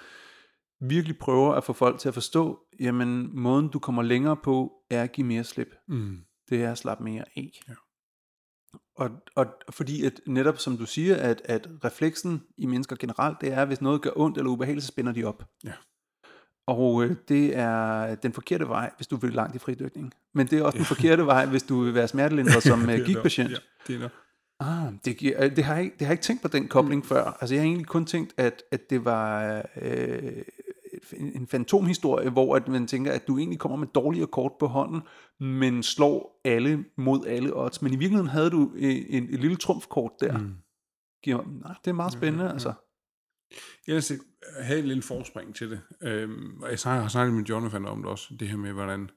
virkelig 0.88 1.18
prøver 1.18 1.54
at 1.54 1.64
få 1.64 1.72
folk 1.72 1.98
til 2.00 2.08
at 2.08 2.14
forstå, 2.14 2.60
jamen 2.80 3.40
måden 3.40 3.68
du 3.68 3.78
kommer 3.78 4.02
længere 4.02 4.36
på, 4.36 4.72
er 4.90 5.02
at 5.02 5.12
give 5.12 5.26
mere 5.26 5.44
slip. 5.44 5.74
Mm. 5.88 6.18
Det 6.48 6.62
er 6.62 6.72
at 6.72 6.78
slappe 6.78 7.04
mere 7.04 7.24
af. 7.36 7.50
Ja. 7.68 7.74
Og, 8.96 9.10
og 9.36 9.46
fordi 9.70 10.04
at 10.04 10.20
netop 10.26 10.58
som 10.58 10.76
du 10.76 10.86
siger, 10.86 11.16
at, 11.16 11.42
at 11.44 11.68
refleksen 11.84 12.42
i 12.58 12.66
mennesker 12.66 12.96
generelt, 12.96 13.40
det 13.40 13.52
er, 13.52 13.62
at 13.62 13.66
hvis 13.66 13.80
noget 13.80 14.02
gør 14.02 14.10
ondt 14.16 14.38
eller 14.38 14.50
ubehageligt, 14.50 14.84
så 14.84 14.88
spænder 14.88 15.12
de 15.12 15.24
op. 15.24 15.44
Ja. 15.64 15.72
Og 16.66 17.04
øh, 17.04 17.16
det 17.28 17.56
er 17.56 18.14
den 18.14 18.32
forkerte 18.32 18.68
vej, 18.68 18.90
hvis 18.96 19.06
du 19.06 19.16
vil 19.16 19.32
langt 19.32 19.56
i 19.56 19.58
fridykning. 19.58 20.12
Men 20.34 20.46
det 20.46 20.58
er 20.58 20.64
også 20.64 20.78
den 20.78 20.86
forkerte 20.86 21.26
vej, 21.26 21.46
hvis 21.46 21.62
du 21.62 21.80
vil 21.80 21.94
være 21.94 22.08
smertelindret 22.08 22.62
som 22.62 22.88
øh, 22.90 23.04
gigtpatient. 23.06 23.50
Ja, 23.50 23.56
det 23.86 23.94
er 23.94 23.98
der. 23.98 24.08
Ah, 24.62 24.92
det, 25.04 25.16
giver, 25.16 25.44
øh, 25.44 25.56
det, 25.56 25.64
har 25.64 25.76
jeg, 25.76 25.84
det 25.84 26.00
har 26.00 26.06
jeg 26.06 26.12
ikke 26.12 26.22
tænkt 26.22 26.42
på 26.42 26.48
den 26.48 26.68
kobling 26.68 26.98
mm. 26.98 27.08
før. 27.08 27.24
Altså 27.40 27.54
jeg 27.54 27.62
har 27.62 27.66
egentlig 27.66 27.86
kun 27.86 28.06
tænkt, 28.06 28.34
at, 28.36 28.62
at 28.70 28.90
det 28.90 29.04
var 29.04 29.62
øh, 29.82 30.42
en 31.12 31.32
en 31.36 31.46
fantomhistorie, 31.46 32.30
hvor 32.30 32.56
at 32.56 32.68
man 32.68 32.86
tænker, 32.86 33.12
at 33.12 33.26
du 33.28 33.38
egentlig 33.38 33.58
kommer 33.58 33.76
med 33.76 33.86
dårligere 33.86 34.26
kort 34.26 34.52
på 34.60 34.66
hånden, 34.66 35.02
men 35.40 35.82
slår 35.82 36.40
alle 36.44 36.84
mod 36.96 37.26
alle 37.26 37.56
odds. 37.56 37.82
Men 37.82 37.92
i 37.92 37.96
virkeligheden 37.96 38.30
havde 38.30 38.50
du 38.50 38.72
øh, 38.74 38.96
en, 39.08 39.22
en 39.22 39.40
lille 39.40 39.56
trumfkort 39.56 40.12
der. 40.20 40.38
Mm. 40.38 40.54
Giver, 41.22 41.42
nej, 41.62 41.74
det 41.84 41.90
er 41.90 41.94
meget 41.94 42.12
spændende, 42.12 42.44
ja, 42.44 42.48
ja. 42.48 42.52
altså. 42.52 42.72
Ellers 43.86 44.10
jeg 44.10 44.18
havde 44.60 44.80
et 44.80 44.86
lille 44.86 45.02
forspring 45.02 45.54
til 45.54 45.70
det. 45.70 45.80
Øhm, 46.02 46.62
og 46.62 46.70
jeg 46.70 46.78
har 46.84 47.08
snakket 47.08 47.34
med 47.34 47.44
Jonathan 47.44 47.86
om 47.86 48.02
det 48.02 48.10
også, 48.10 48.34
det 48.40 48.48
her 48.48 48.56
med, 48.56 48.72
hvordan 48.72 49.10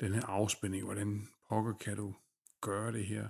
den 0.00 0.14
her 0.14 0.26
afspænding, 0.26 0.84
hvordan 0.84 1.26
pokker 1.48 1.72
kan 1.72 1.96
du 1.96 2.14
gøre 2.62 2.92
det 2.92 3.06
her, 3.06 3.28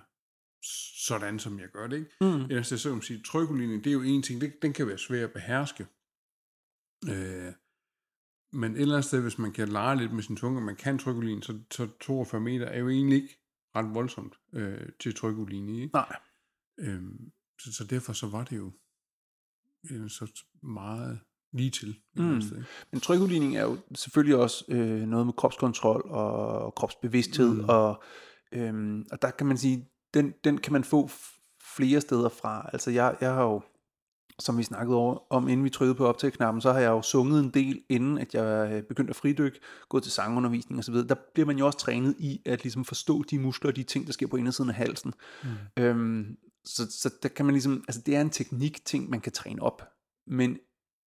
sådan 1.06 1.38
som 1.38 1.58
jeg 1.58 1.68
gør 1.68 1.86
det, 1.86 1.96
ikke? 1.96 2.10
Mm. 2.20 2.42
Ellers 2.42 2.66
så 2.66 2.82
kan 2.82 2.92
man 2.92 3.02
sige, 3.02 3.22
trykkelinjen, 3.22 3.84
det 3.84 3.90
er 3.90 3.94
jo 3.94 4.02
en 4.02 4.22
ting, 4.22 4.40
det, 4.40 4.62
den 4.62 4.72
kan 4.72 4.86
være 4.86 4.98
svær 4.98 5.24
at 5.24 5.32
beherske. 5.32 5.86
Øh, 7.08 7.52
men 8.52 8.72
et 8.72 8.80
eller 8.80 8.94
andet 8.94 9.04
sted, 9.04 9.22
hvis 9.22 9.38
man 9.38 9.52
kan 9.52 9.68
lege 9.68 9.96
lidt 9.96 10.12
med 10.12 10.22
sin 10.22 10.36
tunge, 10.36 10.58
og 10.58 10.62
man 10.62 10.76
kan 10.76 10.98
trykkelinjen, 10.98 11.42
så, 11.42 11.58
så 11.70 11.88
42 12.00 12.40
meter 12.40 12.66
er 12.66 12.78
jo 12.78 12.88
egentlig 12.88 13.22
ikke 13.22 13.38
ret 13.76 13.94
voldsomt 13.94 14.34
øh, 14.52 14.88
til 15.00 15.14
trykkelinjen, 15.14 15.82
ikke? 15.82 15.94
Nej. 15.94 16.16
Øhm, 16.78 17.32
så, 17.60 17.72
så 17.72 17.84
derfor 17.84 18.12
så 18.12 18.26
var 18.26 18.44
det 18.44 18.56
jo 18.56 18.72
øh, 19.90 20.10
så 20.10 20.44
meget 20.62 21.20
lige 21.52 21.70
til. 21.70 22.00
Mm. 22.16 22.40
sted? 22.40 22.62
Men 22.90 23.00
trykudligning 23.00 23.56
er 23.56 23.62
jo 23.62 23.78
selvfølgelig 23.94 24.36
også 24.36 24.64
øh, 24.68 25.00
noget 25.00 25.26
med 25.26 25.34
kropskontrol 25.34 26.02
og 26.10 26.74
kropsbevidsthed, 26.74 27.54
mm. 27.54 27.68
og, 27.68 28.02
øhm, 28.52 29.06
og 29.12 29.22
der 29.22 29.30
kan 29.30 29.46
man 29.46 29.58
sige, 29.58 29.88
den, 30.14 30.34
den 30.44 30.58
kan 30.58 30.72
man 30.72 30.84
få 30.84 31.10
flere 31.76 32.00
steder 32.00 32.28
fra. 32.28 32.70
Altså 32.72 32.90
jeg, 32.90 33.16
jeg 33.20 33.34
har 33.34 33.42
jo, 33.42 33.62
som 34.38 34.58
vi 34.58 34.62
snakkede 34.62 34.96
over, 34.96 35.18
om, 35.30 35.48
inden 35.48 35.64
vi 35.64 35.70
trykkede 35.70 35.94
på 35.94 36.06
optagknappen, 36.06 36.60
så 36.60 36.72
har 36.72 36.80
jeg 36.80 36.88
jo 36.88 37.02
sunget 37.02 37.40
en 37.40 37.50
del, 37.50 37.82
inden 37.88 38.18
at 38.18 38.34
jeg 38.34 38.72
øh, 38.72 38.82
begyndte 38.82 39.10
at 39.10 39.16
fridykke, 39.16 39.60
gået 39.88 40.02
til 40.02 40.12
sangundervisning 40.12 40.78
osv. 40.78 40.94
Der 40.94 41.14
bliver 41.34 41.46
man 41.46 41.58
jo 41.58 41.66
også 41.66 41.78
trænet 41.78 42.14
i 42.18 42.42
at 42.44 42.62
ligesom 42.62 42.84
forstå 42.84 43.22
de 43.22 43.38
muskler 43.38 43.70
og 43.70 43.76
de 43.76 43.82
ting, 43.82 44.06
der 44.06 44.12
sker 44.12 44.26
på 44.26 44.36
indersiden 44.36 44.70
af 44.70 44.76
halsen. 44.76 45.14
Mm. 45.42 45.82
Øhm, 45.82 46.36
så, 46.64 46.90
så 46.90 47.14
der 47.22 47.28
kan 47.28 47.46
man 47.46 47.54
ligesom, 47.54 47.84
altså 47.88 48.02
det 48.06 48.16
er 48.16 48.20
en 48.20 48.30
teknik 48.30 48.84
ting, 48.84 49.10
man 49.10 49.20
kan 49.20 49.32
træne 49.32 49.62
op. 49.62 49.82
Men 50.26 50.58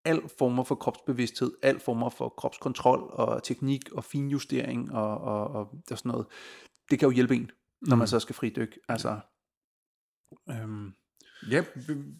al 0.05 0.23
former 0.39 0.65
for 0.65 0.75
kropsbevidsthed, 0.75 1.53
al 1.63 1.81
former 1.81 2.09
for 2.09 2.29
kropskontrol 2.29 3.11
og 3.13 3.43
teknik 3.43 3.93
og 3.93 4.05
finjustering 4.05 4.93
og, 4.93 5.19
og, 5.19 5.49
og, 5.49 5.61
og 5.91 5.99
sådan 5.99 6.11
noget, 6.13 6.27
det 6.91 6.99
kan 6.99 7.09
jo 7.09 7.15
hjælpe 7.15 7.37
en, 7.37 7.51
når 7.81 7.97
man 7.97 8.09
så 8.09 8.21
skal 8.21 8.35
fridykke. 8.35 8.81
Altså, 8.89 9.21
øhm, 10.51 10.93
Ja, 11.51 11.65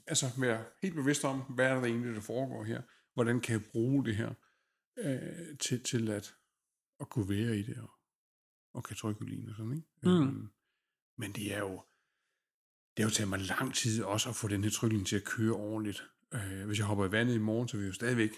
altså 0.07 0.27
være 0.39 0.65
helt 0.83 0.95
bevidst 0.95 1.25
om, 1.25 1.41
hvad 1.41 1.67
er 1.67 1.75
der 1.75 1.85
egentlig, 1.85 2.15
der 2.15 2.21
foregår 2.21 2.65
her? 2.65 2.83
Hvordan 3.15 3.41
kan 3.41 3.53
jeg 3.53 3.65
bruge 3.73 4.05
det 4.05 4.17
her 4.17 4.35
øh, 4.99 5.59
til, 5.59 5.83
til 5.83 6.11
at, 6.11 6.35
at 7.01 7.09
kunne 7.09 7.29
være 7.29 7.57
i 7.57 7.63
det 7.63 7.79
og, 7.79 7.91
og 8.75 8.85
kan 8.85 8.97
trykke 8.97 9.47
og 9.49 9.57
sådan, 9.57 9.73
ikke? 9.73 9.87
Mm. 10.03 10.11
Øhm, 10.11 10.49
men 11.19 11.33
det 11.33 11.55
er 11.55 11.59
jo, 11.59 11.83
det 12.97 13.05
har 13.05 13.11
jo 13.11 13.15
taget 13.15 13.29
mig 13.29 13.41
lang 13.41 13.75
tid 13.75 14.03
også 14.03 14.29
at 14.29 14.35
få 14.35 14.49
den 14.49 14.65
her 14.65 14.71
trykning 14.71 15.07
til 15.07 15.17
at 15.17 15.25
køre 15.25 15.53
ordentligt. 15.53 16.03
Øh, 16.35 16.67
hvis 16.67 16.79
jeg 16.79 16.87
hopper 16.87 17.07
i 17.07 17.13
vandet 17.13 17.35
i 17.35 17.39
morgen, 17.39 17.69
så 17.69 17.77
vil 17.77 17.85
jeg 17.85 17.89
jo 17.89 17.95
stadigvæk 17.95 18.31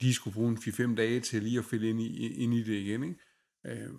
lige 0.00 0.14
skulle 0.14 0.34
bruge 0.34 0.50
en 0.50 0.56
4-5 0.56 0.94
dage 0.94 1.20
til 1.20 1.42
lige 1.42 1.58
at 1.58 1.64
fælde 1.64 1.88
ind 1.88 2.00
i, 2.00 2.32
ind 2.32 2.54
i 2.54 2.62
det 2.62 2.74
igen, 2.74 3.02
ikke? 3.02 3.20
Øh, 3.66 3.94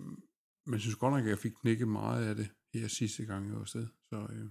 men 0.66 0.72
jeg 0.72 0.80
synes 0.80 0.96
godt 0.96 1.14
nok, 1.14 1.24
at 1.24 1.30
jeg 1.30 1.38
fik 1.38 1.52
knækket 1.52 1.88
meget 1.88 2.28
af 2.28 2.34
det 2.34 2.50
her 2.80 2.88
sidste 2.88 3.24
gang, 3.24 3.46
jeg 3.46 3.54
var 3.54 3.60
afsted. 3.60 3.86
Så, 4.08 4.16
øh, 4.16 4.48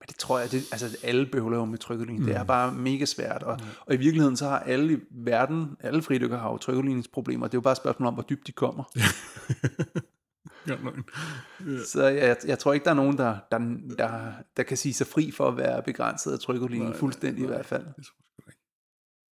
men 0.00 0.06
det 0.08 0.16
tror 0.16 0.38
jeg, 0.38 0.52
det, 0.52 0.62
altså 0.72 0.98
alle 1.02 1.26
behøver 1.26 1.56
jo 1.56 1.64
med 1.64 1.78
trykkeligning. 1.78 2.20
Mm. 2.20 2.26
Det 2.26 2.36
er 2.36 2.44
bare 2.44 2.72
mega 2.72 3.04
svært. 3.04 3.42
Og, 3.42 3.58
mm. 3.60 3.66
og 3.80 3.94
i 3.94 3.96
virkeligheden 3.96 4.36
så 4.36 4.48
har 4.48 4.58
alle 4.58 4.94
i 4.94 4.98
verden, 5.10 5.76
alle 5.80 6.02
fridykker 6.02 6.38
har 6.38 6.50
jo 6.50 6.58
trykkeligningsproblemer. 6.58 7.46
Det 7.46 7.54
er 7.54 7.58
jo 7.58 7.62
bare 7.62 7.72
et 7.72 7.76
spørgsmål 7.76 8.06
om, 8.06 8.14
hvor 8.14 8.22
dybt 8.22 8.46
de 8.46 8.52
kommer. 8.52 8.84
ja. 8.96 10.76
Ja. 11.66 11.84
Så 11.84 12.04
jeg, 12.04 12.36
jeg 12.46 12.58
tror 12.58 12.72
ikke, 12.72 12.84
der 12.84 12.90
er 12.90 12.94
nogen, 12.94 13.18
der, 13.18 13.38
der, 13.50 13.58
der, 13.98 14.32
der 14.56 14.62
kan 14.62 14.76
sige 14.76 14.94
sig 14.94 15.06
fri 15.06 15.30
for 15.30 15.48
at 15.48 15.56
være 15.56 15.82
begrænset 15.82 16.32
af 16.32 16.38
trykkeligning, 16.38 16.90
Nej, 16.90 16.98
fuldstændig 16.98 17.42
nej, 17.42 17.52
i 17.52 17.54
hvert 17.54 17.66
fald. 17.66 17.86
Det 17.86 18.04
tror 18.06 18.44
jeg 18.46 18.52
ikke. 18.52 18.62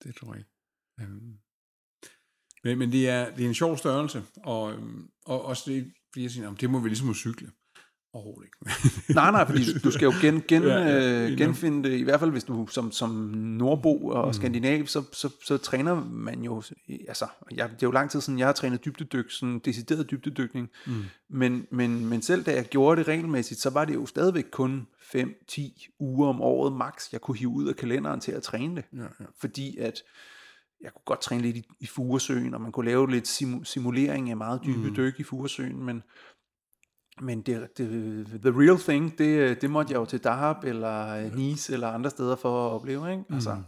Det 0.04 0.16
tror 0.16 0.34
jeg 0.34 0.40
ikke. 0.40 0.52
Øhm. 1.02 1.38
Men, 2.64 2.78
men 2.80 2.92
det, 2.92 3.10
er, 3.10 3.36
det 3.36 3.44
er 3.44 3.48
en 3.48 3.54
sjov 3.54 3.78
størrelse, 3.78 4.24
og, 4.44 4.74
øhm, 4.74 5.10
og 5.26 5.46
også 5.46 5.72
det, 5.72 5.94
fordi 6.12 6.24
jeg 6.24 6.32
siger, 6.32 6.44
jamen, 6.44 6.58
det 6.60 6.70
må 6.70 6.80
vi 6.80 6.90
ligesom 6.90 7.10
at 7.10 7.16
cykle. 7.16 7.52
Overhovedet 8.18 8.48
ikke. 8.48 8.58
Nej, 9.20 9.32
nej, 9.32 9.46
fordi 9.46 9.80
du 9.84 9.92
skal 9.92 10.06
jo 10.06 10.14
gen, 10.22 10.44
gen, 10.48 10.64
Ja, 10.64 10.78
ja, 10.78 11.26
enig. 11.26 11.38
genfinde 11.38 11.90
det, 11.90 11.98
i 12.00 12.04
hvert 12.04 12.20
fald 12.20 12.32
hvis 12.32 12.44
du 12.44 12.68
som, 12.68 12.92
som 12.92 13.10
nordbo 13.36 14.08
og 14.08 14.24
Mm. 14.24 14.28
mm. 14.30 14.34
skandinav, 14.34 14.86
så, 14.86 15.04
så, 15.14 15.30
så 15.46 15.58
træner 15.58 16.04
man 16.04 16.44
jo, 16.44 16.62
altså, 17.08 17.26
jeg, 17.52 17.70
det 17.70 17.84
er 17.84 17.88
jo 17.88 17.92
lang 17.92 18.10
tid 18.12 18.22
siden, 18.22 18.40
jeg 18.40 18.48
har 18.48 18.54
trænet 18.54 18.86
dybdedyk, 18.86 19.32
sådan 19.32 19.60
decideret 19.60 20.12
dybdedykning, 20.12 20.70
mm. 20.88 20.94
men, 21.30 21.66
men, 21.72 22.06
men 22.06 22.22
selv 22.22 22.44
da 22.44 22.54
jeg 22.54 22.66
gjorde 22.66 23.00
det 23.00 23.08
regelmæssigt, 23.08 23.60
så 23.60 23.70
var 23.70 23.86
det 23.86 23.94
jo 23.94 24.06
stadigvæk 24.06 24.46
kun 24.52 24.88
5-10 25.16 25.96
uger 26.00 26.28
om 26.30 26.42
året 26.42 26.74
max, 26.74 27.12
jeg 27.14 27.22
kunne 27.22 27.38
hive 27.38 27.50
ud 27.50 27.68
af 27.68 27.76
kalenderen 27.76 28.20
til 28.20 28.32
at 28.32 28.44
træne 28.44 28.76
det, 28.76 28.84
ja, 28.94 29.04
ja. 29.20 29.26
fordi 29.40 29.78
at 29.78 29.94
jeg 30.82 30.92
kunne 30.94 31.06
godt 31.06 31.22
træne 31.22 31.42
lidt 31.42 31.58
i, 31.58 31.64
i 31.80 31.86
Furesøen, 31.86 32.54
og 32.54 32.62
man 32.62 32.72
kunne 32.72 32.86
lave 32.86 33.12
lidt 33.12 33.28
simu, 33.28 33.64
simulering 33.64 34.30
af 34.30 34.38
meget 34.38 34.62
dybe 34.66 34.90
mm. 34.90 34.96
dyk 34.96 35.20
i 35.20 35.24
Furesøen, 35.24 35.84
men 35.86 36.04
men 37.22 37.42
det, 37.42 37.78
det, 37.78 37.88
the 38.42 38.52
real 38.52 38.78
thing, 38.80 39.18
det, 39.18 39.62
det 39.62 39.70
måtte 39.70 39.94
jeg 39.94 40.00
jo 40.00 40.06
til 40.06 40.24
Dahab 40.24 40.64
eller 40.64 41.22
Nice 41.36 41.74
eller 41.74 41.88
andre 41.88 42.10
steder 42.10 42.36
for 42.36 42.68
at 42.68 42.72
opleve, 42.74 43.12
ikke? 43.12 43.24
Altså, 43.30 43.56
Mm. 43.56 43.64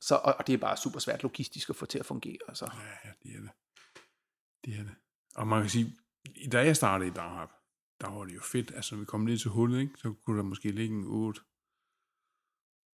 så, 0.00 0.14
og, 0.14 0.34
og 0.38 0.46
det 0.46 0.52
er 0.52 0.58
bare 0.58 0.76
super 0.76 0.98
svært 0.98 1.22
logistisk 1.22 1.70
at 1.70 1.76
få 1.76 1.86
til 1.86 1.98
at 1.98 2.06
fungere. 2.06 2.38
Altså. 2.48 2.70
Ja, 2.74 3.08
ja, 3.08 3.12
det 3.22 3.36
er 3.36 3.40
det. 3.40 3.50
Det 4.64 4.74
er 4.80 4.82
det. 4.82 4.94
Og 5.36 5.46
man 5.48 5.60
kan 5.62 5.70
sige, 5.70 5.96
da 6.52 6.64
jeg 6.64 6.76
startede 6.76 7.10
i 7.10 7.12
Dahab, 7.12 7.48
der 8.00 8.08
var 8.10 8.24
det 8.24 8.34
jo 8.34 8.40
fedt. 8.40 8.70
Altså, 8.74 8.96
vi 8.96 9.04
kom 9.04 9.20
ned 9.20 9.38
til 9.38 9.50
hullet, 9.50 9.80
ikke, 9.80 9.94
så 9.98 10.14
kunne 10.26 10.36
der 10.38 10.44
måske 10.44 10.70
ligge 10.70 10.96
en 10.96 11.04
8, 11.06 11.40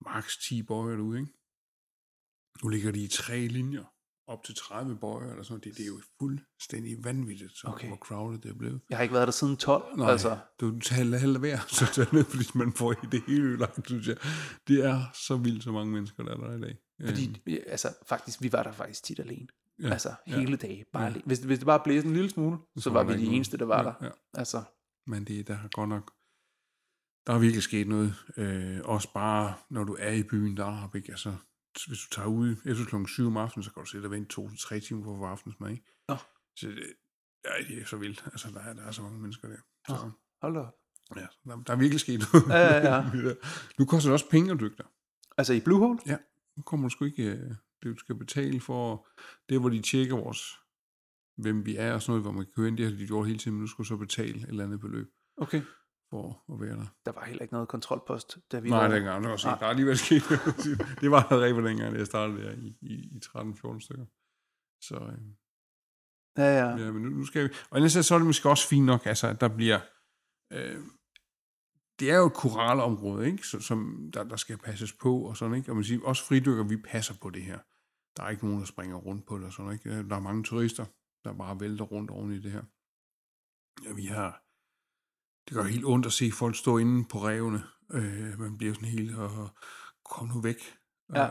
maks 0.06 0.38
10 0.38 0.64
bøjer 0.64 0.96
derude, 0.96 1.20
ikke? 1.20 1.34
Nu 2.64 2.70
ligger 2.70 2.92
de 2.92 3.04
i 3.04 3.08
tre 3.08 3.48
linjer, 3.48 3.86
op 4.30 4.44
til 4.44 4.56
30 4.56 4.98
bøjer 4.98 5.30
eller 5.32 5.44
sådan. 5.44 5.62
Det, 5.64 5.78
det 5.78 5.84
er 5.84 5.88
jo 5.88 6.02
fuldstændig 6.20 7.04
vanvittigt, 7.04 7.58
så 7.58 7.68
Okay. 7.68 7.88
hvor 7.88 7.98
crowded 7.98 8.40
det 8.40 8.50
er 8.52 8.56
blevet. 8.56 8.82
Jeg 8.90 8.98
har 8.98 9.04
ikke 9.04 9.14
været 9.16 9.28
der 9.28 9.32
siden 9.32 9.58
12. 9.58 9.98
Nej, 9.98 10.12
Altså, 10.12 10.38
du 10.62 10.80
tager 10.80 11.18
heller 11.18 11.40
værd, 11.40 11.66
så 11.68 11.86
tager 11.94 12.10
ned, 12.14 12.24
fordi 12.24 12.46
man 12.56 12.74
får 12.74 12.92
i 12.92 12.96
det 13.12 13.24
hele 13.28 13.44
ødelagt, 13.44 13.88
synes 13.88 14.08
jeg. 14.08 14.18
Det 14.68 14.86
er 14.86 15.02
så 15.14 15.38
vildt, 15.38 15.64
så 15.64 15.72
mange 15.72 15.92
mennesker, 15.94 16.24
der 16.24 16.32
er 16.32 16.38
der 16.38 16.58
i 16.58 16.62
dag. 16.62 16.78
fordi, 17.06 17.42
vi- 17.46 17.60
altså, 17.68 17.94
faktisk, 18.08 18.42
vi 18.42 18.52
var 18.52 18.64
der 18.64 18.72
faktisk 18.72 19.04
tit 19.04 19.20
alene. 19.20 19.48
Ja, 19.80 19.88
Ja, 19.88 19.92
altså, 19.94 20.14
hele 20.28 20.56
dage. 20.58 20.86
Bare 20.94 21.04
ja. 21.04 21.10
alene. 21.10 21.24
Hvis, 21.26 21.40
hvis 21.40 21.58
det 21.60 21.66
bare 21.66 21.82
blæste 21.84 22.08
en 22.08 22.14
lille 22.16 22.30
smule, 22.30 22.58
så, 22.78 22.82
så 22.84 22.90
var 22.90 23.04
vi 23.04 23.12
der 23.14 23.18
de 23.20 23.26
eneste, 23.26 23.58
der 23.58 23.66
var 23.66 23.82
noget. 23.84 23.96
der. 24.00 24.06
Ja, 24.06 24.12
ja. 24.34 24.40
Altså, 24.40 24.64
Men 25.08 25.24
det, 25.24 25.48
der 25.48 25.54
har 25.54 25.68
godt 25.68 25.90
nok, 25.90 26.12
der 27.28 27.34
er 27.34 27.40
virkelig 27.40 27.64
sket 27.64 27.88
noget. 27.88 28.16
Øh, 28.38 28.80
også 28.84 29.14
bare, 29.14 29.54
når 29.70 29.84
du 29.84 29.96
er 30.00 30.12
i 30.12 30.24
byen 30.24 30.58
deroppe, 30.58 30.98
ikke? 30.98 31.12
Altså, 31.12 31.36
hvis 31.88 32.00
du 32.00 32.10
tager 32.16 32.28
ud 32.28 32.56
efter 32.66 32.86
klokken 32.86 33.08
7 33.08 33.28
om 33.28 33.38
aftenen, 33.38 33.64
så 33.64 33.72
kan 33.74 33.84
du 33.84 33.90
sætte 33.90 34.06
og 34.06 34.12
vente 34.12 34.30
to 34.30 34.50
til 34.50 34.60
tre 34.60 34.80
timer 34.80 35.04
for 35.04 35.14
at 35.14 35.20
få 35.20 35.26
aftensmad, 35.26 35.72
ikke? 35.72 35.84
Nå. 36.08 36.16
Så 36.56 36.68
det, 36.68 36.94
ja, 37.46 37.64
det 37.68 37.82
er 37.82 37.86
så 37.86 37.98
vildt. 37.98 38.24
Altså, 38.26 38.52
der 38.52 38.60
er, 38.60 38.74
der 38.74 38.84
er 38.84 38.92
så 38.92 39.02
mange 39.02 39.20
mennesker 39.20 39.48
der. 39.48 39.58
Så, 39.88 39.94
Nå. 40.06 40.12
hold 40.42 40.56
da 40.56 40.66
ja, 41.16 41.28
der, 41.46 41.64
der 41.64 41.74
er 41.74 41.78
virkelig 41.78 42.00
sket 42.00 42.20
noget. 42.34 42.48
Ja, 42.50 42.78
ja, 42.78 42.96
ja. 42.96 43.34
nu 43.80 43.86
koster 43.86 44.10
det 44.10 44.14
også 44.14 44.30
penge 44.30 44.52
at 44.52 44.60
dykke 44.60 44.78
der. 44.78 44.92
Altså 45.38 45.54
i 45.54 45.60
Blue 45.60 45.80
Hole? 45.80 46.00
Nu 46.58 46.64
kommer 46.64 46.90
du 46.90 46.94
sgu 46.94 47.06
ikke... 47.06 47.24
øh, 47.24 47.50
Det, 47.84 47.96
du 47.96 47.98
skal 47.98 48.16
betale 48.16 48.62
for... 48.62 49.08
Det, 49.50 49.60
hvor 49.60 49.70
de 49.70 49.82
tjekker 49.82 50.16
vores 50.16 50.60
hvem 51.38 51.66
vi 51.66 51.76
er 51.76 51.94
og 51.94 52.02
sådan 52.02 52.12
noget, 52.12 52.24
hvor 52.24 52.32
man 52.32 52.46
kan 52.46 52.54
køre 52.56 52.68
ind, 52.68 52.78
det 52.78 52.86
har 52.86 52.98
de 52.98 53.08
gjort 53.08 53.28
hele 53.28 53.40
tiden, 53.40 53.54
men 53.54 53.62
nu 53.62 53.68
skal 53.68 53.84
du 53.84 53.88
så 53.88 53.98
betale 53.98 54.38
et 54.38 54.50
eller 54.50 54.64
andet 54.64 54.80
beløb 54.80 55.08
Okay. 55.38 55.62
For 56.10 56.54
at 56.54 56.62
være 56.62 56.76
der. 56.76 56.86
Der 57.06 57.12
var 57.12 57.26
heller 57.26 57.42
ikke 57.42 57.54
noget 57.54 57.68
kontrolpost, 57.68 58.38
da 58.52 58.60
vi 58.60 58.70
Nej, 58.70 58.80
var 58.80 58.96
dengang. 58.96 59.24
Der 59.24 59.30
var, 59.30 59.42
Nej. 59.46 59.58
der 59.60 59.66
er 59.66 59.70
alligevel 59.70 59.98
sket. 59.98 60.24
Det 61.02 61.12
var 61.12 61.28
der 61.30 61.42
rigtig 61.42 61.64
dengang, 61.64 61.96
jeg 61.96 62.06
startede 62.06 62.44
der 62.44 62.52
i, 62.52 62.78
i, 62.82 62.94
i 62.94 63.20
13-14 63.26 63.80
stykker. 63.80 64.06
Så 64.82 64.96
øh, 64.96 65.20
Ja, 66.38 66.60
ja. 66.60 66.78
ja, 66.78 66.92
men 66.92 67.02
nu, 67.02 67.10
nu 67.10 67.26
skal 67.26 67.44
vi... 67.44 67.54
Og 67.70 67.78
ellers 67.78 68.06
så 68.06 68.14
er 68.16 68.20
det 68.20 68.28
måske 68.28 68.50
også 68.50 68.68
fint 68.68 68.86
nok, 68.86 69.06
altså, 69.06 69.28
at 69.28 69.42
der 69.42 69.56
bliver... 69.56 69.80
Øh, 70.54 70.84
det 72.00 72.12
er 72.12 72.18
jo 72.18 72.26
et 72.26 72.34
koralområde, 72.34 73.26
ikke? 73.26 73.48
Så, 73.48 73.60
som 73.60 74.10
der, 74.14 74.24
der 74.24 74.36
skal 74.36 74.58
passes 74.58 74.94
på 74.94 75.22
og 75.22 75.38
sådan, 75.38 75.56
ikke? 75.56 75.72
Og 75.72 75.76
man 75.76 75.84
siger, 75.84 76.06
også 76.06 76.26
fridykker, 76.26 76.64
vi 76.64 76.78
passer 76.78 77.14
på 77.22 77.30
det 77.30 77.44
her. 77.44 77.60
Der 78.18 78.24
er 78.24 78.30
ikke 78.30 78.46
nogen, 78.46 78.60
der 78.60 78.66
springer 78.66 78.98
rundt 78.98 79.26
på 79.28 79.38
det 79.38 79.46
og 79.46 79.54
sådan, 79.54 79.74
ikke? 79.74 80.10
Der 80.10 80.16
er 80.16 80.20
mange 80.20 80.44
turister, 80.44 80.86
der 81.24 81.34
bare 81.34 81.60
vælter 81.60 81.86
rundt 81.86 82.12
oven 82.12 82.32
i 82.32 82.40
det 82.40 82.52
her. 82.52 82.64
Ja, 83.84 83.94
vi 83.94 84.06
har... 84.06 84.44
Det 85.50 85.58
gør 85.58 85.64
helt 85.64 85.86
ondt 85.86 86.06
at 86.06 86.14
se 86.14 86.32
folk 86.32 86.56
stå 86.56 86.78
inde 86.78 87.06
på 87.10 87.28
revene. 87.28 87.64
Øh, 87.94 88.40
man 88.40 88.58
bliver 88.58 88.74
sådan 88.74 88.90
helt, 88.90 89.16
og 89.16 89.50
kom 90.12 90.28
nu 90.28 90.42
væk. 90.42 90.76
Ja. 91.16 91.26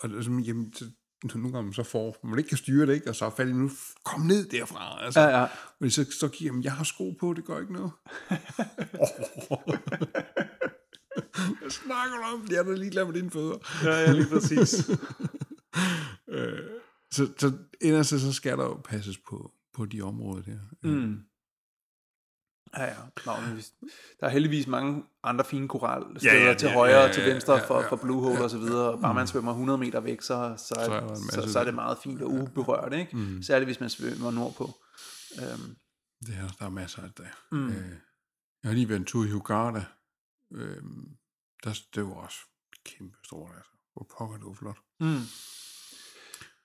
Og, 0.00 0.10
og 0.16 0.24
sådan, 0.24 0.40
jamen, 0.40 0.72
så, 0.74 0.84
nogle 1.34 1.52
gange 1.52 1.74
så 1.74 1.82
får 1.82 2.16
man 2.24 2.38
ikke 2.38 2.48
kan 2.48 2.58
styre 2.58 2.86
det, 2.86 2.94
ikke? 2.94 3.08
Og 3.08 3.16
så 3.16 3.24
er 3.24 3.44
i 3.44 3.52
nu, 3.52 3.70
kom 4.04 4.20
ned 4.20 4.48
derfra. 4.48 5.04
Altså, 5.04 5.20
Ja, 5.20 5.40
ja. 5.40 5.46
Men 5.80 5.90
så, 5.90 6.04
så 6.20 6.28
giver 6.28 6.54
jeg, 6.54 6.64
jeg 6.64 6.72
har 6.72 6.84
sko 6.84 7.10
på, 7.20 7.32
det 7.32 7.44
gør 7.44 7.60
ikke 7.60 7.72
noget. 7.72 7.92
Hvad 11.60 11.70
snakker 11.70 12.16
du 12.16 12.22
om? 12.22 12.46
Jeg 12.50 12.56
er 12.56 12.62
da 12.62 12.74
ligeglad 12.74 13.04
med 13.04 13.14
dine 13.14 13.30
fødder. 13.30 13.58
Ja, 13.84 14.00
ja, 14.00 14.12
lige 14.12 14.28
præcis. 14.28 14.90
øh, 16.34 16.58
så, 17.10 17.28
så 17.38 17.52
ellers 17.80 18.06
så 18.06 18.32
skal 18.32 18.58
der 18.58 18.64
jo 18.64 18.80
passes 18.84 19.18
på, 19.28 19.52
på 19.74 19.84
de 19.84 20.02
områder 20.02 20.42
der. 20.42 20.58
Mm. 20.82 21.20
Ja, 22.76 22.84
ja. 22.84 22.94
Nå, 23.26 23.32
men 23.40 23.52
hvis, 23.54 23.72
der 24.20 24.26
er 24.26 24.30
heldigvis 24.30 24.66
mange 24.66 25.04
andre 25.22 25.44
fine 25.44 25.68
koralsteder 25.68 26.34
Ja, 26.34 26.44
ja, 26.46 26.54
til 26.54 26.66
ja, 26.66 26.74
højre 26.74 26.92
ja, 26.92 27.02
og 27.02 27.06
ja, 27.08 27.12
til 27.12 27.22
ja, 27.22 27.32
venstre 27.32 27.54
ja, 27.54 27.64
for, 27.66 27.80
ja, 27.80 27.88
for 27.88 27.96
Blue 27.96 28.20
Hole 28.20 28.34
ja. 28.34 28.42
og 28.42 28.50
så 28.50 28.58
videre. 28.58 29.00
Bare 29.00 29.14
man 29.14 29.26
svømmer 29.26 29.52
100 29.52 29.78
meter 29.78 30.00
væk, 30.00 30.22
så, 30.22 30.54
så, 30.58 30.74
Så 30.74 30.90
er 30.90 31.14
så, 31.14 31.52
så 31.52 31.58
er 31.60 31.64
det 31.64 31.74
meget 31.74 31.98
fint 32.02 32.22
og 32.22 32.30
uberørt, 32.30 32.92
ikke? 32.92 33.16
Mm. 33.16 33.42
Særligt 33.42 33.68
hvis 33.68 33.80
man 33.80 33.90
svømmer 33.90 34.30
nordpå. 34.30 34.70
Øhm, 35.42 35.76
Det 36.26 36.34
her, 36.34 36.48
der 36.58 36.64
er 36.64 36.70
masser 36.70 37.02
af 37.02 37.10
det. 37.16 37.26
Mm. 37.52 37.68
Øh, 37.68 37.74
jeg 38.62 38.68
har 38.70 38.72
lige 38.72 38.88
været 38.88 38.98
en 39.00 39.04
tur 39.06 39.24
i 39.24 39.30
Hugada. 39.30 39.84
Øh, 40.54 40.82
der, 41.64 41.78
det 41.94 42.04
var 42.04 42.14
også 42.14 42.38
kæmpe 42.84 43.16
stort, 43.24 43.50
altså. 43.56 43.72
Hvor 43.92 44.06
pokker 44.18 44.36
det 44.36 44.46
var 44.46 44.54
flot. 44.54 44.78
mm. 45.00 45.20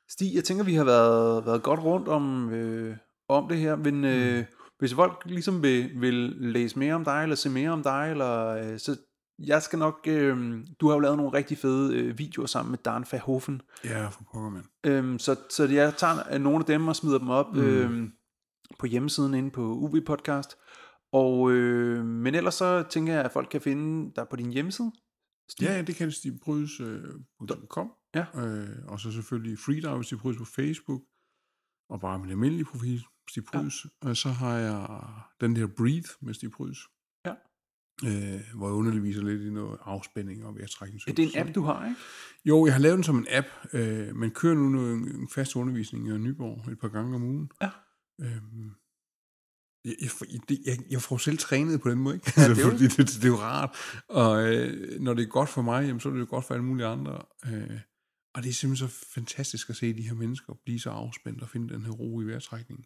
Stig, 0.09 0.35
jeg 0.35 0.43
tænker, 0.43 0.63
vi 0.63 0.73
har 0.75 0.83
været, 0.83 1.45
været 1.45 1.63
godt 1.63 1.79
rundt 1.79 2.07
om, 2.07 2.49
øh, 2.53 2.97
om 3.27 3.47
det 3.47 3.57
her, 3.57 3.75
men 3.75 4.03
øh, 4.05 4.45
hvis 4.83 4.93
folk 4.93 5.23
ligesom 5.25 5.63
vil, 5.63 6.01
vil 6.01 6.13
læse 6.39 6.79
mere 6.79 6.93
om 6.93 7.03
dig, 7.03 7.23
eller 7.23 7.35
se 7.35 7.49
mere 7.49 7.69
om 7.69 7.83
dig, 7.83 8.07
eller, 8.11 8.47
øh, 8.47 8.79
så 8.79 8.97
jeg 9.39 9.61
skal 9.61 9.79
nok, 9.79 9.99
øh, 10.07 10.65
du 10.79 10.87
har 10.87 10.93
jo 10.93 10.99
lavet 10.99 11.17
nogle 11.17 11.33
rigtig 11.33 11.57
fede 11.57 11.97
øh, 11.97 12.17
videoer 12.17 12.47
sammen 12.47 12.71
med 12.71 12.79
Dan 12.85 13.05
Verhoeven, 13.11 13.61
Ja, 13.83 14.07
for 14.07 14.23
pokker, 14.33 14.49
mand. 14.49 14.65
Øhm, 14.83 15.19
så, 15.19 15.35
så 15.49 15.67
jeg 15.67 15.93
tager 15.97 16.33
øh, 16.33 16.41
nogle 16.41 16.59
af 16.59 16.65
dem 16.65 16.87
og 16.87 16.95
smider 16.95 17.17
dem 17.17 17.29
op 17.29 17.53
mm. 17.53 17.61
øhm, 17.61 18.11
på 18.79 18.85
hjemmesiden 18.85 19.33
inde 19.33 19.51
på 19.51 19.61
UV 19.61 20.01
Podcast. 20.05 20.55
Og, 21.13 21.51
øh, 21.51 22.05
men 22.05 22.35
ellers 22.35 22.53
så 22.53 22.83
tænker 22.89 23.13
jeg, 23.13 23.25
at 23.25 23.31
folk 23.31 23.47
kan 23.51 23.61
finde 23.61 24.11
dig 24.15 24.27
på 24.29 24.35
din 24.35 24.51
hjemmeside. 24.51 24.91
Stig. 25.49 25.65
Ja, 25.65 25.81
det 25.81 25.95
kan 25.95 26.11
stigbrydes.com. 26.11 27.91
Ja. 28.15 28.25
Øh, 28.35 28.85
og 28.87 28.99
så 28.99 29.11
selvfølgelig 29.11 29.59
Freedive 29.59 30.03
Stig 30.03 30.17
Bryds 30.19 30.37
på 30.37 30.45
Facebook. 30.45 31.01
Og 31.89 31.99
bare 31.99 32.19
min 32.19 32.29
almindelige 32.29 32.65
profil, 32.65 33.03
Stig. 33.29 33.43
Ja. 33.53 33.69
Og 34.01 34.17
så 34.17 34.29
har 34.29 34.57
jeg 34.57 35.01
den 35.41 35.55
der 35.55 35.67
Breathe 35.67 36.09
med 36.21 36.33
Stig 36.33 36.51
Bryds. 36.51 36.79
Ja. 37.25 37.33
Øh, 38.05 38.41
hvor 38.55 38.67
jeg 38.67 38.75
underviser 38.75 39.21
lidt 39.21 39.41
i 39.41 39.49
noget 39.49 39.77
afspænding 39.81 40.45
og 40.45 40.55
vejrtrækning. 40.55 41.01
Er 41.07 41.13
det 41.13 41.25
en 41.25 41.39
app, 41.39 41.55
du 41.55 41.61
har, 41.61 41.85
ikke? 41.85 41.99
Jo, 42.45 42.65
jeg 42.65 42.73
har 42.73 42.81
lavet 42.81 42.95
den 42.95 43.03
som 43.03 43.17
en 43.17 43.27
app. 43.29 43.47
Øh, 43.73 44.15
man 44.15 44.31
kører 44.31 44.55
nu 44.55 44.69
noget, 44.69 44.97
en 44.97 45.29
fast 45.29 45.55
undervisning 45.55 46.07
i 46.07 46.17
Nyborg 46.17 46.71
et 46.71 46.79
par 46.79 46.87
gange 46.87 47.15
om 47.15 47.23
ugen. 47.23 47.51
Ja. 47.61 47.69
Øhm, 48.21 48.71
jeg, 49.85 49.95
jeg, 50.31 50.39
det, 50.49 50.59
jeg, 50.65 50.77
jeg 50.89 51.01
får 51.01 51.17
selv 51.17 51.37
trænet 51.37 51.81
på 51.81 51.89
den 51.89 51.99
måde, 51.99 52.15
ikke? 52.15 52.33
Ja, 52.37 52.41
det 52.49 52.57
det, 52.57 52.63
er 52.63 52.65
jo 52.65 52.71
fordi 52.71 52.87
det, 52.87 52.97
det, 52.97 53.23
er 53.23 53.27
jo 53.27 53.35
rart. 53.35 53.77
Og 54.09 54.53
øh, 54.53 54.99
når 55.01 55.13
det 55.13 55.23
er 55.23 55.27
godt 55.27 55.49
for 55.49 55.61
mig, 55.61 55.87
jamen, 55.87 55.99
så 55.99 56.09
er 56.09 56.13
det 56.13 56.19
jo 56.19 56.27
godt 56.29 56.45
for 56.45 56.53
alle 56.53 56.65
mulige 56.65 56.87
andre. 56.87 57.21
Øh, 57.45 57.79
og 58.35 58.43
det 58.43 58.49
er 58.49 58.53
simpelthen 58.53 58.89
så 58.89 59.05
fantastisk 59.13 59.69
at 59.69 59.75
se 59.75 59.93
de 59.93 60.01
her 60.01 60.13
mennesker 60.13 60.53
blive 60.65 60.79
så 60.79 60.89
afspændt 60.89 61.41
og 61.41 61.49
finde 61.49 61.73
den 61.73 61.85
her 61.85 61.91
ro 61.91 62.21
i 62.21 62.25
vejrtrækningen. 62.25 62.85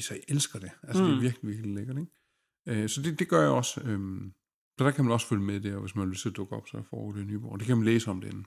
Så 0.00 0.14
jeg 0.14 0.22
elsker 0.28 0.58
det. 0.58 0.70
Altså, 0.82 1.02
mm. 1.02 1.08
det 1.08 1.18
Mm. 1.18 1.18
er 1.18 1.22
virkelig, 1.22 1.48
virkelig 1.50 1.74
lækkert, 1.74 1.96
ikke? 1.98 2.82
Øh, 2.82 2.88
så 2.88 3.02
det, 3.02 3.18
det 3.18 3.28
gør 3.28 3.40
jeg 3.40 3.50
også. 3.50 3.80
Øhm, 3.84 4.32
så 4.78 4.84
der 4.84 4.90
kan 4.90 5.04
man 5.04 5.12
også 5.12 5.26
følge 5.26 5.42
med 5.42 5.60
der, 5.60 5.78
hvis 5.78 5.94
man 5.94 6.04
har 6.06 6.10
lyst 6.10 6.22
til 6.22 6.28
at 6.28 6.36
dukke 6.36 6.56
op, 6.56 6.66
så 6.68 6.82
foregår 6.90 7.12
det 7.12 7.26
Nyborg. 7.26 7.58
Det 7.58 7.66
kan 7.66 7.76
man 7.76 7.84
læse 7.84 8.10
om 8.10 8.20
den. 8.20 8.46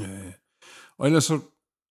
Øh, 0.00 0.32
og 0.98 1.06
ellers 1.06 1.24
så, 1.24 1.40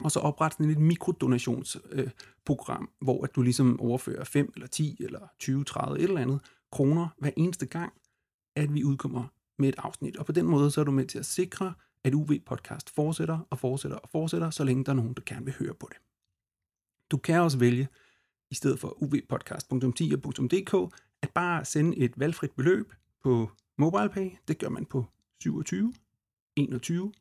og 0.00 0.10
så 0.10 0.20
oprette 0.20 0.56
sådan 0.56 0.70
et 0.70 0.78
mikrodonationsprogram, 0.78 1.98
øh, 1.98 2.10
program, 2.46 2.90
hvor 3.00 3.24
at 3.24 3.30
du 3.36 3.42
ligesom 3.42 3.80
overfører 3.80 4.24
5 4.24 4.52
eller 4.54 4.66
10 4.66 4.96
eller 5.00 5.20
20, 5.38 5.64
30 5.64 5.98
et 5.98 6.04
eller 6.04 6.20
andet 6.20 6.40
kroner 6.74 7.08
hver 7.18 7.30
eneste 7.36 7.66
gang, 7.66 7.92
at 8.56 8.74
vi 8.74 8.84
udkommer 8.84 9.24
med 9.58 9.68
et 9.68 9.74
afsnit. 9.78 10.16
Og 10.16 10.26
på 10.26 10.32
den 10.32 10.46
måde 10.46 10.70
så 10.70 10.80
er 10.80 10.84
du 10.84 10.90
med 10.90 11.06
til 11.06 11.18
at 11.18 11.26
sikre, 11.26 11.74
at 12.04 12.14
UV 12.14 12.30
Podcast 12.46 12.90
fortsætter 12.90 13.38
og 13.50 13.58
fortsætter 13.58 13.96
og 13.98 14.08
fortsætter, 14.08 14.50
så 14.50 14.64
længe 14.64 14.84
der 14.84 14.92
er 14.92 14.96
nogen, 14.96 15.14
der 15.14 15.22
gerne 15.26 15.44
vil 15.44 15.54
høre 15.58 15.74
på 15.74 15.88
det. 15.90 15.98
Du 17.10 17.16
kan 17.16 17.40
også 17.40 17.58
vælge, 17.58 17.88
i 18.50 18.54
stedet 18.54 18.80
for 18.80 19.02
uvpodcast.10.dk, 19.02 20.94
at 21.22 21.30
bare 21.30 21.64
sende 21.64 21.96
et 21.96 22.12
valgfrit 22.20 22.52
beløb 22.52 22.92
på 23.22 23.50
MobilePay, 23.78 24.30
det 24.48 24.58
gør 24.58 24.68
man 24.68 24.86
på 24.86 25.06
27 25.42 25.94
21 26.56 27.12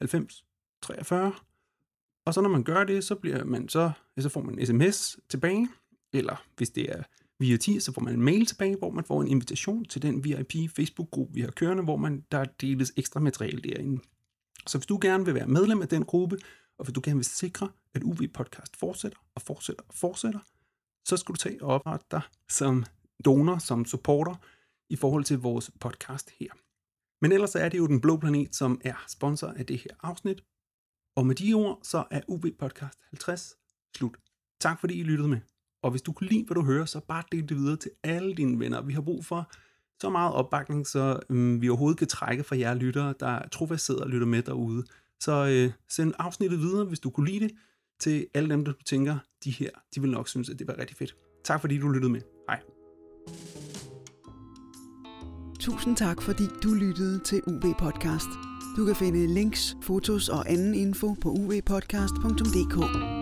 90 0.00 0.44
43. 0.82 1.32
Og 2.24 2.34
så 2.34 2.40
når 2.40 2.48
man 2.48 2.64
gør 2.64 2.84
det, 2.84 3.04
så, 3.04 3.14
bliver 3.14 3.44
man 3.44 3.68
så, 3.68 3.90
så 4.18 4.28
får 4.28 4.42
man 4.42 4.58
en 4.58 4.66
sms 4.66 5.18
tilbage, 5.28 5.68
eller 6.12 6.44
hvis 6.56 6.70
det 6.70 6.92
er 6.92 7.02
via 7.42 7.56
10, 7.56 7.80
så 7.80 7.92
får 7.92 8.02
man 8.02 8.14
en 8.14 8.22
mail 8.22 8.46
tilbage, 8.46 8.76
hvor 8.76 8.90
man 8.90 9.04
får 9.04 9.22
en 9.22 9.28
invitation 9.28 9.84
til 9.84 10.02
den 10.02 10.24
VIP 10.24 10.52
Facebook-gruppe, 10.76 11.34
vi 11.34 11.40
har 11.40 11.50
kørende, 11.50 11.82
hvor 11.82 11.96
man, 11.96 12.24
der 12.32 12.44
deles 12.44 12.92
ekstra 12.96 13.20
materiale 13.20 13.60
derinde. 13.62 14.02
Så 14.66 14.78
hvis 14.78 14.86
du 14.86 14.98
gerne 15.02 15.24
vil 15.24 15.34
være 15.34 15.46
medlem 15.46 15.82
af 15.82 15.88
den 15.88 16.04
gruppe, 16.04 16.38
og 16.78 16.84
hvis 16.84 16.94
du 16.94 17.00
gerne 17.04 17.16
vil 17.16 17.24
sikre, 17.24 17.68
at 17.94 18.02
UV 18.02 18.28
Podcast 18.34 18.76
fortsætter 18.76 19.18
og 19.34 19.42
fortsætter 19.42 19.82
og 19.88 19.94
fortsætter, 19.94 20.40
så 21.04 21.16
skal 21.16 21.32
du 21.32 21.38
tage 21.38 21.62
og 21.64 21.74
oprette 21.74 22.06
dig 22.10 22.20
som 22.48 22.84
donor, 23.24 23.58
som 23.58 23.84
supporter 23.84 24.34
i 24.90 24.96
forhold 24.96 25.24
til 25.24 25.38
vores 25.38 25.70
podcast 25.80 26.30
her. 26.40 26.50
Men 27.20 27.32
ellers 27.32 27.54
er 27.54 27.68
det 27.68 27.78
jo 27.78 27.86
Den 27.86 28.00
Blå 28.00 28.16
Planet, 28.16 28.54
som 28.54 28.80
er 28.84 29.04
sponsor 29.08 29.48
af 29.48 29.66
det 29.66 29.78
her 29.78 29.90
afsnit. 30.02 30.44
Og 31.16 31.26
med 31.26 31.34
de 31.34 31.54
ord, 31.54 31.78
så 31.82 32.04
er 32.10 32.20
UV 32.28 32.44
Podcast 32.58 32.98
50 33.10 33.56
slut. 33.96 34.16
Tak 34.60 34.80
fordi 34.80 35.00
I 35.00 35.02
lyttede 35.02 35.28
med. 35.28 35.51
Og 35.82 35.90
hvis 35.90 36.02
du 36.02 36.12
kunne 36.12 36.28
lide, 36.28 36.44
hvad 36.46 36.54
du 36.54 36.64
hører, 36.64 36.84
så 36.84 37.00
bare 37.08 37.22
del 37.32 37.48
det 37.48 37.56
videre 37.56 37.76
til 37.76 37.90
alle 38.02 38.34
dine 38.34 38.58
venner. 38.58 38.82
Vi 38.82 38.92
har 38.92 39.00
brug 39.00 39.24
for 39.24 39.50
så 40.00 40.10
meget 40.10 40.32
opbakning, 40.32 40.86
så 40.86 41.20
øhm, 41.30 41.62
vi 41.62 41.68
overhovedet 41.68 41.98
kan 41.98 42.08
trække 42.08 42.44
fra 42.44 42.58
jer 42.58 42.74
lyttere, 42.74 43.14
der 43.20 43.48
trofast 43.48 43.86
sidder 43.86 44.02
og 44.02 44.10
lytter 44.10 44.26
med 44.26 44.42
derude. 44.42 44.84
Så 45.20 45.46
øh, 45.46 45.72
send 45.88 46.12
afsnittet 46.18 46.60
videre, 46.60 46.84
hvis 46.84 47.00
du 47.00 47.10
kunne 47.10 47.30
lide 47.30 47.40
det, 47.40 47.52
til 48.00 48.26
alle 48.34 48.50
dem, 48.50 48.64
der 48.64 48.72
du 48.72 48.82
tænker, 48.82 49.18
de 49.44 49.50
her, 49.50 49.70
de 49.94 50.00
vil 50.00 50.10
nok 50.10 50.28
synes, 50.28 50.50
at 50.50 50.58
det 50.58 50.66
var 50.66 50.78
rigtig 50.78 50.96
fedt. 50.96 51.16
Tak 51.44 51.60
fordi 51.60 51.78
du 51.78 51.88
lyttede 51.88 52.12
med. 52.12 52.20
Hej. 52.48 52.60
Tusind 55.60 55.96
tak, 55.96 56.22
fordi 56.22 56.44
du 56.62 56.74
lyttede 56.74 57.18
til 57.18 57.42
UV 57.46 57.74
Podcast. 57.78 58.28
Du 58.76 58.86
kan 58.86 58.96
finde 58.96 59.34
links, 59.34 59.76
fotos 59.82 60.28
og 60.28 60.50
anden 60.50 60.74
info 60.74 61.14
på 61.22 61.30
uvpodcast.dk. 61.30 63.21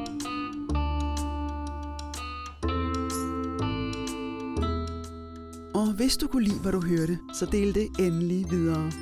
hvis 6.01 6.16
du 6.16 6.26
kunne 6.26 6.44
lide, 6.44 6.59
hvad 6.59 6.72
du 6.72 6.80
hørte, 6.80 7.18
så 7.38 7.46
del 7.46 7.74
det 7.74 7.88
endelig 7.98 8.51
videre. 8.51 8.92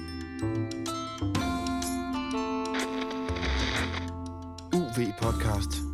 UV 4.75 5.13
Podcast. 5.23 5.88